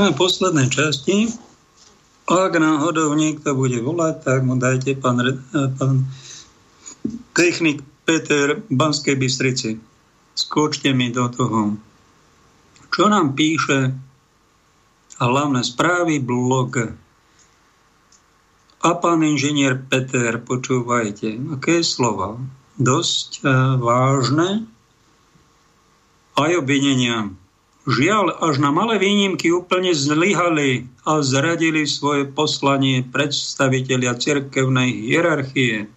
sme 0.05 0.13
v 0.13 0.21
poslednej 0.21 0.69
časti. 0.69 1.33
Ak 2.29 2.53
náhodou 2.53 3.17
niekto 3.17 3.57
bude 3.57 3.81
volať, 3.81 4.21
tak 4.21 4.45
mu 4.45 4.61
dajte 4.61 5.01
pán, 5.01 5.17
pán 5.81 6.05
technik 7.33 7.81
Peter 8.05 8.61
Banskej 8.69 9.17
Bystrici. 9.17 9.81
skočte 10.37 10.93
mi 10.93 11.09
do 11.09 11.25
toho. 11.33 11.81
Čo 12.93 13.09
nám 13.09 13.33
píše 13.33 13.97
hlavné 15.25 15.65
správy 15.65 16.21
blog 16.21 16.93
a 18.85 18.91
pán 19.01 19.25
inžinier 19.25 19.81
Peter, 19.89 20.37
počúvajte, 20.37 21.57
aké 21.57 21.81
slova? 21.81 22.37
Dosť 22.77 23.41
uh, 23.41 23.81
vážne 23.81 24.69
aj 26.37 26.61
obvinenia. 26.61 27.33
Žiaľ, 27.85 28.41
až 28.41 28.65
na 28.65 28.73
malé 28.73 28.97
výnimky 28.97 29.53
úplne 29.53 29.93
zlyhali 29.93 30.89
a 31.05 31.21
zradili 31.21 31.85
svoje 31.85 32.25
poslanie 32.25 33.05
predstavitelia 33.05 34.17
cirkevnej 34.17 35.05
hierarchie. 35.05 35.93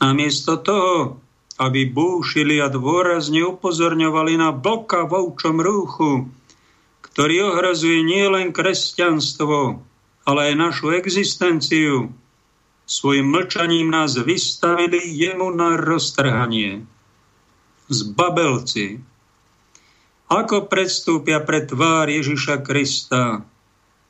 Namiesto 0.00 0.56
toho, 0.56 1.20
aby 1.60 1.84
búšili 1.84 2.56
a 2.64 2.72
dôrazne 2.72 3.44
upozorňovali 3.52 4.40
na 4.40 4.48
bloka 4.56 5.04
v 5.04 5.28
ovčom 5.28 5.60
rúchu, 5.60 6.32
ktorý 7.04 7.52
ohrazuje 7.52 8.00
nielen 8.00 8.56
kresťanstvo, 8.56 9.76
ale 10.24 10.40
aj 10.48 10.54
našu 10.56 10.96
existenciu. 10.96 12.08
Svojim 12.88 13.28
mlčaním 13.28 13.92
nás 13.92 14.16
vystavili 14.16 15.04
jemu 15.20 15.52
na 15.52 15.76
roztrhanie. 15.76 16.88
Zbabelci. 17.92 19.11
Ako 20.32 20.64
predstúpia 20.64 21.44
pred 21.44 21.68
tvár 21.68 22.08
Ježiša 22.08 22.64
Krista 22.64 23.44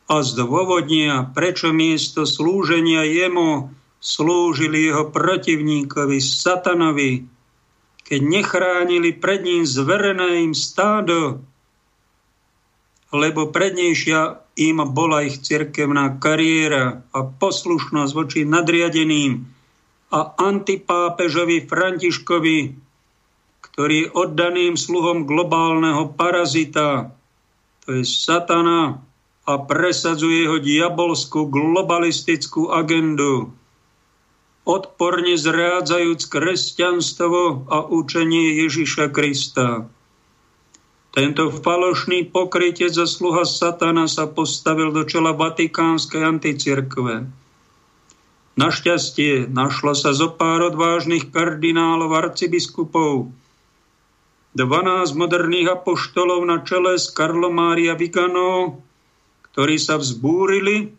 a 0.07 0.17
zdôvodnia, 0.23 1.27
prečo 1.35 1.75
miesto 1.75 2.23
slúženia 2.31 3.03
jemu 3.03 3.75
slúžili 3.99 4.87
jeho 4.87 5.11
protivníkovi 5.11 6.23
satanovi, 6.23 7.27
keď 8.07 8.21
nechránili 8.23 9.19
pred 9.19 9.43
ním 9.43 9.67
zverené 9.67 10.47
im 10.47 10.55
stádo, 10.55 11.43
lebo 13.11 13.51
prednejšia 13.51 14.47
im 14.63 14.79
bola 14.95 15.27
ich 15.27 15.43
cirkevná 15.43 16.23
kariéra 16.23 17.03
a 17.11 17.19
poslušnosť 17.27 18.13
voči 18.15 18.47
nadriadeným 18.47 19.43
a 20.15 20.39
antipápežovi 20.39 21.67
Františkovi, 21.67 22.59
ktorý 23.73 24.07
je 24.07 24.13
oddaným 24.13 24.75
sluhom 24.77 25.25
globálneho 25.25 26.13
parazita, 26.13 27.17
to 27.83 28.01
je 28.01 28.05
satana, 28.05 29.01
a 29.43 29.59
presadzuje 29.59 30.47
jeho 30.47 30.63
diabolskú 30.63 31.51
globalistickú 31.51 32.71
agendu, 32.71 33.51
odporne 34.63 35.35
zrádzajúc 35.35 36.31
kresťanstvo 36.31 37.67
a 37.67 37.83
učenie 37.91 38.63
Ježiša 38.63 39.11
Krista. 39.11 39.91
Tento 41.13 41.53
falošný 41.53 42.31
pokrytec 42.31 42.95
za 42.95 43.05
sluha 43.05 43.45
satana 43.45 44.07
sa 44.09 44.31
postavil 44.31 44.95
do 44.95 45.05
čela 45.05 45.35
vatikánskej 45.35 46.23
anticirkve. 46.25 47.29
Našťastie 48.53 49.51
našlo 49.51 49.93
sa 49.93 50.15
zo 50.15 50.33
pár 50.33 50.73
odvážnych 50.73 51.29
kardinálov 51.35 52.15
arcibiskupov, 52.15 53.29
12 54.53 55.17
moderných 55.17 55.81
apoštolov 55.81 56.45
na 56.45 56.61
čele 56.61 57.01
s 57.01 57.09
Karlo 57.09 57.49
Mária 57.49 57.97
Vigano, 57.97 58.85
ktorí 59.49 59.81
sa 59.81 59.97
vzbúrili 59.97 60.93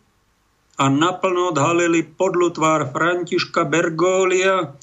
a 0.74 0.90
naplno 0.90 1.54
odhalili 1.54 2.02
podľu 2.02 2.50
tvár 2.50 2.90
Františka 2.90 3.62
Bergólia 3.62 4.74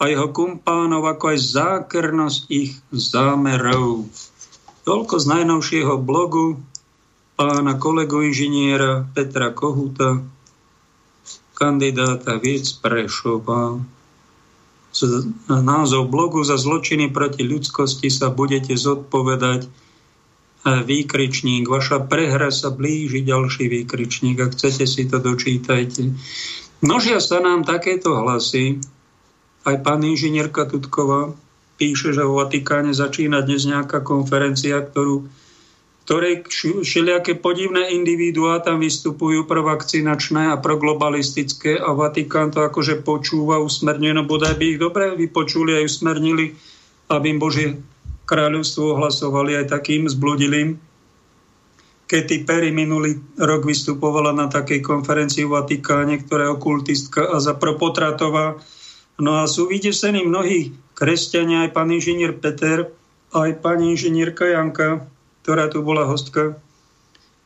a 0.00 0.02
jeho 0.08 0.32
kumpánov, 0.32 1.04
ako 1.04 1.36
aj 1.36 1.38
zákernosť 1.52 2.42
ich 2.48 2.80
zámerov. 2.88 4.08
Toľko 4.88 5.14
z 5.20 5.26
najnovšieho 5.28 5.94
blogu 6.00 6.60
pána 7.36 7.76
kolegu 7.76 8.24
inžiniera 8.24 9.04
Petra 9.12 9.52
Kohuta, 9.52 10.24
kandidáta 11.52 12.40
Viec 12.40 12.72
Prešova. 12.80 13.93
Z 14.94 15.26
názov 15.50 16.06
blogu 16.06 16.46
za 16.46 16.54
zločiny 16.54 17.10
proti 17.10 17.42
ľudskosti 17.42 18.06
sa 18.14 18.30
budete 18.30 18.78
zodpovedať 18.78 19.66
výkričník. 20.64 21.68
Vaša 21.68 22.06
prehra 22.08 22.48
sa 22.48 22.70
blíži 22.70 23.20
ďalší 23.20 23.68
výkričník. 23.68 24.40
Ak 24.40 24.54
chcete 24.56 24.86
si 24.86 25.04
to 25.04 25.20
dočítajte. 25.20 26.14
Množia 26.80 27.20
sa 27.20 27.42
nám 27.42 27.66
takéto 27.66 28.16
hlasy. 28.16 28.80
Aj 29.64 29.76
pán 29.80 30.04
inžinierka 30.04 30.68
Tutková 30.68 31.34
píše, 31.74 32.14
že 32.14 32.22
vo 32.22 32.40
Vatikáne 32.40 32.94
začína 32.94 33.42
dnes 33.42 33.66
nejaká 33.66 34.00
konferencia, 34.00 34.78
ktorú, 34.78 35.26
ktorej 36.04 36.44
všelijaké 36.84 37.40
podivné 37.40 37.88
individuá 37.96 38.60
tam 38.60 38.84
vystupujú 38.84 39.48
provakcinačné 39.48 40.52
a 40.52 40.60
proglobalistické 40.60 41.80
a 41.80 41.96
Vatikán 41.96 42.52
to 42.52 42.60
akože 42.60 43.00
počúva, 43.00 43.56
usmerňuje, 43.64 44.12
no 44.12 44.28
bodaj 44.28 44.60
by 44.60 44.76
ich 44.76 44.78
dobre 44.78 45.16
vypočuli 45.16 45.72
a 45.72 45.80
usmernili, 45.80 46.52
aby 47.08 47.26
im 47.32 47.40
Božie 47.40 47.80
kráľovstvo 48.28 49.00
ohlasovali 49.00 49.56
aj 49.64 49.72
takým 49.72 50.04
zbludilým. 50.04 50.76
Katy 52.04 52.44
Perry 52.44 52.68
minulý 52.68 53.16
rok 53.40 53.64
vystupovala 53.64 54.36
na 54.36 54.52
takej 54.52 54.84
konferencii 54.84 55.48
v 55.48 55.56
Vatikáne, 55.56 56.20
ktorá 56.20 56.52
je 56.52 56.54
okultistka 56.60 57.32
a 57.32 57.40
zapropotratová. 57.40 58.60
No 59.16 59.40
a 59.40 59.48
sú 59.48 59.72
vydesení 59.72 60.20
mnohí 60.20 60.76
kresťania, 60.92 61.64
aj 61.64 61.70
pán 61.72 61.88
inžinier 61.88 62.36
Peter, 62.36 62.92
aj 63.32 63.50
pani 63.64 63.96
inžinierka 63.96 64.52
Janka, 64.52 65.08
ktorá 65.44 65.68
tu 65.68 65.84
bola 65.84 66.08
hostka, 66.08 66.56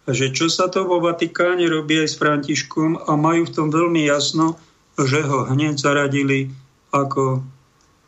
že 0.06 0.30
čo 0.30 0.46
sa 0.46 0.70
to 0.70 0.86
vo 0.86 1.02
Vatikáne 1.02 1.66
robí 1.66 1.98
aj 1.98 2.14
s 2.14 2.16
Františkom 2.16 3.10
a 3.10 3.12
majú 3.18 3.50
v 3.50 3.54
tom 3.58 3.68
veľmi 3.74 4.06
jasno, 4.06 4.54
že 4.94 5.26
ho 5.26 5.50
hneď 5.50 5.82
zaradili 5.82 6.54
ako 6.94 7.42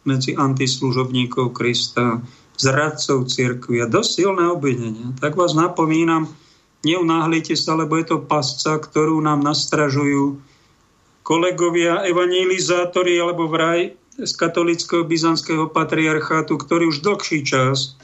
medzi 0.07 0.39
antislužobníkov 0.39 1.53
Krista, 1.53 2.23
zradcov 2.55 3.29
cirkvi 3.29 3.83
a 3.83 3.91
dosť 3.91 4.11
silné 4.23 4.47
obvinenia. 4.47 5.11
Tak 5.19 5.35
vás 5.35 5.59
napomínam, 5.59 6.31
neunáhlite 6.87 7.59
sa, 7.59 7.75
lebo 7.75 7.99
je 7.99 8.15
to 8.15 8.23
pasca, 8.23 8.79
ktorú 8.79 9.19
nám 9.21 9.43
nastražujú 9.43 10.39
kolegovia 11.27 12.07
evangelizátori 12.07 13.19
alebo 13.19 13.51
vraj 13.51 13.93
z 14.17 14.33
katolického 14.39 15.03
byzantského 15.03 15.67
patriarchátu, 15.69 16.57
ktorí 16.57 16.89
už 16.89 17.03
dlhší 17.05 17.43
čas 17.43 17.99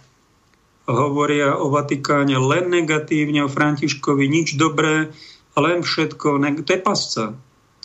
hovoria 0.87 1.59
o 1.59 1.69
Vatikáne 1.69 2.39
len 2.39 2.71
negatívne, 2.71 3.47
o 3.47 3.51
Františkovi 3.51 4.31
nič 4.31 4.55
dobré, 4.55 5.11
len 5.59 5.79
všetko. 5.83 6.39
To 6.63 6.71
je 6.71 6.81
pasca. 6.81 7.25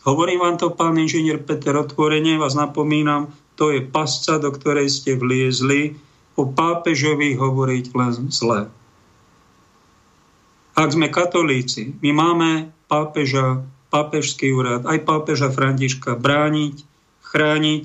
Hovorím 0.02 0.42
vám 0.42 0.58
to, 0.58 0.74
pán 0.74 0.98
inžinier 0.98 1.38
Peter, 1.42 1.78
otvorene 1.78 2.42
vás 2.42 2.58
napomínam, 2.58 3.30
to 3.54 3.70
je 3.70 3.86
pasca, 3.86 4.42
do 4.42 4.50
ktorej 4.50 4.90
ste 4.90 5.14
vliezli, 5.14 5.94
o 6.34 6.50
pápežovi 6.50 7.38
hovoriť 7.38 7.86
len 7.94 8.14
zle. 8.34 8.72
Ak 10.74 10.90
sme 10.90 11.12
katolíci, 11.12 11.94
my 12.02 12.10
máme 12.16 12.50
pápeža, 12.90 13.62
pápežský 13.94 14.50
úrad, 14.56 14.88
aj 14.90 15.06
pápeža 15.06 15.54
Františka 15.54 16.18
brániť, 16.18 16.82
chrániť, 17.22 17.84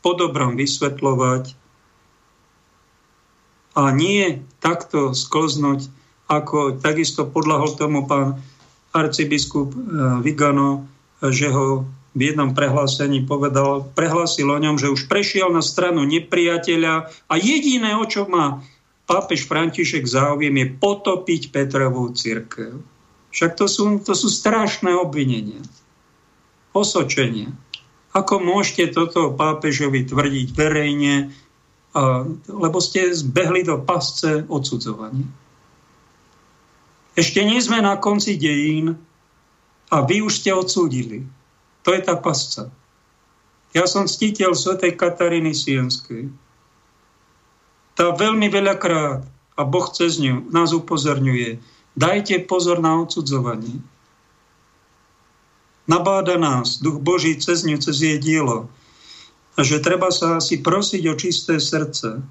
po 0.00 0.16
dobrom 0.16 0.56
vysvetľovať 0.56 1.59
a 3.74 3.90
nie 3.94 4.42
takto 4.58 5.14
sklznúť, 5.14 5.86
ako 6.30 6.78
takisto 6.78 7.26
podľahol 7.26 7.74
tomu 7.74 8.06
pán 8.06 8.38
arcibiskup 8.94 9.74
eh, 9.74 9.80
Vigano, 10.22 10.86
že 11.20 11.52
ho 11.52 11.84
v 12.10 12.20
jednom 12.34 12.50
prehlásení 12.50 13.22
povedal, 13.22 13.86
prehlásil 13.94 14.50
o 14.50 14.58
ňom, 14.58 14.82
že 14.82 14.90
už 14.90 15.06
prešiel 15.06 15.54
na 15.54 15.62
stranu 15.62 16.02
nepriateľa 16.02 17.06
a 17.30 17.34
jediné, 17.38 17.94
o 17.94 18.02
čo 18.02 18.26
má 18.26 18.66
pápež 19.06 19.46
František 19.46 20.06
záujem, 20.06 20.54
je 20.54 20.66
potopiť 20.74 21.54
Petrovú 21.54 22.10
církev. 22.10 22.82
Však 23.30 23.54
to 23.54 23.66
sú, 23.70 24.02
to 24.02 24.14
sú 24.14 24.26
strašné 24.26 24.90
obvinenia. 24.90 25.62
Osočenia. 26.74 27.54
Ako 28.10 28.42
môžete 28.42 28.90
toto 28.90 29.30
pápežovi 29.30 30.02
tvrdiť 30.02 30.48
verejne, 30.50 31.30
lebo 32.46 32.78
ste 32.78 33.10
zbehli 33.10 33.66
do 33.66 33.82
pasce 33.82 34.46
odsudzovania. 34.46 35.26
Ešte 37.18 37.42
nie 37.42 37.58
sme 37.58 37.82
na 37.82 37.98
konci 37.98 38.38
dejín 38.38 38.94
a 39.90 39.96
vy 40.06 40.22
už 40.22 40.40
ste 40.40 40.54
odsúdili. 40.54 41.26
To 41.82 41.90
je 41.90 42.00
tá 42.00 42.14
pasca. 42.14 42.70
Ja 43.74 43.86
som 43.90 44.06
ctiteľ 44.06 44.54
svätej 44.54 44.94
Kataríny 44.94 45.54
Sienskej. 45.54 46.30
Tá 47.98 48.14
veľmi 48.14 48.46
veľakrát, 48.50 49.26
a 49.58 49.62
Boh 49.66 49.86
cez 49.92 50.16
ňu 50.16 50.48
nás 50.48 50.72
upozorňuje, 50.72 51.60
dajte 51.92 52.48
pozor 52.48 52.80
na 52.80 52.96
odsudzovanie. 53.02 53.82
Nabáda 55.84 56.38
nás 56.38 56.78
Duch 56.80 57.02
Boží 57.02 57.36
cez 57.36 57.66
ňu, 57.66 57.76
cez 57.82 57.98
jej 58.00 58.16
dielo. 58.16 58.70
A 59.54 59.66
že 59.66 59.82
treba 59.82 60.14
sa 60.14 60.38
asi 60.38 60.62
prosiť 60.62 61.02
o 61.10 61.14
čisté 61.18 61.58
srdce. 61.58 62.22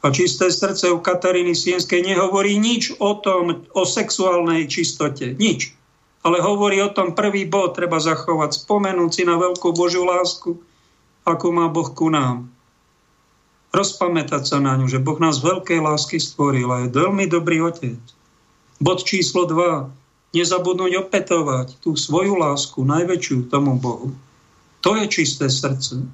A 0.00 0.06
čisté 0.08 0.48
srdce 0.48 0.88
u 0.88 0.98
Kataríny 1.00 1.52
Sienskej 1.52 2.00
nehovorí 2.00 2.56
nič 2.56 2.96
o 2.96 3.20
tom, 3.20 3.68
o 3.76 3.82
sexuálnej 3.84 4.64
čistote. 4.64 5.36
Nič. 5.36 5.76
Ale 6.24 6.40
hovorí 6.40 6.80
o 6.80 6.92
tom 6.92 7.12
prvý 7.12 7.44
bod, 7.44 7.76
treba 7.76 8.00
zachovať, 8.00 8.64
spomenúť 8.64 9.10
si 9.12 9.22
na 9.28 9.36
veľkú 9.40 9.72
Božiu 9.76 10.08
lásku, 10.08 10.56
ako 11.24 11.46
má 11.52 11.68
Boh 11.68 11.88
ku 11.92 12.08
nám. 12.08 12.48
Rozpamätať 13.70 14.42
sa 14.50 14.58
na 14.58 14.74
ňu, 14.76 14.88
že 14.88 15.00
Boh 15.00 15.20
nás 15.20 15.40
veľkej 15.40 15.80
lásky 15.84 16.16
stvoril 16.18 16.68
a 16.68 16.84
je 16.84 16.96
veľmi 16.96 17.24
dobrý 17.28 17.62
otec. 17.64 18.00
Bod 18.80 19.04
číslo 19.04 19.44
2. 19.44 20.32
Nezabudnúť 20.32 20.92
opetovať 21.06 21.76
tú 21.84 21.92
svoju 21.92 22.40
lásku, 22.40 22.80
najväčšiu 22.80 23.52
tomu 23.52 23.76
Bohu. 23.76 24.16
To 24.80 24.96
je 24.96 25.04
čisté 25.08 25.52
srdce. 25.52 26.04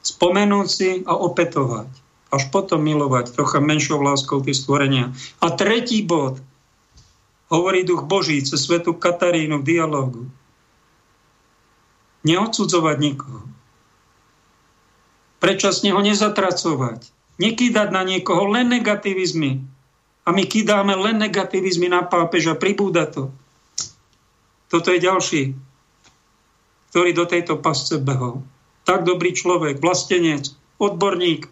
Spomenúť 0.00 0.68
si 0.68 0.90
a 1.04 1.16
opetovať 1.16 2.00
až 2.30 2.46
potom 2.54 2.80
milovať 2.86 3.34
trocha 3.34 3.58
menšou 3.58 3.98
láskou 3.98 4.38
tie 4.40 4.54
stvorenia. 4.54 5.10
A 5.42 5.50
tretí 5.50 6.00
bod, 6.06 6.38
hovorí 7.50 7.82
duch 7.82 8.06
Boží 8.06 8.38
cez 8.46 8.62
svetu 8.62 8.94
Katarínu 8.94 9.60
v 9.60 9.66
dialogu. 9.66 10.22
Neodsudzovať 12.22 12.96
nikoho. 13.02 13.42
Prečasne 15.42 15.90
ho 15.90 16.00
nezatracovať. 16.00 17.10
Nekýdať 17.40 17.88
na 17.90 18.06
niekoho 18.06 18.46
len 18.46 18.70
negativizmy. 18.70 19.64
A 20.22 20.28
my 20.30 20.44
kýdáme 20.46 20.94
len 20.94 21.16
negativizmy 21.18 21.90
na 21.90 22.04
pápeža, 22.04 22.54
pribúda 22.54 23.08
to. 23.08 23.32
Toto 24.70 24.94
je 24.94 25.02
ďalší, 25.02 25.42
ktorý 26.90 27.10
do 27.14 27.24
tejto 27.26 27.58
pasce 27.58 27.98
behol. 28.02 28.42
Tak 28.84 29.06
dobrý 29.06 29.32
človek, 29.34 29.78
vlastenec, 29.78 30.50
odborník, 30.82 31.46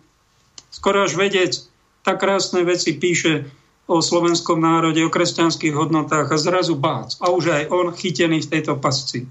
skoro 0.74 1.06
až 1.06 1.14
vedec, 1.14 1.54
tak 2.02 2.24
krásne 2.24 2.64
veci 2.64 2.96
píše 2.96 3.46
o 3.88 4.04
slovenskom 4.04 4.60
národe, 4.60 5.00
o 5.00 5.12
kresťanských 5.12 5.72
hodnotách 5.72 6.28
a 6.28 6.36
zrazu 6.36 6.76
bác. 6.76 7.16
A 7.24 7.32
už 7.32 7.44
aj 7.52 7.62
on 7.72 7.88
chytený 7.92 8.44
v 8.44 8.50
tejto 8.52 8.76
pasci. 8.76 9.24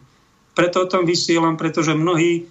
Preto 0.58 0.86
o 0.86 0.90
tom 0.90 1.06
vysielam, 1.06 1.62
pretože 1.62 1.94
mnohí 1.94 2.42
e, 2.42 2.44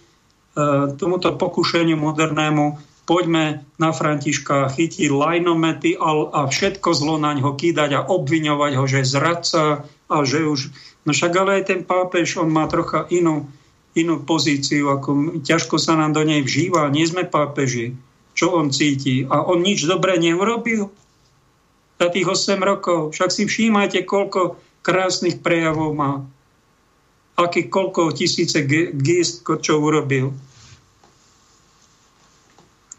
tomuto 0.94 1.34
pokušeniu 1.34 1.98
modernému 1.98 2.78
poďme 3.06 3.66
na 3.78 3.90
Františka 3.90 4.70
chytiť 4.70 5.10
lajnomety 5.10 5.98
a, 5.98 6.10
a 6.30 6.40
všetko 6.46 6.94
zlo 6.94 7.18
na 7.18 7.34
ňo 7.34 7.58
kýdať 7.58 7.90
a 7.98 8.06
obviňovať 8.06 8.72
ho, 8.78 8.84
že 8.86 9.02
je 9.02 9.10
zradca 9.10 9.62
a 10.06 10.16
že 10.22 10.46
už... 10.46 10.60
No 11.06 11.14
však 11.14 11.32
ale 11.38 11.62
aj 11.62 11.64
ten 11.70 11.80
pápež, 11.86 12.36
on 12.36 12.50
má 12.50 12.66
trocha 12.66 13.06
inú, 13.14 13.46
inú 13.94 14.26
pozíciu, 14.26 14.90
ako 14.90 15.40
ťažko 15.46 15.78
sa 15.78 15.94
nám 15.94 16.18
do 16.18 16.26
nej 16.26 16.42
vžíva. 16.42 16.90
Nie 16.90 17.06
sme 17.06 17.24
pápeži 17.24 17.94
čo 18.36 18.52
on 18.52 18.68
cíti. 18.68 19.24
A 19.24 19.40
on 19.48 19.64
nič 19.64 19.88
dobré 19.88 20.20
neurobil 20.20 20.92
za 21.96 22.06
tých 22.12 22.28
8 22.28 22.60
rokov. 22.60 23.16
Však 23.16 23.32
si 23.32 23.48
všímajte, 23.48 24.04
koľko 24.04 24.60
krásnych 24.84 25.40
prejavov 25.40 25.96
má. 25.96 26.12
Aký, 27.40 27.72
koľko 27.72 28.12
tisíce 28.12 28.60
gest, 28.92 29.40
čo 29.42 29.80
urobil. 29.80 30.36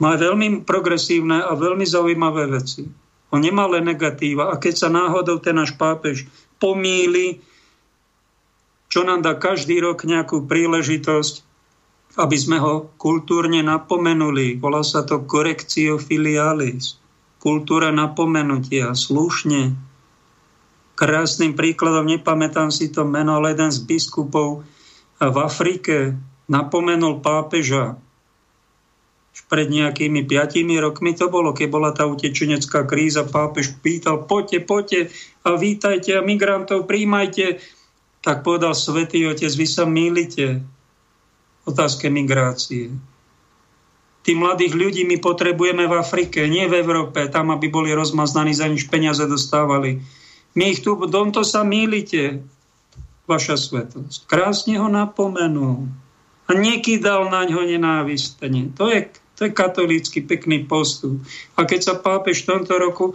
Má 0.02 0.18
veľmi 0.18 0.66
progresívne 0.66 1.42
a 1.46 1.54
veľmi 1.54 1.86
zaujímavé 1.86 2.50
veci. 2.50 2.86
On 3.30 3.42
nemá 3.42 3.66
len 3.70 3.86
negatíva. 3.86 4.54
A 4.54 4.62
keď 4.62 4.74
sa 4.78 4.90
náhodou 4.90 5.38
ten 5.38 5.58
náš 5.58 5.74
pápež 5.78 6.26
pomíli, 6.58 7.42
čo 8.88 9.04
nám 9.04 9.24
dá 9.24 9.36
každý 9.36 9.84
rok 9.84 10.08
nejakú 10.08 10.48
príležitosť, 10.48 11.44
aby 12.18 12.38
sme 12.40 12.58
ho 12.58 12.90
kultúrne 12.98 13.62
napomenuli. 13.62 14.58
Volá 14.58 14.82
sa 14.82 15.06
to 15.06 15.28
correctio 15.28 16.02
filialis. 16.02 16.98
Kultúra 17.38 17.94
napomenutia, 17.94 18.98
slušne. 18.98 19.78
Krásnym 20.98 21.54
príkladom, 21.54 22.10
nepamätám 22.10 22.74
si 22.74 22.90
to 22.90 23.06
meno, 23.06 23.38
ale 23.38 23.54
jeden 23.54 23.70
z 23.70 23.86
biskupov 23.86 24.66
v 25.22 25.38
Afrike 25.38 26.18
napomenul 26.50 27.22
pápeža 27.22 28.02
pred 29.46 29.70
nejakými 29.70 30.26
piatimi 30.26 30.82
rokmi 30.82 31.14
to 31.14 31.30
bolo, 31.30 31.54
keď 31.54 31.68
bola 31.70 31.94
tá 31.94 32.10
utečenecká 32.10 32.90
kríza, 32.90 33.24
pápež 33.24 33.78
pýtal, 33.80 34.26
poďte, 34.26 34.66
poďte 34.66 35.00
a 35.46 35.54
vítajte 35.54 36.18
a 36.18 36.26
migrantov 36.26 36.90
príjmajte. 36.90 37.62
Tak 38.22 38.44
povedal 38.44 38.74
svätý 38.74 39.24
Otec, 39.30 39.52
vy 39.54 39.68
sa 39.68 39.86
mýlite 39.88 40.62
otázke 41.68 42.08
migrácie. 42.08 42.96
Tí 44.28 44.36
mladých 44.36 44.76
ľudí 44.76 45.04
my 45.08 45.24
potrebujeme 45.24 45.88
v 45.88 45.94
Afrike, 46.04 46.44
nie 46.52 46.68
v 46.68 46.84
Európe, 46.84 47.32
tam, 47.32 47.52
aby 47.56 47.72
boli 47.72 47.96
rozmaznaní, 47.96 48.52
za 48.52 48.68
nič 48.68 48.92
peniaze 48.92 49.24
dostávali. 49.24 50.04
My 50.52 50.76
ich 50.76 50.84
tu, 50.84 51.00
v 51.00 51.08
sa 51.48 51.64
mýlite, 51.64 52.44
vaša 53.28 53.60
svetosť. 53.60 54.28
Krásne 54.28 54.80
ho 54.80 54.88
napomenul. 54.88 55.92
A 56.48 56.56
nekýdal 56.56 57.28
na 57.28 57.44
ňo 57.44 57.68
nenávistenie. 57.68 58.72
To 58.80 58.88
je, 58.88 59.12
to 59.36 59.48
je 59.48 59.52
katolícky 59.52 60.24
pekný 60.24 60.64
postup. 60.64 61.20
A 61.60 61.68
keď 61.68 61.80
sa 61.84 61.94
pápež 62.00 62.48
v 62.48 62.50
tomto 62.56 62.80
roku 62.80 63.06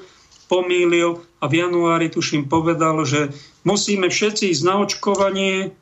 pomýlil 0.53 1.25
a 1.43 1.45
v 1.51 1.59
januári, 1.59 2.07
tuším, 2.07 2.47
povedal, 2.47 3.03
že 3.03 3.35
musíme 3.67 4.07
všetci 4.07 4.55
ísť 4.55 4.63
na 4.63 4.79
očkovanie, 4.79 5.75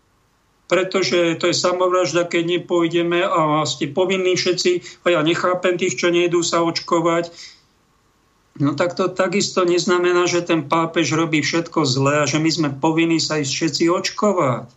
pretože 0.73 1.37
to 1.37 1.53
je 1.53 1.55
samovražda, 1.55 2.25
keď 2.25 2.59
nepôjdeme 2.59 3.21
a 3.21 3.69
ste 3.69 3.93
povinní 3.93 4.41
všetci, 4.41 5.05
a 5.05 5.07
ja 5.13 5.21
nechápem 5.21 5.77
tých, 5.77 6.01
čo 6.01 6.09
nejdú 6.09 6.41
sa 6.41 6.65
očkovať. 6.65 7.29
No 8.57 8.73
tak 8.73 8.97
to 8.97 9.13
takisto 9.13 9.69
neznamená, 9.69 10.25
že 10.25 10.41
ten 10.41 10.65
pápež 10.65 11.13
robí 11.13 11.45
všetko 11.45 11.85
zlé 11.85 12.25
a 12.25 12.29
že 12.29 12.41
my 12.41 12.51
sme 12.51 12.69
povinní 12.73 13.21
sa 13.21 13.41
ísť 13.41 13.53
všetci 13.53 13.85
očkovať. 13.93 14.73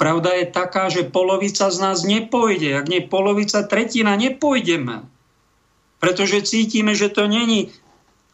Pravda 0.00 0.32
je 0.32 0.46
taká, 0.48 0.88
že 0.88 1.04
polovica 1.04 1.68
z 1.68 1.76
nás 1.76 2.08
nepôjde. 2.08 2.72
Ak 2.72 2.88
nie 2.88 3.04
polovica, 3.04 3.60
tretina 3.68 4.16
nepôjdeme. 4.16 5.04
Pretože 6.00 6.48
cítime, 6.48 6.96
že 6.96 7.12
to 7.12 7.28
není 7.28 7.68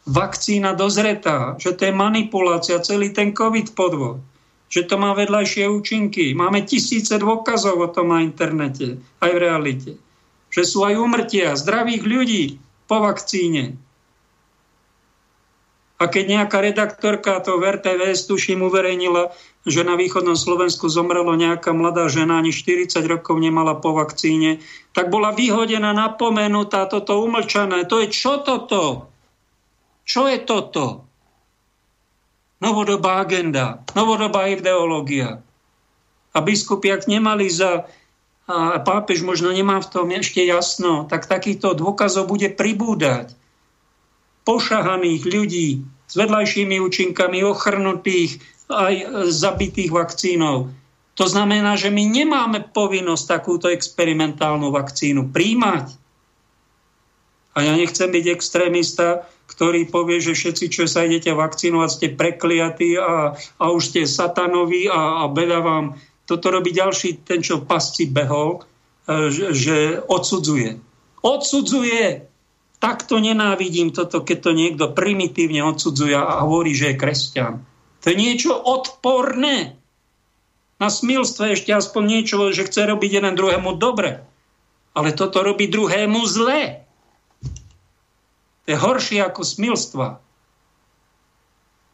vakcína 0.07 0.73
dozretá, 0.73 1.59
že 1.59 1.75
to 1.75 1.85
je 1.85 1.93
manipulácia, 1.93 2.79
celý 2.79 3.11
ten 3.11 3.35
COVID 3.35 3.75
podvod 3.75 4.23
že 4.67 4.83
to 4.83 4.99
má 4.99 5.15
vedľajšie 5.15 5.63
účinky. 5.71 6.35
Máme 6.35 6.67
tisíce 6.67 7.15
dôkazov 7.15 7.79
o 7.79 7.87
tom 7.87 8.11
na 8.11 8.23
internete, 8.23 8.99
aj 9.23 9.31
v 9.31 9.39
realite. 9.39 9.91
Že 10.51 10.63
sú 10.63 10.79
aj 10.83 10.99
umrtia 10.99 11.55
zdravých 11.55 12.03
ľudí 12.03 12.43
po 12.87 13.03
vakcíne. 13.03 13.79
A 15.97 16.05
keď 16.05 16.23
nejaká 16.29 16.61
redaktorka 16.61 17.41
to 17.41 17.57
v 17.57 17.73
RTVS, 17.73 18.29
tuším, 18.29 18.61
uverejnila, 18.61 19.33
že 19.65 19.81
na 19.81 19.97
východnom 19.97 20.37
Slovensku 20.37 20.93
zomrelo 20.93 21.33
nejaká 21.33 21.73
mladá 21.73 22.05
žena, 22.05 22.37
ani 22.37 22.53
40 22.53 23.01
rokov 23.09 23.41
nemala 23.41 23.73
po 23.73 23.97
vakcíne, 23.97 24.61
tak 24.93 25.09
bola 25.09 25.33
vyhodená, 25.33 25.97
napomenutá, 25.97 26.85
toto 26.85 27.17
umlčané. 27.25 27.89
To 27.89 27.97
je 27.97 28.13
čo 28.13 28.45
toto? 28.45 29.09
Čo 30.07 30.31
je 30.31 30.39
toto? 30.39 31.07
novodobá 32.57 33.21
agenda, 33.21 33.85
novodobá 33.93 34.49
ideológia. 34.49 35.41
A 36.33 36.37
biskupy, 36.41 36.93
ak 36.93 37.09
nemali 37.09 37.49
za, 37.49 37.89
a 38.47 38.77
pápež 38.81 39.25
možno 39.25 39.49
nemá 39.53 39.81
v 39.81 39.89
tom 39.89 40.07
ešte 40.13 40.41
jasno, 40.45 41.05
tak 41.09 41.29
takýchto 41.29 41.77
dôkazov 41.77 42.29
bude 42.29 42.49
pribúdať. 42.53 43.33
Pošahaných 44.45 45.23
ľudí 45.27 45.69
s 46.07 46.13
vedľajšími 46.15 46.79
účinkami, 46.79 47.43
ochrnutých, 47.43 48.39
aj 48.71 49.27
zabitých 49.31 49.91
vakcínov. 49.91 50.71
To 51.17 51.25
znamená, 51.25 51.75
že 51.75 51.89
my 51.89 52.03
nemáme 52.05 52.69
povinnosť 52.71 53.25
takúto 53.25 53.67
experimentálnu 53.73 54.69
vakcínu 54.69 55.33
príjmať. 55.33 55.97
A 57.57 57.65
ja 57.65 57.73
nechcem 57.73 58.05
byť 58.05 58.25
extrémista, 58.29 59.25
ktorý 59.57 59.89
povie, 59.89 60.21
že 60.21 60.37
všetci, 60.37 60.65
čo 60.69 60.85
sa 60.85 61.01
idete 61.01 61.33
vakcinovať, 61.33 61.89
ste 61.89 62.07
prekliatí 62.13 62.93
a, 62.93 63.33
a 63.33 63.65
už 63.73 63.81
ste 63.89 64.05
satanoví 64.05 64.85
a, 64.85 65.25
a 65.25 65.33
beda 65.33 65.65
vám. 65.65 65.97
Toto 66.29 66.53
robí 66.53 66.69
ďalší, 66.77 67.25
ten, 67.25 67.41
čo 67.41 67.65
pasci 67.65 68.05
behol, 68.05 68.61
e, 69.09 69.33
že, 69.33 69.57
že 69.57 69.77
odsudzuje. 70.05 70.77
Odsudzuje! 71.25 72.29
Takto 72.77 73.17
nenávidím 73.17 73.89
toto, 73.89 74.21
keď 74.21 74.37
to 74.45 74.51
niekto 74.53 74.85
primitívne 74.93 75.65
odsudzuje 75.65 76.13
a 76.13 76.45
hovorí, 76.45 76.77
že 76.77 76.93
je 76.93 77.01
kresťan. 77.01 77.53
To 78.05 78.13
je 78.13 78.15
niečo 78.15 78.53
odporné. 78.53 79.73
Na 80.77 80.93
smilstve 80.93 81.57
ešte 81.57 81.73
aspoň 81.73 82.03
niečo, 82.05 82.53
že 82.53 82.69
chce 82.69 82.85
robiť 82.85 83.17
jeden 83.17 83.33
druhému 83.33 83.81
dobre. 83.81 84.21
Ale 84.93 85.17
toto 85.17 85.41
robí 85.41 85.65
druhému 85.65 86.21
zle. 86.29 86.85
To 88.67 88.75
je 88.75 88.83
horšie 88.83 89.23
ako 89.23 89.47
smilstva. 89.47 90.19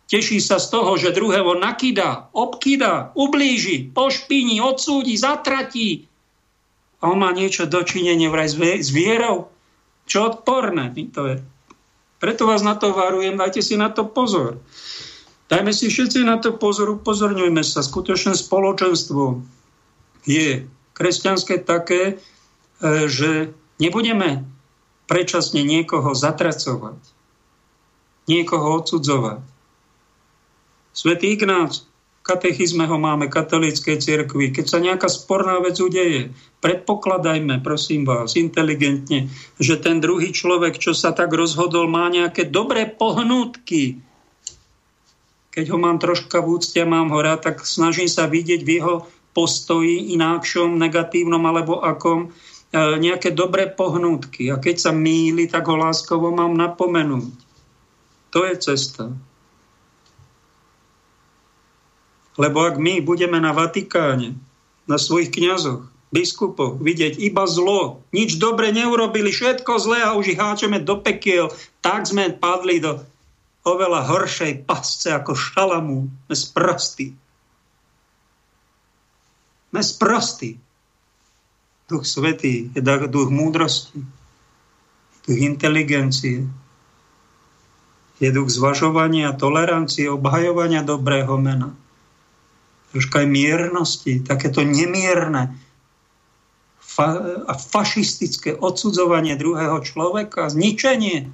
Teší 0.10 0.42
sa 0.42 0.58
z 0.58 0.74
toho, 0.74 0.98
že 0.98 1.14
druhého 1.14 1.54
nakýda, 1.62 2.34
obkýda, 2.34 3.14
ublíži, 3.14 3.94
pošpíni, 3.94 4.58
odsúdi, 4.58 5.14
zatratí. 5.14 6.10
A 6.98 7.14
on 7.14 7.22
má 7.22 7.30
niečo 7.30 7.70
dočinenie 7.70 8.26
vraj 8.26 8.50
s 8.58 8.90
vierou. 8.90 9.54
Čo 10.10 10.34
odporné 10.34 10.90
to 11.14 11.22
je. 11.30 11.38
Preto 12.18 12.50
vás 12.50 12.66
na 12.66 12.74
to 12.74 12.90
varujem, 12.90 13.38
dajte 13.38 13.62
si 13.62 13.78
na 13.78 13.94
to 13.94 14.10
pozor. 14.10 14.58
Dajme 15.54 15.70
si 15.76 15.94
všetci 15.94 16.26
na 16.26 16.42
to 16.42 16.58
pozor, 16.58 16.90
upozorňujme 16.90 17.62
sa. 17.62 17.86
Skutočné 17.86 18.34
spoločenstvo 18.34 19.46
je 20.26 20.66
kresťanské 20.98 21.62
také, 21.62 22.18
e, 22.82 23.10
že 23.12 23.54
nebudeme 23.78 24.53
predčasne 25.14 25.62
niekoho 25.62 26.18
zatracovať, 26.18 26.98
niekoho 28.26 28.82
odsudzovať. 28.82 29.46
Svetý 30.90 31.38
Ignác, 31.38 31.86
katechizme 32.26 32.90
ho 32.90 32.98
máme, 32.98 33.30
katolíckej 33.30 34.02
cirkvi. 34.02 34.50
Keď 34.50 34.66
sa 34.66 34.82
nejaká 34.82 35.06
sporná 35.06 35.62
vec 35.62 35.78
udeje, 35.78 36.34
predpokladajme, 36.66 37.62
prosím 37.62 38.10
vás, 38.10 38.34
inteligentne, 38.34 39.30
že 39.62 39.78
ten 39.78 40.02
druhý 40.02 40.34
človek, 40.34 40.82
čo 40.82 40.98
sa 40.98 41.14
tak 41.14 41.30
rozhodol, 41.30 41.86
má 41.86 42.10
nejaké 42.10 42.50
dobré 42.50 42.90
pohnútky. 42.90 44.02
Keď 45.54 45.66
ho 45.70 45.78
mám 45.78 46.02
troška 46.02 46.42
v 46.42 46.58
úcte 46.58 46.82
a 46.82 46.90
mám 46.90 47.14
ho 47.14 47.22
rád, 47.22 47.54
tak 47.54 47.62
snažím 47.62 48.10
sa 48.10 48.26
vidieť 48.26 48.66
v 48.66 48.72
jeho 48.82 48.96
postoji 49.38 50.18
inákšom, 50.18 50.74
negatívnom 50.74 51.46
alebo 51.46 51.86
akom, 51.86 52.34
nejaké 52.74 53.30
dobré 53.30 53.70
pohnútky. 53.70 54.50
A 54.50 54.58
keď 54.58 54.90
sa 54.90 54.92
míli, 54.92 55.46
tak 55.46 55.70
ho 55.70 55.78
láskovo 55.78 56.34
mám 56.34 56.58
napomenúť. 56.58 57.38
To 58.34 58.50
je 58.50 58.56
cesta. 58.58 59.14
Lebo 62.34 62.66
ak 62.66 62.82
my 62.82 62.98
budeme 63.06 63.38
na 63.38 63.54
Vatikáne, 63.54 64.34
na 64.90 64.98
svojich 64.98 65.30
kňazoch, 65.30 65.86
biskupov, 66.10 66.82
vidieť 66.82 67.22
iba 67.22 67.46
zlo, 67.46 68.02
nič 68.10 68.42
dobre 68.42 68.74
neurobili, 68.74 69.30
všetko 69.30 69.72
zlé 69.78 70.02
a 70.02 70.18
už 70.18 70.34
ich 70.34 70.42
háčeme 70.42 70.82
do 70.82 70.98
pekiel, 70.98 71.54
tak 71.86 72.10
sme 72.10 72.34
padli 72.34 72.82
do 72.82 73.02
oveľa 73.66 74.06
horšej 74.10 74.66
pasce 74.66 75.14
ako 75.14 75.38
šalamú. 75.38 76.10
Sme 76.26 76.36
sprostí. 76.36 77.08
Sme 79.70 79.82
sprostí. 79.82 80.50
Duch 81.94 82.10
Svetý 82.10 82.74
je 82.74 82.82
duch 82.82 83.30
múdrosti, 83.30 84.02
duch 85.30 85.40
inteligencie, 85.40 86.50
je 88.18 88.30
duch 88.34 88.50
zvažovania, 88.50 89.38
tolerancie, 89.38 90.10
obhajovania 90.10 90.82
dobrého 90.82 91.38
mena 91.38 91.78
troška 92.94 93.26
aj 93.26 93.28
miernosti, 93.28 94.22
takéto 94.22 94.62
nemierne 94.62 95.58
fa- 96.78 97.42
a 97.50 97.54
fašistické 97.58 98.54
odsudzovanie 98.54 99.34
druhého 99.34 99.82
človeka, 99.82 100.54
zničenie. 100.54 101.34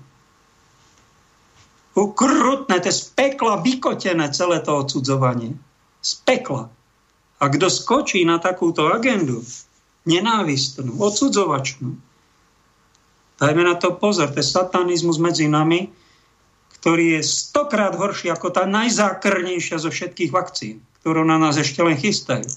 Ukrutné, 1.99 2.79
to 2.79 2.87
je 2.87 2.95
z 2.95 3.03
pekla 3.11 3.59
vykotené 3.59 4.31
celé 4.31 4.63
to 4.63 4.71
odsudzovanie. 4.87 5.59
Z 5.99 6.23
pekla. 6.23 6.71
A 7.43 7.45
kto 7.51 7.67
skočí 7.67 8.23
na 8.23 8.39
takúto 8.39 8.87
agendu, 8.87 9.43
nenávistnú, 10.09 10.97
odsudzovačnú, 10.97 11.93
dajme 13.37 13.63
na 13.63 13.77
to 13.77 13.93
pozor, 13.93 14.33
to 14.33 14.41
je 14.41 14.47
satanizmus 14.49 15.21
medzi 15.21 15.45
nami, 15.45 15.93
ktorý 16.81 17.19
je 17.19 17.21
stokrát 17.21 17.93
horší 17.93 18.33
ako 18.33 18.49
tá 18.49 18.65
najzákrnejšia 18.65 19.77
zo 19.77 19.93
všetkých 19.93 20.33
vakcín 20.33 20.81
ktorú 20.99 21.23
na 21.23 21.39
nás 21.39 21.55
ešte 21.55 21.79
len 21.79 21.95
chystajú. 21.95 22.47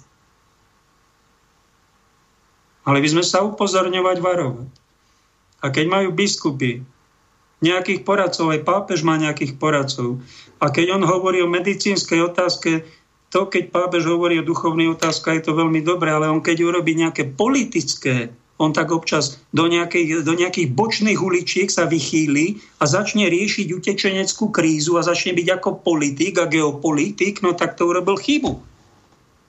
Mali 2.82 2.98
by 2.98 3.08
sme 3.14 3.24
sa 3.24 3.46
upozorňovať, 3.46 4.18
varovať. 4.18 4.70
A 5.62 5.70
keď 5.70 5.86
majú 5.86 6.08
biskupy 6.10 6.82
nejakých 7.62 8.02
poradcov, 8.02 8.50
aj 8.50 8.66
pápež 8.66 9.06
má 9.06 9.14
nejakých 9.14 9.54
poradcov, 9.54 10.18
a 10.58 10.66
keď 10.66 10.98
on 10.98 11.06
hovorí 11.06 11.38
o 11.38 11.50
medicínskej 11.50 12.26
otázke, 12.26 12.82
to, 13.32 13.48
keď 13.48 13.72
pápež 13.72 14.04
hovorí 14.04 14.36
o 14.38 14.44
duchovnej 14.44 14.92
otázke, 14.92 15.32
je 15.32 15.48
to 15.48 15.56
veľmi 15.56 15.80
dobré, 15.80 16.12
ale 16.12 16.28
on 16.28 16.44
keď 16.44 16.68
urobí 16.68 16.92
nejaké 16.92 17.32
politické 17.32 18.28
on 18.62 18.70
tak 18.70 18.94
občas 18.94 19.42
do 19.50 19.66
nejakých, 19.66 20.22
do 20.22 20.38
nejakých 20.38 20.70
bočných 20.70 21.18
uličiek 21.18 21.66
sa 21.66 21.90
vychýli 21.90 22.62
a 22.78 22.86
začne 22.86 23.26
riešiť 23.26 23.74
utečeneckú 23.74 24.54
krízu 24.54 24.94
a 24.94 25.02
začne 25.02 25.34
byť 25.34 25.48
ako 25.58 25.82
politik 25.82 26.38
a 26.38 26.46
geopolitik, 26.46 27.42
no 27.42 27.58
tak 27.58 27.74
to 27.74 27.90
urobil 27.90 28.14
chybu. 28.14 28.62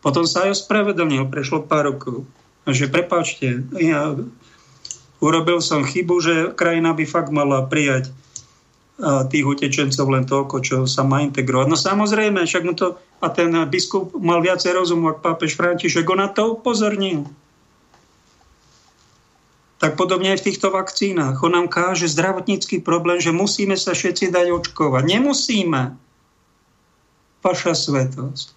Potom 0.01 0.26
sa 0.26 0.49
aj 0.49 0.57
ospravedlnil, 0.57 1.30
prešlo 1.30 1.61
pár 1.61 1.93
rokov. 1.93 2.26
A 2.65 2.73
že 2.73 2.89
prepáčte, 2.89 3.61
ja 3.77 4.18
urobil 5.22 5.61
som 5.61 5.85
chybu, 5.85 6.15
že 6.18 6.35
krajina 6.57 6.97
by 6.97 7.05
fakt 7.05 7.30
mala 7.30 7.69
prijať 7.69 8.10
tých 9.01 9.45
utečencov 9.45 10.05
len 10.05 10.25
toľko, 10.29 10.55
čo 10.61 10.77
sa 10.85 11.01
má 11.01 11.25
integrovať. 11.25 11.65
No 11.65 11.77
samozrejme, 11.77 12.45
však 12.45 12.63
mu 12.63 12.77
to, 12.77 13.01
a 13.19 13.27
ten 13.33 13.49
biskup 13.65 14.13
mal 14.17 14.39
viacej 14.39 14.77
rozumu, 14.77 15.09
ako 15.09 15.19
pápež 15.21 15.57
František, 15.57 16.05
on 16.05 16.21
na 16.21 16.29
to 16.29 16.57
upozornil 16.57 17.25
tak 19.83 19.99
podobne 19.99 20.31
aj 20.31 20.39
v 20.39 20.47
týchto 20.47 20.71
vakcínach. 20.71 21.43
On 21.43 21.51
nám 21.51 21.67
káže 21.67 22.07
zdravotnícky 22.07 22.79
problém, 22.79 23.19
že 23.19 23.35
musíme 23.35 23.75
sa 23.75 23.91
všetci 23.91 24.31
dať 24.31 24.55
očkovať. 24.55 25.03
Nemusíme. 25.03 25.99
Vaša 27.43 27.75
svetosť. 27.75 28.55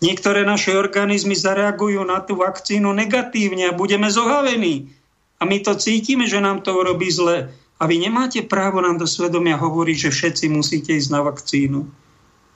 Niektoré 0.00 0.48
naše 0.48 0.72
organizmy 0.72 1.36
zareagujú 1.36 2.00
na 2.08 2.24
tú 2.24 2.40
vakcínu 2.40 2.88
negatívne 2.96 3.68
a 3.68 3.76
budeme 3.76 4.08
zohavení. 4.08 4.88
A 5.36 5.44
my 5.44 5.60
to 5.60 5.76
cítime, 5.76 6.24
že 6.24 6.40
nám 6.40 6.64
to 6.64 6.72
urobí 6.72 7.12
zle. 7.12 7.52
A 7.78 7.86
vy 7.86 8.02
nemáte 8.02 8.42
právo 8.42 8.82
nám 8.82 8.98
do 8.98 9.06
svedomia 9.06 9.54
hovoriť, 9.54 10.10
že 10.10 10.14
všetci 10.14 10.44
musíte 10.50 10.90
ísť 10.98 11.10
na 11.14 11.22
vakcínu. 11.22 11.86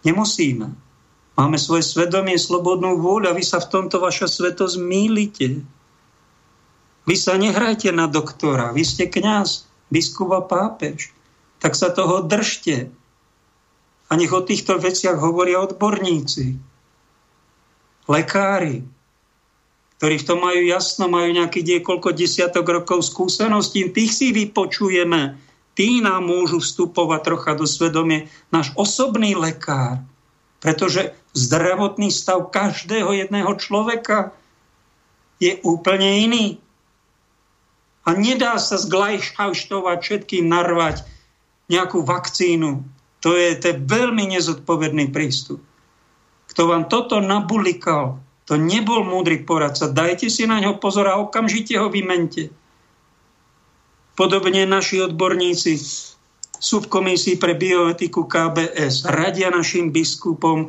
Nemusíme. 0.03 0.75
Máme 1.39 1.57
svoje 1.57 1.87
svedomie, 1.87 2.37
slobodnú 2.37 2.99
vôľu 2.99 3.31
a 3.31 3.37
vy 3.37 3.47
sa 3.47 3.63
v 3.63 3.71
tomto 3.71 4.03
vaša 4.03 4.29
svetosť 4.29 4.77
mýlite. 4.83 5.63
Vy 7.07 7.15
sa 7.19 7.39
nehrajte 7.39 7.91
na 7.95 8.11
doktora, 8.11 8.75
vy 8.75 8.83
ste 8.83 9.09
kňaz, 9.09 9.65
biskup 9.91 10.31
a 10.35 10.43
pápež. 10.43 11.15
Tak 11.63 11.79
sa 11.79 11.95
toho 11.95 12.27
držte. 12.27 12.91
A 14.11 14.13
nech 14.19 14.35
o 14.35 14.43
týchto 14.43 14.77
veciach 14.77 15.17
hovoria 15.17 15.63
odborníci, 15.63 16.59
lekári, 18.11 18.85
ktorí 20.03 20.19
v 20.19 20.29
tom 20.35 20.43
majú 20.43 20.67
jasno, 20.67 21.07
majú 21.07 21.31
nejaký 21.31 21.63
niekoľko 21.63 22.11
desiatok 22.19 22.67
rokov 22.67 23.07
skúseností, 23.07 23.87
tých 23.95 24.11
si 24.11 24.35
vypočujeme. 24.35 25.39
Tí 25.79 26.03
nám 26.03 26.27
môžu 26.27 26.59
vstupovať 26.59 27.21
trocha 27.23 27.55
do 27.55 27.71
svedomie. 27.71 28.27
Náš 28.51 28.75
osobný 28.75 29.39
lekár, 29.39 30.03
pretože 30.59 31.15
zdravotný 31.39 32.11
stav 32.11 32.51
každého 32.51 33.15
jedného 33.15 33.55
človeka 33.63 34.35
je 35.39 35.63
úplne 35.63 36.27
iný. 36.27 36.47
A 38.03 38.19
nedá 38.19 38.59
sa 38.59 38.83
zglajšauštovať 38.83 39.99
všetkým 40.03 40.51
narvať 40.51 41.07
nejakú 41.71 42.03
vakcínu. 42.03 42.83
To 43.23 43.39
je, 43.39 43.55
to 43.55 43.71
je 43.71 43.77
veľmi 43.87 44.35
nezodpovedný 44.35 45.15
prístup. 45.15 45.63
Kto 46.51 46.75
vám 46.75 46.91
toto 46.91 47.23
nabulikal, 47.23 48.19
to 48.53 48.61
nebol 48.61 49.01
múdry 49.01 49.41
poradca. 49.49 49.89
Dajte 49.89 50.29
si 50.29 50.45
na 50.45 50.61
ňo 50.61 50.77
pozor 50.77 51.09
a 51.09 51.17
okamžite 51.17 51.73
ho 51.81 51.89
vymente. 51.89 52.53
Podobne 54.13 54.69
naši 54.69 55.01
odborníci 55.01 55.81
sú 56.61 56.85
v 56.85 56.91
komisii 56.93 57.41
pre 57.41 57.57
bioetiku 57.57 58.29
KBS. 58.29 59.09
Radia 59.09 59.49
našim 59.49 59.89
biskupom 59.89 60.69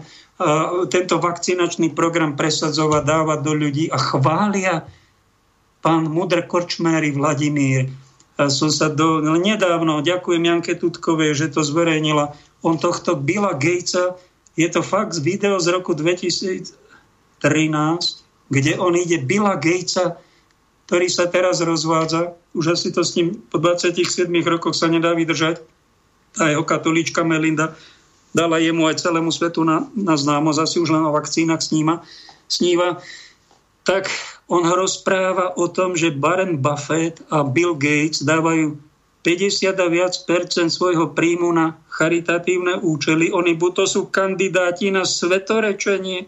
tento 0.87 1.19
vakcinačný 1.19 1.91
program 1.91 2.39
presadzovať, 2.39 3.03
dávať 3.03 3.39
do 3.43 3.51
ľudí 3.51 3.91
a 3.91 3.99
chvália 3.99 4.87
pán 5.83 6.07
Mudr 6.07 6.47
Korčmári 6.47 7.11
Vladimír. 7.11 7.91
A 8.39 8.47
som 8.47 8.71
sa 8.71 8.87
do, 8.87 9.19
no 9.19 9.35
nedávno, 9.35 9.99
ďakujem 9.99 10.39
Janke 10.39 10.79
Tutkovej, 10.79 11.35
že 11.35 11.51
to 11.51 11.67
zverejnila, 11.67 12.31
on 12.63 12.79
tohto 12.79 13.19
Billa 13.19 13.51
Gatesa, 13.59 14.15
je 14.55 14.71
to 14.71 14.79
fakt 14.79 15.19
video 15.19 15.59
z 15.59 15.67
roku 15.75 15.91
2013, 17.43 18.23
kde 18.49 18.71
on 18.79 18.95
ide 18.95 19.19
Billa 19.19 19.59
Gatesa, 19.59 20.15
ktorý 20.87 21.07
sa 21.11 21.27
teraz 21.27 21.59
rozvádza, 21.59 22.35
už 22.55 22.77
asi 22.77 22.93
to 22.93 23.03
s 23.03 23.15
ním 23.19 23.39
po 23.49 23.59
27 23.59 24.29
rokoch 24.45 24.77
sa 24.77 24.87
nedá 24.87 25.11
vydržať, 25.15 25.59
tá 26.33 26.49
jeho 26.49 26.65
katolíčka 26.65 27.21
Melinda 27.21 27.77
dala 28.33 28.57
jemu 28.57 28.89
aj 28.89 29.05
celému 29.05 29.29
svetu 29.29 29.61
na, 29.61 29.85
na 29.93 30.17
známosť, 30.17 30.59
asi 30.59 30.77
už 30.81 30.89
len 30.89 31.05
o 31.05 31.13
vakcínach 31.13 31.61
sníma, 31.61 32.01
sníva, 32.49 32.97
tak 33.85 34.09
on 34.49 34.65
rozpráva 34.65 35.53
o 35.55 35.69
tom, 35.69 35.93
že 35.93 36.13
Warren 36.13 36.57
Buffett 36.57 37.21
a 37.29 37.45
Bill 37.45 37.77
Gates 37.77 38.25
dávajú 38.25 38.75
50 39.23 39.79
a 39.79 39.87
viac 39.87 40.13
percent 40.27 40.67
svojho 40.67 41.15
príjmu 41.15 41.47
na 41.55 41.79
charitatívne 41.87 42.83
účely. 42.83 43.31
Oni 43.31 43.55
buď 43.55 43.71
to 43.71 43.85
sú 43.87 44.01
kandidáti 44.11 44.91
na 44.91 45.07
svetorečenie, 45.07 46.27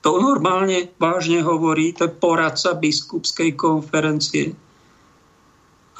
to 0.00 0.16
normálne 0.16 0.88
vážne 0.96 1.44
hovorí, 1.44 1.92
to 1.92 2.08
je 2.08 2.16
poradca 2.16 2.72
biskupskej 2.72 3.52
konferencie. 3.52 4.56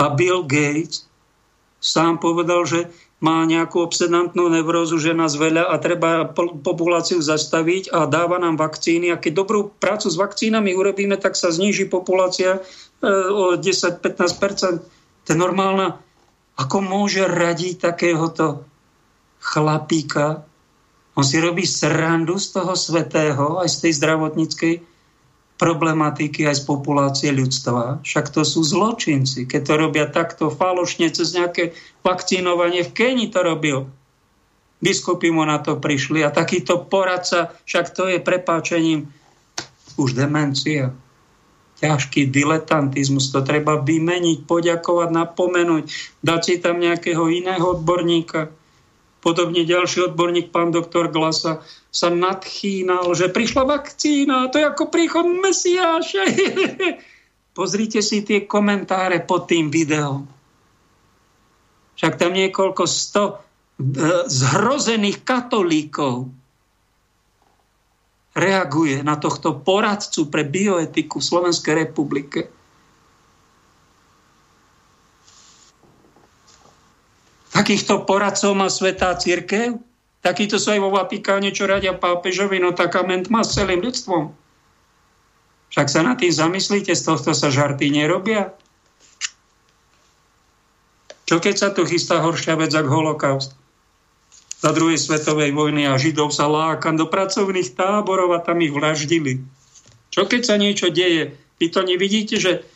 A 0.01 0.09
Bill 0.17 0.49
Gates 0.49 1.05
sám 1.81 2.17
povedal, 2.17 2.65
že 2.65 2.89
má 3.21 3.45
nejakú 3.45 3.85
obsedantnú 3.85 4.49
nevrózu, 4.49 4.97
že 4.97 5.13
nás 5.13 5.37
veľa 5.37 5.69
a 5.69 5.77
treba 5.77 6.33
populáciu 6.65 7.21
zastaviť 7.21 7.93
a 7.93 8.09
dáva 8.09 8.41
nám 8.41 8.57
vakcíny. 8.57 9.13
A 9.13 9.21
keď 9.21 9.45
dobrú 9.45 9.69
prácu 9.77 10.09
s 10.09 10.17
vakcínami 10.17 10.73
urobíme, 10.73 11.21
tak 11.21 11.37
sa 11.37 11.53
zníži 11.53 11.85
populácia 11.85 12.57
e, 12.57 12.61
o 13.29 13.61
10-15%. 13.61 14.81
To 14.81 15.29
je 15.29 15.37
normálna. 15.37 16.01
Ako 16.57 16.81
môže 16.81 17.29
radiť 17.29 17.93
takéhoto 17.93 18.65
chlapíka? 19.45 20.49
On 21.21 21.25
si 21.29 21.37
robí 21.37 21.69
srandu 21.69 22.41
z 22.41 22.57
toho 22.57 22.73
svetého, 22.73 23.61
aj 23.61 23.69
z 23.69 23.77
tej 23.85 23.93
zdravotníckej 24.01 24.75
problematiky 25.61 26.49
aj 26.49 26.57
z 26.57 26.63
populácie 26.65 27.29
ľudstva. 27.37 28.01
Však 28.01 28.33
to 28.33 28.41
sú 28.49 28.65
zločinci. 28.65 29.45
Keď 29.45 29.61
to 29.69 29.75
robia 29.77 30.09
takto 30.09 30.49
falošne 30.49 31.13
cez 31.13 31.37
nejaké 31.37 31.77
vakcinovanie, 32.01 32.89
v 32.89 32.97
Keni 32.97 33.29
to 33.29 33.45
robil. 33.45 33.85
Biskupy 34.81 35.29
mu 35.29 35.45
na 35.45 35.61
to 35.61 35.77
prišli 35.77 36.25
a 36.25 36.33
takýto 36.33 36.89
poradca, 36.89 37.53
však 37.69 37.93
to 37.93 38.09
je 38.09 38.17
prepáčením 38.25 39.13
už 40.01 40.17
demencia. 40.17 40.97
Ťažký 41.85 42.33
diletantizmus, 42.33 43.29
to 43.29 43.45
treba 43.45 43.77
vymeniť, 43.77 44.49
poďakovať, 44.49 45.09
napomenúť, 45.13 45.85
dať 46.25 46.41
si 46.41 46.55
tam 46.65 46.81
nejakého 46.81 47.29
iného 47.29 47.77
odborníka. 47.77 48.49
Podobne 49.21 49.69
ďalší 49.69 50.13
odborník, 50.13 50.49
pán 50.49 50.73
doktor 50.73 51.13
Glasa, 51.13 51.61
sa 51.93 52.09
nadchýnal, 52.09 53.13
že 53.13 53.29
prišla 53.29 53.69
vakcína, 53.69 54.49
to 54.49 54.57
je 54.57 54.65
ako 54.65 54.89
príchod 54.89 55.29
Mesiáša. 55.29 56.25
Pozrite 57.59 58.01
si 58.01 58.25
tie 58.25 58.49
komentáre 58.49 59.21
pod 59.21 59.45
tým 59.45 59.69
videom. 59.69 60.25
Však 62.01 62.17
tam 62.17 62.33
niekoľko 62.33 62.83
sto 62.89 63.25
e, 63.29 63.33
zhrozených 64.25 65.21
katolíkov 65.21 66.33
reaguje 68.33 69.03
na 69.03 69.19
tohto 69.19 69.59
poradcu 69.61 70.31
pre 70.31 70.47
bioetiku 70.47 71.21
v 71.21 71.29
Slovenskej 71.29 71.75
republike. 71.85 72.49
Takýchto 77.51 78.07
poradcov 78.07 78.55
má 78.55 78.71
Svetá 78.71 79.15
církev? 79.19 79.79
Takýto 80.21 80.61
sú 80.61 80.77
aj 80.77 80.81
vo 80.85 80.93
Vatikáne, 80.93 81.51
čo 81.51 81.65
radia 81.65 81.97
pápežovi, 81.97 82.61
no 82.61 82.77
takament 82.77 83.33
má 83.33 83.41
s 83.41 83.57
celým 83.57 83.81
ľudstvom. 83.81 84.37
Však 85.71 85.87
sa 85.87 86.01
na 86.03 86.19
tým 86.19 86.35
zamyslíte, 86.35 86.93
z 86.93 87.03
tohto 87.03 87.33
sa 87.33 87.49
žarty 87.49 87.89
nerobia. 87.95 88.53
Čo 91.31 91.39
keď 91.39 91.55
sa 91.55 91.69
tu 91.71 91.87
chystá 91.87 92.19
horšia 92.19 92.59
vec 92.59 92.75
ako 92.75 92.91
holokaust? 92.91 93.55
Za 94.61 94.77
druhej 94.77 94.99
svetovej 94.99 95.57
vojny 95.57 95.89
a 95.89 95.97
Židov 95.97 96.35
sa 96.35 96.51
lákam 96.51 96.99
do 96.99 97.09
pracovných 97.09 97.73
táborov 97.73 98.35
a 98.35 98.43
tam 98.45 98.61
ich 98.61 98.75
vraždili. 98.75 99.41
Čo 100.11 100.27
keď 100.27 100.43
sa 100.43 100.59
niečo 100.59 100.91
deje? 100.91 101.39
Vy 101.63 101.67
to 101.71 101.87
nevidíte, 101.87 102.37
že 102.37 102.67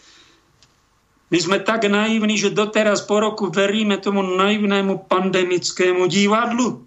my 1.32 1.38
sme 1.40 1.58
tak 1.60 1.88
naivní, 1.88 2.36
že 2.36 2.52
doteraz 2.52 3.04
po 3.08 3.20
roku 3.20 3.48
veríme 3.48 3.96
tomu 3.96 4.20
naivnému 4.20 5.08
pandemickému 5.08 6.04
divadlu 6.06 6.84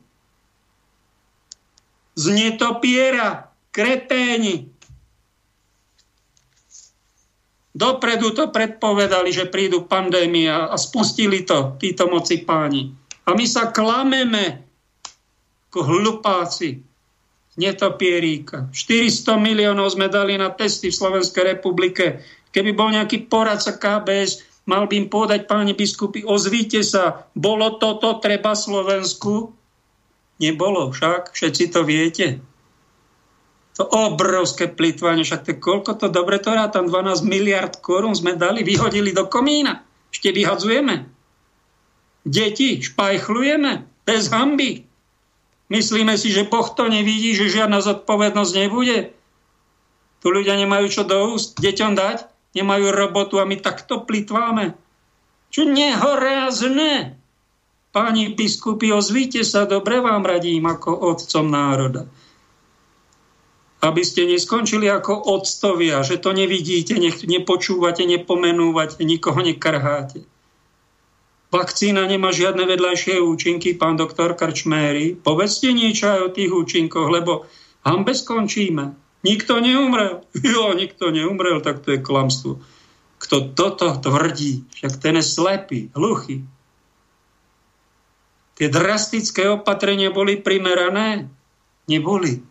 z 2.17 2.25
netopiera, 2.33 3.53
kreténi. 3.69 4.73
Dopredu 7.77 8.33
to 8.33 8.49
predpovedali, 8.49 9.29
že 9.29 9.45
prídu 9.45 9.85
pandémia 9.85 10.65
a 10.65 10.75
spustili 10.81 11.45
to, 11.45 11.77
títo 11.77 12.09
moci 12.09 12.41
páni. 12.41 12.89
A 13.29 13.37
my 13.37 13.45
sa 13.45 13.69
klameme 13.69 14.65
ako 15.69 15.79
hlupáci 15.85 16.81
netopieríka. 17.53 18.69
400 18.73 19.37
miliónov 19.37 19.93
sme 19.93 20.09
dali 20.09 20.41
na 20.41 20.49
testy 20.49 20.89
v 20.89 20.97
Slovenskej 20.97 21.57
republike. 21.57 22.25
Keby 22.57 22.73
bol 22.73 22.89
nejaký 22.89 23.29
poradca 23.29 23.77
KBS, 23.77 24.65
mal 24.65 24.89
by 24.89 25.05
im 25.05 25.07
povedať 25.13 25.45
páni 25.45 25.77
biskupy, 25.77 26.25
ozvíte 26.25 26.81
sa, 26.81 27.29
bolo 27.37 27.77
toto 27.77 28.17
treba 28.17 28.57
Slovensku? 28.57 29.53
Nebolo 30.41 30.89
však, 30.89 31.37
všetci 31.37 31.63
to 31.69 31.85
viete. 31.85 32.41
To 33.77 33.85
obrovské 33.85 34.73
plýtvanie, 34.73 35.21
však 35.21 35.45
to 35.45 35.53
koľko 35.61 36.01
to 36.01 36.09
dobre 36.09 36.41
to 36.41 36.49
tam 36.49 36.89
12 36.89 37.21
miliard 37.29 37.77
korún 37.77 38.17
sme 38.17 38.33
dali, 38.33 38.65
vyhodili 38.65 39.13
do 39.13 39.29
komína. 39.29 39.85
Ešte 40.09 40.33
vyhadzujeme. 40.33 41.05
Deti 42.25 42.81
špajchlujeme 42.81 43.85
bez 44.01 44.33
hamby. 44.33 44.81
Myslíme 45.69 46.17
si, 46.17 46.33
že 46.33 46.49
Boh 46.49 46.65
to 46.73 46.89
nevidí, 46.89 47.37
že 47.37 47.53
žiadna 47.53 47.85
zodpovednosť 47.85 48.53
nebude. 48.57 49.13
Tu 50.25 50.27
ľudia 50.33 50.57
nemajú 50.57 50.89
čo 50.89 51.05
do 51.05 51.37
úst 51.37 51.61
deťom 51.61 51.93
dať, 51.93 52.36
nemajú 52.55 52.85
robotu 52.93 53.41
a 53.41 53.49
my 53.49 53.57
takto 53.59 54.05
plitváme. 54.05 54.77
Čo 55.51 55.67
nehorázne. 55.67 57.19
Páni 57.95 58.35
biskupy, 58.35 58.93
ozvíte 58.93 59.41
sa, 59.41 59.65
dobre 59.65 60.03
vám 60.03 60.21
radím 60.21 60.67
ako 60.69 60.91
otcom 61.15 61.47
národa. 61.49 62.05
Aby 63.81 64.01
ste 64.05 64.27
neskončili 64.27 64.85
ako 64.85 65.17
otcovia, 65.33 66.03
že 66.05 66.21
to 66.21 66.35
nevidíte, 66.35 66.97
nepočúvate, 67.25 68.05
nepomenúvate, 68.05 69.01
nikoho 69.01 69.39
nekrháte. 69.41 70.27
Vakcína 71.47 72.03
nemá 72.11 72.35
žiadne 72.35 72.67
vedľajšie 72.67 73.23
účinky, 73.23 73.79
pán 73.79 73.95
doktor 73.95 74.35
Karčméry. 74.35 75.15
Povedzte 75.15 75.71
niečo 75.71 76.11
aj 76.11 76.19
o 76.27 76.33
tých 76.35 76.51
účinkoch, 76.51 77.07
lebo 77.07 77.47
hambe 77.87 78.11
skončíme. 78.11 79.06
Nikto 79.25 79.59
neumrel. 79.59 80.21
Jo, 80.43 80.73
nikto 80.73 81.09
neumrel, 81.09 81.61
tak 81.61 81.81
to 81.81 81.95
je 81.95 81.99
klamstvo. 82.01 82.61
Kto 83.17 83.49
toto 83.57 83.89
tvrdí, 83.97 84.69
však 84.77 84.93
ten 85.01 85.17
je 85.17 85.25
slepý, 85.25 85.89
hluchý. 85.97 86.45
Tie 88.57 88.67
drastické 88.69 89.49
opatrenia 89.49 90.09
boli 90.09 90.37
primerané? 90.37 91.29
Neboli. 91.85 92.41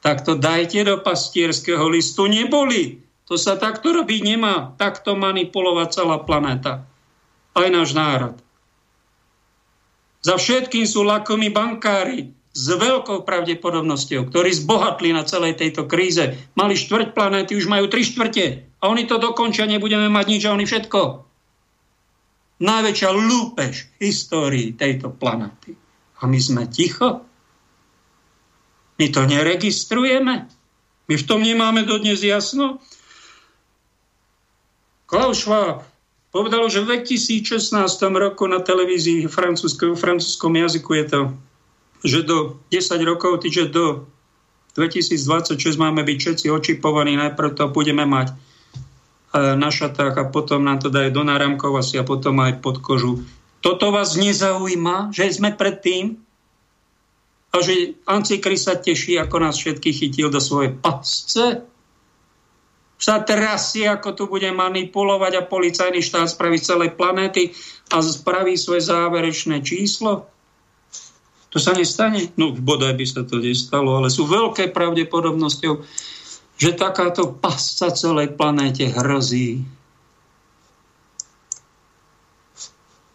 Tak 0.00 0.24
to 0.24 0.36
dajte 0.36 0.80
do 0.84 1.00
pastierského 1.00 1.84
listu. 1.88 2.28
Neboli. 2.28 3.00
To 3.28 3.36
sa 3.36 3.56
takto 3.56 3.92
robiť 3.96 4.20
nemá. 4.24 4.76
Takto 4.76 5.16
manipulovať 5.16 5.88
celá 5.92 6.20
planéta. 6.20 6.84
Aj 7.56 7.68
náš 7.68 7.96
národ. 7.96 8.36
Za 10.20 10.36
všetkým 10.36 10.84
sú 10.84 11.00
lakomi 11.04 11.48
bankári 11.48 12.39
s 12.50 12.66
veľkou 12.66 13.22
pravdepodobnosťou, 13.22 14.26
ktorí 14.26 14.50
zbohatli 14.50 15.14
na 15.14 15.22
celej 15.22 15.58
tejto 15.58 15.86
kríze. 15.86 16.34
Mali 16.58 16.74
štvrť 16.74 17.14
planéty, 17.14 17.54
už 17.54 17.70
majú 17.70 17.86
tri 17.86 18.02
štvrte. 18.02 18.44
A 18.82 18.90
oni 18.90 19.06
to 19.06 19.22
dokončia, 19.22 19.70
nebudeme 19.70 20.10
mať 20.10 20.26
nič 20.26 20.42
a 20.46 20.54
oni 20.54 20.66
všetko 20.66 21.30
najväčšia 22.60 23.10
lúpež 23.10 23.88
histórii 23.98 24.76
tejto 24.76 25.10
planety. 25.10 25.74
A 26.20 26.28
my 26.28 26.36
sme 26.36 26.68
ticho. 26.68 27.24
My 29.00 29.06
to 29.08 29.24
neregistrujeme. 29.24 30.44
My 31.08 31.14
v 31.16 31.26
tom 31.26 31.40
nemáme 31.40 31.88
dodnes 31.88 32.20
jasno. 32.20 32.84
Klaus 35.08 35.42
Schwab 35.42 35.82
povedal, 36.30 36.68
že 36.68 36.84
v 36.84 37.02
2016 37.02 37.72
roku 38.14 38.44
na 38.46 38.60
televízii 38.60 39.26
francúzskom 39.26 40.52
jazyku 40.54 40.90
je 41.02 41.04
to, 41.08 41.20
že 42.04 42.24
do 42.24 42.60
10 42.72 43.00
rokov, 43.04 43.44
že 43.44 43.68
do 43.68 44.08
2026 44.78 45.58
máme 45.76 46.06
byť 46.06 46.16
všetci 46.16 46.46
očipovaní, 46.48 47.18
najprv 47.18 47.50
to 47.58 47.68
budeme 47.68 48.06
mať 48.06 48.32
na 49.34 49.70
šatách 49.70 50.14
a 50.18 50.24
potom 50.26 50.66
nám 50.66 50.82
to 50.82 50.90
dajú 50.90 51.14
do 51.14 51.22
náramkov 51.22 51.78
asi 51.78 52.02
a 52.02 52.06
potom 52.06 52.42
aj 52.42 52.58
pod 52.58 52.82
kožu. 52.82 53.22
Toto 53.62 53.94
vás 53.94 54.18
nezaujíma, 54.18 55.14
že 55.14 55.30
sme 55.30 55.54
pred 55.54 55.78
tým 55.78 56.18
a 57.50 57.56
že 57.62 57.98
Antikrist 58.06 58.66
sa 58.66 58.78
teší, 58.78 59.18
ako 59.18 59.36
nás 59.42 59.58
všetkých 59.58 59.96
chytil 59.96 60.30
do 60.30 60.38
svojej 60.38 60.74
pasce? 60.74 61.66
Sa 63.00 63.16
trasie, 63.24 63.88
ako 63.88 64.08
tu 64.12 64.24
bude 64.28 64.50
manipulovať 64.50 65.32
a 65.40 65.46
policajný 65.46 66.04
štát 66.04 66.30
spraví 66.30 66.58
celej 66.60 66.94
planéty 66.94 67.54
a 67.90 68.02
spraví 68.02 68.54
svoje 68.54 68.86
záverečné 68.86 69.62
číslo? 69.66 70.30
To 71.50 71.58
sa 71.58 71.74
nestane? 71.74 72.30
No, 72.38 72.54
bodaj 72.54 72.94
by 72.94 73.06
sa 73.06 73.22
to 73.26 73.42
nestalo, 73.42 73.98
ale 73.98 74.08
sú 74.08 74.26
veľké 74.26 74.70
pravdepodobnosťou, 74.70 75.74
že 76.60 76.70
takáto 76.78 77.34
pasca 77.34 77.90
celej 77.90 78.38
planéte 78.38 78.86
hrozí. 78.86 79.66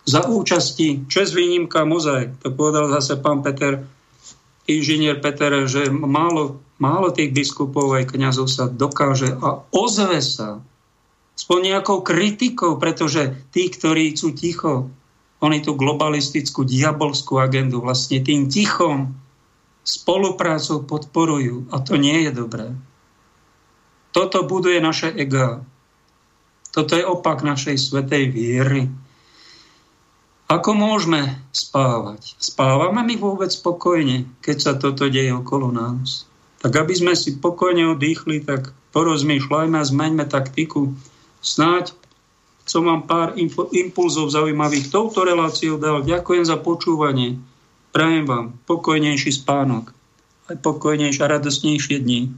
Za 0.06 0.28
účasti, 0.30 1.10
čes 1.10 1.34
výnimka 1.34 1.82
mozaik, 1.88 2.38
to 2.44 2.54
povedal 2.54 2.92
zase 2.94 3.18
pán 3.18 3.42
Peter, 3.42 3.82
inžinier 4.70 5.18
Peter, 5.18 5.66
že 5.66 5.90
málo, 5.90 6.62
málo 6.78 7.10
tých 7.10 7.34
biskupov 7.34 7.98
aj 7.98 8.14
kniazov 8.14 8.52
sa 8.52 8.70
dokáže 8.70 9.34
a 9.34 9.66
ozve 9.74 10.22
sa 10.22 10.62
Aspoň 11.36 11.76
nejakou 11.76 12.00
kritikou, 12.00 12.80
pretože 12.80 13.36
tí, 13.52 13.68
ktorí 13.68 14.16
sú 14.16 14.32
ticho, 14.32 14.88
oni 15.46 15.62
tú 15.62 15.78
globalistickú, 15.78 16.66
diabolskú 16.66 17.38
agendu 17.38 17.80
vlastne 17.86 18.20
tým 18.26 18.50
tichom 18.50 19.14
spoluprácou 19.86 20.82
podporujú. 20.82 21.70
A 21.70 21.78
to 21.86 21.96
nie 21.96 22.26
je 22.26 22.32
dobré. 22.34 22.74
Toto 24.10 24.42
buduje 24.50 24.82
naše 24.82 25.14
ega. 25.14 25.62
Toto 26.74 26.98
je 26.98 27.06
opak 27.06 27.46
našej 27.46 27.78
svetej 27.78 28.34
viery. 28.34 28.90
Ako 30.46 30.78
môžeme 30.78 31.42
spávať? 31.50 32.38
Spávame 32.38 33.02
my 33.02 33.16
vôbec 33.18 33.50
spokojne, 33.50 34.30
keď 34.46 34.58
sa 34.62 34.74
toto 34.78 35.10
deje 35.10 35.34
okolo 35.34 35.74
nás? 35.74 36.30
Tak 36.62 36.86
aby 36.86 36.94
sme 36.98 37.14
si 37.14 37.38
pokojne 37.38 37.94
oddychli, 37.94 38.42
tak 38.46 38.74
porozmýšľajme 38.94 39.78
a 39.78 39.86
zmeňme 39.86 40.26
taktiku. 40.30 40.94
Snáď 41.42 41.94
som 42.66 42.82
vám 42.82 43.06
pár 43.06 43.38
impulzov 43.72 44.34
zaujímavých 44.34 44.90
touto 44.90 45.22
reláciou 45.22 45.78
dal. 45.78 46.02
Ďakujem 46.02 46.44
za 46.50 46.58
počúvanie. 46.58 47.38
Prajem 47.94 48.26
vám 48.26 48.46
pokojnejší 48.66 49.32
spánok, 49.32 49.94
aj 50.50 50.60
pokojnejšie 50.60 51.22
a 51.24 51.32
radostnejšie 51.40 52.02
dni. 52.02 52.34